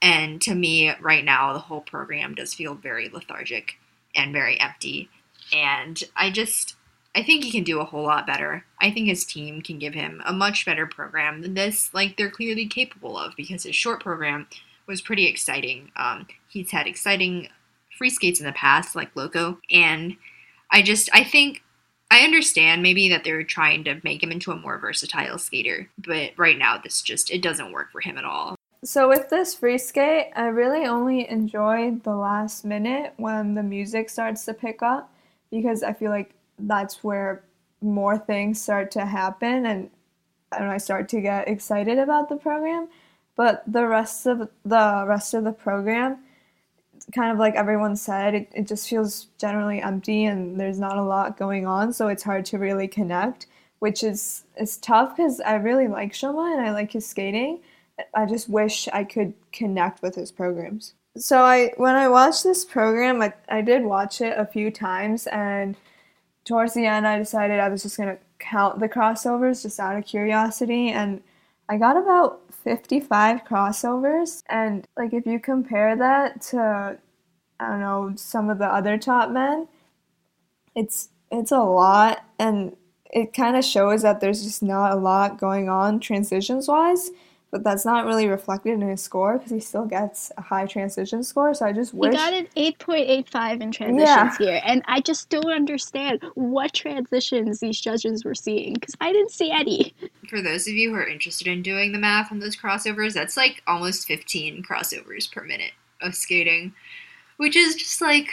And 0.00 0.40
to 0.42 0.54
me, 0.54 0.92
right 1.00 1.24
now, 1.24 1.52
the 1.52 1.60
whole 1.60 1.80
program 1.80 2.34
does 2.34 2.54
feel 2.54 2.74
very 2.74 3.08
lethargic 3.08 3.78
and 4.14 4.32
very 4.32 4.60
empty. 4.60 5.08
And 5.52 6.02
I 6.16 6.30
just, 6.30 6.74
I 7.14 7.22
think 7.22 7.44
he 7.44 7.50
can 7.50 7.64
do 7.64 7.80
a 7.80 7.84
whole 7.84 8.04
lot 8.04 8.26
better. 8.26 8.64
I 8.80 8.90
think 8.90 9.06
his 9.06 9.24
team 9.24 9.60
can 9.60 9.78
give 9.78 9.92
him 9.94 10.22
a 10.24 10.32
much 10.32 10.64
better 10.64 10.86
program 10.86 11.42
than 11.42 11.54
this, 11.54 11.92
like 11.92 12.16
they're 12.16 12.30
clearly 12.30 12.66
capable 12.66 13.18
of, 13.18 13.34
because 13.36 13.64
his 13.64 13.76
short 13.76 14.02
program 14.02 14.46
was 14.86 15.02
pretty 15.02 15.26
exciting. 15.26 15.92
Um, 15.96 16.26
he's 16.48 16.70
had 16.70 16.86
exciting 16.86 17.48
free 17.96 18.10
skates 18.10 18.40
in 18.40 18.46
the 18.46 18.52
past, 18.52 18.96
like 18.96 19.14
Loco, 19.14 19.58
and 19.70 20.16
I 20.70 20.82
just 20.82 21.10
I 21.12 21.22
think 21.22 21.62
I 22.10 22.20
understand 22.20 22.82
maybe 22.82 23.08
that 23.10 23.24
they're 23.24 23.44
trying 23.44 23.84
to 23.84 24.00
make 24.04 24.22
him 24.22 24.32
into 24.32 24.52
a 24.52 24.56
more 24.56 24.78
versatile 24.78 25.38
skater, 25.38 25.88
but 25.98 26.32
right 26.36 26.58
now 26.58 26.78
this 26.78 27.02
just 27.02 27.30
it 27.30 27.42
doesn't 27.42 27.72
work 27.72 27.92
for 27.92 28.00
him 28.00 28.18
at 28.18 28.24
all. 28.24 28.56
So 28.84 29.08
with 29.08 29.28
this 29.30 29.54
free 29.54 29.78
skate, 29.78 30.32
I 30.34 30.46
really 30.46 30.86
only 30.86 31.28
enjoyed 31.30 32.02
the 32.02 32.16
last 32.16 32.64
minute 32.64 33.12
when 33.16 33.54
the 33.54 33.62
music 33.62 34.10
starts 34.10 34.44
to 34.46 34.54
pick 34.54 34.82
up 34.82 35.12
because 35.50 35.82
I 35.84 35.92
feel 35.92 36.10
like 36.10 36.34
that's 36.66 37.02
where 37.02 37.44
more 37.80 38.16
things 38.16 38.60
start 38.60 38.90
to 38.92 39.04
happen 39.04 39.66
and 39.66 39.90
and 40.56 40.70
I 40.70 40.76
start 40.76 41.08
to 41.10 41.20
get 41.20 41.48
excited 41.48 41.98
about 41.98 42.28
the 42.28 42.36
program. 42.36 42.88
But 43.36 43.64
the 43.66 43.86
rest 43.86 44.26
of 44.26 44.50
the 44.64 45.04
rest 45.06 45.34
of 45.34 45.44
the 45.44 45.52
program, 45.52 46.18
kind 47.14 47.32
of 47.32 47.38
like 47.38 47.54
everyone 47.54 47.96
said, 47.96 48.34
it, 48.34 48.48
it 48.54 48.66
just 48.66 48.88
feels 48.88 49.28
generally 49.38 49.80
empty 49.80 50.24
and 50.26 50.60
there's 50.60 50.78
not 50.78 50.98
a 50.98 51.02
lot 51.02 51.38
going 51.38 51.66
on, 51.66 51.92
so 51.92 52.08
it's 52.08 52.22
hard 52.22 52.44
to 52.46 52.58
really 52.58 52.86
connect, 52.86 53.46
which 53.78 54.02
is 54.02 54.44
is 54.60 54.76
tough 54.76 55.16
because 55.16 55.40
I 55.40 55.54
really 55.54 55.88
like 55.88 56.12
Shoma 56.12 56.52
and 56.52 56.60
I 56.60 56.72
like 56.72 56.92
his 56.92 57.06
skating. 57.06 57.60
I 58.14 58.26
just 58.26 58.48
wish 58.48 58.88
I 58.92 59.04
could 59.04 59.32
connect 59.52 60.02
with 60.02 60.14
his 60.14 60.30
programs. 60.30 60.94
So 61.16 61.42
I 61.42 61.72
when 61.78 61.94
I 61.94 62.08
watched 62.08 62.44
this 62.44 62.64
program, 62.64 63.22
I, 63.22 63.32
I 63.48 63.62
did 63.62 63.82
watch 63.82 64.20
it 64.20 64.34
a 64.36 64.46
few 64.46 64.70
times 64.70 65.26
and 65.28 65.76
towards 66.44 66.74
the 66.74 66.86
end 66.86 67.06
I 67.06 67.18
decided 67.18 67.60
I 67.60 67.68
was 67.68 67.82
just 67.82 67.96
gonna 67.96 68.18
count 68.38 68.80
the 68.80 68.88
crossovers 68.88 69.62
just 69.62 69.78
out 69.78 69.96
of 69.96 70.04
curiosity 70.04 70.90
and 70.90 71.22
I 71.68 71.78
got 71.78 71.96
about 71.96 72.40
55 72.64 73.44
crossovers. 73.44 74.42
And 74.48 74.86
like 74.96 75.12
if 75.12 75.26
you 75.26 75.38
compare 75.40 75.96
that 75.96 76.42
to 76.50 76.98
I 77.60 77.68
don't 77.68 77.80
know 77.80 78.12
some 78.16 78.50
of 78.50 78.58
the 78.58 78.66
other 78.66 78.98
top 78.98 79.30
men 79.30 79.68
it's 80.74 81.10
it's 81.30 81.52
a 81.52 81.60
lot 81.60 82.24
and 82.38 82.76
it 83.12 83.32
kind 83.34 83.56
of 83.56 83.64
shows 83.64 84.02
that 84.02 84.20
there's 84.20 84.42
just 84.42 84.62
not 84.62 84.92
a 84.92 84.96
lot 84.96 85.38
going 85.38 85.68
on 85.68 86.00
transitions 86.00 86.66
wise 86.66 87.10
but 87.52 87.62
that's 87.62 87.84
not 87.84 88.06
really 88.06 88.26
reflected 88.26 88.72
in 88.72 88.80
his 88.80 89.02
score 89.02 89.36
because 89.36 89.52
he 89.52 89.60
still 89.60 89.84
gets 89.84 90.32
a 90.38 90.40
high 90.40 90.64
transition 90.64 91.22
score. 91.22 91.52
So 91.52 91.66
I 91.66 91.72
just 91.72 91.92
wish 91.92 92.10
he 92.10 92.16
got 92.16 92.32
an 92.32 92.48
eight 92.56 92.78
point 92.78 93.08
eight 93.08 93.28
five 93.28 93.60
in 93.60 93.70
transitions 93.70 94.08
yeah. 94.08 94.36
here, 94.38 94.60
and 94.64 94.82
I 94.88 95.00
just 95.00 95.28
don't 95.28 95.52
understand 95.52 96.24
what 96.34 96.72
transitions 96.72 97.60
these 97.60 97.78
judges 97.78 98.24
were 98.24 98.34
seeing 98.34 98.74
because 98.74 98.96
I 99.00 99.12
didn't 99.12 99.30
see 99.30 99.50
any. 99.50 99.94
For 100.28 100.40
those 100.40 100.66
of 100.66 100.72
you 100.72 100.90
who 100.90 100.96
are 100.96 101.06
interested 101.06 101.46
in 101.46 101.62
doing 101.62 101.92
the 101.92 101.98
math 101.98 102.32
on 102.32 102.40
those 102.40 102.56
crossovers, 102.56 103.12
that's 103.12 103.36
like 103.36 103.62
almost 103.66 104.08
fifteen 104.08 104.62
crossovers 104.62 105.30
per 105.30 105.44
minute 105.44 105.72
of 106.00 106.14
skating, 106.14 106.72
which 107.36 107.54
is 107.54 107.74
just 107.74 108.00
like 108.00 108.28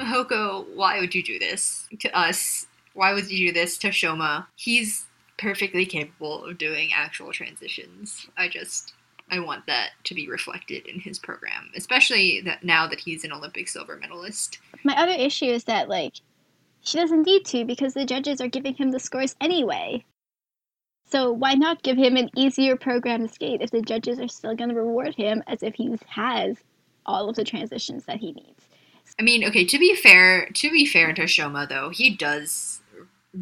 Mahoko. 0.00 0.66
Why 0.74 1.00
would 1.00 1.14
you 1.14 1.22
do 1.22 1.38
this 1.38 1.86
to 2.00 2.18
us? 2.18 2.66
Why 2.94 3.12
would 3.12 3.30
you 3.30 3.48
do 3.48 3.52
this 3.52 3.76
to 3.78 3.88
Shoma? 3.88 4.46
He's 4.56 5.04
perfectly 5.38 5.86
capable 5.86 6.44
of 6.44 6.58
doing 6.58 6.90
actual 6.94 7.32
transitions. 7.32 8.26
I 8.36 8.48
just 8.48 8.92
I 9.30 9.40
want 9.40 9.66
that 9.66 9.90
to 10.04 10.14
be 10.14 10.28
reflected 10.28 10.86
in 10.86 11.00
his 11.00 11.18
program, 11.18 11.70
especially 11.76 12.40
that 12.42 12.64
now 12.64 12.86
that 12.86 13.00
he's 13.00 13.24
an 13.24 13.32
Olympic 13.32 13.68
silver 13.68 13.96
medalist. 13.96 14.58
My 14.84 14.94
other 14.94 15.12
issue 15.12 15.46
is 15.46 15.64
that 15.64 15.88
like 15.88 16.14
she 16.80 16.98
doesn't 16.98 17.26
need 17.26 17.44
to 17.46 17.64
because 17.64 17.94
the 17.94 18.04
judges 18.04 18.40
are 18.40 18.48
giving 18.48 18.74
him 18.74 18.90
the 18.90 19.00
scores 19.00 19.36
anyway. 19.40 20.04
So 21.10 21.32
why 21.32 21.54
not 21.54 21.82
give 21.82 21.96
him 21.96 22.16
an 22.16 22.30
easier 22.36 22.76
program 22.76 23.26
to 23.26 23.32
skate 23.32 23.62
if 23.62 23.70
the 23.70 23.80
judges 23.80 24.20
are 24.20 24.28
still 24.28 24.54
going 24.54 24.70
to 24.70 24.76
reward 24.76 25.14
him 25.14 25.42
as 25.46 25.62
if 25.62 25.74
he 25.74 25.96
has 26.06 26.58
all 27.06 27.30
of 27.30 27.36
the 27.36 27.44
transitions 27.44 28.04
that 28.04 28.18
he 28.18 28.32
needs? 28.32 28.68
I 29.18 29.22
mean, 29.22 29.44
okay, 29.44 29.64
to 29.64 29.78
be 29.78 29.96
fair, 29.96 30.46
to 30.46 30.70
be 30.70 30.84
fair 30.84 31.12
to 31.14 31.22
Shoma 31.22 31.68
though, 31.68 31.90
he 31.90 32.14
does 32.14 32.77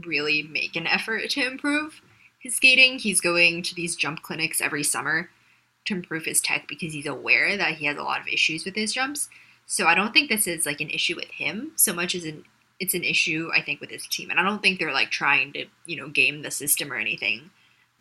really 0.04 0.42
make 0.42 0.76
an 0.76 0.86
effort 0.86 1.30
to 1.30 1.46
improve 1.46 2.00
his 2.38 2.56
skating. 2.56 2.98
He's 2.98 3.20
going 3.20 3.62
to 3.62 3.74
these 3.74 3.96
jump 3.96 4.22
clinics 4.22 4.60
every 4.60 4.82
summer 4.82 5.30
to 5.86 5.94
improve 5.94 6.24
his 6.24 6.40
tech 6.40 6.66
because 6.68 6.92
he's 6.92 7.06
aware 7.06 7.56
that 7.56 7.74
he 7.74 7.86
has 7.86 7.96
a 7.96 8.02
lot 8.02 8.20
of 8.20 8.28
issues 8.28 8.64
with 8.64 8.74
his 8.74 8.92
jumps. 8.92 9.28
So 9.66 9.86
I 9.86 9.94
don't 9.94 10.12
think 10.12 10.28
this 10.28 10.46
is 10.46 10.66
like 10.66 10.80
an 10.80 10.90
issue 10.90 11.16
with 11.16 11.30
him 11.30 11.72
so 11.76 11.92
much 11.92 12.14
as 12.14 12.24
an 12.24 12.44
it's 12.78 12.94
an 12.94 13.04
issue 13.04 13.48
I 13.54 13.62
think 13.62 13.80
with 13.80 13.90
his 13.90 14.06
team. 14.06 14.30
And 14.30 14.38
I 14.38 14.42
don't 14.42 14.62
think 14.62 14.78
they're 14.78 14.92
like 14.92 15.10
trying 15.10 15.52
to, 15.54 15.66
you 15.86 15.96
know, 15.96 16.08
game 16.08 16.42
the 16.42 16.50
system 16.50 16.92
or 16.92 16.96
anything. 16.96 17.50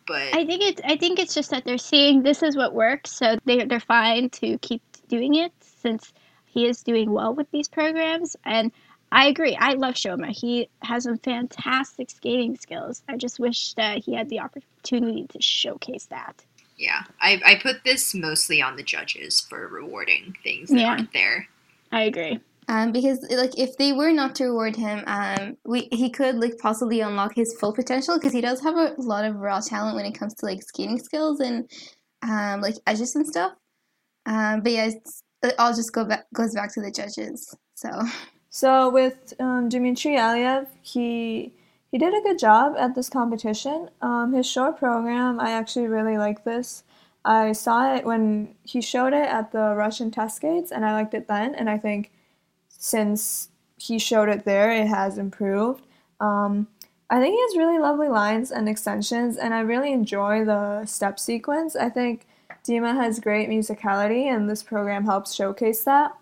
But 0.06 0.34
I 0.34 0.44
think 0.44 0.62
it's 0.62 0.80
I 0.84 0.96
think 0.96 1.18
it's 1.18 1.34
just 1.34 1.50
that 1.50 1.64
they're 1.64 1.78
seeing 1.78 2.22
this 2.22 2.42
is 2.42 2.56
what 2.56 2.74
works, 2.74 3.12
so 3.12 3.38
they 3.44 3.64
they're 3.64 3.80
fine 3.80 4.30
to 4.30 4.58
keep 4.58 4.82
doing 5.08 5.34
it 5.34 5.52
since 5.60 6.12
he 6.44 6.66
is 6.66 6.82
doing 6.82 7.10
well 7.12 7.34
with 7.34 7.50
these 7.50 7.68
programs 7.68 8.36
and 8.44 8.70
I 9.12 9.26
agree. 9.28 9.56
I 9.56 9.74
love 9.74 9.94
Shoma. 9.94 10.28
He 10.28 10.68
has 10.82 11.04
some 11.04 11.18
fantastic 11.18 12.10
skating 12.10 12.56
skills. 12.56 13.02
I 13.08 13.16
just 13.16 13.38
wish 13.38 13.74
that 13.74 13.98
he 14.04 14.14
had 14.14 14.28
the 14.28 14.40
opportunity 14.40 15.26
to 15.28 15.40
showcase 15.40 16.06
that. 16.06 16.44
Yeah, 16.76 17.04
I, 17.20 17.40
I 17.44 17.54
put 17.62 17.84
this 17.84 18.14
mostly 18.14 18.60
on 18.60 18.76
the 18.76 18.82
judges 18.82 19.40
for 19.40 19.68
rewarding 19.68 20.36
things 20.42 20.68
that 20.68 20.80
yeah. 20.80 20.88
aren't 20.88 21.12
there. 21.12 21.48
I 21.92 22.02
agree. 22.02 22.40
Um, 22.68 22.90
because 22.90 23.24
like 23.30 23.56
if 23.56 23.76
they 23.76 23.92
were 23.92 24.10
not 24.10 24.34
to 24.36 24.46
reward 24.46 24.74
him, 24.74 25.04
um, 25.06 25.56
we 25.64 25.88
he 25.92 26.10
could 26.10 26.36
like 26.36 26.58
possibly 26.58 27.00
unlock 27.00 27.34
his 27.34 27.56
full 27.60 27.72
potential 27.72 28.18
because 28.18 28.32
he 28.32 28.40
does 28.40 28.60
have 28.60 28.74
a 28.74 28.94
lot 28.98 29.24
of 29.24 29.36
raw 29.36 29.60
talent 29.60 29.94
when 29.94 30.04
it 30.04 30.18
comes 30.18 30.34
to 30.34 30.46
like 30.46 30.62
skating 30.62 30.98
skills 30.98 31.38
and 31.38 31.70
um, 32.22 32.60
like 32.60 32.74
edges 32.86 33.14
and 33.14 33.26
stuff. 33.26 33.52
Um, 34.26 34.62
but 34.62 34.72
yeah, 34.72 34.90
it 35.44 35.54
all 35.58 35.72
just 35.72 35.92
go 35.92 36.04
back 36.04 36.24
goes 36.34 36.54
back 36.54 36.74
to 36.74 36.80
the 36.80 36.90
judges. 36.90 37.54
So 37.74 37.88
So 38.56 38.88
with 38.88 39.34
um, 39.38 39.68
Dmitry 39.68 40.16
Aliev, 40.16 40.68
he 40.80 41.52
he 41.90 41.98
did 41.98 42.14
a 42.14 42.22
good 42.22 42.38
job 42.38 42.74
at 42.78 42.94
this 42.94 43.10
competition. 43.10 43.90
Um, 44.00 44.32
his 44.32 44.50
short 44.50 44.78
program, 44.78 45.38
I 45.38 45.50
actually 45.50 45.88
really 45.88 46.16
like 46.16 46.42
this. 46.44 46.82
I 47.22 47.52
saw 47.52 47.94
it 47.94 48.06
when 48.06 48.54
he 48.62 48.80
showed 48.80 49.12
it 49.12 49.28
at 49.28 49.52
the 49.52 49.74
Russian 49.74 50.10
test 50.10 50.36
skates, 50.36 50.72
and 50.72 50.86
I 50.86 50.94
liked 50.94 51.12
it 51.12 51.28
then. 51.28 51.54
And 51.54 51.68
I 51.68 51.76
think 51.76 52.12
since 52.70 53.50
he 53.76 53.98
showed 53.98 54.30
it 54.30 54.46
there, 54.46 54.70
it 54.70 54.86
has 54.86 55.18
improved. 55.18 55.84
Um, 56.18 56.66
I 57.10 57.20
think 57.20 57.34
he 57.34 57.40
has 57.42 57.58
really 57.58 57.78
lovely 57.78 58.08
lines 58.08 58.50
and 58.50 58.70
extensions, 58.70 59.36
and 59.36 59.52
I 59.52 59.60
really 59.60 59.92
enjoy 59.92 60.46
the 60.46 60.86
step 60.86 61.18
sequence. 61.18 61.76
I 61.76 61.90
think 61.90 62.26
Dima 62.66 62.94
has 62.94 63.20
great 63.20 63.50
musicality, 63.50 64.24
and 64.34 64.48
this 64.48 64.62
program 64.62 65.04
helps 65.04 65.34
showcase 65.34 65.84
that. 65.84 66.16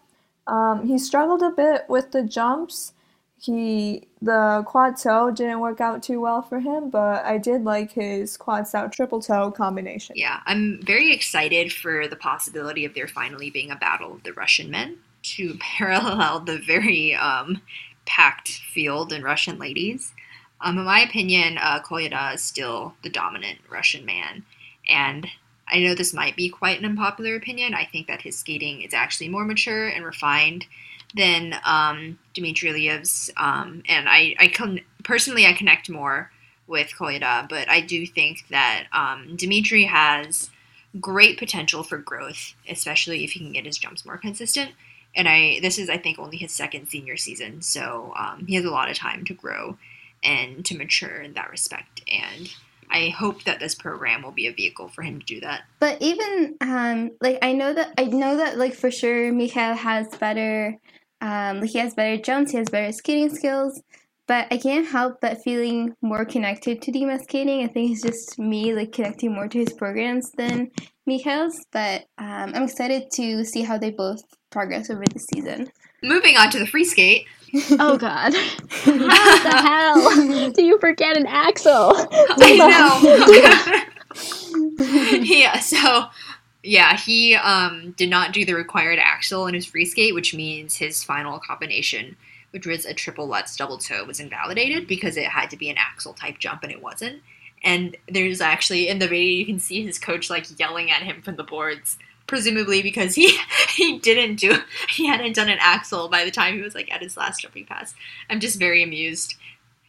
Um, 0.46 0.86
he 0.86 0.98
struggled 0.98 1.42
a 1.42 1.50
bit 1.50 1.84
with 1.88 2.12
the 2.12 2.22
jumps. 2.22 2.92
He 3.40 4.08
the 4.22 4.62
quad 4.66 4.96
toe 4.96 5.30
didn't 5.30 5.60
work 5.60 5.80
out 5.80 6.02
too 6.02 6.20
well 6.20 6.40
for 6.40 6.60
him, 6.60 6.88
but 6.88 7.24
I 7.24 7.36
did 7.36 7.64
like 7.64 7.92
his 7.92 8.36
quad 8.36 8.66
stout 8.66 8.92
triple 8.92 9.20
toe 9.20 9.50
combination. 9.50 10.16
Yeah, 10.16 10.40
I'm 10.46 10.80
very 10.82 11.12
excited 11.12 11.72
for 11.72 12.08
the 12.08 12.16
possibility 12.16 12.84
of 12.84 12.94
there 12.94 13.08
finally 13.08 13.50
being 13.50 13.70
a 13.70 13.76
battle 13.76 14.14
of 14.14 14.22
the 14.22 14.32
Russian 14.32 14.70
men 14.70 14.98
to 15.24 15.54
parallel 15.60 16.40
the 16.40 16.58
very 16.58 17.14
um, 17.14 17.60
packed 18.06 18.48
field 18.48 19.12
and 19.12 19.24
Russian 19.24 19.58
ladies. 19.58 20.12
Um, 20.60 20.78
in 20.78 20.84
my 20.84 21.00
opinion, 21.00 21.58
uh, 21.58 21.80
Kolyada 21.82 22.34
is 22.34 22.42
still 22.42 22.94
the 23.02 23.10
dominant 23.10 23.58
Russian 23.68 24.06
man, 24.06 24.44
and 24.88 25.26
I 25.68 25.80
know 25.80 25.94
this 25.94 26.12
might 26.12 26.36
be 26.36 26.48
quite 26.48 26.78
an 26.78 26.84
unpopular 26.84 27.36
opinion. 27.36 27.74
I 27.74 27.84
think 27.84 28.06
that 28.06 28.22
his 28.22 28.38
skating 28.38 28.82
is 28.82 28.94
actually 28.94 29.28
more 29.28 29.44
mature 29.44 29.88
and 29.88 30.04
refined 30.04 30.66
than 31.14 31.54
um, 31.64 32.18
Dmitry 32.34 32.70
Aliev's. 32.70 33.30
Um, 33.36 33.82
and 33.88 34.08
I, 34.08 34.34
I 34.38 34.48
con- 34.48 34.80
personally, 35.04 35.46
I 35.46 35.52
connect 35.52 35.88
more 35.88 36.30
with 36.66 36.92
Kolyada, 36.98 37.48
but 37.48 37.68
I 37.68 37.80
do 37.80 38.06
think 38.06 38.46
that 38.50 38.86
um, 38.92 39.36
Dmitry 39.36 39.84
has 39.84 40.50
great 41.00 41.38
potential 41.38 41.82
for 41.82 41.98
growth, 41.98 42.54
especially 42.68 43.24
if 43.24 43.32
he 43.32 43.40
can 43.40 43.52
get 43.52 43.66
his 43.66 43.78
jumps 43.78 44.04
more 44.04 44.16
consistent. 44.16 44.72
And 45.16 45.28
I, 45.28 45.60
this 45.60 45.78
is, 45.78 45.88
I 45.88 45.98
think, 45.98 46.18
only 46.18 46.36
his 46.36 46.52
second 46.52 46.88
senior 46.88 47.16
season, 47.16 47.62
so 47.62 48.12
um, 48.16 48.46
he 48.46 48.56
has 48.56 48.64
a 48.64 48.70
lot 48.70 48.90
of 48.90 48.96
time 48.96 49.24
to 49.26 49.34
grow 49.34 49.76
and 50.22 50.64
to 50.64 50.76
mature 50.76 51.20
in 51.20 51.34
that 51.34 51.50
respect. 51.50 52.02
And 52.08 52.52
I 52.90 53.08
hope 53.08 53.44
that 53.44 53.60
this 53.60 53.74
program 53.74 54.22
will 54.22 54.32
be 54.32 54.46
a 54.46 54.52
vehicle 54.52 54.88
for 54.88 55.02
him 55.02 55.18
to 55.20 55.26
do 55.26 55.40
that. 55.40 55.62
But 55.80 56.00
even 56.00 56.56
um, 56.60 57.10
like 57.20 57.38
I 57.42 57.52
know 57.52 57.72
that 57.72 57.94
I 57.98 58.04
know 58.04 58.36
that 58.36 58.58
like 58.58 58.74
for 58.74 58.90
sure 58.90 59.32
Mikhail 59.32 59.74
has 59.74 60.08
better 60.16 60.76
um, 61.20 61.60
like 61.60 61.70
he 61.70 61.78
has 61.78 61.94
better 61.94 62.20
jumps, 62.20 62.52
he 62.52 62.58
has 62.58 62.68
better 62.68 62.92
skating 62.92 63.34
skills. 63.34 63.82
But 64.26 64.46
I 64.50 64.56
can't 64.56 64.86
help 64.86 65.20
but 65.20 65.42
feeling 65.42 65.94
more 66.00 66.24
connected 66.24 66.80
to 66.82 66.92
Dima 66.92 67.20
skating. 67.22 67.62
I 67.62 67.66
think 67.66 67.92
it's 67.92 68.02
just 68.02 68.38
me 68.38 68.74
like 68.74 68.92
connecting 68.92 69.34
more 69.34 69.48
to 69.48 69.58
his 69.58 69.72
programs 69.74 70.30
than 70.32 70.70
Mikhail's. 71.06 71.58
But 71.72 72.06
um, 72.16 72.52
I'm 72.54 72.62
excited 72.62 73.10
to 73.16 73.44
see 73.44 73.62
how 73.62 73.76
they 73.76 73.90
both 73.90 74.22
progress 74.50 74.88
over 74.88 75.04
the 75.12 75.18
season. 75.18 75.70
Moving 76.02 76.36
on 76.36 76.50
to 76.50 76.58
the 76.58 76.66
free 76.66 76.84
skate. 76.84 77.26
Oh 77.78 77.96
God! 78.00 78.34
How 78.34 79.42
the 79.42 79.50
hell 79.50 80.50
do 80.50 80.62
you 80.64 80.78
forget 80.78 81.16
an 81.16 81.26
axel? 81.26 81.92
I 82.10 83.86
know. 84.78 85.18
yeah. 85.22 85.58
So 85.60 86.06
Yeah, 86.62 86.96
he 86.96 87.34
um, 87.34 87.92
did 87.96 88.08
not 88.10 88.32
do 88.32 88.44
the 88.44 88.54
required 88.54 88.98
axel 88.98 89.46
in 89.46 89.54
his 89.54 89.66
free 89.66 89.84
skate, 89.84 90.14
which 90.14 90.34
means 90.34 90.76
his 90.76 91.04
final 91.04 91.38
combination, 91.38 92.16
which 92.52 92.66
was 92.66 92.86
a 92.86 92.94
triple 92.94 93.26
Lutz 93.28 93.56
double 93.56 93.78
toe, 93.78 94.04
was 94.04 94.18
invalidated 94.18 94.86
because 94.88 95.16
it 95.16 95.26
had 95.26 95.50
to 95.50 95.56
be 95.56 95.68
an 95.70 95.76
axel 95.78 96.14
type 96.14 96.38
jump 96.38 96.62
and 96.62 96.72
it 96.72 96.82
wasn't. 96.82 97.22
And 97.62 97.96
there's 98.08 98.40
actually 98.40 98.88
in 98.88 98.98
the 98.98 99.08
video 99.08 99.38
you 99.38 99.46
can 99.46 99.58
see 99.58 99.84
his 99.84 99.98
coach 99.98 100.28
like 100.30 100.58
yelling 100.58 100.90
at 100.90 101.02
him 101.02 101.22
from 101.22 101.36
the 101.36 101.44
boards, 101.44 101.98
presumably 102.26 102.82
because 102.82 103.14
he 103.14 103.38
he 103.76 103.98
didn't 103.98 104.36
do 104.36 104.56
he 104.88 105.06
hadn't 105.06 105.34
done 105.34 105.48
an 105.48 105.58
axel 105.60 106.08
by 106.08 106.24
the 106.24 106.30
time 106.30 106.54
he 106.54 106.62
was 106.62 106.74
like 106.74 106.92
at 106.92 107.02
his 107.02 107.16
last 107.16 107.40
jumping 107.40 107.66
pass. 107.66 107.94
I'm 108.30 108.40
just 108.40 108.58
very 108.58 108.82
amused 108.82 109.34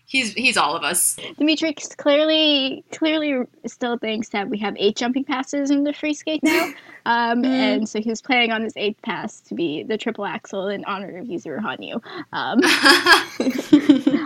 he's 0.06 0.34
he's 0.34 0.58
all 0.58 0.76
of 0.76 0.84
us. 0.84 1.18
Demetrix 1.40 1.96
clearly 1.98 2.84
clearly 2.92 3.46
still 3.66 3.98
thinks 3.98 4.30
that 4.30 4.50
we 4.50 4.58
have 4.60 4.76
eight 4.78 4.96
jumping 4.96 5.24
passes 5.24 5.72
in 5.72 5.84
the 5.84 5.94
free 5.94 6.14
skate 6.14 6.44
now, 6.44 6.72
um, 7.06 7.44
mm. 7.44 7.46
and 7.46 7.90
so 7.90 8.02
he 8.02 8.10
was 8.10 8.22
planning 8.22 8.52
on 8.52 8.64
his 8.64 8.74
eighth 8.76 9.02
pass 9.02 9.40
to 9.42 9.54
be 9.54 9.84
the 9.84 9.98
triple 9.98 10.26
axel 10.26 10.68
in 10.68 10.84
honor 10.86 11.18
of 11.18 11.28
Yuzuru 11.28 11.60
Hanyu. 11.60 12.02
Um, 12.34 12.60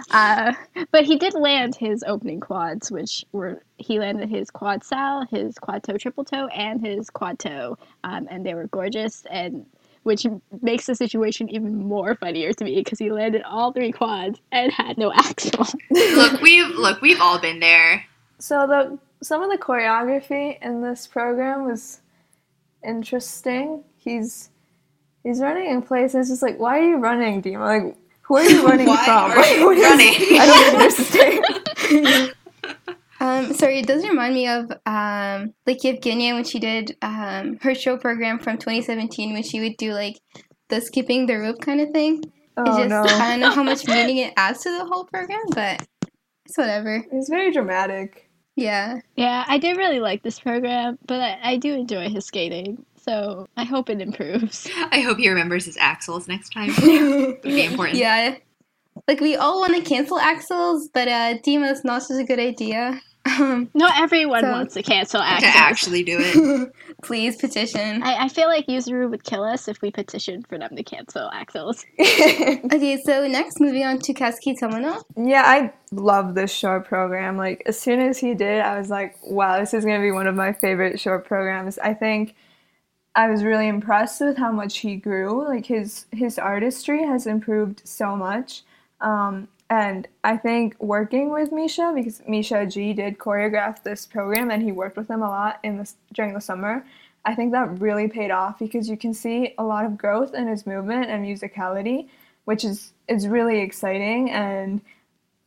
uh, 0.12 0.54
but 0.92 1.06
he 1.06 1.18
did 1.18 1.34
land 1.34 1.76
his 1.76 2.04
opening 2.08 2.40
quads, 2.40 2.92
which 2.92 3.26
were 3.32 3.62
he 3.78 4.00
landed 4.00 4.30
his 4.30 4.50
quad 4.50 4.84
sal, 4.84 5.26
his 5.30 5.58
quad 5.58 5.84
toe 5.84 5.98
triple 5.98 6.24
toe, 6.24 6.48
and 6.48 6.86
his 6.86 7.10
quad 7.10 7.40
toe, 7.40 7.78
um, 8.04 8.28
and 8.30 8.46
they 8.46 8.54
were 8.54 8.68
gorgeous 8.68 9.26
and 9.30 9.66
which 10.04 10.26
makes 10.62 10.86
the 10.86 10.96
situation 10.96 11.50
even 11.50 11.76
more 11.76 12.16
funnier 12.16 12.54
to 12.54 12.64
me 12.64 12.76
because 12.76 12.98
he 12.98 13.12
landed 13.12 13.44
all 13.44 13.74
three 13.74 13.92
quads 13.92 14.40
and 14.52 14.72
had 14.72 14.98
no 14.98 15.12
axel. 15.14 15.68
look, 15.92 16.42
we've 16.42 16.70
look, 16.70 17.02
we've 17.02 17.20
all 17.20 17.40
been 17.40 17.60
there. 17.60 18.06
So 18.40 18.66
the 18.66 18.98
some 19.22 19.44
of 19.44 19.52
the 19.52 19.58
choreography 19.58 20.58
in 20.62 20.82
this 20.82 21.06
program 21.06 21.66
was 21.66 22.00
interesting. 22.84 23.84
He's 23.98 24.50
he's 25.24 25.40
running 25.40 25.70
in 25.70 25.82
place 25.82 26.14
and 26.14 26.22
it's 26.22 26.30
just 26.30 26.42
like, 26.42 26.60
why 26.60 26.80
are 26.80 26.84
you 26.84 26.98
running, 26.98 27.42
Dima? 27.42 27.86
Like, 27.86 27.98
who 28.22 28.38
are 28.38 28.44
you 28.44 28.66
running 28.68 28.88
why 28.88 29.06
from? 29.06 29.32
Are 29.32 29.46
you 29.46 29.70
running? 29.70 30.14
I 30.40 30.46
don't 30.46 30.82
understand. 30.82 32.36
Um, 33.22 33.54
sorry, 33.54 33.80
it 33.80 33.86
does 33.86 34.08
remind 34.08 34.34
me 34.34 34.48
of 34.48 34.72
um, 34.86 35.54
like 35.68 35.80
Evgenia 35.80 36.34
when 36.34 36.46
she 36.46 36.60
did 36.60 36.96
um, 37.02 37.58
her 37.62 37.76
show 37.76 37.98
program 37.98 38.40
from 38.40 38.58
2017 38.58 39.34
when 39.34 39.44
she 39.44 39.60
would 39.60 39.76
do 39.78 39.92
like 39.92 40.22
the 40.70 40.80
skipping 40.80 41.26
the 41.26 41.36
rope 41.36 41.60
kind 41.60 41.82
of 41.82 41.90
thing. 41.90 42.24
Oh, 42.56 42.64
it's 42.66 42.78
just 42.78 42.90
no. 42.90 43.02
I 43.02 43.32
don't 43.32 43.42
know 43.42 43.52
how 43.52 43.64
much 43.64 43.86
meaning 43.88 44.18
it 44.18 44.34
adds 44.38 44.62
to 44.64 44.70
the 44.70 44.86
whole 44.86 45.04
program, 45.04 45.42
but 45.54 45.86
it's 46.46 46.58
whatever. 46.58 47.04
It's 47.12 47.30
very 47.30 47.52
dramatic. 47.52 48.29
Yeah. 48.60 49.00
Yeah, 49.16 49.46
I 49.48 49.58
did 49.58 49.78
really 49.78 50.00
like 50.00 50.24
this 50.24 50.40
program, 50.40 50.98
but 51.06 51.22
I, 51.22 51.40
I 51.44 51.58
do 51.58 51.74
enjoy 51.74 52.10
his 52.10 52.26
skating. 52.26 52.86
So 52.98 53.48
I 53.56 53.64
hope 53.64 53.90
it 53.90 54.02
improves. 54.02 54.70
I 54.92 55.00
hope 55.00 55.18
he 55.18 55.30
remembers 55.30 55.66
his 55.66 55.78
axels 55.78 56.28
next 56.28 56.50
time. 56.50 56.72
Would 56.82 57.42
be 57.42 57.66
important. 57.66 57.98
Yeah. 57.98 58.36
Like 59.08 59.22
we 59.22 59.36
all 59.36 59.62
want 59.62 59.76
to 59.76 59.82
cancel 59.82 60.20
axels, 60.20 60.90
but 60.94 61.08
uh, 61.08 61.38
Dima 61.40 61.72
is 61.72 61.84
not 61.86 62.04
such 62.04 62.22
a 62.22 62.26
good 62.26 62.40
idea. 62.40 63.00
Um, 63.40 63.70
Not 63.74 64.00
everyone 64.02 64.42
So- 64.42 64.52
wants 64.52 64.74
to 64.76 64.84
cancel 64.84 65.20
To 65.22 65.26
actually 65.46 66.04
do 66.04 66.18
it. 66.20 66.72
please 67.04 67.36
petition. 67.38 68.04
I, 68.04 68.26
I 68.26 68.28
feel 68.30 68.48
like 68.48 68.68
Yuzuru 68.68 69.10
would 69.10 69.24
kill 69.24 69.44
us 69.44 69.68
if 69.68 69.82
we 69.82 69.92
petitioned 69.92 70.48
for 70.48 70.58
them 70.58 70.76
to 70.76 70.84
cancel 70.84 71.30
axels. 71.34 71.86
Okay, 72.72 73.00
so 73.04 73.28
next 73.28 73.60
moving 73.60 73.84
on 73.86 74.00
to 74.00 74.14
Kazuki 74.14 74.56
Tomono. 74.60 75.02
Yeah, 75.18 75.44
I 75.46 75.74
love 75.92 76.36
this 76.36 76.52
short 76.52 76.86
program. 76.88 77.38
Like 77.38 77.64
as 77.66 77.80
soon 77.80 78.00
as 78.00 78.18
he 78.18 78.34
did, 78.34 78.62
I 78.62 78.78
was 78.78 78.90
like, 78.90 79.16
wow, 79.24 79.60
this 79.60 79.74
is 79.74 79.86
gonna 79.86 80.02
be 80.02 80.12
one 80.12 80.28
of 80.28 80.36
my 80.36 80.54
favorite 80.54 81.00
short 81.00 81.26
programs. 81.26 81.78
I 81.80 81.94
think 81.94 82.36
I 83.16 83.28
was 83.30 83.44
really 83.44 83.68
impressed 83.68 84.22
with 84.22 84.38
how 84.38 84.52
much 84.52 84.78
he 84.80 84.96
grew. 84.96 85.46
Like 85.48 85.66
his 85.66 86.06
his 86.12 86.38
artistry 86.40 87.04
has 87.06 87.26
improved 87.28 87.82
so 87.86 88.16
much. 88.16 88.64
Um, 89.02 89.48
and 89.70 90.08
I 90.24 90.38
think 90.38 90.76
working 90.80 91.32
with 91.32 91.52
Misha 91.52 91.92
because 91.96 92.22
Misha 92.28 92.66
Ge 92.66 92.96
did 92.96 93.20
choreograph 93.20 93.84
this 93.84 94.06
program 94.06 94.50
and 94.50 94.64
he 94.64 94.72
worked 94.72 94.98
with 94.98 95.10
him 95.10 95.22
a 95.22 95.30
lot 95.30 95.60
in 95.64 95.78
this 95.78 95.96
during 96.14 96.34
the 96.34 96.42
summer. 96.42 96.86
I 97.26 97.36
think 97.36 97.52
that 97.52 97.80
really 97.80 98.08
paid 98.08 98.32
off 98.32 98.58
because 98.58 98.90
you 98.90 98.98
can 98.98 99.14
see 99.14 99.54
a 99.58 99.64
lot 99.64 99.86
of 99.86 99.98
growth 99.98 100.34
in 100.34 100.48
his 100.48 100.66
movement 100.66 101.10
and 101.10 101.26
musicality, 101.26 102.08
which 102.46 102.64
is 102.64 102.94
is 103.08 103.28
really 103.28 103.60
exciting 103.60 104.32
and 104.32 104.82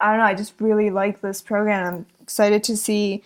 I 0.00 0.10
don't 0.10 0.18
know. 0.18 0.24
I 0.24 0.34
just 0.34 0.60
really 0.60 0.90
like 0.90 1.20
this 1.20 1.40
program. 1.40 1.94
I'm 1.94 2.06
excited 2.20 2.64
to 2.64 2.76
see 2.76 3.22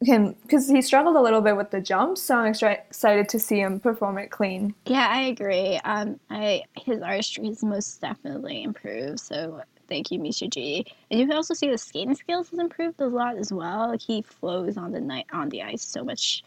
him 0.00 0.34
because 0.42 0.68
he 0.68 0.82
struggled 0.82 1.16
a 1.16 1.20
little 1.20 1.40
bit 1.40 1.56
with 1.56 1.70
the 1.70 1.80
jumps, 1.80 2.22
so 2.22 2.36
I'm 2.36 2.52
excited 2.52 3.28
to 3.28 3.38
see 3.38 3.60
him 3.60 3.80
perform 3.80 4.18
it 4.18 4.30
clean. 4.30 4.74
Yeah, 4.86 5.06
I 5.08 5.22
agree. 5.22 5.78
Um, 5.84 6.18
I 6.30 6.64
his 6.76 7.00
artistry 7.00 7.46
has 7.46 7.62
most 7.62 8.00
definitely 8.00 8.62
improved. 8.62 9.20
So 9.20 9.62
thank 9.88 10.10
you, 10.10 10.18
Misha 10.18 10.48
Ge. 10.48 10.84
And 11.10 11.20
you 11.20 11.26
can 11.26 11.36
also 11.36 11.54
see 11.54 11.70
the 11.70 11.78
skating 11.78 12.14
skills 12.14 12.50
has 12.50 12.58
improved 12.58 13.00
a 13.00 13.06
lot 13.06 13.36
as 13.36 13.52
well. 13.52 13.88
Like 13.88 14.02
he 14.02 14.22
flows 14.22 14.76
on 14.76 14.92
the 14.92 15.00
night 15.00 15.26
on 15.32 15.48
the 15.48 15.62
ice 15.62 15.82
so 15.82 16.04
much 16.04 16.42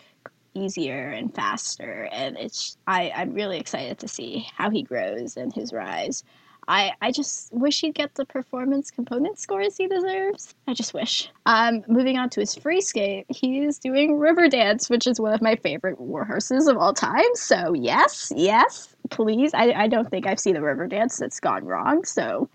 easier 0.54 1.10
and 1.10 1.34
faster, 1.34 2.10
and 2.12 2.38
it's 2.38 2.78
I 2.88 3.12
I'm 3.16 3.34
really 3.34 3.60
excited 3.60 4.00
to 4.00 4.08
see 4.08 4.48
how 4.56 4.70
he 4.70 4.84
grows 4.84 5.38
and 5.38 5.54
his 5.54 5.72
rise. 5.74 6.24
I, 6.68 6.92
I 7.02 7.12
just 7.12 7.54
wish 7.54 7.80
he'd 7.80 7.96
get 7.96 8.16
the 8.16 8.26
performance 8.26 8.92
component 8.92 9.40
scores 9.40 9.78
he 9.78 9.88
deserves. 9.88 10.54
I 10.68 10.74
just 10.74 10.94
wish. 10.94 11.30
Um, 11.46 11.84
moving 11.88 12.18
on 12.18 12.30
to 12.32 12.42
his 12.42 12.56
free 12.56 12.82
skate, 12.82 13.26
he's 13.30 13.80
doing 13.80 14.18
Riverdance, 14.18 14.90
which 14.90 15.08
is 15.08 15.20
one 15.20 15.34
of 15.34 15.42
my 15.42 15.56
favorite 15.56 16.00
war 16.00 16.26
horses 16.26 16.68
of 16.68 16.78
all 16.78 16.94
time. 16.94 17.24
So, 17.36 17.74
yes, 17.74 18.34
yes, 18.36 18.94
please. 19.10 19.54
I, 19.54 19.72
I 19.72 19.88
don't 19.88 20.10
think 20.10 20.28
I've 20.28 20.40
seen 20.40 20.58
a 20.58 20.62
Riverdance 20.62 21.18
that's 21.18 21.40
gone 21.40 21.64
wrong. 21.64 22.04
So, 22.04 22.50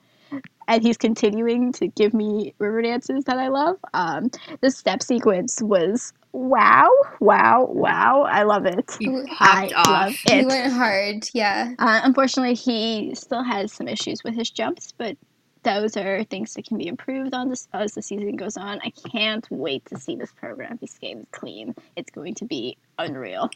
and 0.69 0.83
he's 0.83 0.97
continuing 0.97 1.73
to 1.75 1.89
give 1.89 2.15
me 2.15 2.55
river 2.59 2.83
dances 2.83 3.25
that 3.25 3.39
I 3.39 3.49
love. 3.49 3.77
Um, 3.95 4.31
the 4.61 4.71
step 4.71 5.03
sequence 5.03 5.61
was 5.63 6.13
wow, 6.33 6.89
wow, 7.21 7.67
wow. 7.71 8.23
I 8.23 8.45
love 8.45 8.67
it. 8.67 8.97
You 9.01 9.27
I 9.39 9.71
off. 9.77 9.87
love 9.87 10.15
He 10.25 10.41
it. 10.41 10.47
went 10.47 10.73
hard, 10.73 11.29
yeah. 11.35 11.75
Uh, 11.79 12.01
unfortunately, 12.05 12.55
he 12.55 13.15
still 13.15 13.43
has 13.43 13.73
some 13.73 13.89
issues 13.89 14.25
with 14.25 14.35
his 14.35 14.51
jumps, 14.51 14.93
but 14.97 15.17
those 15.65 15.97
are 15.97 16.25
things 16.25 16.55
that 16.55 16.67
can 16.67 16.79
be 16.79 16.87
improved 16.89 17.35
on 17.35 17.49
this 17.49 17.69
as 17.73 17.95
the 17.95 18.03
season 18.03 18.37
goes 18.37 18.57
on. 18.57 18.81
I 18.85 18.93
can't 19.11 19.47
wait 19.51 19.85
to 19.87 19.99
see 19.99 20.17
this 20.17 20.33
program 20.33 20.77
be 20.77 20.87
skated 20.87 21.27
clean. 21.33 21.75
It's 21.97 22.11
going 22.11 22.35
to 22.37 22.45
be 22.45 22.77
unreal. 22.99 23.51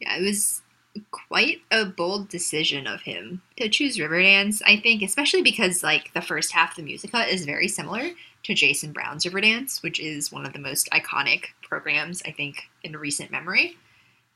Yeah, 0.00 0.16
it 0.18 0.22
was 0.22 0.62
quite 1.10 1.60
a 1.70 1.84
bold 1.84 2.28
decision 2.28 2.86
of 2.86 3.02
him 3.02 3.42
to 3.56 3.68
choose 3.68 3.98
Riverdance, 3.98 4.62
I 4.64 4.76
think, 4.76 5.02
especially 5.02 5.42
because 5.42 5.82
like 5.82 6.12
the 6.14 6.20
first 6.20 6.52
half 6.52 6.70
of 6.70 6.76
the 6.76 6.82
musica 6.82 7.26
is 7.26 7.44
very 7.44 7.68
similar 7.68 8.10
to 8.44 8.54
Jason 8.54 8.92
Brown's 8.92 9.24
Riverdance, 9.24 9.82
which 9.82 9.98
is 9.98 10.30
one 10.30 10.46
of 10.46 10.52
the 10.52 10.58
most 10.58 10.88
iconic 10.90 11.46
programs, 11.62 12.22
I 12.24 12.30
think, 12.30 12.68
in 12.82 12.96
recent 12.96 13.30
memory. 13.30 13.76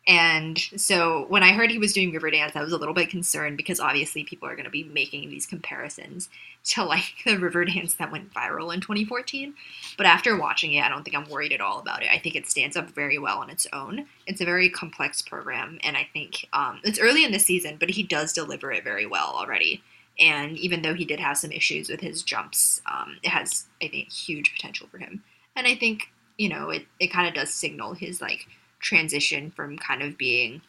And 0.06 0.58
so 0.76 1.26
when 1.28 1.42
I 1.42 1.52
heard 1.52 1.70
he 1.70 1.78
was 1.78 1.92
doing 1.92 2.10
Riverdance, 2.12 2.56
I 2.56 2.62
was 2.62 2.72
a 2.72 2.76
little 2.78 2.94
bit 2.94 3.10
concerned 3.10 3.56
because 3.56 3.78
obviously 3.78 4.24
people 4.24 4.48
are 4.48 4.56
going 4.56 4.64
to 4.64 4.70
be 4.70 4.84
making 4.84 5.28
these 5.28 5.46
comparisons 5.46 6.30
to 6.64 6.84
like 6.84 7.14
the 7.24 7.32
Riverdance 7.36 7.96
that 7.98 8.10
went 8.10 8.32
viral 8.32 8.72
in 8.72 8.80
2014. 8.80 9.54
But 9.96 10.06
after 10.06 10.38
watching 10.38 10.72
it, 10.72 10.82
I 10.82 10.88
don't 10.88 11.04
think 11.04 11.16
I'm 11.16 11.28
worried 11.28 11.52
at 11.52 11.60
all 11.60 11.78
about 11.78 12.02
it. 12.02 12.08
I 12.10 12.18
think 12.18 12.34
it 12.34 12.48
stands 12.48 12.76
up 12.76 12.90
very 12.90 13.18
well 13.18 13.38
on 13.38 13.50
its 13.50 13.66
own. 13.72 14.06
It's 14.26 14.40
a 14.40 14.46
very 14.46 14.70
complex 14.70 15.22
program, 15.22 15.78
and 15.82 15.96
I 15.96 16.08
think 16.12 16.48
um, 16.52 16.80
it's 16.82 16.98
early 16.98 17.24
in 17.24 17.32
the 17.32 17.38
season, 17.38 17.76
but 17.78 17.90
he 17.90 18.02
does 18.02 18.32
deliver 18.32 18.72
it 18.72 18.84
very 18.84 19.06
well 19.06 19.32
already. 19.34 19.82
And 20.18 20.58
even 20.58 20.82
though 20.82 20.94
he 20.94 21.04
did 21.04 21.20
have 21.20 21.38
some 21.38 21.52
issues 21.52 21.88
with 21.88 22.00
his 22.00 22.22
jumps, 22.22 22.82
um, 22.90 23.16
it 23.22 23.28
has, 23.28 23.66
I 23.82 23.88
think, 23.88 24.10
huge 24.10 24.52
potential 24.54 24.86
for 24.90 24.98
him. 24.98 25.22
And 25.56 25.66
I 25.66 25.74
think, 25.74 26.12
you 26.36 26.48
know, 26.48 26.70
it, 26.70 26.86
it 26.98 27.08
kind 27.08 27.26
of 27.26 27.34
does 27.34 27.52
signal 27.52 27.94
his 27.94 28.20
like 28.20 28.46
transition 28.80 29.50
from 29.50 29.78
kind 29.78 30.02
of 30.02 30.18
being 30.18 30.62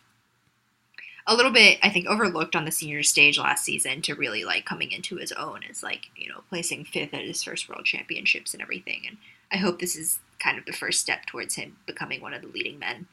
a 1.28 1.36
little 1.36 1.52
bit, 1.52 1.78
I 1.84 1.90
think, 1.90 2.08
overlooked 2.08 2.56
on 2.56 2.66
the 2.66 2.72
senior 2.72 3.04
stage 3.04 3.38
last 3.38 3.64
season 3.64 4.02
to 4.04 4.16
really 4.16 4.44
like 4.44 4.66
coming 4.66 4.92
into 4.92 5.18
his 5.18 5.32
own 5.32 5.62
as 5.70 5.84
like, 5.84 6.08
you 6.16 6.30
know, 6.30 6.44
placing 6.50 6.86
fifth 6.86 7.14
at 7.14 7.26
his 7.26 7.44
first 7.44 7.70
world 7.70 7.86
championships 7.86 8.54
and 8.54 8.62
everything. 8.62 9.04
And 9.08 9.18
I 9.52 9.58
hope 9.58 9.80
this 9.80 9.96
is 9.96 10.20
kind 10.40 10.58
of 10.58 10.66
the 10.66 10.74
first 10.74 11.00
step 11.00 11.26
towards 11.26 11.56
him 11.56 11.78
becoming 11.86 12.22
one 12.22 12.34
of 12.34 12.42
the 12.42 12.48
leading 12.48 12.80
men 12.80 13.08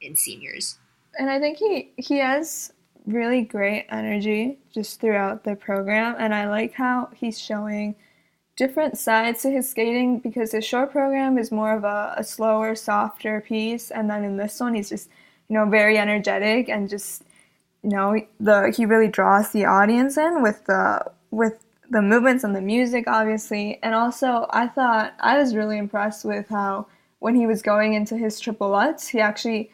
in 0.00 0.16
seniors. 0.16 0.78
And 1.18 1.30
I 1.30 1.38
think 1.38 1.58
he 1.58 1.90
he 1.96 2.18
has 2.18 2.72
really 3.06 3.42
great 3.42 3.86
energy 3.88 4.58
just 4.74 5.00
throughout 5.00 5.44
the 5.44 5.54
program 5.54 6.16
and 6.18 6.34
I 6.34 6.48
like 6.48 6.74
how 6.74 7.08
he's 7.14 7.38
showing 7.38 7.94
different 8.56 8.98
sides 8.98 9.42
to 9.42 9.50
his 9.50 9.68
skating 9.68 10.18
because 10.18 10.52
his 10.52 10.64
short 10.64 10.90
program 10.90 11.38
is 11.38 11.52
more 11.52 11.74
of 11.74 11.84
a, 11.84 12.14
a 12.16 12.24
slower, 12.24 12.74
softer 12.74 13.40
piece 13.40 13.90
and 13.90 14.08
then 14.10 14.24
in 14.24 14.36
this 14.36 14.58
one 14.58 14.74
he's 14.74 14.88
just, 14.88 15.08
you 15.48 15.54
know, 15.54 15.66
very 15.68 15.98
energetic 15.98 16.68
and 16.68 16.88
just 16.88 17.22
you 17.82 17.90
know, 17.90 18.20
the 18.40 18.74
he 18.76 18.84
really 18.84 19.08
draws 19.08 19.52
the 19.52 19.64
audience 19.64 20.16
in 20.16 20.42
with 20.42 20.64
the 20.64 21.04
with 21.30 21.64
the 21.88 22.02
movements 22.02 22.42
and 22.42 22.56
the 22.56 22.60
music 22.60 23.04
obviously. 23.06 23.78
And 23.82 23.94
also 23.94 24.46
I 24.50 24.66
thought 24.66 25.14
I 25.20 25.38
was 25.38 25.54
really 25.54 25.78
impressed 25.78 26.24
with 26.24 26.48
how 26.48 26.86
when 27.20 27.34
he 27.34 27.46
was 27.46 27.62
going 27.62 27.94
into 27.94 28.16
his 28.16 28.40
triple 28.40 28.70
Lutz, 28.70 29.08
he 29.08 29.20
actually 29.20 29.70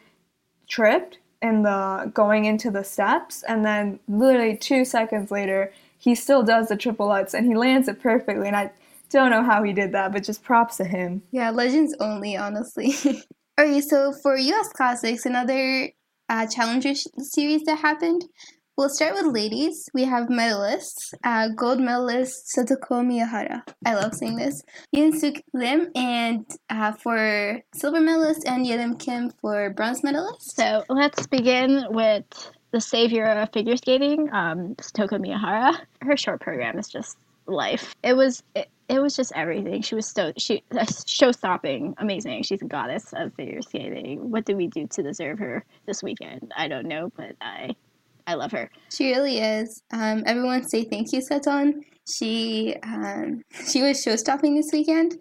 tripped 0.67 1.17
in 1.41 1.63
the 1.63 2.11
going 2.13 2.45
into 2.45 2.71
the 2.71 2.83
steps, 2.83 3.43
and 3.43 3.65
then 3.65 3.99
literally 4.07 4.55
two 4.55 4.85
seconds 4.85 5.29
later, 5.29 5.73
he 6.03 6.15
still 6.15 6.43
does 6.43 6.67
the 6.67 6.75
triple 6.75 7.07
Lutz 7.07 7.33
and 7.33 7.45
he 7.45 7.55
lands 7.55 7.87
it 7.87 8.01
perfectly. 8.01 8.47
And 8.47 8.57
I 8.57 8.71
don't 9.09 9.29
know 9.29 9.41
how 9.41 9.63
he 9.63 9.71
did 9.71 9.93
that, 9.93 10.11
but 10.11 10.23
just 10.23 10.43
props 10.43 10.75
to 10.77 10.83
him. 10.83 11.23
Yeah, 11.31 11.49
legends 11.51 11.95
only, 12.01 12.35
honestly. 12.35 12.93
Alright, 13.59 13.85
so 13.85 14.11
for 14.21 14.35
US 14.35 14.67
Classics, 14.73 15.25
another 15.25 15.89
uh, 16.27 16.45
Challenger 16.47 16.93
sh- 16.93 17.05
series 17.19 17.63
that 17.63 17.77
happened. 17.77 18.25
We'll 18.75 18.89
start 18.89 19.13
with 19.13 19.33
ladies. 19.33 19.87
We 19.93 20.03
have 20.03 20.27
medalists. 20.27 21.13
Uh, 21.23 21.49
gold 21.55 21.79
medalist 21.79 22.51
Satoko 22.53 23.05
Miyahara. 23.05 23.61
I 23.85 23.93
love 23.93 24.13
saying 24.15 24.35
this. 24.35 24.61
Eunsoo 24.93 25.39
Lim, 25.53 25.89
and 25.95 26.43
uh, 26.69 26.91
for 26.93 27.61
silver 27.75 28.01
medalist, 28.01 28.45
and 28.47 28.65
Yerim 28.65 28.99
Kim 28.99 29.31
for 29.39 29.69
bronze 29.69 30.03
medalist. 30.03 30.55
So 30.55 30.83
let's 30.89 31.27
begin 31.27 31.85
with 31.91 32.25
the 32.73 32.81
savior 32.81 33.25
of 33.25 33.53
figure 33.53 33.77
skating, 33.77 34.29
um, 34.33 34.75
Satoko 34.75 35.19
Miyahara. 35.23 35.77
Her 36.01 36.17
short 36.17 36.41
program 36.41 36.77
is 36.77 36.89
just 36.89 37.17
life. 37.45 37.95
It 38.03 38.17
was 38.17 38.43
it, 38.55 38.67
it 38.89 38.99
was 38.99 39.15
just 39.15 39.31
everything. 39.35 39.83
She 39.83 39.95
was 39.95 40.07
so 40.07 40.33
she 40.37 40.63
show 41.05 41.31
stopping, 41.31 41.93
amazing. 41.99 42.43
She's 42.43 42.61
a 42.61 42.65
goddess 42.65 43.13
of 43.15 43.33
figure 43.35 43.61
skating. 43.61 44.31
What 44.31 44.45
did 44.45 44.57
we 44.57 44.67
do 44.67 44.87
to 44.87 45.03
deserve 45.03 45.39
her 45.39 45.63
this 45.85 46.01
weekend? 46.03 46.51
I 46.57 46.67
don't 46.67 46.87
know, 46.87 47.11
but 47.15 47.35
I 47.39 47.75
I 48.25 48.33
love 48.33 48.51
her. 48.51 48.69
She 48.89 49.11
really 49.11 49.37
is. 49.37 49.83
Um, 49.93 50.23
everyone 50.25 50.67
say 50.67 50.83
thank 50.85 51.13
you, 51.13 51.21
Seton. 51.21 51.83
She 52.09 52.75
um, 52.83 53.43
she 53.67 53.83
was 53.83 54.01
show 54.01 54.15
stopping 54.15 54.55
this 54.55 54.71
weekend. 54.73 55.13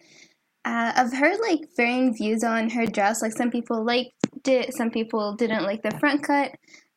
Uh, 0.65 0.93
I've 0.95 1.13
heard 1.13 1.39
like 1.41 1.61
varying 1.77 2.15
views 2.15 2.45
on 2.45 2.71
her 2.71 2.87
dress. 2.87 3.21
Like 3.21 3.33
some 3.33 3.51
people 3.51 3.85
liked 3.85 4.13
it, 4.47 4.73
some 4.75 4.91
people 4.91 5.35
didn't 5.35 5.65
like 5.65 5.83
the 5.83 5.91
front 5.99 6.23
cut. 6.23 6.53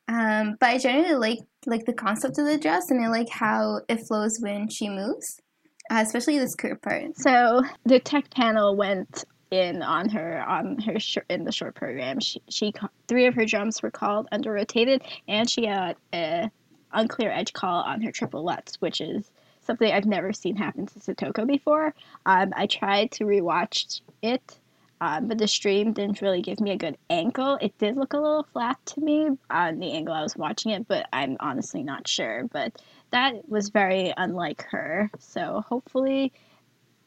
Um, 0.08 0.58
but 0.60 0.70
I 0.70 0.78
generally 0.78 1.16
like 1.16 1.40
like 1.66 1.86
the 1.86 1.94
concept 1.94 2.38
of 2.38 2.46
the 2.46 2.58
dress, 2.58 2.92
and 2.92 3.04
I 3.04 3.10
like 3.10 3.30
how 3.30 3.82
it 3.90 4.06
flows 4.08 4.38
when 4.40 4.70
she 4.70 4.90
moves, 4.90 5.42
uh, 5.90 6.04
especially 6.06 6.38
the 6.40 6.48
skirt 6.48 6.82
part. 6.82 7.18
So 7.18 7.64
the 7.86 8.00
tech 8.00 8.30
panel 8.30 8.76
went 8.76 9.26
in 9.52 9.82
on 9.82 10.10
her 10.10 10.44
on 10.48 10.80
her 10.80 11.00
sh- 11.00 11.18
in 11.30 11.44
the 11.44 11.52
short 11.52 11.76
program. 11.76 12.20
She, 12.20 12.42
she 12.50 12.74
three 13.08 13.26
of 13.26 13.36
her 13.36 13.46
jumps 13.46 13.82
were 13.82 13.92
called 13.92 14.28
under 14.32 14.52
rotated, 14.52 15.04
and 15.28 15.50
she 15.50 15.66
had 15.66 15.96
a 16.14 16.50
unclear 16.94 17.32
edge 17.32 17.54
call 17.54 17.84
on 17.84 18.02
her 18.02 18.12
triple 18.12 18.44
lutz, 18.44 18.76
which 18.82 19.02
is 19.02 19.32
something 19.62 19.92
I've 19.92 20.06
never 20.06 20.34
seen 20.34 20.56
happen 20.56 20.86
to 20.86 21.00
Satoko 21.00 21.48
before. 21.48 21.94
Um, 22.26 22.54
I 22.56 22.68
tried 22.68 23.12
to 23.14 23.26
rewatch 23.26 24.02
it, 24.22 24.60
um, 25.02 25.28
but 25.28 25.38
the 25.38 25.48
stream 25.48 25.94
didn't 25.94 26.22
really 26.22 26.42
give 26.42 26.60
me 26.60 26.72
a 26.72 26.78
good 26.78 26.98
angle. 27.10 27.58
It 27.62 27.78
did 27.78 27.98
look 27.98 28.14
a 28.14 28.20
little 28.20 28.48
flat 28.54 28.78
to 28.88 29.02
me 29.02 29.30
on 29.50 29.80
the 29.80 29.92
angle 29.92 30.14
I 30.14 30.24
was 30.24 30.38
watching 30.38 30.72
it, 30.72 30.88
but 30.88 31.08
I'm 31.12 31.38
honestly 31.40 31.84
not 31.84 32.08
sure. 32.08 32.46
But 32.52 32.82
that 33.12 33.48
was 33.50 33.70
very 33.70 34.14
unlike 34.16 34.66
her. 34.72 35.12
So 35.20 35.64
hopefully 35.68 36.32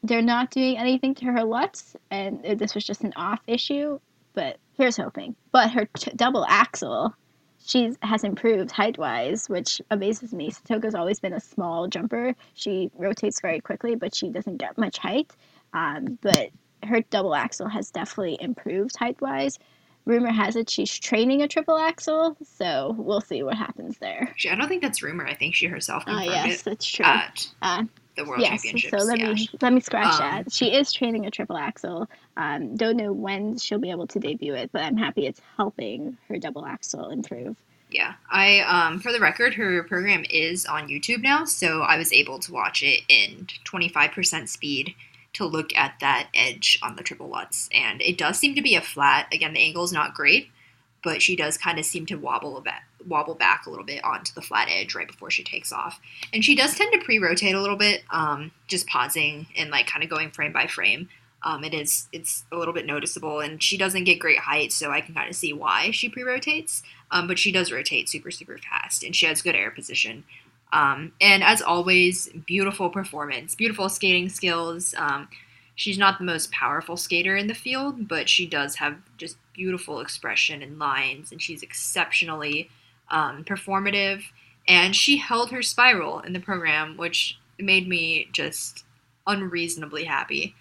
they're 0.03 0.21
not 0.21 0.51
doing 0.51 0.77
anything 0.77 1.15
to 1.15 1.25
her 1.25 1.43
lutz, 1.43 1.95
and 2.11 2.43
this 2.43 2.75
was 2.75 2.85
just 2.85 3.03
an 3.03 3.13
off 3.15 3.41
issue. 3.47 3.99
But 4.33 4.57
here's 4.77 4.97
hoping. 4.97 5.35
But 5.51 5.71
her 5.71 5.85
t- 5.97 6.11
double 6.15 6.45
axel, 6.47 7.15
she 7.65 7.91
has 8.03 8.23
improved 8.23 8.71
height 8.71 8.99
wise, 8.99 9.49
which 9.49 9.81
amazes 9.89 10.31
me. 10.31 10.51
Satoko's 10.51 10.95
always 10.95 11.19
been 11.19 11.33
a 11.33 11.39
small 11.39 11.87
jumper. 11.87 12.35
She 12.53 12.91
rotates 12.95 13.41
very 13.41 13.59
quickly, 13.59 13.95
but 13.95 14.15
she 14.15 14.29
doesn't 14.29 14.57
get 14.57 14.77
much 14.77 14.99
height. 14.99 15.31
Um, 15.73 16.17
but 16.21 16.49
her 16.83 17.01
double 17.09 17.35
axel 17.35 17.67
has 17.67 17.91
definitely 17.91 18.37
improved 18.39 18.95
height 18.97 19.19
wise. 19.21 19.59
Rumor 20.05 20.31
has 20.31 20.55
it 20.55 20.69
she's 20.69 20.97
training 20.97 21.41
a 21.43 21.47
triple 21.47 21.77
axel, 21.77 22.35
so 22.57 22.95
we'll 22.97 23.21
see 23.21 23.43
what 23.43 23.55
happens 23.55 23.97
there. 23.99 24.33
I 24.49 24.55
don't 24.55 24.67
think 24.67 24.81
that's 24.81 25.03
rumor. 25.03 25.25
I 25.27 25.35
think 25.35 25.53
she 25.55 25.67
herself 25.67 26.03
Ah, 26.07 26.19
confirmed 26.21 26.31
yes, 26.47 26.61
it 26.61 26.65
that's 26.65 26.85
true. 26.85 27.05
at 27.05 27.47
Uh, 27.61 27.83
the 28.15 28.25
World 28.25 28.41
yes, 28.41 28.63
Championships. 28.63 28.91
so 28.91 29.05
let 29.05 29.19
yeah. 29.19 29.33
me 29.33 29.49
let 29.61 29.73
me 29.73 29.79
scratch 29.81 30.13
Um, 30.13 30.19
that. 30.19 30.51
She 30.51 30.73
is 30.73 30.91
training 30.91 31.25
a 31.27 31.31
triple 31.31 31.57
axel. 31.57 32.09
Um, 32.37 32.75
don't 32.75 32.97
know 32.97 33.13
when 33.13 33.57
she'll 33.57 33.77
be 33.79 33.91
able 33.91 34.07
to 34.07 34.19
debut 34.19 34.55
it, 34.55 34.71
but 34.71 34.81
I'm 34.81 34.97
happy 34.97 35.27
it's 35.27 35.41
helping 35.57 36.17
her 36.27 36.37
double 36.39 36.65
axel 36.65 37.09
improve. 37.09 37.55
Yeah, 37.91 38.13
I 38.31 38.59
um 38.61 38.99
for 38.99 39.11
the 39.11 39.19
record, 39.19 39.53
her 39.55 39.83
program 39.83 40.23
is 40.29 40.65
on 40.65 40.87
YouTube 40.87 41.21
now, 41.21 41.45
so 41.45 41.81
I 41.81 41.97
was 41.97 42.11
able 42.13 42.39
to 42.39 42.51
watch 42.53 42.81
it 42.83 43.01
in 43.09 43.47
25% 43.65 44.47
speed 44.49 44.95
to 45.33 45.45
look 45.45 45.75
at 45.75 45.95
that 46.01 46.27
edge 46.33 46.79
on 46.81 46.95
the 46.95 47.03
triple 47.03 47.29
lutz, 47.29 47.69
and 47.73 48.01
it 48.01 48.17
does 48.17 48.39
seem 48.39 48.55
to 48.55 48.61
be 48.61 48.75
a 48.75 48.81
flat. 48.81 49.27
Again, 49.33 49.53
the 49.53 49.63
angle 49.63 49.83
is 49.83 49.93
not 49.93 50.13
great, 50.13 50.49
but 51.03 51.21
she 51.21 51.35
does 51.35 51.57
kind 51.57 51.79
of 51.79 51.85
seem 51.85 52.05
to 52.07 52.15
wobble 52.15 52.57
a 52.57 52.61
bit, 52.61 52.73
wobble 53.07 53.35
back 53.35 53.65
a 53.65 53.69
little 53.69 53.85
bit 53.85 54.03
onto 54.03 54.33
the 54.33 54.41
flat 54.41 54.67
edge 54.69 54.95
right 54.95 55.07
before 55.07 55.29
she 55.29 55.43
takes 55.43 55.71
off, 55.71 55.99
and 56.33 56.43
she 56.43 56.55
does 56.55 56.75
tend 56.75 56.91
to 56.93 57.05
pre-rotate 57.05 57.55
a 57.55 57.61
little 57.61 57.77
bit, 57.77 58.03
um, 58.09 58.51
just 58.67 58.87
pausing 58.87 59.47
and 59.55 59.69
like 59.69 59.87
kind 59.87 60.03
of 60.03 60.09
going 60.09 60.31
frame 60.31 60.53
by 60.53 60.67
frame. 60.67 61.09
Um, 61.41 61.63
it 61.63 61.73
is 61.73 62.09
it's 62.11 62.43
a 62.51 62.57
little 62.57 62.73
bit 62.73 62.85
noticeable, 62.85 63.39
and 63.39 63.63
she 63.63 63.77
doesn't 63.77 64.03
get 64.03 64.19
great 64.19 64.39
height, 64.39 64.73
so 64.73 64.91
I 64.91 65.01
can 65.01 65.15
kind 65.15 65.29
of 65.29 65.35
see 65.35 65.53
why 65.53 65.91
she 65.91 66.09
pre-rotates. 66.09 66.83
Um, 67.11 67.27
but 67.27 67.39
she 67.39 67.51
does 67.51 67.71
rotate 67.71 68.09
super 68.09 68.31
super 68.31 68.57
fast, 68.57 69.03
and 69.03 69.15
she 69.15 69.25
has 69.25 69.41
good 69.41 69.55
air 69.55 69.71
position. 69.71 70.25
Um, 70.71 71.13
and 71.19 71.43
as 71.43 71.61
always, 71.61 72.29
beautiful 72.45 72.89
performance, 72.89 73.55
beautiful 73.55 73.89
skating 73.89 74.29
skills. 74.29 74.93
Um, 74.97 75.27
she's 75.75 75.97
not 75.97 76.17
the 76.17 76.25
most 76.25 76.51
powerful 76.51 76.97
skater 76.97 77.35
in 77.35 77.47
the 77.47 77.53
field, 77.53 78.07
but 78.07 78.29
she 78.29 78.45
does 78.45 78.75
have 78.75 78.97
just 79.17 79.37
beautiful 79.53 79.99
expression 79.99 80.61
and 80.61 80.77
lines, 80.77 81.31
and 81.31 81.41
she's 81.41 81.63
exceptionally 81.63 82.69
um, 83.09 83.43
performative. 83.43 84.23
And 84.67 84.95
she 84.95 85.17
held 85.17 85.51
her 85.51 85.63
spiral 85.63 86.19
in 86.19 86.33
the 86.33 86.39
program, 86.39 86.97
which 86.97 87.39
made 87.57 87.87
me 87.87 88.29
just 88.31 88.85
unreasonably 89.25 90.03
happy. 90.03 90.55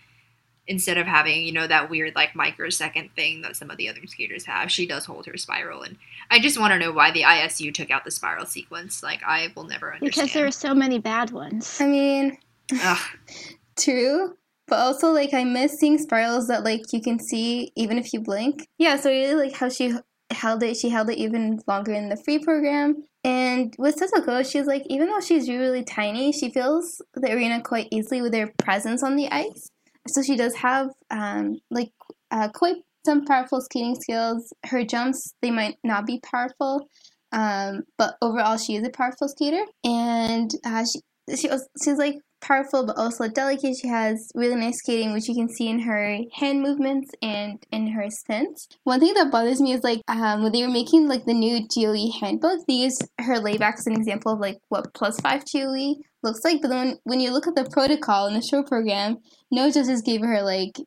Instead 0.68 0.98
of 0.98 1.06
having, 1.06 1.42
you 1.42 1.52
know, 1.52 1.66
that 1.66 1.88
weird 1.90 2.14
like 2.14 2.36
microsecond 2.36 3.10
thing 3.16 3.40
that 3.42 3.56
some 3.56 3.70
of 3.70 3.78
the 3.78 3.88
other 3.88 4.06
skaters 4.06 4.44
have, 4.44 4.70
she 4.70 4.86
does 4.86 5.06
hold 5.06 5.26
her 5.26 5.36
spiral. 5.36 5.82
And 5.82 5.96
I 6.30 6.38
just 6.38 6.60
want 6.60 6.72
to 6.72 6.78
know 6.78 6.92
why 6.92 7.10
the 7.10 7.22
ISU 7.22 7.72
took 7.72 7.90
out 7.90 8.04
the 8.04 8.10
spiral 8.10 8.44
sequence. 8.46 9.02
Like, 9.02 9.22
I 9.26 9.50
will 9.56 9.64
never 9.64 9.94
understand. 9.94 10.26
Because 10.26 10.32
there 10.34 10.46
are 10.46 10.50
so 10.50 10.74
many 10.74 10.98
bad 10.98 11.30
ones. 11.30 11.80
I 11.80 11.86
mean, 11.86 12.38
Ugh. 12.72 12.98
True. 13.78 14.36
But 14.66 14.80
also 14.80 15.12
like 15.12 15.32
I 15.32 15.44
miss 15.44 15.78
seeing 15.78 15.98
spirals 15.98 16.48
that 16.48 16.64
like 16.64 16.92
you 16.92 17.00
can 17.00 17.18
see 17.18 17.72
even 17.74 17.98
if 17.98 18.12
you 18.12 18.20
blink. 18.20 18.68
Yeah, 18.76 18.96
so 18.96 19.10
I 19.10 19.14
really 19.14 19.46
like 19.46 19.56
how 19.56 19.70
she 19.70 19.94
held 20.30 20.62
it. 20.62 20.76
She 20.76 20.90
held 20.90 21.08
it 21.08 21.16
even 21.16 21.60
longer 21.66 21.92
in 21.92 22.10
the 22.10 22.16
free 22.16 22.38
program. 22.38 23.04
And 23.24 23.74
with 23.78 23.96
Satoko, 23.96 24.48
she's 24.48 24.66
like 24.66 24.82
even 24.86 25.08
though 25.08 25.20
she's 25.20 25.48
really 25.48 25.84
tiny, 25.84 26.32
she 26.32 26.50
fills 26.50 27.00
the 27.14 27.32
arena 27.32 27.62
quite 27.62 27.88
easily 27.90 28.20
with 28.20 28.34
her 28.34 28.52
presence 28.58 29.02
on 29.02 29.16
the 29.16 29.28
ice. 29.30 29.70
So 30.08 30.22
she 30.22 30.36
does 30.36 30.54
have 30.56 30.88
um 31.10 31.58
like 31.70 31.92
uh, 32.30 32.48
quite 32.48 32.76
some 33.04 33.24
powerful 33.24 33.60
skating 33.60 33.96
skills. 34.00 34.52
Her 34.66 34.84
jumps 34.84 35.34
they 35.40 35.50
might 35.50 35.76
not 35.84 36.06
be 36.06 36.20
powerful, 36.20 36.88
um, 37.32 37.82
but 37.96 38.16
overall 38.20 38.58
she 38.58 38.76
is 38.76 38.86
a 38.86 38.90
powerful 38.90 39.28
skater. 39.28 39.64
And 39.84 40.50
uh, 40.64 40.84
she 40.84 41.00
she 41.36 41.48
she's 41.82 41.98
like 41.98 42.16
powerful 42.40 42.86
but 42.86 42.96
also 42.96 43.28
delicate. 43.28 43.76
She 43.80 43.88
has 43.88 44.30
really 44.34 44.56
nice 44.56 44.78
skating, 44.78 45.12
which 45.12 45.28
you 45.28 45.34
can 45.34 45.48
see 45.48 45.68
in 45.68 45.80
her 45.80 46.18
hand 46.34 46.62
movements 46.62 47.10
and 47.22 47.64
in 47.72 47.88
her 47.88 48.10
stints. 48.10 48.68
One 48.84 49.00
thing 49.00 49.14
that 49.14 49.30
bothers 49.30 49.60
me 49.60 49.72
is 49.72 49.82
like 49.82 50.00
um, 50.08 50.42
when 50.42 50.52
they 50.52 50.62
were 50.62 50.72
making 50.72 51.08
like 51.08 51.24
the 51.24 51.34
new 51.34 51.66
GOE 51.66 52.12
handbook, 52.20 52.60
they 52.66 52.74
used 52.74 53.08
her 53.20 53.38
layback 53.38 53.78
as 53.78 53.86
an 53.86 53.94
example 53.94 54.32
of 54.32 54.40
like 54.40 54.58
what 54.68 54.92
plus 54.94 55.20
five 55.20 55.44
GOE 55.52 55.96
looks 56.22 56.44
like. 56.44 56.60
But 56.62 56.68
then 56.68 56.98
when 57.04 57.20
you 57.20 57.32
look 57.32 57.46
at 57.46 57.54
the 57.54 57.68
protocol 57.70 58.26
in 58.26 58.34
the 58.34 58.42
show 58.42 58.62
program, 58.62 59.18
no 59.50 59.70
judges 59.70 60.02
gave 60.02 60.20
her 60.20 60.42
like 60.42 60.78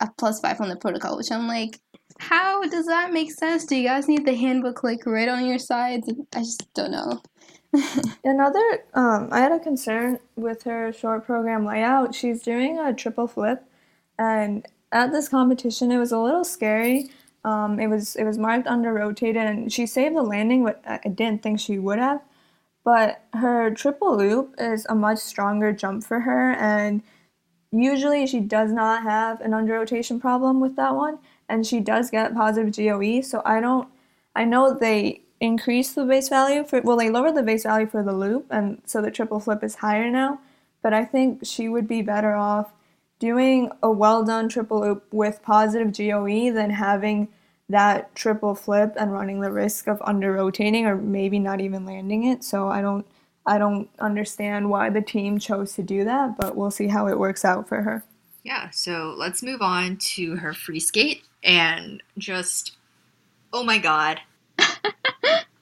a 0.00 0.08
plus 0.18 0.40
five 0.40 0.60
on 0.60 0.68
the 0.68 0.76
protocol, 0.76 1.16
which 1.16 1.32
I'm 1.32 1.46
like. 1.46 1.80
How 2.20 2.62
does 2.64 2.86
that 2.86 3.12
make 3.12 3.30
sense? 3.30 3.64
Do 3.64 3.76
you 3.76 3.86
guys 3.86 4.08
need 4.08 4.26
the 4.26 4.34
handbook 4.34 4.82
like 4.82 5.06
right 5.06 5.28
on 5.28 5.46
your 5.46 5.58
sides? 5.58 6.10
I 6.34 6.40
just 6.40 6.66
don't 6.74 6.90
know. 6.90 7.22
Another, 8.24 8.84
um, 8.94 9.28
I 9.30 9.40
had 9.40 9.52
a 9.52 9.60
concern 9.60 10.18
with 10.36 10.62
her 10.64 10.92
short 10.92 11.26
program 11.26 11.66
layout. 11.66 12.14
She's 12.14 12.42
doing 12.42 12.78
a 12.78 12.94
triple 12.94 13.28
flip, 13.28 13.62
and 14.18 14.66
at 14.90 15.12
this 15.12 15.28
competition, 15.28 15.92
it 15.92 15.98
was 15.98 16.12
a 16.12 16.18
little 16.18 16.44
scary. 16.44 17.10
Um, 17.44 17.78
it 17.78 17.88
was 17.88 18.16
it 18.16 18.24
was 18.24 18.38
marked 18.38 18.66
under 18.66 18.92
rotated, 18.92 19.36
and 19.36 19.72
she 19.72 19.86
saved 19.86 20.16
the 20.16 20.22
landing, 20.22 20.64
but 20.64 20.82
I 20.86 21.08
didn't 21.08 21.42
think 21.42 21.60
she 21.60 21.78
would 21.78 21.98
have. 21.98 22.20
But 22.88 23.20
her 23.34 23.70
triple 23.70 24.16
loop 24.16 24.54
is 24.56 24.86
a 24.88 24.94
much 24.94 25.18
stronger 25.18 25.74
jump 25.74 26.04
for 26.04 26.20
her, 26.20 26.54
and 26.54 27.02
usually 27.70 28.26
she 28.26 28.40
does 28.40 28.72
not 28.72 29.02
have 29.02 29.42
an 29.42 29.52
under 29.52 29.74
rotation 29.74 30.18
problem 30.18 30.58
with 30.58 30.76
that 30.76 30.94
one, 30.94 31.18
and 31.50 31.66
she 31.66 31.80
does 31.80 32.08
get 32.08 32.34
positive 32.34 32.74
GOE. 32.74 33.20
So 33.20 33.42
I 33.44 33.60
don't, 33.60 33.88
I 34.34 34.46
know 34.46 34.72
they 34.72 35.20
increase 35.38 35.92
the 35.92 36.06
base 36.06 36.30
value 36.30 36.64
for, 36.64 36.80
well, 36.80 36.96
they 36.96 37.10
lower 37.10 37.30
the 37.30 37.42
base 37.42 37.64
value 37.64 37.86
for 37.86 38.02
the 38.02 38.14
loop, 38.14 38.46
and 38.48 38.80
so 38.86 39.02
the 39.02 39.10
triple 39.10 39.38
flip 39.38 39.62
is 39.62 39.74
higher 39.74 40.10
now. 40.10 40.40
But 40.82 40.94
I 40.94 41.04
think 41.04 41.44
she 41.44 41.68
would 41.68 41.88
be 41.88 42.00
better 42.00 42.36
off 42.36 42.72
doing 43.18 43.70
a 43.82 43.90
well 43.90 44.24
done 44.24 44.48
triple 44.48 44.80
loop 44.80 45.04
with 45.12 45.42
positive 45.42 45.94
GOE 45.94 46.54
than 46.54 46.70
having 46.70 47.28
that 47.68 48.14
triple 48.14 48.54
flip 48.54 48.94
and 48.96 49.12
running 49.12 49.40
the 49.40 49.50
risk 49.50 49.86
of 49.86 50.00
under 50.04 50.32
rotating 50.32 50.86
or 50.86 50.96
maybe 50.96 51.38
not 51.38 51.60
even 51.60 51.84
landing 51.84 52.24
it. 52.24 52.42
So 52.42 52.68
I 52.68 52.80
don't 52.80 53.06
I 53.46 53.58
don't 53.58 53.88
understand 53.98 54.68
why 54.68 54.90
the 54.90 55.00
team 55.00 55.38
chose 55.38 55.72
to 55.74 55.82
do 55.82 56.04
that, 56.04 56.36
but 56.36 56.54
we'll 56.54 56.70
see 56.70 56.88
how 56.88 57.08
it 57.08 57.18
works 57.18 57.44
out 57.44 57.66
for 57.66 57.82
her. 57.82 58.04
Yeah, 58.44 58.68
so 58.70 59.14
let's 59.16 59.42
move 59.42 59.62
on 59.62 59.96
to 60.14 60.36
her 60.36 60.52
free 60.52 60.80
skate 60.80 61.22
and 61.42 62.02
just 62.16 62.76
oh 63.52 63.64
my 63.64 63.78
god. 63.78 64.20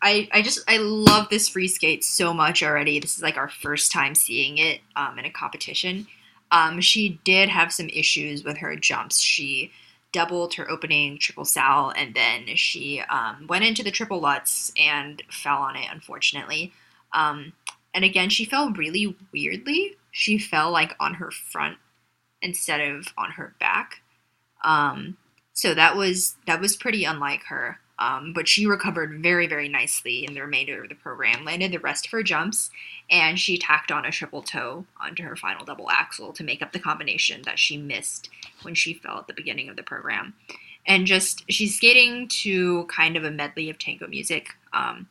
I, 0.03 0.29
I 0.31 0.43
just 0.43 0.61
I 0.69 0.77
love 0.79 1.29
this 1.31 1.49
free 1.49 1.69
skate 1.69 2.05
so 2.05 2.33
much 2.33 2.63
already. 2.63 3.01
This 3.01 3.17
is 3.17 3.23
like 3.23 3.37
our 3.37 3.49
first 3.49 3.91
time 3.91 4.15
seeing 4.15 4.59
it 4.59 4.81
um, 4.95 5.19
in 5.19 5.25
a 5.25 5.31
competition. 5.31 6.07
Um, 6.53 6.81
she 6.81 7.21
did 7.25 7.49
have 7.49 7.73
some 7.73 7.89
issues 7.89 8.45
with 8.45 8.59
her 8.59 8.77
jumps. 8.77 9.21
She 9.21 9.73
doubled 10.17 10.55
her 10.55 10.71
opening 10.71 11.19
triple 11.19 11.45
sal, 11.45 11.93
and 11.95 12.15
then 12.15 12.57
she 12.57 13.03
um, 13.03 13.47
went 13.47 13.67
into 13.67 13.83
the 13.83 13.91
triple 13.91 14.19
lutz 14.19 14.73
and 14.75 15.23
fell 15.31 15.59
on 15.59 15.77
it, 15.77 15.87
unfortunately. 15.93 16.73
Um, 17.13 17.53
and 17.93 18.03
again, 18.03 18.31
she 18.31 18.47
fell 18.47 18.71
really 18.71 19.15
weirdly. 19.31 19.99
She 20.11 20.39
fell 20.39 20.71
like 20.71 20.95
on 20.99 21.15
her 21.15 21.31
front 21.31 21.77
instead 22.41 22.81
of 22.81 23.09
on 23.19 23.33
her 23.33 23.55
back. 23.61 24.01
Um, 24.65 25.19
so 25.53 25.75
that 25.75 25.97
was 25.97 26.37
that 26.47 26.63
was 26.63 26.77
pretty 26.77 27.05
unlike 27.05 27.43
her. 27.49 27.79
Um, 27.99 28.33
but 28.35 28.47
she 28.47 28.67
recovered 28.67 29.23
very, 29.23 29.47
very 29.47 29.69
nicely 29.69 30.25
in 30.25 30.35
the 30.35 30.43
remainder 30.43 30.83
of 30.83 30.89
the 30.91 30.95
program, 30.95 31.45
landed 31.45 31.73
the 31.73 31.79
rest 31.79 32.07
of 32.07 32.13
her 32.13 32.23
jumps, 32.23 32.71
and 33.09 33.39
she 33.39 33.57
tacked 33.57 33.91
on 33.91 34.05
a 34.05 34.11
triple 34.11 34.43
toe 34.43 34.85
onto 35.01 35.23
her 35.23 35.37
final 35.37 35.65
double 35.65 35.91
axel 35.91 36.33
to 36.35 36.45
make 36.45 36.61
up 36.61 36.73
the 36.73 36.79
combination 36.79 37.41
that 37.43 37.59
she 37.59 37.79
missed 37.79 38.29
when 38.63 38.75
she 38.75 38.93
fell 38.93 39.19
at 39.19 39.27
the 39.27 39.33
beginning 39.33 39.69
of 39.69 39.77
the 39.77 39.83
program. 39.83 40.35
And 40.87 41.07
just, 41.07 41.51
she's 41.51 41.77
skating 41.77 42.29
to 42.43 42.85
kind 42.85 43.17
of 43.17 43.25
a 43.25 43.31
medley 43.31 43.71
of 43.71 43.79
tango 43.79 44.07
music 44.07 44.51
um, 44.73 45.09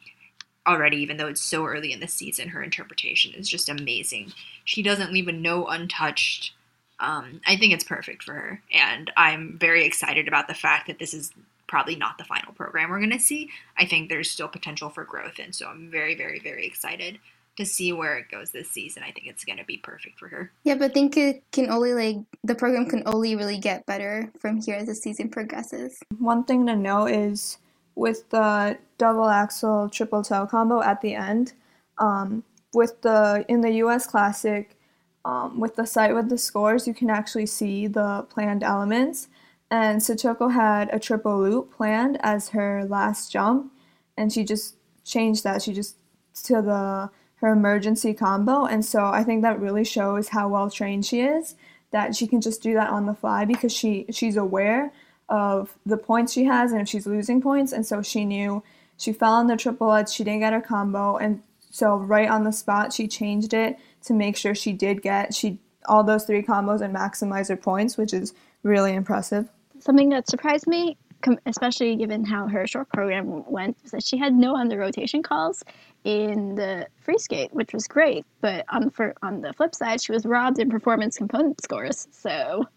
already, 0.68 0.98
even 0.98 1.18
though 1.18 1.28
it's 1.28 1.42
so 1.42 1.66
early 1.66 1.92
in 1.92 2.00
the 2.00 2.08
season. 2.08 2.50
Her 2.50 2.62
interpretation 2.62 3.34
is 3.34 3.50
just 3.50 3.68
amazing. 3.68 4.32
She 4.64 4.84
doesn't 4.84 5.12
leave 5.12 5.28
a 5.28 5.32
no 5.32 5.68
untouched. 5.68 6.54
Um, 7.00 7.42
I 7.46 7.58
think 7.58 7.74
it's 7.74 7.84
perfect 7.84 8.24
for 8.24 8.34
her. 8.34 8.62
And 8.72 9.12
I'm 9.18 9.58
very 9.58 9.86
excited 9.86 10.28
about 10.28 10.48
the 10.48 10.54
fact 10.54 10.88
that 10.88 11.00
this 11.00 11.14
is 11.14 11.34
probably 11.68 11.96
not 11.96 12.18
the 12.18 12.24
final 12.24 12.54
program 12.54 12.90
we're 12.90 13.00
going 13.00 13.12
to 13.12 13.20
see. 13.20 13.50
I 13.78 13.86
think 13.86 14.10
there's 14.10 14.30
still 14.30 14.48
potential 14.48 14.90
for 14.90 15.04
growth, 15.04 15.40
and 15.40 15.54
so 15.54 15.68
I'm 15.68 15.90
very, 15.90 16.16
very, 16.16 16.40
very 16.40 16.66
excited 16.66 17.20
to 17.58 17.66
see 17.66 17.94
where 17.94 18.18
it 18.18 18.30
goes 18.30 18.52
this 18.52 18.70
season. 18.70 19.04
I 19.04 19.12
think 19.12 19.28
it's 19.28 19.46
going 19.46 19.58
to 19.58 19.64
be 19.64 19.78
perfect 19.78 20.20
for 20.20 20.28
her. 20.28 20.52
Yeah, 20.64 20.76
but 20.76 20.92
I 20.92 20.94
think 20.94 21.16
it 21.18 21.44
can 21.52 21.70
only 21.70 21.94
like 21.94 22.18
the 22.44 22.56
program 22.56 22.86
can 22.86 23.04
only 23.06 23.36
really 23.36 23.58
get 23.58 23.86
better 23.86 24.30
from 24.40 24.62
here 24.62 24.76
as 24.76 24.88
the 24.88 24.96
season 24.96 25.30
progresses. 25.30 26.00
One 26.20 26.44
thing 26.44 26.66
to 26.68 26.76
note 26.76 27.08
is 27.08 27.58
with 27.96 28.30
the 28.30 28.78
double 28.98 29.30
axel 29.30 29.90
triple 29.90 30.24
toe 30.24 30.46
combo 30.46 30.82
at 30.82 31.02
the 31.02 31.16
end, 31.16 31.54
um, 31.98 32.44
with 32.74 33.02
the 33.02 33.46
in 33.48 33.62
the 33.62 33.72
U.S. 33.72 34.06
Classic, 34.06 34.76
um, 35.24 35.60
with 35.60 35.76
the 35.76 35.86
site 35.86 36.14
with 36.14 36.30
the 36.30 36.38
scores, 36.38 36.88
you 36.88 36.94
can 36.94 37.10
actually 37.10 37.46
see 37.46 37.88
the 37.88 38.26
planned 38.30 38.64
elements. 38.64 39.30
And 39.78 40.00
Satoko 40.00 40.54
had 40.54 40.90
a 40.94 41.00
triple 41.00 41.38
loop 41.38 41.74
planned 41.76 42.18
as 42.22 42.50
her 42.50 42.86
last 42.86 43.30
jump, 43.30 43.74
and 44.16 44.32
she 44.32 44.46
just 44.46 44.78
changed 45.04 45.44
that. 45.44 45.62
She 45.62 45.74
just 45.74 45.98
to 46.46 46.62
the 46.62 47.10
her 47.42 47.50
emergency 47.50 48.14
combo, 48.14 48.64
and 48.64 48.86
so 48.86 49.04
I 49.04 49.26
think 49.26 49.42
that 49.42 49.60
really 49.60 49.84
shows 49.84 50.30
how 50.30 50.48
well 50.48 50.70
trained 50.70 51.06
she 51.06 51.20
is. 51.20 51.56
That 51.92 52.16
she 52.16 52.26
can 52.26 52.40
just 52.40 52.64
do 52.64 52.74
that 52.76 52.90
on 52.90 53.06
the 53.06 53.14
fly 53.14 53.44
because 53.44 53.74
she 53.74 54.06
she's 54.12 54.38
aware 54.38 54.94
of 55.28 55.76
the 55.86 55.98
points 55.98 56.32
she 56.32 56.46
has 56.46 56.72
and 56.72 56.80
if 56.80 56.88
she's 56.88 57.06
losing 57.06 57.42
points, 57.42 57.74
and 57.74 57.86
so 57.86 58.02
she 58.02 58.24
knew 58.24 58.64
she 58.96 59.12
fell 59.12 59.34
on 59.34 59.48
the 59.48 59.58
triple 59.58 59.88
lutz, 59.88 60.14
she 60.14 60.24
didn't 60.24 60.40
get 60.40 60.54
her 60.54 60.62
combo, 60.62 61.18
and 61.18 61.44
so 61.70 61.98
right 61.98 62.30
on 62.30 62.46
the 62.46 62.54
spot 62.54 62.94
she 62.94 63.10
changed 63.10 63.54
it 63.54 63.78
to 64.06 64.14
make 64.14 64.38
sure 64.38 64.56
she 64.56 64.72
did 64.72 65.02
get 65.02 65.34
she 65.36 65.60
all 65.86 66.06
those 66.06 66.24
three 66.24 66.44
combos 66.44 66.80
and 66.80 66.96
maximize 66.96 67.50
her 67.50 67.58
points, 67.58 67.98
which 67.98 68.14
is 68.14 68.34
really 68.64 68.94
impressive. 68.94 69.50
Something 69.86 70.10
that 70.10 70.28
surprised 70.28 70.66
me, 70.66 70.98
especially 71.46 71.96
given 71.96 72.26
how 72.26 72.48
her 72.48 72.66
short 72.66 72.90
program 72.90 73.46
went, 73.46 73.78
was 73.84 73.92
that 73.92 74.04
she 74.04 74.18
had 74.18 74.34
no 74.34 74.56
under 74.56 74.80
rotation 74.80 75.22
calls 75.22 75.64
in 76.04 76.56
the 76.56 76.88
free 77.02 77.20
skate, 77.20 77.54
which 77.54 77.72
was 77.72 77.88
great. 77.88 78.26
But 78.42 78.66
on 78.70 78.90
for 78.90 79.14
on 79.22 79.42
the 79.42 79.54
flip 79.54 79.76
side, 79.76 80.02
she 80.02 80.12
was 80.12 80.26
robbed 80.26 80.58
in 80.58 80.72
performance 80.72 81.18
component 81.18 81.62
scores. 81.62 82.08
So 82.10 82.68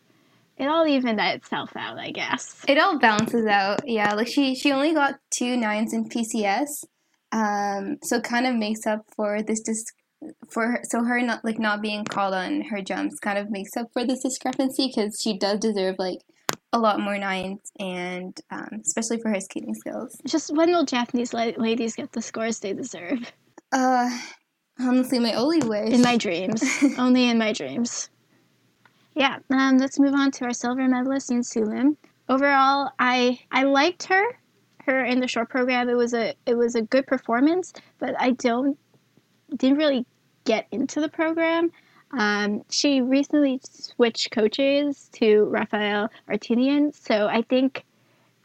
it 0.58 0.66
all 0.66 0.86
evened 0.86 1.18
itself 1.18 1.70
out, 1.76 1.98
I 1.98 2.10
guess. 2.10 2.62
It 2.68 2.78
all 2.78 2.98
balances 2.98 3.46
out. 3.46 3.88
Yeah, 3.88 4.12
like 4.12 4.28
she 4.28 4.54
she 4.54 4.70
only 4.70 4.92
got 4.92 5.18
two 5.30 5.56
nines 5.56 5.94
in 5.94 6.10
PCS, 6.10 6.84
um, 7.32 7.96
so 8.02 8.20
kind 8.20 8.46
of 8.46 8.54
makes 8.54 8.86
up 8.86 9.06
for 9.16 9.40
this 9.40 9.60
dis- 9.60 9.92
for 10.50 10.72
her, 10.72 10.80
so 10.82 11.04
her 11.04 11.22
not 11.22 11.42
like 11.42 11.58
not 11.58 11.80
being 11.80 12.04
called 12.04 12.34
on 12.34 12.60
her 12.62 12.82
jumps 12.82 13.18
kind 13.18 13.38
of 13.38 13.50
makes 13.50 13.78
up 13.78 13.86
for 13.94 14.04
this 14.04 14.22
discrepancy 14.22 14.88
because 14.88 15.18
she 15.22 15.38
does 15.38 15.58
deserve 15.60 15.96
like 15.98 16.18
a 16.72 16.78
lot 16.78 17.00
more 17.00 17.18
nines 17.18 17.72
and 17.78 18.38
um, 18.50 18.80
especially 18.84 19.18
for 19.18 19.30
her 19.30 19.40
skating 19.40 19.74
skills. 19.74 20.20
Just 20.26 20.54
when 20.54 20.70
will 20.70 20.84
Japanese 20.84 21.32
la- 21.32 21.52
ladies 21.56 21.94
get 21.94 22.12
the 22.12 22.22
scores 22.22 22.60
they 22.60 22.72
deserve? 22.72 23.32
Uh, 23.72 24.10
honestly, 24.80 25.18
my 25.18 25.34
only 25.34 25.60
wish 25.66 25.92
in 25.92 26.02
my 26.02 26.16
dreams, 26.16 26.62
only 26.98 27.28
in 27.28 27.38
my 27.38 27.52
dreams. 27.52 28.10
Yeah, 29.14 29.38
um, 29.50 29.78
let's 29.78 29.98
move 29.98 30.14
on 30.14 30.30
to 30.32 30.44
our 30.44 30.52
silver 30.52 30.86
medalist 30.86 31.30
Eunsoo 31.30 31.66
Lim. 31.66 31.96
Overall, 32.28 32.90
I 32.98 33.40
I 33.50 33.64
liked 33.64 34.04
her, 34.04 34.24
her 34.84 35.04
in 35.04 35.20
the 35.20 35.28
short 35.28 35.50
program. 35.50 35.88
It 35.88 35.96
was 35.96 36.14
a 36.14 36.34
it 36.46 36.56
was 36.56 36.74
a 36.74 36.82
good 36.82 37.06
performance, 37.06 37.72
but 37.98 38.14
I 38.18 38.32
don't 38.32 38.78
didn't 39.56 39.78
really 39.78 40.06
get 40.44 40.66
into 40.70 41.00
the 41.00 41.08
program. 41.08 41.70
Um, 42.12 42.62
she 42.70 43.00
recently 43.00 43.60
switched 43.62 44.30
coaches 44.30 45.08
to 45.14 45.44
Rafael 45.44 46.10
Arutyunyan, 46.28 46.94
so 46.94 47.26
I 47.26 47.42
think 47.42 47.84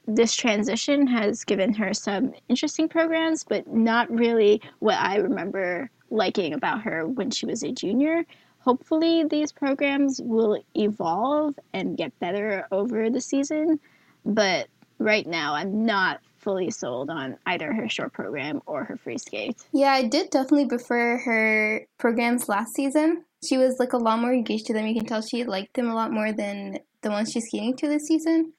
this 0.05 0.35
transition 0.35 1.07
has 1.07 1.43
given 1.43 1.73
her 1.73 1.93
some 1.93 2.33
interesting 2.49 2.89
programs, 2.89 3.43
but 3.43 3.67
not 3.67 4.11
really 4.11 4.61
what 4.79 4.97
I 4.99 5.17
remember 5.17 5.89
liking 6.09 6.53
about 6.53 6.81
her 6.81 7.07
when 7.07 7.31
she 7.31 7.45
was 7.45 7.63
a 7.63 7.71
junior. 7.71 8.25
Hopefully, 8.59 9.23
these 9.23 9.51
programs 9.51 10.21
will 10.21 10.61
evolve 10.75 11.57
and 11.73 11.97
get 11.97 12.17
better 12.19 12.67
over 12.71 13.09
the 13.09 13.21
season, 13.21 13.79
but 14.25 14.67
right 14.99 15.27
now 15.27 15.53
I'm 15.53 15.85
not 15.85 16.21
fully 16.37 16.69
sold 16.69 17.09
on 17.09 17.37
either 17.45 17.71
her 17.71 17.87
short 17.87 18.13
program 18.13 18.61
or 18.65 18.83
her 18.83 18.97
free 18.97 19.17
skate. 19.17 19.65
Yeah, 19.71 19.91
I 19.93 20.03
did 20.03 20.29
definitely 20.29 20.67
prefer 20.67 21.17
her 21.19 21.85
programs 21.97 22.49
last 22.49 22.73
season. 22.73 23.23
She 23.47 23.57
was 23.57 23.77
like 23.79 23.93
a 23.93 23.97
lot 23.97 24.19
more 24.19 24.33
engaged 24.33 24.67
to 24.67 24.73
them. 24.73 24.87
You 24.87 24.95
can 24.95 25.05
tell 25.05 25.21
she 25.21 25.43
liked 25.43 25.75
them 25.75 25.89
a 25.89 25.95
lot 25.95 26.11
more 26.11 26.31
than 26.31 26.79
the 27.01 27.09
ones 27.09 27.31
she's 27.31 27.45
skating 27.45 27.75
to 27.77 27.87
this 27.87 28.03
season. 28.03 28.53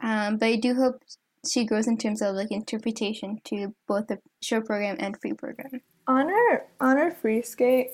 Um, 0.00 0.38
but 0.38 0.46
I 0.46 0.56
do 0.56 0.74
hope 0.74 1.02
she 1.50 1.64
grows 1.64 1.86
in 1.86 1.96
terms 1.96 2.22
of 2.22 2.34
like 2.34 2.50
interpretation 2.50 3.40
to 3.44 3.74
both 3.86 4.06
the 4.06 4.18
show 4.42 4.60
program 4.60 4.96
and 4.98 5.16
free 5.20 5.32
program. 5.32 5.80
On 6.06 6.28
her 6.28 6.66
on 6.80 6.96
her 6.96 7.10
free 7.10 7.42
skate, 7.42 7.90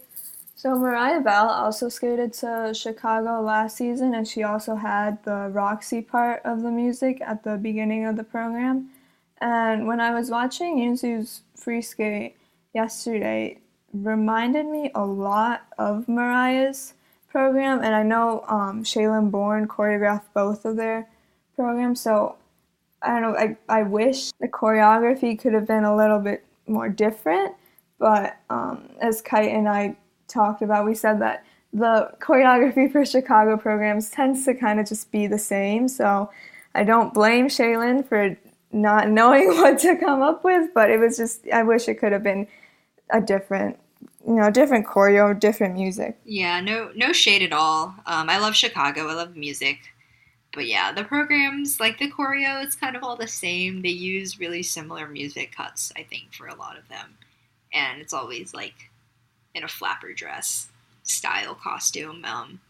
so 0.55 0.75
Mariah 0.75 1.21
Bell 1.21 1.49
also 1.49 1.91
skated 1.91 2.33
to 2.35 2.73
Chicago 2.75 3.43
last 3.43 3.77
season, 3.77 4.15
and 4.15 4.27
she 4.27 4.43
also 4.43 4.75
had 4.75 5.23
the 5.25 5.51
Roxy 5.53 6.01
part 6.01 6.41
of 6.45 6.63
the 6.63 6.71
music 6.71 7.21
at 7.21 7.45
the 7.45 7.59
beginning 7.59 8.07
of 8.07 8.17
the 8.17 8.25
program. 8.25 8.89
And 9.41 9.87
when 9.87 10.01
I 10.01 10.15
was 10.15 10.31
watching 10.31 10.79
Eunsoo's 10.79 11.43
free 11.55 11.83
skate 11.83 12.37
yesterday, 12.73 13.59
reminded 14.05 14.67
me 14.67 14.91
a 14.95 15.05
lot 15.05 15.67
of 15.79 16.09
Mariah's 16.09 16.95
program, 17.29 17.83
and 17.83 17.95
I 17.95 18.03
know 18.03 18.45
um, 18.49 18.83
Shae-Lynn 18.83 19.31
Bourne 19.31 19.69
choreographed 19.69 20.33
both 20.35 20.65
of 20.65 20.77
their 20.77 21.09
programs, 21.55 22.01
so 22.01 22.37
I 23.03 23.21
don't 23.21 23.23
know. 23.23 23.39
I, 23.39 23.57
I 23.69 23.83
wish 23.83 24.33
the 24.41 24.49
choreography 24.49 25.39
could 25.39 25.53
have 25.53 25.67
been 25.67 25.85
a 25.85 25.97
little 25.97 26.19
bit 26.19 26.45
more 26.67 26.89
different, 26.89 27.55
but 27.99 28.37
um, 28.51 28.89
as 29.01 29.21
Kite 29.21 29.53
and 29.53 29.69
I 29.69 29.97
talked 30.29 30.63
about, 30.63 30.87
we 30.87 30.95
said 30.95 31.21
that 31.21 31.45
the 31.73 32.11
choreography 32.21 32.91
for 32.91 33.05
Chicago 33.05 33.57
programs 33.57 34.11
tends 34.11 34.45
to 34.47 34.55
kind 34.55 34.81
of 34.81 34.89
just 34.89 35.13
be 35.13 35.27
the 35.27 35.39
same, 35.39 35.89
so 35.89 36.31
I 36.75 36.85
don't 36.85 37.13
blame 37.13 37.49
Shae-Lynn 37.49 38.03
for 38.05 38.37
not 38.73 39.09
knowing 39.19 39.49
what 39.49 39.79
to 39.81 39.97
come 39.97 40.23
up 40.23 40.45
with, 40.45 40.71
but 40.75 40.91
it 40.91 40.99
was 40.99 41.17
just 41.17 41.47
I 41.53 41.63
wish 41.63 41.89
it 41.89 41.97
could 41.97 42.13
have 42.13 42.23
been 42.23 42.47
a 43.11 43.21
different 43.21 43.79
you 44.27 44.35
know, 44.35 44.51
different 44.51 44.87
choreo, 44.87 45.39
different 45.39 45.75
music. 45.75 46.19
Yeah, 46.25 46.61
no 46.61 46.91
no 46.97 47.13
shade 47.13 47.43
at 47.43 47.53
all. 47.53 47.95
Um, 48.07 48.29
I 48.29 48.39
love 48.39 48.57
Chicago. 48.57 49.09
I 49.09 49.15
love 49.15 49.37
music. 49.37 49.79
But 50.53 50.67
yeah, 50.67 50.91
the 50.91 51.05
programs, 51.05 51.79
like 51.79 51.99
the 51.99 52.11
choreo, 52.11 52.65
it's 52.65 52.75
kind 52.75 52.97
of 52.97 53.05
all 53.05 53.15
the 53.15 53.29
same. 53.29 53.83
They 53.83 53.91
use 53.91 54.41
really 54.41 54.63
similar 54.63 55.07
music 55.07 55.55
cuts, 55.55 55.93
I 55.97 56.03
think, 56.03 56.33
for 56.33 56.47
a 56.47 56.55
lot 56.55 56.79
of 56.79 56.89
them. 56.89 57.19
And 57.73 58.01
it's 58.01 58.15
always 58.15 58.55
like 58.55 58.91
in 59.55 59.65
a 59.65 59.69
flapper 59.69 60.15
dress 60.15 60.69
style 61.03 61.55
costume. 61.55 62.25
Um, 62.25 62.61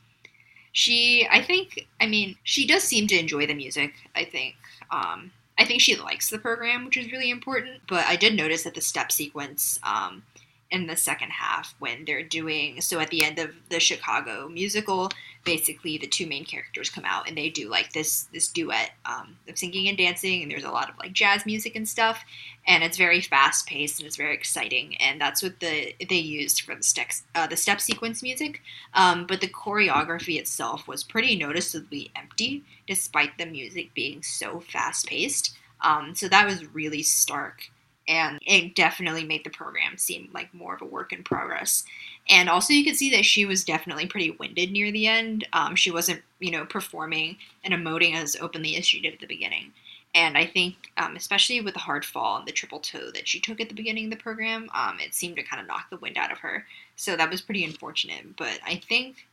she, 0.72 1.28
I 1.30 1.40
think, 1.40 1.86
I 2.00 2.06
mean, 2.06 2.36
she 2.42 2.66
does 2.66 2.82
seem 2.82 3.06
to 3.06 3.18
enjoy 3.18 3.46
the 3.46 3.54
music, 3.54 3.94
I 4.16 4.24
think. 4.24 4.56
Um, 4.90 5.30
I 5.56 5.64
think 5.64 5.80
she 5.80 5.94
likes 5.94 6.28
the 6.28 6.38
program, 6.38 6.84
which 6.84 6.96
is 6.96 7.12
really 7.12 7.30
important. 7.30 7.82
But 7.88 8.04
I 8.06 8.16
did 8.16 8.34
notice 8.34 8.64
that 8.64 8.74
the 8.74 8.80
step 8.80 9.12
sequence 9.12 9.78
um, 9.84 10.24
in 10.70 10.86
the 10.86 10.96
second 10.96 11.30
half 11.30 11.74
when 11.78 12.04
they're 12.04 12.22
doing 12.22 12.80
so 12.80 12.98
at 12.98 13.10
the 13.10 13.24
end 13.24 13.38
of 13.38 13.50
the 13.68 13.78
Chicago 13.78 14.48
musical, 14.48 15.10
basically 15.44 15.96
the 15.96 16.06
two 16.06 16.26
main 16.26 16.44
characters 16.44 16.90
come 16.90 17.04
out 17.04 17.28
and 17.28 17.38
they 17.38 17.48
do 17.48 17.68
like 17.68 17.92
this 17.92 18.24
this 18.32 18.48
duet 18.48 18.90
um, 19.04 19.36
of 19.48 19.56
singing 19.56 19.88
and 19.88 19.96
dancing, 19.96 20.42
and 20.42 20.50
there's 20.50 20.64
a 20.64 20.70
lot 20.70 20.90
of 20.90 20.98
like 20.98 21.12
jazz 21.12 21.46
music 21.46 21.76
and 21.76 21.88
stuff, 21.88 22.24
and 22.66 22.82
it's 22.82 22.98
very 22.98 23.20
fast 23.20 23.66
paced 23.66 24.00
and 24.00 24.06
it's 24.06 24.16
very 24.16 24.34
exciting, 24.34 24.96
and 24.96 25.20
that's 25.20 25.42
what 25.42 25.60
the 25.60 25.94
they 26.08 26.16
used 26.16 26.62
for 26.62 26.74
the 26.74 26.82
steps 26.82 27.22
uh, 27.34 27.46
the 27.46 27.56
step 27.56 27.80
sequence 27.80 28.22
music. 28.22 28.60
Um, 28.92 29.26
but 29.26 29.40
the 29.40 29.48
choreography 29.48 30.38
itself 30.38 30.88
was 30.88 31.04
pretty 31.04 31.36
noticeably 31.36 32.10
empty, 32.16 32.64
despite 32.86 33.38
the 33.38 33.46
music 33.46 33.94
being 33.94 34.22
so 34.22 34.60
fast 34.60 35.06
paced. 35.06 35.56
Um, 35.80 36.14
so 36.14 36.28
that 36.28 36.46
was 36.46 36.74
really 36.74 37.02
stark 37.02 37.70
and 38.08 38.38
it 38.46 38.74
definitely 38.74 39.24
made 39.24 39.44
the 39.44 39.50
program 39.50 39.98
seem 39.98 40.30
like 40.32 40.52
more 40.54 40.74
of 40.74 40.82
a 40.82 40.86
work 40.86 41.12
in 41.12 41.22
progress. 41.22 41.84
And 42.28 42.48
also, 42.48 42.72
you 42.72 42.84
could 42.84 42.96
see 42.96 43.10
that 43.10 43.24
she 43.24 43.44
was 43.46 43.64
definitely 43.64 44.06
pretty 44.06 44.30
winded 44.30 44.70
near 44.70 44.90
the 44.90 45.06
end. 45.06 45.46
Um, 45.52 45.76
she 45.76 45.90
wasn't, 45.90 46.22
you 46.40 46.50
know, 46.50 46.64
performing 46.66 47.36
and 47.64 47.74
emoting 47.74 48.14
as 48.14 48.36
openly 48.40 48.76
as 48.76 48.86
she 48.86 49.00
did 49.00 49.14
at 49.14 49.20
the 49.20 49.26
beginning. 49.26 49.72
And 50.14 50.38
I 50.38 50.46
think, 50.46 50.76
um, 50.96 51.14
especially 51.14 51.60
with 51.60 51.74
the 51.74 51.80
hard 51.80 52.04
fall 52.04 52.38
and 52.38 52.46
the 52.46 52.52
triple 52.52 52.80
toe 52.80 53.10
that 53.12 53.28
she 53.28 53.38
took 53.38 53.60
at 53.60 53.68
the 53.68 53.74
beginning 53.74 54.04
of 54.04 54.10
the 54.10 54.22
program, 54.22 54.68
um, 54.74 54.96
it 54.98 55.14
seemed 55.14 55.36
to 55.36 55.42
kind 55.42 55.60
of 55.60 55.68
knock 55.68 55.90
the 55.90 55.98
wind 55.98 56.16
out 56.16 56.32
of 56.32 56.38
her. 56.38 56.64
So 56.96 57.16
that 57.16 57.30
was 57.30 57.42
pretty 57.42 57.64
unfortunate. 57.64 58.36
But 58.36 58.58
I 58.64 58.80
think, 58.88 59.26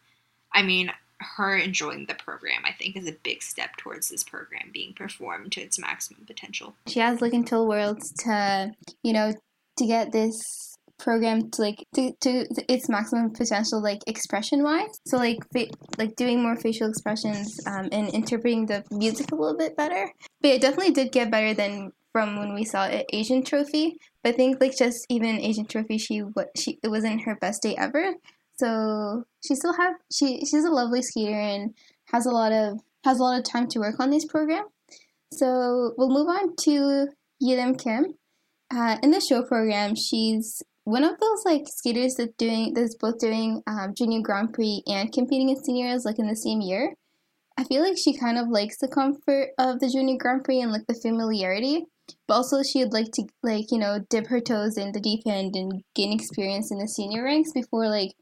I 0.52 0.62
mean, 0.62 0.92
her 1.38 1.56
enjoying 1.56 2.06
the 2.06 2.16
program, 2.16 2.64
I 2.66 2.72
think, 2.72 2.96
is 2.96 3.08
a 3.08 3.14
big 3.24 3.42
step 3.42 3.78
towards 3.78 4.10
this 4.10 4.24
program 4.24 4.70
being 4.72 4.94
performed 4.94 5.52
to 5.54 5.62
its 5.62 5.80
maximum 5.80 6.26
potential. 6.26 6.76
She 6.88 7.00
has 7.00 7.22
like 7.22 7.34
until 7.34 7.68
Worlds 7.68 8.12
to, 8.24 8.72
you 9.04 9.14
know, 9.14 9.34
to 9.78 9.86
get 9.86 10.12
this 10.12 10.74
program 11.00 11.50
to 11.52 11.62
like 11.62 11.86
to, 11.96 12.14
to 12.22 12.46
its 12.70 12.88
maximum 12.88 13.32
potential 13.32 13.82
like 13.82 14.00
expression 14.08 14.64
wise 14.64 15.00
so 15.06 15.18
like 15.18 15.40
fa- 15.52 15.74
like 15.98 16.16
doing 16.16 16.42
more 16.42 16.56
facial 16.56 16.88
expressions 16.88 17.60
um, 17.68 17.90
and 17.92 18.10
interpreting 18.10 18.66
the 18.66 18.84
music 18.92 19.32
a 19.32 19.36
little 19.36 19.58
bit 19.58 19.76
better. 19.76 20.12
But 20.42 20.52
it 20.52 20.62
definitely 20.62 20.94
did 20.94 21.12
get 21.12 21.32
better 21.32 21.54
than 21.54 21.92
from 22.12 22.38
when 22.38 22.54
we 22.54 22.64
saw 22.64 22.86
it 22.86 23.06
asian 23.12 23.44
trophy. 23.44 23.98
But 24.24 24.34
i 24.34 24.38
think 24.38 24.62
like 24.62 24.78
just 24.78 25.06
even 25.10 25.42
asian 25.42 25.66
trophy 25.66 25.98
she 25.98 26.20
what 26.20 26.50
she 26.58 26.80
it 26.84 26.90
wasn't 26.90 27.24
her 27.24 27.36
best 27.36 27.62
day 27.62 27.76
ever 27.76 28.14
so 28.58 29.24
she 29.46 29.56
still 29.56 29.74
have 29.74 29.96
she 30.12 30.40
she's 30.46 30.66
a 30.66 30.72
lovely 30.72 31.02
skater 31.02 31.40
and 31.40 31.74
has 32.12 32.26
a 32.26 32.32
lot 32.32 32.52
of 32.52 32.80
has 33.04 33.20
a 33.20 33.24
lot 33.24 33.38
of 33.38 33.44
time 33.44 33.68
to 33.68 33.80
work 33.80 34.00
on 34.00 34.10
this 34.10 34.26
program. 34.26 34.66
So 35.32 35.94
we'll 35.98 36.10
move 36.10 36.28
on 36.28 36.56
to 36.62 37.08
Yerim 37.42 37.82
Kim. 37.82 38.14
Uh, 38.74 38.98
in 39.04 39.12
the 39.12 39.20
show 39.20 39.44
program, 39.44 39.96
she's 39.96 40.64
one 40.86 41.04
of 41.04 41.20
those 41.20 41.44
like 41.46 41.64
skaters 41.68 42.16
that 42.16 42.38
doing 42.38 42.74
that's 42.74 42.96
both 42.96 43.20
doing 43.20 43.62
um, 43.68 43.94
junior 43.96 44.22
Grand 44.22 44.54
Prix 44.54 44.84
and 44.88 45.12
competing 45.12 45.50
in 45.50 45.64
seniors 45.64 46.06
like 46.06 46.20
in 46.20 46.28
the 46.28 46.36
same 46.36 46.62
year. 46.62 46.94
I 47.58 47.64
feel 47.66 47.84
like 47.84 47.98
she 47.98 48.18
kind 48.18 48.38
of 48.38 48.48
likes 48.50 48.78
the 48.80 48.88
comfort 48.88 49.50
of 49.60 49.80
the 49.80 49.90
junior 49.90 50.18
Grand 50.20 50.44
Prix 50.44 50.62
and 50.62 50.72
like 50.72 50.88
the 50.88 51.00
familiarity, 51.02 51.86
but 52.28 52.36
also 52.36 52.64
she'd 52.64 52.94
like 52.94 53.12
to 53.14 53.24
like 53.44 53.66
you 53.72 53.80
know 53.80 54.00
dip 54.10 54.28
her 54.28 54.40
toes 54.40 54.78
in 54.78 54.92
the 54.92 55.00
deep 55.00 55.22
end 55.26 55.56
and 55.56 55.84
gain 55.96 56.14
experience 56.14 56.72
in 56.72 56.80
the 56.80 56.88
senior 56.88 57.24
ranks 57.24 57.52
before 57.54 57.88
like 57.88 58.14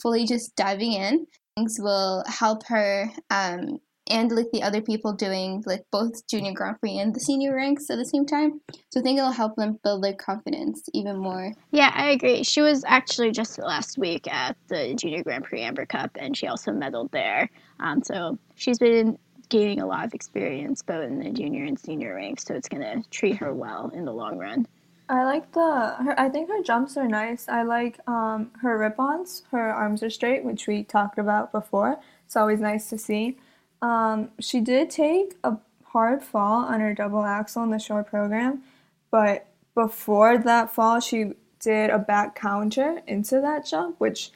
fully 0.00 0.26
just 0.26 0.56
diving 0.56 0.92
in. 0.92 1.26
Things 1.56 1.78
will 1.80 2.22
help 2.26 2.66
her 2.68 3.10
um, 3.30 3.78
and 4.08 4.30
like 4.30 4.50
the 4.52 4.62
other 4.62 4.80
people 4.80 5.12
doing 5.12 5.62
like 5.66 5.84
both 5.90 6.26
junior 6.28 6.52
Grand 6.52 6.78
Prix 6.80 6.98
and 6.98 7.14
the 7.14 7.20
senior 7.20 7.54
ranks 7.54 7.90
at 7.90 7.96
the 7.96 8.04
same 8.04 8.26
time. 8.26 8.60
So 8.90 9.00
I 9.00 9.02
think 9.02 9.18
it'll 9.18 9.32
help 9.32 9.56
them 9.56 9.78
build 9.82 10.04
their 10.04 10.14
confidence 10.14 10.82
even 10.94 11.18
more. 11.18 11.52
Yeah, 11.70 11.90
I 11.94 12.10
agree. 12.10 12.44
She 12.44 12.60
was 12.60 12.84
actually 12.86 13.32
just 13.32 13.58
last 13.58 13.98
week 13.98 14.32
at 14.32 14.56
the 14.68 14.94
Junior 14.94 15.22
Grand 15.22 15.44
Prix 15.44 15.60
Amber 15.60 15.86
Cup, 15.86 16.10
and 16.18 16.36
she 16.36 16.46
also 16.46 16.70
medaled 16.70 17.10
there. 17.10 17.50
Um, 17.80 18.02
so 18.02 18.38
she's 18.54 18.78
been 18.78 19.18
gaining 19.48 19.80
a 19.80 19.86
lot 19.86 20.04
of 20.04 20.14
experience 20.14 20.82
both 20.82 21.04
in 21.04 21.20
the 21.20 21.30
junior 21.30 21.64
and 21.64 21.78
senior 21.78 22.14
ranks. 22.14 22.44
So 22.44 22.54
it's 22.54 22.68
gonna 22.68 23.02
treat 23.10 23.36
her 23.36 23.52
well 23.52 23.90
in 23.94 24.04
the 24.04 24.12
long 24.12 24.38
run. 24.38 24.66
I 25.08 25.24
like 25.24 25.52
the 25.52 25.94
her. 26.04 26.18
I 26.18 26.28
think 26.28 26.48
her 26.48 26.62
jumps 26.62 26.96
are 26.96 27.06
nice. 27.06 27.48
I 27.48 27.62
like 27.62 28.00
um, 28.08 28.50
her 28.62 28.78
Rippons. 28.78 29.42
Her 29.50 29.70
arms 29.70 30.02
are 30.02 30.10
straight, 30.10 30.44
which 30.44 30.66
we 30.66 30.82
talked 30.82 31.18
about 31.18 31.52
before. 31.52 31.98
It's 32.24 32.36
always 32.36 32.60
nice 32.60 32.88
to 32.90 32.98
see. 32.98 33.38
Um, 33.82 34.30
she 34.40 34.60
did 34.60 34.90
take 34.90 35.36
a 35.44 35.58
hard 35.84 36.22
fall 36.22 36.64
on 36.64 36.80
her 36.80 36.94
double 36.94 37.24
axel 37.24 37.62
in 37.62 37.70
the 37.70 37.78
short 37.78 38.08
program, 38.08 38.62
but 39.10 39.46
before 39.74 40.38
that 40.38 40.74
fall, 40.74 41.00
she 41.00 41.32
did 41.60 41.90
a 41.90 41.98
back 41.98 42.34
counter 42.34 43.00
into 43.06 43.40
that 43.40 43.66
jump, 43.66 44.00
which 44.00 44.30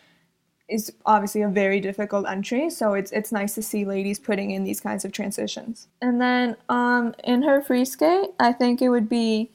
is 0.69 0.93
obviously 1.05 1.43
a 1.43 1.49
very 1.49 1.81
difficult 1.81 2.27
entry. 2.29 2.71
So 2.71 2.95
it's 2.95 3.11
it's 3.11 3.33
nice 3.33 3.55
to 3.57 3.63
see 3.63 3.85
ladies 3.85 4.19
putting 4.21 4.53
in 4.53 4.63
these 4.63 4.81
kinds 4.81 5.05
of 5.05 5.11
transitions. 5.11 5.89
And 6.01 6.21
then 6.21 6.57
um, 6.69 7.15
in 7.25 7.43
her 7.43 7.61
free 7.61 7.85
skate, 7.85 8.31
I 8.39 8.53
think 8.53 8.81
it 8.81 8.91
would 8.91 9.09
be 9.09 9.51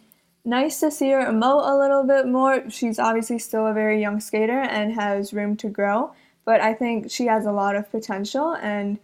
nice 0.46 0.80
to 0.80 0.92
see 0.92 1.10
her 1.12 1.26
emote 1.26 1.68
a 1.68 1.78
little 1.78 2.04
bit 2.04 2.28
more. 2.28 2.70
She's 2.70 3.00
obviously 3.00 3.40
still 3.40 3.68
a 3.68 3.74
very 3.74 4.00
young 4.00 4.20
skater 4.20 4.60
and 4.60 4.94
has 4.94 5.34
room 5.34 5.56
to 5.58 5.70
grow, 5.70 6.14
but 6.46 6.62
I 6.62 6.74
think 6.74 7.12
she 7.12 7.26
has 7.26 7.46
a 7.46 7.52
lot 7.52 7.76
of 7.76 7.90
potential, 7.92 8.56
and 8.62 9.00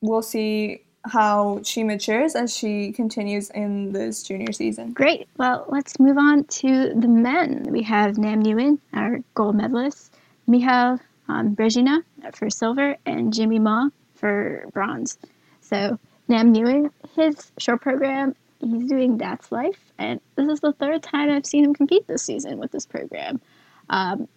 we'll 0.00 0.22
see 0.22 0.82
how 1.04 1.60
she 1.64 1.82
matures 1.82 2.34
as 2.36 2.56
she 2.56 2.92
continues 2.92 3.50
in 3.50 3.92
this 3.92 4.22
junior 4.22 4.52
season. 4.52 4.92
Great. 4.92 5.28
Well, 5.36 5.64
let's 5.68 5.98
move 5.98 6.16
on 6.16 6.44
to 6.44 6.94
the 6.94 7.08
men. 7.08 7.66
We 7.70 7.82
have 7.82 8.18
Nam 8.18 8.42
Nguyen, 8.42 8.78
our 8.92 9.18
gold 9.34 9.56
medalist, 9.56 10.14
Michal 10.46 11.00
um, 11.28 11.56
for 11.56 12.50
silver, 12.50 12.96
and 13.04 13.32
Jimmy 13.32 13.58
Ma 13.58 13.88
for 14.14 14.64
bronze. 14.72 15.18
So 15.60 15.98
Nam 16.28 16.54
Nguyen, 16.54 16.90
his 17.16 17.50
short 17.58 17.80
program 17.80 18.36
he's 18.70 18.88
doing 18.88 19.18
That's 19.18 19.50
Life, 19.52 19.92
and 19.98 20.20
this 20.36 20.48
is 20.48 20.60
the 20.60 20.72
third 20.72 21.02
time 21.02 21.30
I've 21.30 21.46
seen 21.46 21.64
him 21.64 21.74
compete 21.74 22.06
this 22.06 22.22
season 22.22 22.58
with 22.58 22.70
this 22.70 22.86
program. 22.86 23.40
Um, 23.90 24.28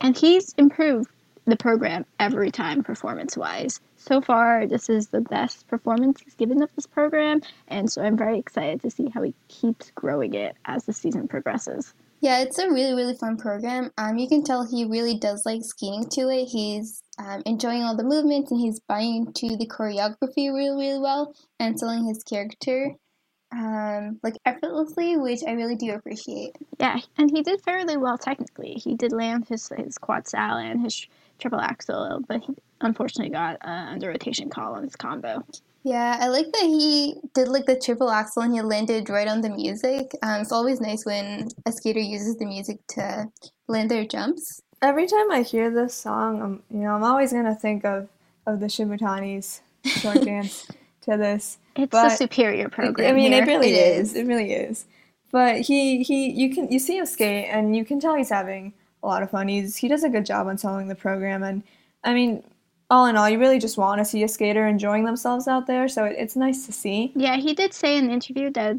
and 0.00 0.16
he's 0.16 0.54
improved 0.54 1.10
the 1.46 1.56
program 1.56 2.04
every 2.18 2.50
time 2.50 2.82
performance 2.82 3.36
wise. 3.36 3.80
So 3.96 4.20
far, 4.20 4.66
this 4.66 4.88
is 4.88 5.08
the 5.08 5.20
best 5.20 5.66
performance 5.68 6.20
he's 6.22 6.34
given 6.34 6.62
of 6.62 6.70
this 6.74 6.86
program, 6.86 7.42
and 7.68 7.90
so 7.90 8.02
I'm 8.02 8.16
very 8.16 8.38
excited 8.38 8.82
to 8.82 8.90
see 8.90 9.08
how 9.08 9.22
he 9.22 9.34
keeps 9.48 9.90
growing 9.92 10.34
it 10.34 10.56
as 10.64 10.84
the 10.84 10.92
season 10.92 11.28
progresses. 11.28 11.94
Yeah, 12.22 12.40
it's 12.40 12.58
a 12.58 12.70
really, 12.70 12.92
really 12.92 13.14
fun 13.14 13.38
program. 13.38 13.90
Um, 13.96 14.18
you 14.18 14.28
can 14.28 14.44
tell 14.44 14.66
he 14.66 14.84
really 14.84 15.18
does 15.18 15.46
like 15.46 15.64
skating 15.64 16.06
to 16.10 16.28
it. 16.28 16.46
He's 16.46 17.02
um, 17.18 17.42
enjoying 17.46 17.82
all 17.82 17.96
the 17.96 18.04
movements 18.04 18.50
and 18.50 18.60
he's 18.60 18.78
buying 18.80 19.26
into 19.26 19.56
the 19.56 19.66
choreography 19.66 20.52
really, 20.52 20.76
really 20.76 20.98
well 20.98 21.34
and 21.58 21.78
selling 21.78 22.06
his 22.06 22.22
character 22.22 22.94
um, 23.52 24.18
like 24.22 24.34
effortlessly, 24.44 25.16
which 25.16 25.40
I 25.46 25.52
really 25.52 25.76
do 25.76 25.92
appreciate. 25.92 26.56
Yeah, 26.78 26.98
and 27.18 27.30
he 27.30 27.42
did 27.42 27.60
fairly 27.62 27.96
well 27.96 28.18
technically. 28.18 28.74
He 28.74 28.94
did 28.94 29.12
land 29.12 29.46
his 29.48 29.70
his 29.76 29.98
quad 29.98 30.28
sal 30.28 30.56
and 30.56 30.80
his 30.80 31.06
triple 31.38 31.60
axel, 31.60 32.22
but 32.28 32.42
he 32.42 32.54
unfortunately 32.80 33.32
got 33.32 33.56
uh, 33.64 33.86
under 33.90 34.08
rotation 34.08 34.50
call 34.50 34.74
on 34.74 34.84
his 34.84 34.96
combo. 34.96 35.44
Yeah, 35.82 36.18
I 36.20 36.28
like 36.28 36.52
that 36.52 36.64
he 36.64 37.16
did 37.34 37.48
like 37.48 37.64
the 37.64 37.78
triple 37.78 38.10
axel 38.10 38.42
and 38.42 38.54
he 38.54 38.60
landed 38.60 39.08
right 39.08 39.26
on 39.26 39.40
the 39.40 39.48
music. 39.48 40.12
Um, 40.22 40.42
it's 40.42 40.52
always 40.52 40.80
nice 40.80 41.06
when 41.06 41.48
a 41.64 41.72
skater 41.72 42.00
uses 42.00 42.36
the 42.36 42.44
music 42.44 42.78
to 42.90 43.28
land 43.66 43.90
their 43.90 44.04
jumps. 44.04 44.60
Every 44.82 45.06
time 45.06 45.30
I 45.30 45.42
hear 45.42 45.70
this 45.70 45.94
song, 45.94 46.42
I'm 46.42 46.62
you 46.70 46.84
know 46.84 46.94
I'm 46.94 47.04
always 47.04 47.32
gonna 47.32 47.54
think 47.54 47.84
of 47.84 48.08
of 48.46 48.60
the 48.60 48.66
Shibutanis 48.66 49.60
short 49.84 50.20
dance 50.24 50.66
to 51.10 51.16
this. 51.16 51.58
It's 51.76 51.90
but, 51.90 52.12
a 52.12 52.16
superior 52.16 52.68
program. 52.68 53.10
I 53.10 53.12
mean, 53.12 53.32
here. 53.32 53.42
it 53.42 53.46
really 53.46 53.74
it 53.74 53.98
is. 53.98 54.10
is. 54.10 54.16
It 54.16 54.26
really 54.26 54.52
is. 54.52 54.86
But 55.32 55.60
he 55.60 56.02
he 56.02 56.30
you 56.30 56.54
can 56.54 56.70
you 56.70 56.78
see 56.78 56.96
him 56.96 57.06
skate 57.06 57.48
and 57.50 57.76
you 57.76 57.84
can 57.84 58.00
tell 58.00 58.16
he's 58.16 58.30
having 58.30 58.72
a 59.02 59.06
lot 59.06 59.22
of 59.22 59.30
fun. 59.30 59.48
He's 59.48 59.76
he 59.76 59.88
does 59.88 60.02
a 60.02 60.08
good 60.08 60.26
job 60.26 60.46
on 60.46 60.58
selling 60.58 60.88
the 60.88 60.94
program 60.94 61.42
and 61.42 61.62
I 62.02 62.14
mean 62.14 62.42
all 62.90 63.06
in 63.06 63.16
all, 63.16 63.30
you 63.30 63.38
really 63.38 63.60
just 63.60 63.78
want 63.78 64.00
to 64.00 64.04
see 64.04 64.24
a 64.24 64.28
skater 64.28 64.66
enjoying 64.66 65.04
themselves 65.04 65.46
out 65.46 65.66
there. 65.66 65.86
So 65.86 66.04
it, 66.04 66.16
it's 66.18 66.34
nice 66.34 66.66
to 66.66 66.72
see. 66.72 67.12
Yeah, 67.14 67.36
he 67.36 67.54
did 67.54 67.72
say 67.72 67.96
in 67.96 68.08
the 68.08 68.12
interview 68.12 68.50
that 68.50 68.76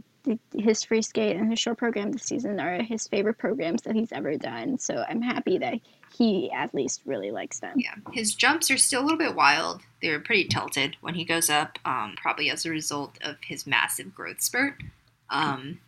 his 0.53 0.84
free 0.84 1.02
skate 1.02 1.38
and 1.38 1.49
his 1.49 1.60
short 1.60 1.78
program 1.78 2.12
this 2.12 2.24
season 2.24 2.60
are 2.60 2.84
his 2.84 3.08
favorite 3.08 3.38
programs 3.38 3.82
that 3.84 3.95
he's 3.95 4.12
ever 4.12 4.36
done. 4.38 4.78
So 4.78 5.03
I'm 5.08 5.22
happy 5.22 5.58
that 5.60 5.76
he 6.22 6.52
at 6.52 6.76
least 6.76 7.02
really 7.03 7.31
likes 7.31 7.61
them. 7.61 7.73
Yeah, 7.76 7.95
his 8.11 8.35
jumps 8.35 8.69
are 8.69 8.77
still 8.77 9.02
a 9.02 9.06
little 9.06 9.18
bit 9.18 9.34
wild. 9.34 9.81
They're 10.03 10.19
pretty 10.19 10.48
tilted 10.48 10.95
when 11.02 11.15
he 11.15 11.26
goes 11.26 11.49
up, 11.49 11.80
um, 11.84 12.14
probably 12.22 12.52
as 12.52 12.64
a 12.64 12.69
result 12.69 13.18
of 13.23 13.38
his 13.43 13.65
massive 13.65 14.14
growth 14.14 14.39
spurt. 14.39 14.76
Um, 15.31 15.80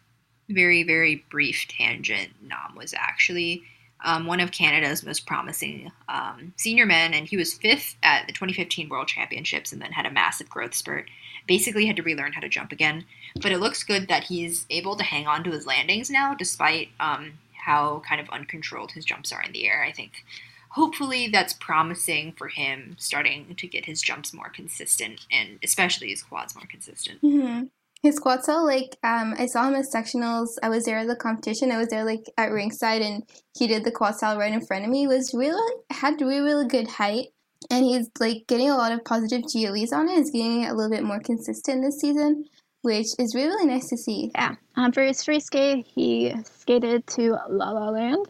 very, 0.49 0.81
very 0.81 1.23
brief 1.29 1.67
tangent. 1.67 2.29
Nam 2.41 2.75
was 2.75 2.95
actually 2.97 3.61
um, 4.03 4.25
one 4.25 4.39
of 4.39 4.51
Canada's 4.51 5.05
most 5.05 5.27
promising 5.27 5.91
um, 6.09 6.51
senior 6.57 6.87
men, 6.87 7.13
and 7.13 7.27
he 7.27 7.37
was 7.37 7.53
fifth 7.53 7.95
at 8.01 8.25
the 8.25 8.33
2015 8.33 8.89
World 8.89 9.07
Championships 9.07 9.71
and 9.71 9.79
then 9.79 9.91
had 9.91 10.07
a 10.07 10.11
massive 10.11 10.49
growth 10.49 10.73
spurt. 10.73 11.11
Basically, 11.45 11.85
had 11.85 11.97
to 11.97 12.03
relearn 12.03 12.33
how 12.33 12.41
to 12.41 12.49
jump 12.49 12.71
again. 12.71 13.05
But 13.39 13.51
it 13.51 13.59
looks 13.59 13.83
good 13.83 14.07
that 14.07 14.23
he's 14.23 14.65
able 14.71 14.95
to 14.95 15.03
hang 15.03 15.27
on 15.27 15.43
to 15.43 15.51
his 15.51 15.67
landings 15.67 16.09
now, 16.09 16.33
despite 16.33 16.89
um, 16.99 17.33
how 17.65 18.01
kind 18.07 18.21
of 18.21 18.29
uncontrolled 18.29 18.91
his 18.91 19.05
jumps 19.05 19.31
are 19.31 19.41
in 19.41 19.51
the 19.51 19.67
air. 19.67 19.83
I 19.83 19.91
think 19.91 20.25
hopefully 20.69 21.27
that's 21.27 21.53
promising 21.53 22.33
for 22.33 22.47
him 22.47 22.95
starting 22.97 23.55
to 23.55 23.67
get 23.67 23.85
his 23.85 24.01
jumps 24.01 24.33
more 24.33 24.49
consistent 24.49 25.25
and 25.31 25.59
especially 25.63 26.09
his 26.09 26.23
quads 26.23 26.55
more 26.55 26.65
consistent. 26.67 27.21
Mm-hmm. 27.21 27.65
His 28.01 28.19
quads 28.19 28.47
sal, 28.47 28.65
like, 28.65 28.97
um, 29.01 29.33
I 29.37 29.45
saw 29.45 29.65
him 29.65 29.75
at 29.75 29.85
sectionals. 29.85 30.57
I 30.61 30.67
was 30.67 30.83
there 30.83 30.97
at 30.97 31.07
the 31.07 31.15
competition. 31.15 31.71
I 31.71 31.77
was 31.77 31.87
there, 31.87 32.03
like, 32.03 32.25
at 32.37 32.51
ringside, 32.51 33.01
and 33.01 33.23
he 33.57 33.65
did 33.65 33.85
the 33.85 33.91
quad 33.91 34.17
sal 34.17 34.37
right 34.37 34.51
in 34.51 34.65
front 34.65 34.83
of 34.83 34.91
me. 34.91 35.07
Was 35.07 35.33
really, 35.33 35.73
had 35.89 36.19
really, 36.19 36.41
really 36.41 36.67
good 36.67 36.89
height. 36.89 37.27
And 37.71 37.85
he's, 37.85 38.09
like, 38.19 38.43
getting 38.47 38.69
a 38.69 38.75
lot 38.75 38.91
of 38.91 39.05
positive 39.05 39.43
GOEs 39.43 39.93
on 39.93 40.09
it. 40.09 40.17
He's 40.17 40.31
getting 40.31 40.65
a 40.65 40.73
little 40.73 40.91
bit 40.91 41.05
more 41.05 41.21
consistent 41.21 41.81
this 41.81 42.01
season, 42.01 42.43
which 42.83 43.07
is 43.17 43.33
really, 43.33 43.47
really 43.47 43.65
nice 43.65 43.89
to 43.89 43.97
see. 43.97 44.29
Yeah. 44.35 44.55
Um, 44.75 44.91
for 44.91 45.01
his 45.01 45.23
free 45.23 45.39
skate, 45.39 45.87
he 45.87 46.33
skated 46.43 47.07
to 47.07 47.37
La 47.49 47.71
La 47.71 47.89
Land, 47.89 48.27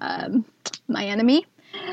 um, 0.00 0.44
my 0.88 1.04
enemy. 1.04 1.46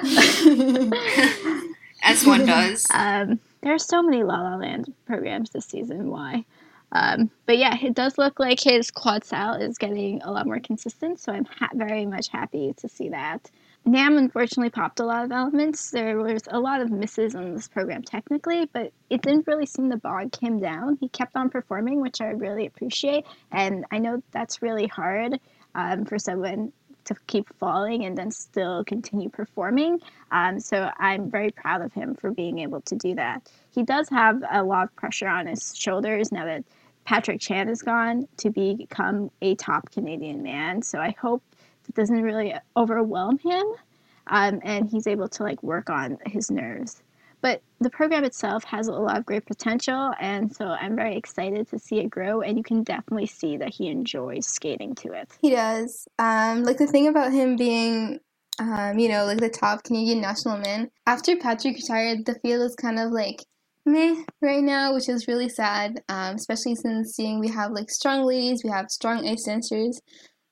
As 2.03 2.25
one 2.25 2.45
does. 2.45 2.87
Um, 2.93 3.39
there 3.61 3.73
are 3.73 3.79
so 3.79 4.01
many 4.01 4.23
La 4.23 4.41
La 4.41 4.55
Land 4.55 4.93
programs 5.05 5.49
this 5.49 5.65
season. 5.65 6.09
Why? 6.09 6.45
Um, 6.93 7.29
but 7.45 7.57
yeah, 7.57 7.75
it 7.81 7.93
does 7.93 8.17
look 8.17 8.39
like 8.39 8.61
his 8.61 8.89
quad 8.91 9.25
style 9.25 9.55
is 9.55 9.77
getting 9.77 10.21
a 10.21 10.31
lot 10.31 10.45
more 10.45 10.59
consistent, 10.59 11.19
so 11.19 11.33
I'm 11.33 11.45
ha- 11.45 11.69
very 11.73 12.05
much 12.05 12.29
happy 12.29 12.73
to 12.77 12.87
see 12.87 13.09
that. 13.09 13.51
Nam 13.87 14.17
unfortunately 14.17 14.69
popped 14.69 14.99
a 14.99 15.05
lot 15.05 15.23
of 15.23 15.31
elements. 15.31 15.91
There 15.91 16.17
was 16.17 16.43
a 16.49 16.59
lot 16.59 16.81
of 16.81 16.91
misses 16.91 17.35
on 17.35 17.53
this 17.55 17.69
program 17.69 18.03
technically, 18.03 18.69
but 18.73 18.91
it 19.09 19.21
didn't 19.21 19.47
really 19.47 19.65
seem 19.65 19.89
to 19.91 19.97
bog 19.97 20.37
him 20.37 20.59
down. 20.59 20.97
He 20.99 21.07
kept 21.07 21.37
on 21.37 21.49
performing, 21.49 22.01
which 22.01 22.19
I 22.19 22.31
really 22.31 22.65
appreciate, 22.65 23.25
and 23.51 23.85
I 23.89 23.99
know 23.99 24.21
that's 24.31 24.61
really 24.61 24.87
hard 24.87 25.39
um, 25.73 26.03
for 26.03 26.19
someone 26.19 26.73
to 27.05 27.15
keep 27.27 27.47
falling 27.59 28.03
and 28.03 28.17
then 28.17 28.29
still 28.29 28.83
continue 28.83 29.29
performing. 29.29 30.01
Um, 30.31 30.59
so 30.59 30.91
I'm 30.99 31.31
very 31.31 31.51
proud 31.51 31.81
of 31.81 31.93
him 31.93 32.15
for 32.15 32.31
being 32.31 32.59
able 32.59 32.81
to 32.81 32.95
do 32.95 33.15
that. 33.15 33.49
He 33.71 33.83
does 33.83 34.09
have 34.09 34.43
a 34.51 34.63
lot 34.63 34.83
of 34.83 34.95
pressure 34.97 35.29
on 35.29 35.47
his 35.47 35.73
shoulders 35.73 36.29
now 36.33 36.43
that 36.43 36.65
Patrick 37.05 37.39
Chan 37.39 37.69
is 37.69 37.81
gone 37.81 38.27
to 38.35 38.49
become 38.49 39.31
a 39.41 39.55
top 39.55 39.89
Canadian 39.91 40.43
man. 40.43 40.81
So 40.81 40.99
I 40.99 41.15
hope 41.17 41.41
it 41.87 41.95
doesn't 41.95 42.21
really 42.21 42.53
overwhelm 42.75 43.39
him 43.39 43.65
um, 44.29 44.59
and 44.63 44.89
he's 44.89 45.07
able 45.07 45.27
to 45.29 45.43
like 45.43 45.61
work 45.63 45.89
on 45.89 46.17
his 46.25 46.51
nerves. 46.51 47.01
But 47.41 47.61
the 47.79 47.89
program 47.89 48.23
itself 48.23 48.63
has 48.65 48.87
a 48.87 48.93
lot 48.93 49.17
of 49.17 49.25
great 49.25 49.45
potential, 49.45 50.11
and 50.19 50.53
so 50.53 50.65
I'm 50.65 50.95
very 50.95 51.15
excited 51.15 51.69
to 51.69 51.77
see 51.79 51.99
it 51.99 52.09
grow. 52.09 52.41
And 52.41 52.57
you 52.57 52.63
can 52.63 52.83
definitely 52.83 53.27
see 53.27 53.57
that 53.57 53.73
he 53.73 53.89
enjoys 53.89 54.47
skating 54.47 54.95
to 54.95 55.11
it. 55.11 55.37
He 55.41 55.51
does. 55.51 56.07
Um, 56.17 56.63
like 56.63 56.77
the 56.77 56.87
thing 56.87 57.07
about 57.07 57.31
him 57.31 57.55
being, 57.55 58.19
um, 58.59 58.97
you 58.97 59.07
know, 59.07 59.25
like 59.25 59.39
the 59.39 59.49
top 59.49 59.83
Canadian 59.83 60.19
national 60.19 60.57
man. 60.57 60.89
After 61.05 61.35
Patrick 61.35 61.75
retired, 61.75 62.25
the 62.25 62.39
field 62.41 62.63
is 62.63 62.75
kind 62.75 62.97
of 62.97 63.11
like 63.11 63.43
meh 63.85 64.23
right 64.41 64.63
now, 64.63 64.95
which 64.95 65.07
is 65.07 65.27
really 65.27 65.49
sad. 65.49 66.01
Um, 66.09 66.35
especially 66.35 66.73
since 66.73 67.13
seeing 67.15 67.39
we 67.39 67.49
have 67.49 67.71
like 67.71 67.91
strong 67.91 68.25
ladies, 68.25 68.63
we 68.63 68.71
have 68.71 68.89
strong 68.89 69.27
ice 69.27 69.43
dancers. 69.43 70.01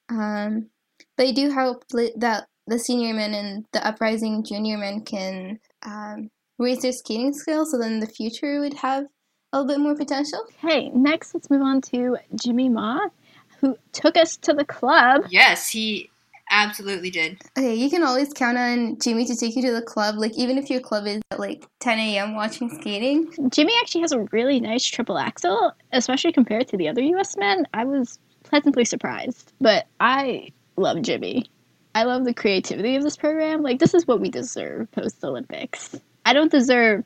Um, 0.09 0.69
but 1.17 1.27
I 1.27 1.31
do 1.31 1.51
hope 1.51 1.83
that 1.89 2.47
the 2.67 2.79
senior 2.79 3.13
men 3.13 3.33
and 3.33 3.65
the 3.73 3.85
uprising 3.85 4.43
junior 4.43 4.77
men 4.77 5.01
can 5.01 5.59
um, 5.83 6.29
raise 6.57 6.81
their 6.81 6.91
skating 6.91 7.33
skills 7.33 7.71
so 7.71 7.77
then 7.77 7.93
in 7.93 7.99
the 7.99 8.07
future 8.07 8.59
would 8.59 8.73
have 8.73 9.05
a 9.53 9.61
little 9.61 9.75
bit 9.75 9.81
more 9.81 9.95
potential. 9.95 10.45
Hey, 10.59 10.89
next 10.89 11.33
let's 11.33 11.49
move 11.49 11.61
on 11.61 11.81
to 11.81 12.17
Jimmy 12.35 12.69
Ma, 12.69 12.99
who 13.59 13.77
took 13.91 14.17
us 14.17 14.37
to 14.37 14.53
the 14.53 14.65
club. 14.65 15.23
Yes, 15.29 15.69
he 15.69 16.09
absolutely 16.51 17.09
did. 17.09 17.41
Okay, 17.57 17.75
you 17.75 17.89
can 17.89 18.03
always 18.03 18.33
count 18.33 18.57
on 18.57 18.99
Jimmy 18.99 19.25
to 19.25 19.35
take 19.35 19.55
you 19.55 19.61
to 19.61 19.71
the 19.71 19.81
club, 19.81 20.15
like 20.17 20.37
even 20.37 20.57
if 20.57 20.69
your 20.69 20.81
club 20.81 21.05
is 21.07 21.21
at 21.31 21.39
like 21.39 21.65
10 21.79 21.99
a.m. 21.99 22.35
watching 22.35 22.69
skating. 22.69 23.31
Jimmy 23.49 23.73
actually 23.79 24.01
has 24.01 24.11
a 24.11 24.21
really 24.31 24.59
nice 24.59 24.85
triple 24.85 25.17
axel, 25.17 25.71
especially 25.91 26.33
compared 26.33 26.67
to 26.69 26.77
the 26.77 26.87
other 26.87 27.01
U.S. 27.01 27.37
men. 27.37 27.65
I 27.73 27.85
was 27.85 28.19
pleasantly 28.43 28.85
surprised, 28.85 29.53
but 29.59 29.87
I 29.99 30.49
love 30.77 31.01
Jimmy. 31.01 31.49
I 31.93 32.03
love 32.03 32.25
the 32.25 32.33
creativity 32.33 32.95
of 32.95 33.03
this 33.03 33.15
program. 33.15 33.61
Like, 33.61 33.79
this 33.79 33.93
is 33.93 34.05
what 34.05 34.19
we 34.19 34.29
deserve 34.29 34.91
post 34.91 35.23
Olympics. 35.23 35.95
I 36.25 36.33
don't 36.33 36.51
deserve 36.51 37.05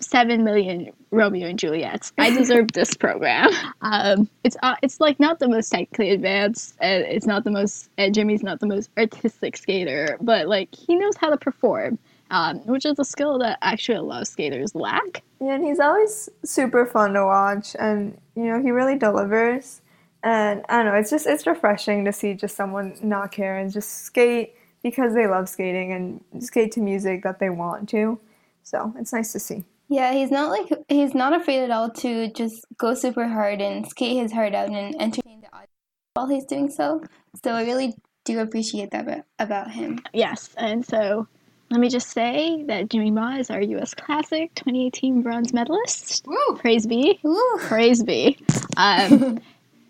seven 0.00 0.44
million 0.44 0.90
Romeo 1.10 1.48
and 1.48 1.58
Juliets. 1.58 2.12
I 2.18 2.30
deserve 2.30 2.72
this 2.72 2.94
program. 2.94 3.50
Um, 3.84 4.28
it's 4.44 4.56
uh, 4.62 4.76
it's 4.80 5.00
like 5.00 5.18
not 5.18 5.40
the 5.40 5.48
most 5.48 5.68
technically 5.68 6.10
advanced, 6.10 6.76
and 6.80 7.02
it's 7.04 7.26
not 7.26 7.42
the 7.42 7.50
most. 7.50 7.90
And 7.98 8.14
Jimmy's 8.14 8.44
not 8.44 8.60
the 8.60 8.66
most 8.66 8.90
artistic 8.96 9.56
skater, 9.56 10.16
but 10.20 10.46
like 10.46 10.72
he 10.72 10.94
knows 10.94 11.16
how 11.16 11.30
to 11.30 11.36
perform, 11.36 11.98
um, 12.30 12.58
which 12.60 12.86
is 12.86 12.96
a 13.00 13.04
skill 13.04 13.40
that 13.40 13.58
actually 13.60 13.98
a 13.98 14.02
lot 14.02 14.22
of 14.22 14.28
skaters 14.28 14.76
lack. 14.76 15.22
Yeah, 15.40 15.54
and 15.54 15.64
he's 15.64 15.80
always 15.80 16.28
super 16.44 16.86
fun 16.86 17.14
to 17.14 17.24
watch, 17.24 17.74
and 17.78 18.16
you 18.36 18.44
know 18.44 18.62
he 18.62 18.70
really 18.70 18.96
delivers. 18.96 19.81
And 20.24 20.64
I 20.68 20.82
don't 20.82 20.92
know, 20.92 20.98
it's 20.98 21.10
just 21.10 21.26
it's 21.26 21.46
refreshing 21.46 22.04
to 22.04 22.12
see 22.12 22.34
just 22.34 22.56
someone 22.56 22.96
not 23.02 23.32
care 23.32 23.58
and 23.58 23.72
just 23.72 24.04
skate 24.04 24.54
because 24.82 25.14
they 25.14 25.26
love 25.26 25.48
skating 25.48 25.92
and 25.92 26.44
skate 26.44 26.72
to 26.72 26.80
music 26.80 27.22
that 27.22 27.38
they 27.38 27.50
want 27.50 27.88
to. 27.90 28.20
So 28.62 28.92
it's 28.98 29.12
nice 29.12 29.32
to 29.32 29.40
see. 29.40 29.64
Yeah, 29.88 30.12
he's 30.12 30.30
not 30.30 30.50
like 30.50 30.72
he's 30.88 31.14
not 31.14 31.34
afraid 31.34 31.64
at 31.64 31.70
all 31.70 31.90
to 31.90 32.28
just 32.32 32.64
go 32.78 32.94
super 32.94 33.26
hard 33.28 33.60
and 33.60 33.86
skate 33.86 34.16
his 34.16 34.32
heart 34.32 34.54
out 34.54 34.68
and 34.68 34.94
entertain 35.00 35.40
the 35.40 35.48
audience 35.48 35.70
while 36.14 36.28
he's 36.28 36.44
doing 36.44 36.70
so. 36.70 37.02
So 37.44 37.52
I 37.52 37.64
really 37.64 37.94
do 38.24 38.38
appreciate 38.38 38.92
that 38.92 39.26
about 39.38 39.70
him. 39.70 39.98
Yes, 40.12 40.50
and 40.56 40.86
so 40.86 41.26
let 41.70 41.80
me 41.80 41.88
just 41.88 42.10
say 42.10 42.62
that 42.68 42.88
Jimmy 42.90 43.10
Ma 43.10 43.36
is 43.36 43.50
our 43.50 43.60
U.S. 43.60 43.94
Classic 43.94 44.54
2018 44.54 45.22
bronze 45.22 45.52
medalist. 45.52 46.24
Woo! 46.26 46.56
Praise 46.56 46.86
be. 46.86 47.18
Woo! 47.22 47.58
Praise 47.58 48.02
be. 48.02 48.38
Um, 48.74 49.38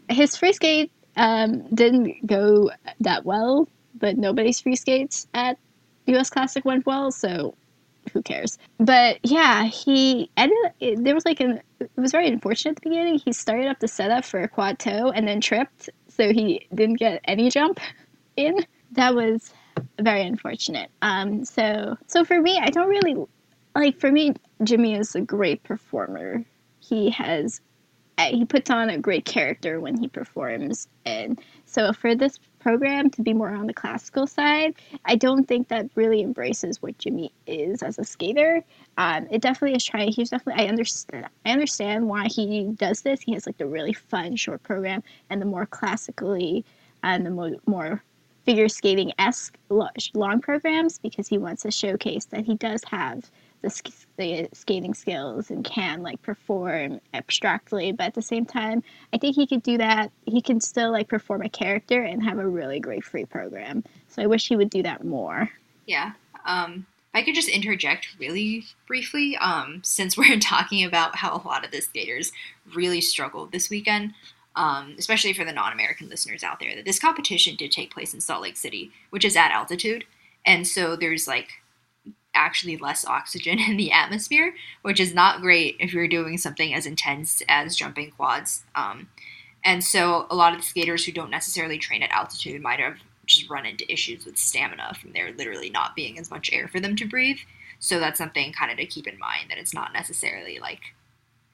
his 0.08 0.36
free 0.36 0.52
skate 0.52 0.90
um, 1.16 1.66
didn't 1.74 2.26
go 2.26 2.70
that 3.00 3.24
well, 3.24 3.68
but 3.94 4.16
nobody's 4.16 4.60
free 4.60 4.76
skates 4.76 5.26
at 5.34 5.58
U.S. 6.06 6.30
Classic 6.30 6.64
went 6.64 6.86
well, 6.86 7.10
so 7.10 7.54
who 8.12 8.22
cares? 8.22 8.58
But 8.78 9.18
yeah, 9.22 9.64
he 9.64 10.30
ended. 10.36 10.58
It, 10.80 11.04
there 11.04 11.14
was 11.14 11.24
like 11.24 11.40
an. 11.40 11.60
It 11.80 11.90
was 11.96 12.12
very 12.12 12.28
unfortunate 12.28 12.72
at 12.72 12.82
the 12.82 12.90
beginning. 12.90 13.18
He 13.18 13.32
started 13.32 13.68
up 13.68 13.80
the 13.80 13.88
setup 13.88 14.24
for 14.24 14.40
a 14.40 14.48
quad 14.48 14.78
toe 14.78 15.10
and 15.10 15.26
then 15.26 15.40
tripped, 15.40 15.90
so 16.08 16.32
he 16.32 16.66
didn't 16.74 16.96
get 16.96 17.20
any 17.24 17.50
jump 17.50 17.80
in. 18.36 18.56
That 18.92 19.14
was 19.14 19.52
very 20.00 20.22
unfortunate. 20.22 20.90
Um, 21.02 21.44
so 21.44 21.96
so 22.06 22.24
for 22.24 22.40
me, 22.40 22.58
I 22.58 22.70
don't 22.70 22.88
really 22.88 23.16
like. 23.74 23.98
For 24.00 24.10
me, 24.10 24.34
Jimmy 24.64 24.94
is 24.94 25.14
a 25.14 25.20
great 25.20 25.62
performer. 25.62 26.44
He 26.80 27.10
has. 27.10 27.60
He 28.18 28.44
puts 28.44 28.70
on 28.70 28.90
a 28.90 28.98
great 28.98 29.24
character 29.24 29.80
when 29.80 29.98
he 29.98 30.08
performs, 30.08 30.86
and 31.04 31.40
so 31.64 31.92
for 31.92 32.14
this 32.14 32.38
program 32.60 33.10
to 33.10 33.22
be 33.22 33.32
more 33.32 33.50
on 33.50 33.66
the 33.66 33.74
classical 33.74 34.26
side, 34.26 34.74
I 35.04 35.16
don't 35.16 35.48
think 35.48 35.68
that 35.68 35.90
really 35.96 36.22
embraces 36.22 36.80
what 36.80 36.96
Jimmy 36.98 37.32
is 37.46 37.82
as 37.82 37.98
a 37.98 38.04
skater. 38.04 38.62
Um, 38.96 39.26
it 39.30 39.42
definitely 39.42 39.76
is 39.76 39.84
trying. 39.84 40.12
He's 40.12 40.30
definitely. 40.30 40.64
I 40.64 40.68
understand. 40.68 41.26
I 41.44 41.50
understand 41.50 42.08
why 42.08 42.28
he 42.28 42.72
does 42.74 43.02
this. 43.02 43.20
He 43.20 43.32
has 43.34 43.46
like 43.46 43.58
the 43.58 43.66
really 43.66 43.92
fun 43.92 44.36
short 44.36 44.62
program 44.62 45.02
and 45.28 45.40
the 45.40 45.46
more 45.46 45.66
classically 45.66 46.64
and 47.02 47.26
the 47.26 47.30
mo- 47.30 47.60
more 47.66 48.02
figure 48.44 48.68
skating 48.68 49.12
esque 49.18 49.56
long 49.68 50.40
programs 50.40 50.98
because 50.98 51.28
he 51.28 51.38
wants 51.38 51.62
to 51.62 51.70
showcase 51.70 52.26
that 52.26 52.44
he 52.44 52.54
does 52.56 52.82
have 52.84 53.30
the, 53.62 53.92
the 54.16 54.48
skating 54.52 54.94
skills 54.94 55.50
and 55.50 55.64
can 55.64 56.02
like 56.02 56.20
perform 56.22 57.00
abstractly 57.14 57.92
but 57.92 58.04
at 58.04 58.14
the 58.14 58.22
same 58.22 58.44
time 58.44 58.82
i 59.12 59.18
think 59.18 59.34
he 59.36 59.46
could 59.46 59.62
do 59.62 59.78
that. 59.78 60.10
He 60.26 60.40
can 60.40 60.60
still 60.60 60.92
like 60.92 61.08
perform 61.08 61.42
a 61.42 61.48
character 61.48 62.02
and 62.02 62.22
have 62.22 62.38
a 62.38 62.46
really 62.46 62.80
great 62.80 63.04
free 63.04 63.24
program. 63.24 63.84
So 64.08 64.22
i 64.22 64.26
wish 64.26 64.48
he 64.48 64.56
would 64.56 64.70
do 64.70 64.82
that 64.82 65.04
more. 65.04 65.50
Yeah 65.86 66.12
um 66.44 66.86
if 67.14 67.20
I 67.20 67.24
could 67.24 67.34
just 67.34 67.50
interject 67.50 68.08
really 68.18 68.64
briefly, 68.86 69.36
um, 69.36 69.80
since 69.84 70.16
we're 70.16 70.38
talking 70.38 70.84
about 70.84 71.16
how 71.16 71.34
a 71.34 71.46
lot 71.46 71.64
of 71.64 71.70
the 71.70 71.82
skaters 71.82 72.32
really 72.74 73.02
struggled 73.02 73.52
this 73.52 73.68
weekend, 73.68 74.14
um, 74.56 74.94
especially 74.98 75.32
for 75.32 75.44
the 75.44 75.52
non 75.52 75.72
American 75.72 76.08
listeners 76.08 76.42
out 76.42 76.60
there, 76.60 76.74
that 76.74 76.84
this 76.84 76.98
competition 76.98 77.56
did 77.56 77.70
take 77.70 77.92
place 77.92 78.14
in 78.14 78.20
Salt 78.20 78.42
Lake 78.42 78.56
City, 78.56 78.92
which 79.10 79.24
is 79.24 79.36
at 79.36 79.52
altitude. 79.52 80.04
And 80.44 80.66
so 80.66 80.96
there's 80.96 81.28
like 81.28 81.61
actually 82.34 82.76
less 82.76 83.04
oxygen 83.04 83.58
in 83.68 83.76
the 83.76 83.92
atmosphere, 83.92 84.54
which 84.82 85.00
is 85.00 85.14
not 85.14 85.40
great 85.40 85.76
if 85.80 85.92
you're 85.92 86.08
doing 86.08 86.38
something 86.38 86.74
as 86.74 86.86
intense 86.86 87.42
as 87.48 87.76
jumping 87.76 88.10
quads. 88.10 88.64
Um, 88.74 89.08
and 89.64 89.84
so 89.84 90.26
a 90.30 90.34
lot 90.34 90.52
of 90.52 90.60
the 90.60 90.66
skaters 90.66 91.04
who 91.04 91.12
don't 91.12 91.30
necessarily 91.30 91.78
train 91.78 92.02
at 92.02 92.10
altitude 92.10 92.60
might 92.62 92.80
have 92.80 92.98
just 93.26 93.48
run 93.48 93.64
into 93.64 93.90
issues 93.90 94.24
with 94.24 94.36
stamina 94.36 94.94
from 95.00 95.12
there 95.12 95.32
literally 95.32 95.70
not 95.70 95.94
being 95.94 96.18
as 96.18 96.30
much 96.30 96.50
air 96.52 96.66
for 96.66 96.80
them 96.80 96.96
to 96.96 97.06
breathe. 97.06 97.38
So 97.78 97.98
that's 97.98 98.18
something 98.18 98.52
kind 98.52 98.70
of 98.70 98.78
to 98.78 98.86
keep 98.86 99.06
in 99.06 99.18
mind 99.18 99.50
that 99.50 99.58
it's 99.58 99.74
not 99.74 99.92
necessarily 99.92 100.58
like 100.58 100.80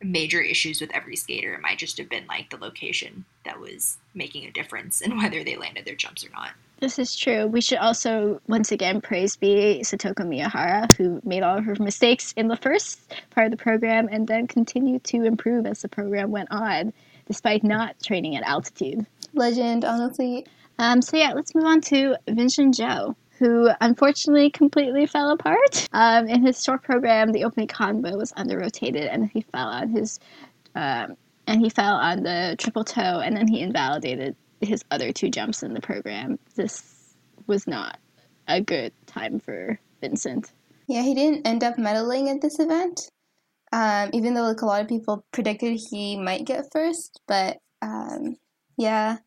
major 0.03 0.41
issues 0.41 0.81
with 0.81 0.95
every 0.95 1.17
skater. 1.17 1.55
It 1.55 1.61
might 1.61 1.79
just 1.79 1.99
have 1.99 2.09
been 2.09 2.27
like 2.27 2.51
the 2.51 2.57
location 2.57 3.25
that 3.45 3.61
was 3.61 3.99
making 4.15 4.45
a 4.45 4.51
difference 4.51 5.01
in 5.01 5.17
whether 5.23 5.45
they 5.45 5.57
landed 5.57 5.85
their 5.85 5.95
jumps 5.95 6.25
or 6.25 6.31
not. 6.31 6.53
This 6.81 7.01
is 7.01 7.17
true. 7.17 7.47
We 7.49 7.61
should 7.61 7.79
also 7.79 8.41
once 8.47 8.71
again 8.71 9.01
praise 9.01 9.37
be 9.37 9.81
Satoko 9.83 10.25
Miyahara, 10.25 10.93
who 10.97 11.21
made 11.25 11.43
all 11.43 11.59
of 11.59 11.65
her 11.65 11.75
mistakes 11.81 12.33
in 12.37 12.47
the 12.47 12.57
first 12.57 13.01
part 13.31 13.47
of 13.47 13.51
the 13.51 13.57
program 13.57 14.09
and 14.11 14.29
then 14.29 14.47
continued 14.47 15.03
to 15.05 15.25
improve 15.25 15.67
as 15.67 15.83
the 15.83 15.89
program 15.89 16.31
went 16.31 16.53
on, 16.53 16.93
despite 17.27 17.65
not 17.65 18.01
training 18.01 18.37
at 18.37 18.45
altitude. 18.45 19.05
Legend, 19.35 19.85
honestly. 19.85 20.47
Um, 20.79 21.03
so 21.03 21.17
yeah, 21.17 21.33
let's 21.33 21.53
move 21.53 21.65
on 21.65 21.81
to 21.83 22.17
Vincent 22.29 22.77
Zhou, 22.77 23.17
who 23.41 23.71
unfortunately 23.81 24.51
completely 24.51 25.07
fell 25.07 25.31
apart. 25.31 25.89
Um, 25.93 26.29
in 26.29 26.47
his 26.47 26.63
short 26.63 26.85
program, 26.85 27.33
the 27.33 27.43
opening 27.43 27.67
combo 27.67 28.17
was 28.17 28.33
under 28.37 28.57
rotated, 28.57 29.07
and 29.07 29.29
he 29.29 29.41
fell 29.41 29.67
on 29.67 29.89
his, 29.89 30.21
um, 30.77 31.17
and 31.49 31.61
he 31.61 31.71
fell 31.71 31.97
on 31.97 32.23
the 32.23 32.55
triple 32.57 32.85
toe, 32.85 33.21
and 33.21 33.37
then 33.37 33.49
he 33.49 33.61
invalidated 33.61 34.37
his 34.61 34.85
other 34.91 35.13
two 35.13 35.31
jumps 35.31 35.63
in 35.63 35.75
the 35.75 35.81
program. 35.81 36.39
This 36.55 37.15
was 37.47 37.67
not 37.67 37.99
a 38.47 38.61
good 38.61 38.93
time 39.07 39.41
for 39.41 39.79
Vincent. 40.01 40.53
Yeah, 40.87 41.03
he 41.03 41.15
didn't 41.15 41.47
end 41.47 41.65
up 41.65 41.77
medaling 41.77 42.35
at 42.35 42.41
this 42.41 42.59
event. 42.59 43.11
Um, 43.73 44.11
even 44.15 44.33
though 44.35 44.45
like 44.45 44.63
a 44.63 44.67
lot 44.67 44.81
of 44.81 44.89
people 44.89 45.25
predicted 45.33 45.79
he 45.91 46.19
might 46.19 46.47
get 46.47 46.73
first, 46.73 47.21
but 47.29 47.59
um, 47.83 48.37
yeah, 48.79 49.19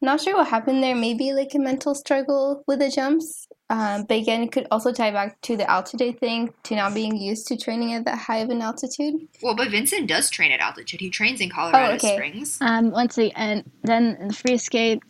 not 0.00 0.20
sure 0.20 0.36
what 0.36 0.48
happened 0.48 0.82
there. 0.82 0.94
Maybe 0.94 1.32
like 1.32 1.54
a 1.54 1.58
mental 1.58 1.94
struggle 1.94 2.62
with 2.66 2.78
the 2.80 2.90
jumps. 2.90 3.48
Um, 3.68 4.04
but 4.04 4.18
again, 4.18 4.42
it 4.42 4.52
could 4.52 4.66
also 4.70 4.92
tie 4.92 5.10
back 5.10 5.40
to 5.42 5.56
the 5.56 5.68
altitude 5.68 6.20
thing, 6.20 6.52
to 6.64 6.76
not 6.76 6.94
being 6.94 7.16
used 7.16 7.48
to 7.48 7.56
training 7.56 7.94
at 7.94 8.04
that 8.04 8.18
high 8.18 8.38
of 8.38 8.50
an 8.50 8.62
altitude. 8.62 9.14
Well, 9.42 9.56
but 9.56 9.70
Vincent 9.70 10.06
does 10.08 10.30
train 10.30 10.52
at 10.52 10.60
altitude. 10.60 11.00
He 11.00 11.10
trains 11.10 11.40
in 11.40 11.50
Colorado 11.50 11.92
Oh, 11.92 11.94
okay. 11.96 12.14
Springs. 12.14 12.58
Um, 12.60 12.90
once 12.92 13.18
again, 13.18 13.64
then 13.82 14.28
the 14.28 14.34
free 14.34 14.58
skate 14.58 15.02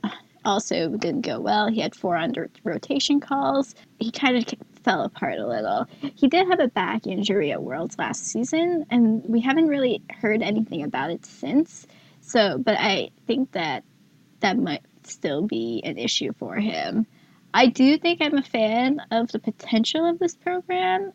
also 0.46 0.88
didn't 0.96 1.22
go 1.22 1.40
well. 1.40 1.68
He 1.68 1.80
had 1.80 1.94
four 1.94 2.16
under 2.16 2.48
rotation 2.64 3.20
calls. 3.20 3.74
He 3.98 4.10
kind 4.10 4.36
of 4.38 4.44
fell 4.84 5.02
apart 5.02 5.38
a 5.38 5.46
little. 5.46 5.86
He 6.14 6.28
did 6.28 6.46
have 6.48 6.60
a 6.60 6.68
back 6.68 7.06
injury 7.06 7.52
at 7.52 7.62
Worlds 7.62 7.98
last 7.98 8.24
season, 8.24 8.86
and 8.88 9.22
we 9.26 9.40
haven't 9.40 9.66
really 9.66 10.00
heard 10.08 10.42
anything 10.42 10.82
about 10.82 11.10
it 11.10 11.26
since. 11.26 11.86
So, 12.20 12.56
but 12.56 12.76
I 12.78 13.10
think 13.26 13.52
that 13.52 13.84
that 14.40 14.58
might 14.58 14.82
still 15.04 15.42
be 15.42 15.80
an 15.84 15.98
issue 15.98 16.32
for 16.38 16.56
him. 16.56 17.06
I 17.54 17.66
do 17.68 17.96
think 17.96 18.20
I'm 18.20 18.36
a 18.36 18.42
fan 18.42 19.00
of 19.10 19.32
the 19.32 19.38
potential 19.38 20.08
of 20.08 20.18
this 20.18 20.34
program. 20.34 21.12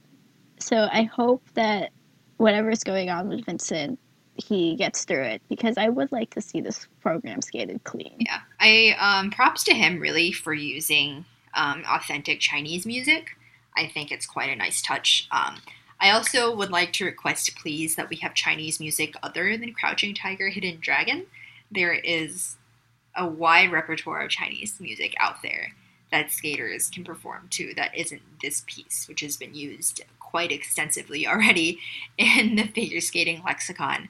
So 0.60 0.88
I 0.91 1.03
hope 1.03 1.43
that 1.53 1.91
whatever's 2.38 2.84
going 2.84 3.10
on 3.10 3.30
with 3.30 3.45
Vincent, 3.45 3.99
he 4.35 4.76
gets 4.76 5.06
through 5.06 5.23
it 5.23 5.41
because 5.49 5.77
I 5.77 5.89
would 5.89 6.11
like 6.11 6.31
to 6.31 6.41
see 6.41 6.61
this 6.61 6.88
program 7.02 7.41
skated 7.41 7.84
clean. 7.84 8.15
Yeah, 8.19 8.39
I 8.60 8.95
um, 8.99 9.30
props 9.30 9.64
to 9.65 9.73
him 9.73 9.99
really 9.99 10.31
for 10.31 10.53
using 10.53 11.26
um, 11.53 11.84
authentic 11.88 12.39
Chinese 12.39 12.85
music. 12.85 13.38
I 13.76 13.88
think 13.88 14.11
it's 14.11 14.26
quite 14.26 14.49
a 14.49 14.56
nice 14.56 14.81
touch. 14.81 15.27
Um, 15.31 15.57
I 15.99 16.10
also 16.10 16.56
would 16.56 16.72
like 16.72 16.93
to 16.93 17.06
request, 17.06 17.56
please, 17.56 17.95
that 17.95 18.10
we 18.10 18.15
have 18.18 18.34
Chinese 18.34 18.80
music 18.80 19.14
other 19.22 19.56
than 19.57 19.73
Crouching 19.73 20.15
Tiger, 20.15 20.49
Hidden 20.49 20.80
Dragon. 20.81 21.27
There 21.69 21.93
is 21.93 22.57
a 23.15 23.27
wide 23.27 23.71
repertoire 23.71 24.21
of 24.21 24.29
Chinese 24.29 24.79
music 24.79 25.15
out 25.19 25.41
there 25.41 25.73
that 26.11 26.31
skaters 26.31 26.89
can 26.89 27.03
perform 27.03 27.47
to 27.49 27.73
that 27.75 27.95
isn't 27.97 28.21
this 28.41 28.63
piece, 28.67 29.07
which 29.07 29.21
has 29.21 29.38
been 29.38 29.53
used 29.53 30.01
quite 30.19 30.51
extensively 30.51 31.27
already 31.27 31.79
in 32.17 32.55
the 32.55 32.67
figure 32.67 33.01
skating 33.01 33.41
lexicon. 33.45 34.09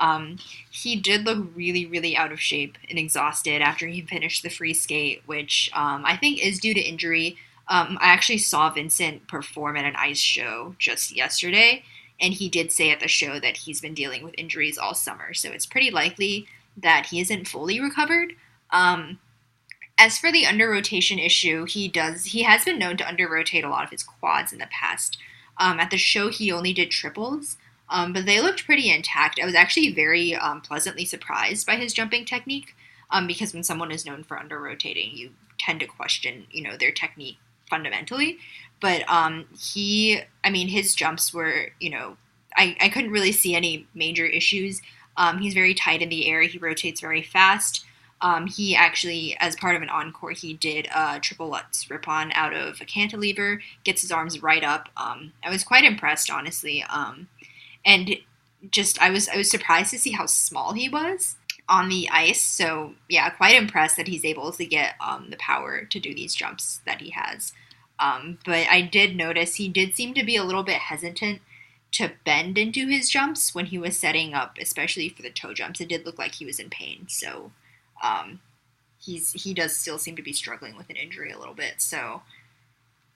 Um, 0.00 0.38
he 0.70 0.96
did 0.96 1.24
look 1.24 1.46
really, 1.54 1.86
really 1.86 2.16
out 2.16 2.32
of 2.32 2.40
shape 2.40 2.78
and 2.88 2.98
exhausted 2.98 3.60
after 3.62 3.86
he 3.86 4.00
finished 4.00 4.42
the 4.42 4.48
free 4.48 4.74
skate, 4.74 5.22
which 5.26 5.70
um, 5.74 6.04
I 6.04 6.16
think 6.16 6.44
is 6.44 6.58
due 6.58 6.74
to 6.74 6.80
injury. 6.80 7.36
Um, 7.68 7.98
I 8.00 8.08
actually 8.08 8.38
saw 8.38 8.70
Vincent 8.70 9.28
perform 9.28 9.76
at 9.76 9.84
an 9.84 9.94
ice 9.96 10.18
show 10.18 10.74
just 10.78 11.14
yesterday, 11.14 11.84
and 12.20 12.32
he 12.32 12.48
did 12.48 12.72
say 12.72 12.90
at 12.90 13.00
the 13.00 13.08
show 13.08 13.38
that 13.38 13.58
he's 13.58 13.80
been 13.80 13.94
dealing 13.94 14.24
with 14.24 14.34
injuries 14.38 14.78
all 14.78 14.94
summer, 14.94 15.34
so 15.34 15.50
it's 15.50 15.66
pretty 15.66 15.90
likely 15.90 16.46
that 16.76 17.06
he 17.06 17.20
isn't 17.20 17.46
fully 17.46 17.78
recovered. 17.78 18.34
Um, 18.72 19.18
as 19.98 20.18
for 20.18 20.32
the 20.32 20.46
under 20.46 20.68
rotation 20.68 21.18
issue, 21.18 21.64
he 21.64 21.86
does 21.86 22.24
he 22.26 22.42
has 22.42 22.64
been 22.64 22.78
known 22.78 22.96
to 22.96 23.06
under 23.06 23.28
rotate 23.28 23.64
a 23.64 23.68
lot 23.68 23.84
of 23.84 23.90
his 23.90 24.02
quads 24.02 24.52
in 24.52 24.58
the 24.58 24.66
past. 24.66 25.18
Um, 25.58 25.78
at 25.78 25.90
the 25.90 25.98
show, 25.98 26.30
he 26.30 26.50
only 26.50 26.72
did 26.72 26.90
triples, 26.90 27.58
um, 27.88 28.12
but 28.12 28.26
they 28.26 28.40
looked 28.40 28.64
pretty 28.64 28.90
intact. 28.90 29.38
I 29.40 29.44
was 29.44 29.54
actually 29.54 29.92
very 29.92 30.34
um, 30.34 30.62
pleasantly 30.62 31.04
surprised 31.04 31.66
by 31.66 31.76
his 31.76 31.92
jumping 31.92 32.24
technique 32.24 32.74
um, 33.10 33.26
because 33.26 33.52
when 33.52 33.62
someone 33.62 33.92
is 33.92 34.06
known 34.06 34.24
for 34.24 34.38
under 34.38 34.58
rotating, 34.58 35.10
you 35.12 35.30
tend 35.58 35.80
to 35.80 35.86
question, 35.86 36.46
you 36.50 36.62
know, 36.62 36.76
their 36.76 36.90
technique 36.90 37.36
fundamentally. 37.68 38.38
But 38.80 39.08
um, 39.08 39.46
he, 39.56 40.20
I 40.42 40.50
mean, 40.50 40.68
his 40.68 40.94
jumps 40.94 41.32
were, 41.32 41.68
you 41.78 41.90
know, 41.90 42.16
I, 42.56 42.76
I 42.80 42.88
couldn't 42.88 43.12
really 43.12 43.32
see 43.32 43.54
any 43.54 43.86
major 43.94 44.26
issues. 44.26 44.82
Um, 45.16 45.38
he's 45.38 45.54
very 45.54 45.74
tight 45.74 46.02
in 46.02 46.08
the 46.08 46.26
air. 46.26 46.42
He 46.42 46.58
rotates 46.58 47.00
very 47.00 47.22
fast. 47.22 47.84
Um, 48.22 48.46
he 48.46 48.76
actually, 48.76 49.36
as 49.40 49.56
part 49.56 49.74
of 49.74 49.82
an 49.82 49.88
encore, 49.88 50.30
he 50.30 50.54
did 50.54 50.88
a 50.94 51.18
triple 51.20 51.48
Lutz 51.48 51.90
Rippon 51.90 52.30
out 52.34 52.54
of 52.54 52.80
a 52.80 52.84
cantilever, 52.84 53.60
gets 53.82 54.02
his 54.02 54.12
arms 54.12 54.42
right 54.42 54.62
up. 54.62 54.88
Um, 54.96 55.32
I 55.44 55.50
was 55.50 55.64
quite 55.64 55.84
impressed, 55.84 56.30
honestly. 56.30 56.84
Um, 56.88 57.28
and 57.84 58.16
just, 58.70 59.02
I 59.02 59.10
was, 59.10 59.28
I 59.28 59.36
was 59.36 59.50
surprised 59.50 59.90
to 59.90 59.98
see 59.98 60.12
how 60.12 60.26
small 60.26 60.72
he 60.72 60.88
was 60.88 61.34
on 61.68 61.88
the 61.88 62.08
ice. 62.10 62.40
So 62.40 62.94
yeah, 63.08 63.28
quite 63.30 63.56
impressed 63.56 63.96
that 63.96 64.08
he's 64.08 64.24
able 64.24 64.52
to 64.52 64.64
get 64.64 64.94
um, 65.00 65.30
the 65.30 65.36
power 65.36 65.84
to 65.84 65.98
do 65.98 66.14
these 66.14 66.34
jumps 66.34 66.80
that 66.86 67.00
he 67.00 67.10
has. 67.10 67.52
Um, 67.98 68.38
but 68.44 68.66
I 68.68 68.82
did 68.82 69.16
notice 69.16 69.56
he 69.56 69.68
did 69.68 69.94
seem 69.94 70.14
to 70.14 70.24
be 70.24 70.36
a 70.36 70.44
little 70.44 70.62
bit 70.62 70.76
hesitant 70.76 71.40
to 71.92 72.12
bend 72.24 72.56
into 72.56 72.86
his 72.88 73.10
jumps 73.10 73.54
when 73.54 73.66
he 73.66 73.78
was 73.78 73.98
setting 73.98 74.32
up, 74.32 74.58
especially 74.60 75.08
for 75.08 75.22
the 75.22 75.30
toe 75.30 75.54
jumps. 75.54 75.80
It 75.80 75.88
did 75.88 76.06
look 76.06 76.18
like 76.18 76.36
he 76.36 76.46
was 76.46 76.58
in 76.58 76.70
pain. 76.70 77.06
So 77.08 77.52
um, 78.02 78.40
he's 78.98 79.32
he 79.32 79.54
does 79.54 79.76
still 79.76 79.98
seem 79.98 80.16
to 80.16 80.22
be 80.22 80.32
struggling 80.32 80.76
with 80.76 80.90
an 80.90 80.96
injury 80.96 81.32
a 81.32 81.38
little 81.38 81.54
bit. 81.54 81.74
So 81.78 82.22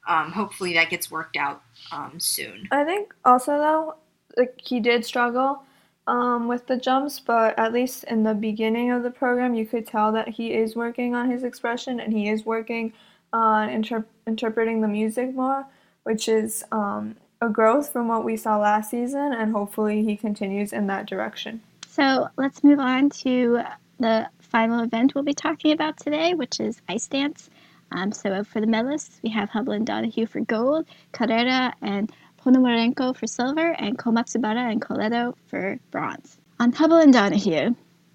um, 0.08 0.32
hopefully 0.32 0.74
that 0.74 0.90
gets 0.90 1.10
worked 1.10 1.36
out 1.36 1.62
um, 1.92 2.18
soon. 2.18 2.68
I 2.70 2.84
think 2.84 3.14
also 3.24 3.58
though, 3.58 3.94
like 4.36 4.60
he 4.62 4.80
did 4.80 5.04
struggle 5.04 5.62
um, 6.06 6.46
with 6.46 6.66
the 6.66 6.76
jumps, 6.76 7.18
but 7.20 7.58
at 7.58 7.72
least 7.72 8.04
in 8.04 8.22
the 8.22 8.34
beginning 8.34 8.92
of 8.92 9.02
the 9.02 9.10
program, 9.10 9.54
you 9.54 9.66
could 9.66 9.86
tell 9.86 10.12
that 10.12 10.28
he 10.28 10.54
is 10.54 10.76
working 10.76 11.14
on 11.14 11.30
his 11.30 11.42
expression 11.42 11.98
and 11.98 12.12
he 12.12 12.28
is 12.28 12.44
working 12.44 12.92
on 13.32 13.68
inter- 13.68 14.06
interpreting 14.26 14.80
the 14.80 14.88
music 14.88 15.34
more, 15.34 15.66
which 16.04 16.28
is 16.28 16.64
um, 16.70 17.16
a 17.40 17.48
growth 17.48 17.92
from 17.92 18.08
what 18.08 18.24
we 18.24 18.36
saw 18.36 18.56
last 18.56 18.90
season, 18.90 19.32
and 19.32 19.52
hopefully 19.52 20.04
he 20.04 20.16
continues 20.16 20.72
in 20.72 20.86
that 20.86 21.06
direction. 21.06 21.60
So 21.88 22.28
let's 22.36 22.62
move 22.62 22.78
on 22.78 23.10
to 23.10 23.62
the 23.98 24.28
final 24.47 24.82
event 24.82 25.14
we'll 25.14 25.24
be 25.24 25.35
talking 25.35 25.73
about 25.73 25.98
today, 25.98 26.35
which 26.35 26.60
is 26.60 26.81
ice 26.89 27.06
dance. 27.06 27.51
Um, 27.93 28.12
so 28.12 28.43
for 28.44 28.60
the 28.60 28.66
medalists, 28.66 29.23
we 29.23 29.31
have 29.31 29.51
Hubbell 29.51 29.77
and 29.77 29.86
Donohue 29.86 30.27
for 30.27 30.40
gold, 30.40 30.86
Carreira 31.12 31.73
and 31.82 32.10
Ponomarenko 32.43 33.16
for 33.16 33.27
silver, 33.27 33.73
and 33.78 33.98
Komatsubara 33.98 34.70
and 34.70 34.81
Koleto 34.81 35.35
for 35.47 35.78
bronze. 35.90 36.39
On 36.59 36.73
Hubbell 36.73 37.02
and 37.02 37.12
Donohue, 37.12 37.74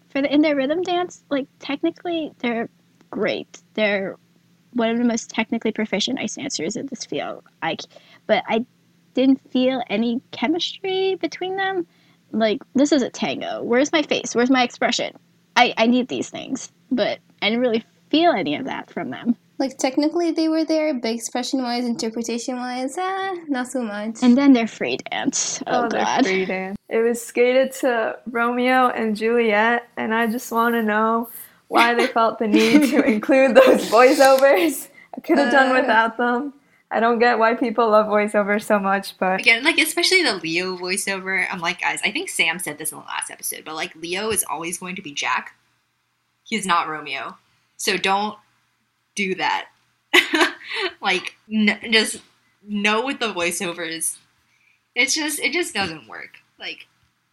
for 0.10 0.22
the 0.22 0.32
indoor 0.32 0.56
rhythm 0.56 0.82
dance, 0.82 1.24
like 1.30 1.48
technically 1.60 2.34
they're 2.40 2.70
great. 3.10 3.62
They're 3.74 4.18
one 4.74 4.90
of 4.90 4.98
the 4.98 5.04
most 5.04 5.30
technically 5.30 5.72
proficient 5.72 6.20
ice 6.20 6.36
dancers 6.36 6.76
in 6.76 6.88
this 6.88 7.06
field. 7.06 7.44
Like, 7.62 7.82
but 8.28 8.44
I 8.48 8.66
didn't 9.14 9.42
feel 9.52 9.84
any 9.90 10.22
chemistry 10.32 11.16
between 11.16 11.56
them. 11.56 11.86
Like 12.32 12.62
this 12.74 12.92
is 12.92 13.02
a 13.02 13.10
tango. 13.10 13.64
Where's 13.64 13.92
my 13.92 14.04
face? 14.04 14.34
Where's 14.34 14.50
my 14.50 14.64
expression? 14.64 15.18
I, 15.62 15.74
I 15.78 15.86
need 15.86 16.08
these 16.08 16.30
things, 16.30 16.72
but 16.92 17.20
I 17.42 17.50
didn't 17.50 17.62
really 17.62 17.84
feel 18.10 18.32
any 18.32 18.56
of 18.56 18.66
that 18.66 18.90
from 18.90 19.12
them. 19.12 19.36
Like 19.60 19.78
technically 19.78 20.32
they 20.32 20.50
were 20.50 20.66
there, 20.66 20.92
but 20.96 21.12
expression 21.12 21.62
wise, 21.62 21.86
interpretation 21.86 22.56
wise, 22.56 22.96
ah, 22.98 23.36
not 23.48 23.68
so 23.68 23.84
much. 23.84 24.16
And 24.24 24.36
then 24.36 24.54
their 24.54 24.66
free 24.68 24.98
dance. 25.12 25.62
Oh, 25.68 25.88
their 25.88 26.04
god. 26.04 26.26
free 26.26 26.46
dance. 26.46 26.76
It 26.90 26.98
was 27.00 27.22
skated 27.22 27.72
to 27.82 28.18
Romeo 28.32 28.88
and 28.90 29.16
Juliet, 29.16 29.88
and 29.98 30.16
I 30.16 30.26
just 30.28 30.52
want 30.52 30.74
to 30.74 30.82
know 30.82 31.30
why 31.68 31.94
they 31.94 32.08
felt 32.08 32.40
the 32.40 32.48
need 32.48 32.90
to 32.90 33.04
include 33.16 33.56
those 33.56 33.88
voiceovers. 33.90 34.88
I 35.16 35.22
could 35.22 35.38
have 35.38 35.52
done 35.52 35.76
Uh. 35.76 35.82
without 35.82 36.18
them. 36.18 36.54
I 36.94 37.00
don't 37.00 37.20
get 37.20 37.40
why 37.40 37.54
people 37.56 37.90
love 37.90 38.08
voiceover 38.08 38.62
so 38.62 38.78
much, 38.78 39.18
but 39.18 39.40
Again, 39.40 39.64
like 39.64 39.78
especially 39.78 40.24
the 40.24 40.36
Leo 40.36 40.76
voiceover, 40.78 41.48
I'm 41.50 41.60
like, 41.60 41.80
guys, 41.80 42.02
I 42.04 42.12
think 42.12 42.30
Sam 42.30 42.60
said 42.60 42.78
this 42.78 42.92
in 42.92 42.98
the 42.98 43.06
last 43.06 43.32
episode, 43.32 43.64
but 43.64 43.76
like 43.76 43.96
Leo 43.96 44.30
is 44.30 44.44
always 44.50 44.78
going 44.78 44.98
to 44.98 45.02
be 45.02 45.14
Jack. 45.14 45.56
He's 46.44 46.66
not 46.66 46.90
Romeo. 46.90 47.38
So 47.78 47.96
don't 47.96 48.38
do 49.16 49.36
that. 49.36 49.70
like 51.02 51.36
n- 51.52 51.80
just 51.92 52.22
know 52.68 53.06
with 53.06 53.20
the 53.20 53.34
voiceovers. 53.34 54.18
It's 54.94 55.16
just 55.16 55.40
it 55.40 55.54
just 55.54 55.74
doesn't 55.74 56.10
work. 56.10 56.40
Like 56.60 56.88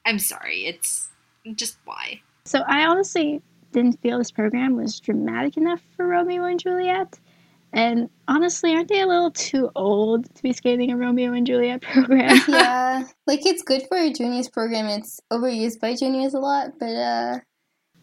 I'm 0.06 0.20
sorry. 0.20 0.66
It's 0.66 1.08
just 1.56 1.78
why. 1.84 2.20
So 2.44 2.60
I 2.60 2.86
honestly 2.86 3.42
didn't 3.72 4.00
feel 4.00 4.18
this 4.18 4.30
program 4.30 4.76
was 4.76 5.00
dramatic 5.00 5.56
enough 5.56 5.80
for 5.96 6.06
Romeo 6.06 6.44
and 6.44 6.60
Juliet. 6.60 7.18
And 7.72 8.08
honestly, 8.26 8.74
aren't 8.74 8.88
they 8.88 9.00
a 9.00 9.06
little 9.06 9.30
too 9.30 9.70
old 9.74 10.34
to 10.34 10.42
be 10.42 10.52
skating 10.52 10.90
a 10.90 10.96
Romeo 10.96 11.32
and 11.32 11.46
Juliet 11.46 11.82
program? 11.92 12.40
yeah, 12.48 13.04
like 13.26 13.44
it's 13.44 13.62
good 13.62 13.82
for 13.88 13.96
a 13.96 14.12
juniors 14.12 14.48
program. 14.48 14.86
It's 14.86 15.20
overused 15.32 15.80
by 15.80 15.94
juniors 15.94 16.34
a 16.34 16.38
lot, 16.38 16.70
but 16.78 16.94
uh, 16.94 17.38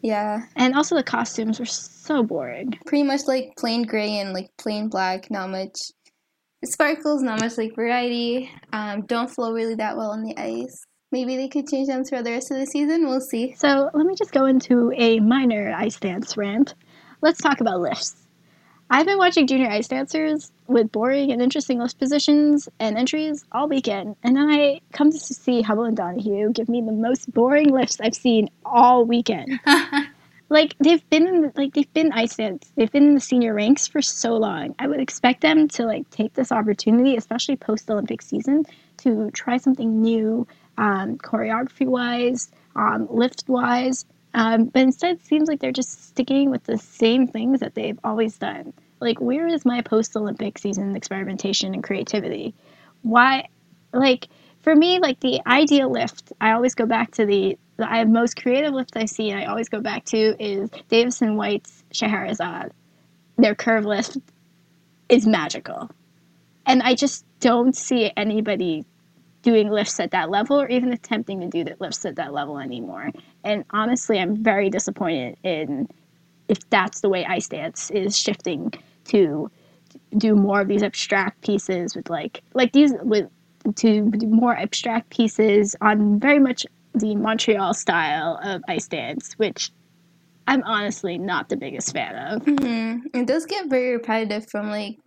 yeah. 0.02 0.42
And 0.54 0.74
also 0.74 0.94
the 0.94 1.02
costumes 1.02 1.58
were 1.58 1.66
so 1.66 2.22
boring. 2.22 2.78
Pretty 2.86 3.02
much 3.02 3.22
like 3.26 3.54
plain 3.58 3.82
gray 3.82 4.18
and 4.18 4.32
like 4.32 4.50
plain 4.58 4.88
black. 4.88 5.30
Not 5.30 5.50
much 5.50 5.76
sparkles. 6.64 7.22
Not 7.22 7.40
much 7.40 7.58
like 7.58 7.74
variety. 7.74 8.50
Um, 8.72 9.02
don't 9.02 9.30
flow 9.30 9.52
really 9.52 9.74
that 9.76 9.96
well 9.96 10.10
on 10.10 10.22
the 10.22 10.36
ice. 10.36 10.84
Maybe 11.12 11.36
they 11.36 11.48
could 11.48 11.68
change 11.68 11.88
them 11.88 12.04
for 12.04 12.22
the 12.22 12.32
rest 12.32 12.50
of 12.50 12.58
the 12.58 12.66
season. 12.66 13.08
We'll 13.08 13.20
see. 13.20 13.54
So 13.56 13.90
let 13.94 14.06
me 14.06 14.14
just 14.16 14.32
go 14.32 14.44
into 14.46 14.92
a 14.96 15.20
minor 15.20 15.74
ice 15.76 15.98
dance 15.98 16.36
rant. 16.36 16.74
Let's 17.22 17.40
talk 17.40 17.60
about 17.60 17.80
lifts. 17.80 18.25
I've 18.88 19.06
been 19.06 19.18
watching 19.18 19.48
junior 19.48 19.68
ice 19.68 19.88
dancers 19.88 20.52
with 20.68 20.92
boring 20.92 21.32
and 21.32 21.42
interesting 21.42 21.80
lift 21.80 21.98
positions 21.98 22.68
and 22.78 22.96
entries 22.96 23.44
all 23.50 23.68
weekend, 23.68 24.14
and 24.22 24.36
then 24.36 24.48
I 24.48 24.80
come 24.92 25.10
to 25.10 25.18
see 25.18 25.62
Hubbell 25.62 25.88
and 25.88 25.96
Donohue 25.96 26.52
give 26.52 26.68
me 26.68 26.80
the 26.80 26.92
most 26.92 27.32
boring 27.32 27.70
lifts 27.70 28.00
I've 28.00 28.14
seen 28.14 28.48
all 28.64 29.04
weekend. 29.04 29.58
like 30.48 30.76
they've 30.78 31.08
been 31.10 31.26
in 31.26 31.40
the, 31.42 31.52
like 31.56 31.74
they've 31.74 31.92
been 31.94 32.12
ice 32.12 32.36
dance, 32.36 32.70
they've 32.76 32.90
been 32.90 33.08
in 33.08 33.14
the 33.14 33.20
senior 33.20 33.54
ranks 33.54 33.88
for 33.88 34.00
so 34.00 34.36
long. 34.36 34.76
I 34.78 34.86
would 34.86 35.00
expect 35.00 35.40
them 35.40 35.66
to 35.68 35.84
like 35.84 36.08
take 36.10 36.34
this 36.34 36.52
opportunity, 36.52 37.16
especially 37.16 37.56
post 37.56 37.90
Olympic 37.90 38.22
season, 38.22 38.66
to 38.98 39.32
try 39.32 39.56
something 39.56 40.00
new, 40.00 40.46
um, 40.78 41.18
choreography 41.18 41.86
wise, 41.86 42.52
um, 42.76 43.08
lift 43.10 43.48
wise, 43.48 44.06
um, 44.34 44.66
but 44.66 44.82
instead, 44.82 45.16
it 45.16 45.24
seems 45.24 45.48
like 45.48 45.60
they're 45.60 45.72
just 45.72 46.08
sticking 46.08 46.50
with 46.50 46.64
the 46.64 46.78
same 46.78 47.26
things 47.26 47.60
that 47.60 47.74
they've 47.74 47.98
always 48.04 48.36
done. 48.38 48.72
Like, 49.00 49.20
where 49.20 49.46
is 49.46 49.64
my 49.64 49.82
post 49.82 50.16
Olympic 50.16 50.58
season 50.58 50.96
experimentation 50.96 51.74
and 51.74 51.82
creativity? 51.82 52.54
Why, 53.02 53.48
like, 53.92 54.28
for 54.60 54.74
me, 54.74 54.98
like 54.98 55.20
the 55.20 55.40
ideal 55.46 55.90
lift, 55.90 56.32
I 56.40 56.52
always 56.52 56.74
go 56.74 56.86
back 56.86 57.12
to 57.12 57.26
the, 57.26 57.58
the 57.76 57.90
I 57.90 57.98
have 57.98 58.08
most 58.08 58.40
creative 58.40 58.72
lift 58.72 58.96
I 58.96 59.04
see, 59.04 59.30
and 59.30 59.40
I 59.40 59.44
always 59.44 59.68
go 59.68 59.80
back 59.80 60.04
to 60.06 60.42
is 60.42 60.70
Davis 60.88 61.22
and 61.22 61.36
White's 61.36 61.84
Scheherazade. 61.92 62.72
Their 63.38 63.54
curve 63.54 63.84
lift 63.84 64.16
is 65.08 65.26
magical. 65.26 65.90
And 66.66 66.82
I 66.82 66.94
just 66.94 67.24
don't 67.40 67.76
see 67.76 68.10
anybody 68.16 68.84
doing 69.46 69.70
lifts 69.70 70.00
at 70.00 70.10
that 70.10 70.28
level 70.28 70.60
or 70.60 70.66
even 70.66 70.92
attempting 70.92 71.38
to 71.40 71.46
do 71.46 71.62
the 71.62 71.76
lifts 71.78 72.04
at 72.04 72.16
that 72.16 72.32
level 72.32 72.58
anymore. 72.58 73.12
And 73.44 73.64
honestly, 73.70 74.18
I'm 74.18 74.42
very 74.42 74.68
disappointed 74.68 75.36
in 75.44 75.88
if 76.48 76.68
that's 76.68 77.00
the 77.00 77.08
way 77.08 77.24
ice 77.24 77.46
dance 77.46 77.92
is 77.92 78.18
shifting 78.18 78.72
to 79.04 79.48
do 80.18 80.34
more 80.34 80.62
of 80.62 80.66
these 80.66 80.82
abstract 80.82 81.42
pieces 81.42 81.94
with 81.94 82.10
like 82.10 82.42
like 82.54 82.72
these 82.72 82.92
with 83.02 83.30
to 83.76 84.10
do 84.10 84.26
more 84.26 84.56
abstract 84.56 85.10
pieces 85.10 85.76
on 85.80 86.18
very 86.18 86.40
much 86.40 86.66
the 86.94 87.14
Montreal 87.14 87.72
style 87.72 88.40
of 88.42 88.62
ice 88.66 88.88
dance, 88.88 89.34
which 89.34 89.70
I'm 90.48 90.64
honestly 90.64 91.18
not 91.18 91.50
the 91.50 91.56
biggest 91.56 91.92
fan 91.92 92.16
of. 92.16 92.42
Mm-hmm. 92.42 93.16
It 93.16 93.26
does 93.28 93.46
get 93.46 93.70
very 93.70 93.92
repetitive 93.92 94.50
from 94.50 94.70
like 94.70 94.98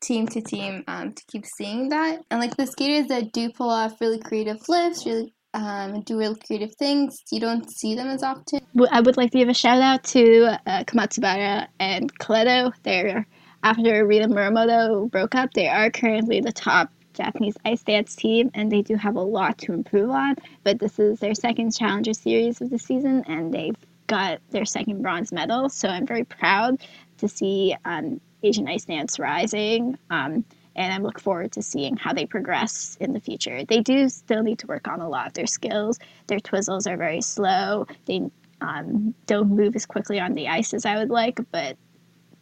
team 0.00 0.26
to 0.28 0.40
team 0.40 0.84
um, 0.88 1.12
to 1.12 1.22
keep 1.30 1.44
seeing 1.46 1.88
that. 1.90 2.20
And 2.30 2.40
like 2.40 2.56
the 2.56 2.66
skaters 2.66 3.08
that 3.08 3.32
do 3.32 3.50
pull 3.50 3.70
off 3.70 4.00
really 4.00 4.18
creative 4.18 4.58
lifts, 4.68 5.06
really 5.06 5.34
um, 5.54 6.02
do 6.02 6.18
really 6.18 6.36
creative 6.46 6.74
things, 6.76 7.16
you 7.30 7.40
don't 7.40 7.70
see 7.70 7.94
them 7.94 8.08
as 8.08 8.22
often. 8.22 8.60
I 8.90 9.00
would 9.00 9.16
like 9.16 9.30
to 9.30 9.38
give 9.38 9.48
a 9.48 9.54
shout 9.54 9.80
out 9.80 10.02
to 10.04 10.58
uh, 10.66 10.84
Komatsubara 10.84 11.68
and 11.78 12.12
Koleto. 12.18 12.72
They're 12.82 13.26
after 13.62 14.06
Rita 14.06 14.26
Muramoto 14.26 15.10
broke 15.10 15.34
up, 15.34 15.54
they 15.54 15.68
are 15.68 15.90
currently 15.90 16.40
the 16.40 16.52
top 16.52 16.90
Japanese 17.14 17.56
ice 17.64 17.82
dance 17.82 18.14
team, 18.14 18.50
and 18.52 18.70
they 18.70 18.82
do 18.82 18.94
have 18.96 19.16
a 19.16 19.22
lot 19.22 19.56
to 19.58 19.72
improve 19.72 20.10
on. 20.10 20.36
But 20.64 20.80
this 20.80 20.98
is 20.98 21.20
their 21.20 21.34
second 21.34 21.74
Challenger 21.74 22.12
Series 22.12 22.60
of 22.60 22.68
the 22.68 22.78
season, 22.78 23.24
and 23.26 23.54
they've 23.54 23.76
got 24.06 24.40
their 24.50 24.66
second 24.66 25.00
bronze 25.00 25.32
medal. 25.32 25.70
So 25.70 25.88
I'm 25.88 26.06
very 26.06 26.24
proud 26.24 26.84
to 27.18 27.28
see 27.28 27.74
um, 27.86 28.20
Asian 28.44 28.68
ice 28.68 28.84
dance 28.84 29.18
rising. 29.18 29.98
Um, 30.10 30.44
and 30.76 30.92
I 30.92 30.98
look 30.98 31.20
forward 31.20 31.52
to 31.52 31.62
seeing 31.62 31.96
how 31.96 32.12
they 32.12 32.26
progress 32.26 32.96
in 33.00 33.12
the 33.12 33.20
future. 33.20 33.64
They 33.64 33.80
do 33.80 34.08
still 34.08 34.42
need 34.42 34.58
to 34.60 34.66
work 34.66 34.88
on 34.88 35.00
a 35.00 35.08
lot 35.08 35.28
of 35.28 35.32
their 35.34 35.46
skills. 35.46 35.98
Their 36.26 36.40
twizzles 36.40 36.90
are 36.90 36.96
very 36.96 37.20
slow. 37.20 37.86
They 38.06 38.28
um, 38.60 39.14
don't 39.26 39.50
move 39.50 39.76
as 39.76 39.86
quickly 39.86 40.18
on 40.18 40.32
the 40.32 40.48
ice 40.48 40.74
as 40.74 40.84
I 40.84 40.96
would 40.96 41.10
like, 41.10 41.38
but 41.52 41.76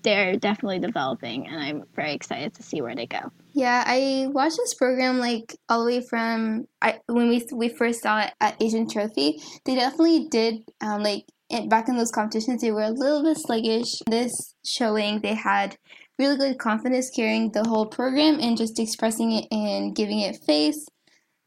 they're 0.02 0.36
definitely 0.36 0.80
developing, 0.80 1.46
and 1.46 1.60
I'm 1.60 1.84
very 1.94 2.12
excited 2.12 2.54
to 2.54 2.62
see 2.62 2.80
where 2.80 2.94
they 2.94 3.06
go. 3.06 3.30
Yeah, 3.52 3.84
I 3.86 4.26
watched 4.30 4.56
this 4.56 4.74
program 4.74 5.18
like 5.18 5.56
all 5.68 5.84
the 5.84 5.86
way 5.86 6.00
from 6.04 6.66
I 6.80 6.98
when 7.06 7.28
we 7.28 7.46
we 7.52 7.68
first 7.68 8.02
saw 8.02 8.22
it 8.22 8.32
at 8.40 8.60
Asian 8.60 8.88
Trophy. 8.88 9.40
They 9.64 9.76
definitely 9.76 10.28
did 10.28 10.64
um, 10.80 11.02
like 11.02 11.26
back 11.68 11.88
in 11.88 11.96
those 11.96 12.10
competitions. 12.10 12.62
They 12.62 12.72
were 12.72 12.82
a 12.82 12.90
little 12.90 13.22
bit 13.22 13.38
sluggish. 13.38 14.00
This 14.08 14.54
showing 14.64 15.20
they 15.20 15.34
had 15.34 15.76
really 16.18 16.36
good 16.36 16.58
confidence 16.58 17.10
carrying 17.10 17.50
the 17.52 17.64
whole 17.64 17.86
program 17.86 18.38
and 18.40 18.56
just 18.56 18.78
expressing 18.78 19.32
it 19.32 19.46
and 19.50 19.94
giving 19.94 20.20
it 20.20 20.36
face, 20.36 20.86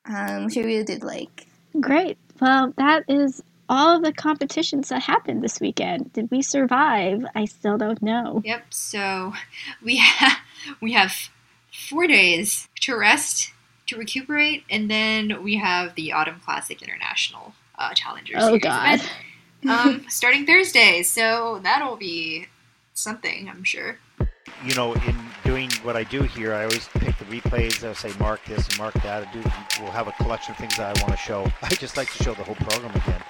um, 0.06 0.45
which 0.45 0.57
I 0.57 0.61
really 0.61 0.84
did 0.84 1.03
like. 1.03 1.48
Great. 1.80 2.18
Well, 2.41 2.73
that 2.77 3.03
is 3.07 3.41
all 3.69 3.98
of 3.98 4.03
the 4.03 4.14
competitions 4.14 4.90
that 4.90 5.02
happened 5.02 5.44
this 5.44 5.60
weekend. 5.60 6.14
Did 6.14 6.30
we 6.32 6.41
survive? 6.41 7.26
I 7.36 7.45
still 7.45 7.77
don't 7.77 8.02
know. 8.02 8.41
Yep. 8.44 8.65
So 8.69 9.34
we 9.84 9.98
have 9.98 10.38
we 10.82 10.94
have 10.94 11.14
four 11.90 12.07
days 12.07 12.68
to 12.82 12.98
rest, 12.98 13.52
to 13.88 13.98
recuperate, 13.98 14.64
and 14.69 14.90
then 14.90 15.44
we 15.44 15.56
have 15.57 15.95
the 15.95 16.14
Autumn 16.14 16.41
Classic 16.44 16.82
International 16.82 17.53
uh, 17.77 17.94
Challenger 17.94 18.34
oh, 18.38 18.48
Series 18.48 18.64
God. 18.64 18.94
event, 18.95 19.11
um, 19.69 20.05
starting 20.09 20.45
Thursday. 20.45 21.03
So 21.03 21.59
that'll 21.63 21.97
be 21.97 22.47
something, 22.93 23.49
I'm 23.49 23.63
sure. 23.63 23.99
You 24.63 24.75
know, 24.75 24.93
in 24.93 25.15
doing 25.43 25.69
what 25.83 25.95
I 25.95 26.03
do 26.03 26.23
here, 26.23 26.53
I 26.53 26.63
always 26.63 26.87
pick 26.87 27.17
the 27.17 27.25
replays. 27.25 27.85
I'll 27.85 27.93
say 27.93 28.11
mark 28.19 28.43
this 28.45 28.67
and 28.67 28.77
mark 28.77 28.93
that. 28.95 29.27
I 29.27 29.31
do. 29.31 29.41
We'll 29.81 29.91
have 29.91 30.07
a 30.07 30.13
collection 30.13 30.53
of 30.53 30.57
things 30.57 30.77
that 30.77 30.97
I 30.97 31.01
want 31.01 31.11
to 31.11 31.17
show. 31.17 31.51
I 31.61 31.69
just 31.69 31.97
like 31.97 32.11
to 32.13 32.23
show 32.23 32.33
the 32.33 32.43
whole 32.43 32.55
program 32.55 32.95
again. 32.95 33.21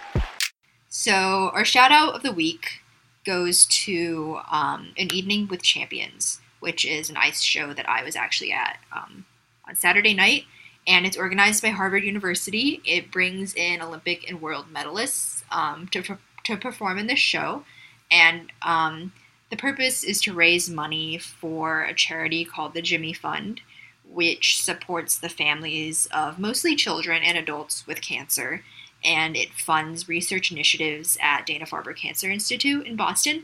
So 0.90 1.52
our 1.54 1.66
shout 1.66 1.92
out 1.92 2.16
of 2.16 2.24
the 2.24 2.32
week 2.32 2.82
goes 3.26 3.66
to 3.66 4.40
um, 4.50 4.94
an 4.98 5.14
evening 5.14 5.48
with 5.48 5.62
champions, 5.62 6.40
which 6.60 6.86
is 6.86 7.10
an 7.10 7.18
ice 7.18 7.42
show 7.42 7.74
that 7.74 7.90
I 7.90 8.04
was 8.04 8.16
actually 8.16 8.52
at 8.52 8.78
um, 8.96 9.26
on 9.68 9.76
Saturday 9.76 10.14
night, 10.14 10.44
and 10.88 11.06
it's 11.06 11.18
organized 11.18 11.62
by 11.62 11.70
Harvard 11.70 12.04
University. 12.04 12.82
It 12.86 13.12
brings 13.12 13.54
in 13.56 13.82
Olympic 13.82 14.30
and 14.30 14.42
world 14.42 14.66
medalists 14.74 15.44
um, 15.52 15.88
to 15.90 16.18
to 16.44 16.58
perform 16.58 16.98
in 16.98 17.08
this 17.08 17.20
show, 17.20 17.64
and 18.12 18.52
um, 18.62 19.14
the 19.50 19.58
purpose 19.58 20.04
is 20.04 20.22
to 20.22 20.34
raise 20.34 20.70
money 20.70 21.18
for 21.18 21.84
a 21.84 21.94
charity 21.94 22.46
called 22.46 22.74
the 22.74 22.82
Jimmy 22.82 23.14
Fund, 23.14 23.62
which 24.08 24.62
supports 24.62 25.18
the 25.18 25.30
families 25.30 26.08
of 26.08 26.40
mostly 26.40 26.76
children 26.76 27.24
and 27.24 27.38
adults 27.38 27.88
with 27.88 28.02
cancer 28.02 28.64
and 29.06 29.38
it 29.38 29.54
funds 29.54 30.10
research 30.10 30.52
initiatives 30.52 31.18
at 31.22 31.46
Dana 31.46 31.66
Farber 31.66 31.96
Cancer 31.96 32.30
Institute 32.32 32.88
in 32.88 32.96
Boston. 32.96 33.44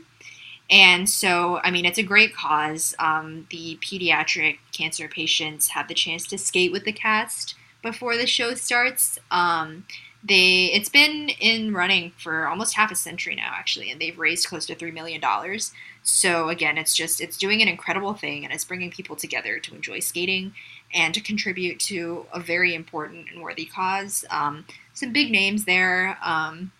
And 0.70 1.08
so, 1.08 1.60
I 1.62 1.70
mean, 1.70 1.84
it's 1.84 1.98
a 1.98 2.02
great 2.02 2.34
cause. 2.34 2.94
Um, 2.98 3.46
the 3.50 3.78
pediatric 3.82 4.58
cancer 4.72 5.08
patients 5.08 5.68
have 5.68 5.88
the 5.88 5.94
chance 5.94 6.26
to 6.28 6.38
skate 6.38 6.72
with 6.72 6.84
the 6.84 6.92
cast 6.92 7.54
before 7.82 8.16
the 8.16 8.26
show 8.26 8.54
starts. 8.54 9.18
Um, 9.30 9.84
they 10.24 10.66
it's 10.66 10.88
been 10.88 11.30
in 11.40 11.74
running 11.74 12.12
for 12.16 12.46
almost 12.46 12.74
half 12.74 12.92
a 12.92 12.94
century 12.94 13.34
now, 13.34 13.52
actually, 13.54 13.90
and 13.90 14.00
they've 14.00 14.18
raised 14.18 14.46
close 14.46 14.66
to 14.66 14.74
three 14.74 14.92
million 14.92 15.20
dollars. 15.20 15.72
So 16.04 16.48
again, 16.48 16.78
it's 16.78 16.94
just 16.94 17.20
it's 17.20 17.36
doing 17.36 17.60
an 17.60 17.68
incredible 17.68 18.14
thing, 18.14 18.44
and 18.44 18.54
it's 18.54 18.64
bringing 18.64 18.90
people 18.90 19.16
together 19.16 19.58
to 19.58 19.74
enjoy 19.74 19.98
skating 19.98 20.54
and 20.94 21.12
to 21.14 21.20
contribute 21.20 21.80
to 21.80 22.26
a 22.32 22.38
very 22.38 22.74
important 22.74 23.30
and 23.32 23.42
worthy 23.42 23.64
cause. 23.64 24.24
Um, 24.30 24.64
some 24.94 25.12
big 25.12 25.32
names 25.32 25.64
there. 25.64 26.18
Um, 26.22 26.70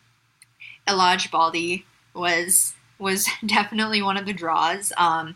Elaj 0.86 1.30
Baldi 1.30 1.84
was 2.14 2.74
was 3.02 3.28
definitely 3.46 4.02
one 4.02 4.16
of 4.16 4.26
the 4.26 4.32
draws. 4.32 4.92
Um, 4.96 5.34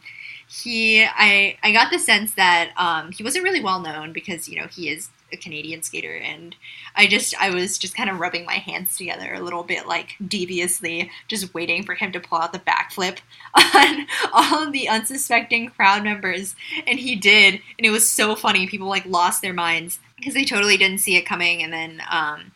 he, 0.48 1.04
I, 1.04 1.58
I 1.62 1.72
got 1.72 1.90
the 1.90 1.98
sense 1.98 2.34
that 2.34 2.70
um, 2.76 3.10
he 3.12 3.24
wasn't 3.24 3.44
really 3.44 3.62
well 3.62 3.80
known 3.80 4.12
because 4.12 4.48
you 4.48 4.60
know 4.60 4.68
he 4.68 4.88
is 4.88 5.10
a 5.32 5.36
Canadian 5.36 5.82
skater, 5.82 6.14
and 6.14 6.54
I 6.94 7.08
just 7.08 7.34
I 7.40 7.50
was 7.50 7.78
just 7.78 7.96
kind 7.96 8.08
of 8.08 8.20
rubbing 8.20 8.44
my 8.44 8.54
hands 8.54 8.96
together 8.96 9.34
a 9.34 9.40
little 9.40 9.64
bit 9.64 9.88
like 9.88 10.14
deviously, 10.26 11.10
just 11.26 11.52
waiting 11.52 11.82
for 11.82 11.94
him 11.94 12.12
to 12.12 12.20
pull 12.20 12.38
out 12.38 12.52
the 12.52 12.60
backflip 12.60 13.18
on 13.74 14.06
all 14.32 14.62
of 14.62 14.72
the 14.72 14.88
unsuspecting 14.88 15.70
crowd 15.70 16.04
members, 16.04 16.54
and 16.86 17.00
he 17.00 17.16
did, 17.16 17.54
and 17.78 17.86
it 17.86 17.90
was 17.90 18.08
so 18.08 18.36
funny. 18.36 18.68
People 18.68 18.88
like 18.88 19.04
lost 19.04 19.42
their 19.42 19.52
minds 19.52 19.98
because 20.16 20.34
they 20.34 20.44
totally 20.44 20.76
didn't 20.76 20.98
see 20.98 21.16
it 21.16 21.26
coming, 21.26 21.62
and 21.62 21.72
then. 21.72 22.02
Um, 22.10 22.52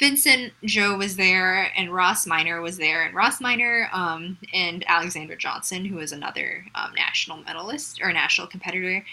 Vincent 0.00 0.54
Zhou 0.64 0.96
was 0.96 1.16
there, 1.16 1.70
and 1.76 1.92
Ross 1.92 2.26
Miner 2.26 2.62
was 2.62 2.78
there, 2.78 3.04
and 3.04 3.14
Ross 3.14 3.38
Miner 3.38 3.90
um, 3.92 4.38
and 4.54 4.82
Alexander 4.88 5.36
Johnson, 5.36 5.84
who 5.84 5.96
was 5.96 6.10
another 6.10 6.64
um, 6.74 6.94
national 6.94 7.42
medalist 7.42 8.00
or 8.02 8.10
national 8.10 8.46
competitor, 8.46 9.04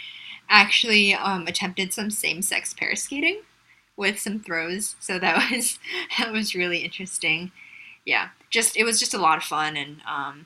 actually 0.48 1.14
um, 1.14 1.46
attempted 1.46 1.92
some 1.92 2.10
same-sex 2.10 2.74
pair 2.74 2.96
skating 2.96 3.42
with 3.98 4.18
some 4.18 4.40
throws. 4.40 4.96
So 5.02 5.20
that 5.20 5.52
was 5.52 5.78
that 6.18 6.32
was 6.32 6.56
really 6.56 6.80
interesting. 6.80 7.52
Yeah, 8.06 8.30
just 8.50 8.78
it 8.78 8.86
was 8.86 8.98
just 8.98 9.14
a 9.14 9.20
lot 9.20 9.38
of 9.38 9.44
fun, 9.44 9.76
and 9.76 9.98
um, 10.08 10.46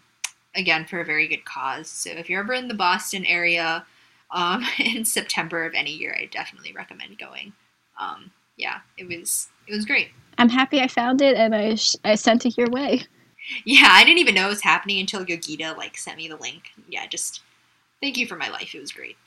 again 0.56 0.86
for 0.86 1.00
a 1.00 1.06
very 1.06 1.28
good 1.28 1.46
cause. 1.46 1.88
So 1.88 2.10
if 2.10 2.32
you're 2.32 2.42
ever 2.42 2.54
in 2.54 2.68
the 2.68 2.74
Boston 2.74 3.28
area 3.28 3.86
um, 4.32 4.66
in 4.80 5.06
September 5.06 5.66
of 5.66 5.76
any 5.76 5.92
year, 5.92 6.18
I 6.20 6.26
definitely 6.26 6.74
recommend 6.74 7.20
going. 7.20 7.54
Um, 8.00 8.32
yeah, 8.58 8.80
it 8.98 9.08
was 9.08 9.50
it 9.68 9.76
was 9.76 9.86
great. 9.86 10.10
I'm 10.42 10.50
happy 10.50 10.82
I 10.82 10.88
found 10.88 11.22
it 11.22 11.38
and 11.38 11.54
I, 11.54 11.76
sh- 11.76 11.98
I 12.04 12.16
sent 12.16 12.48
it 12.48 12.58
your 12.58 12.70
way. 12.72 13.04
Yeah, 13.66 13.90
I 13.90 14.04
didn't 14.04 14.20
even 14.20 14.36
know 14.36 14.48
it 14.48 14.50
was 14.50 14.62
happening 14.64 15.00
until 15.00 15.26
Yogita 15.26 15.78
like 15.78 15.98
sent 15.98 16.18
me 16.18 16.28
the 16.28 16.36
link. 16.36 16.64
Yeah, 16.90 17.06
just 17.08 17.42
thank 18.02 18.18
you 18.18 18.26
for 18.28 18.36
my 18.36 18.50
life. 18.50 18.74
It 18.74 18.80
was 18.80 18.92
great. 18.92 19.18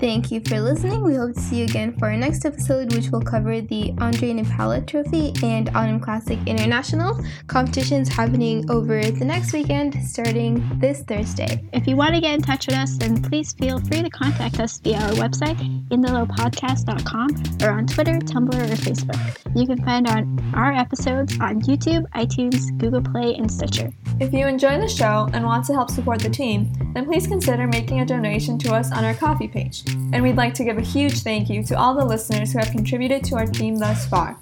Thank 0.00 0.30
you 0.30 0.40
for 0.40 0.60
listening. 0.60 1.02
We 1.02 1.14
hope 1.14 1.34
to 1.34 1.40
see 1.40 1.58
you 1.58 1.64
again 1.64 1.96
for 1.98 2.06
our 2.06 2.16
next 2.16 2.44
episode, 2.44 2.92
which 2.94 3.10
will 3.10 3.22
cover 3.22 3.60
the 3.60 3.92
Ondrej 3.98 4.38
Nepela 4.38 4.86
Trophy 4.86 5.32
and 5.42 5.70
Autumn 5.74 6.00
Classic 6.00 6.38
International 6.46 7.18
competitions 7.46 8.08
happening 8.08 8.68
over 8.70 9.02
the 9.02 9.24
next 9.24 9.52
weekend, 9.52 9.94
starting 10.04 10.62
this 10.78 11.02
Thursday. 11.02 11.62
If 11.72 11.86
you 11.86 11.96
want 11.96 12.14
to 12.14 12.20
get 12.20 12.34
in 12.34 12.42
touch 12.42 12.66
with 12.66 12.76
us, 12.76 12.96
then 12.98 13.22
please 13.22 13.52
feel 13.54 13.80
free 13.80 14.02
to 14.02 14.10
contact 14.10 14.60
us 14.60 14.78
via 14.80 14.98
our 14.98 15.12
website, 15.12 15.56
inthelowpodcast.com, 15.88 17.66
or 17.66 17.70
on 17.70 17.86
Twitter, 17.86 18.18
Tumblr, 18.18 18.54
or 18.54 18.76
Facebook. 18.76 19.36
You 19.56 19.66
can 19.66 19.82
find 19.84 20.08
our, 20.08 20.24
our 20.54 20.72
episodes 20.72 21.38
on 21.40 21.62
YouTube, 21.62 22.04
iTunes, 22.14 22.76
Google 22.78 23.02
Play, 23.02 23.34
and 23.36 23.50
Stitcher. 23.50 23.92
If 24.20 24.32
you 24.32 24.46
enjoy 24.46 24.78
the 24.78 24.88
show 24.88 25.28
and 25.32 25.44
want 25.44 25.64
to 25.66 25.72
help 25.72 25.90
support 25.90 26.20
the 26.20 26.30
team, 26.30 26.72
then 26.94 27.06
please 27.06 27.26
consider 27.26 27.66
making 27.66 28.00
a 28.00 28.06
donation 28.06 28.58
to 28.60 28.74
us 28.74 28.92
on 28.92 29.04
our 29.04 29.14
Ko-fi 29.14 29.48
page. 29.48 29.73
And 29.86 30.22
we'd 30.22 30.36
like 30.36 30.54
to 30.54 30.64
give 30.64 30.78
a 30.78 30.82
huge 30.82 31.20
thank 31.20 31.48
you 31.48 31.62
to 31.64 31.78
all 31.78 31.94
the 31.94 32.04
listeners 32.04 32.52
who 32.52 32.58
have 32.58 32.70
contributed 32.70 33.24
to 33.24 33.36
our 33.36 33.46
theme 33.46 33.78
thus 33.78 34.06
far. 34.06 34.38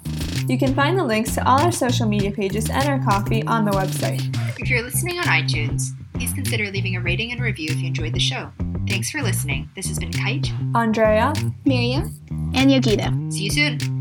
You 0.47 0.57
can 0.57 0.75
find 0.75 0.97
the 0.97 1.03
links 1.03 1.35
to 1.35 1.47
all 1.47 1.61
our 1.61 1.71
social 1.71 2.07
media 2.07 2.31
pages 2.31 2.69
and 2.69 2.87
our 2.87 2.99
Ko-fi 2.99 3.43
on 3.47 3.65
the 3.65 3.71
website. 3.71 4.21
If 4.59 4.69
you're 4.69 4.83
listening 4.83 5.17
on 5.19 5.25
iTunes, 5.25 5.89
please 6.13 6.33
consider 6.33 6.69
leaving 6.69 6.95
a 6.95 7.01
rating 7.01 7.31
and 7.31 7.41
review 7.41 7.69
if 7.71 7.77
you 7.77 7.87
enjoyed 7.87 8.13
the 8.13 8.19
show. 8.19 8.51
Thanks 8.87 9.09
for 9.09 9.21
listening. 9.21 9.69
This 9.75 9.87
has 9.87 9.99
been 9.99 10.11
Kite. 10.11 10.51
Andrea, 10.75 11.33
Miriam? 11.65 12.13
And 12.53 12.69
Yogita. 12.69 13.31
See 13.31 13.45
you 13.45 13.51
soon. 13.51 13.92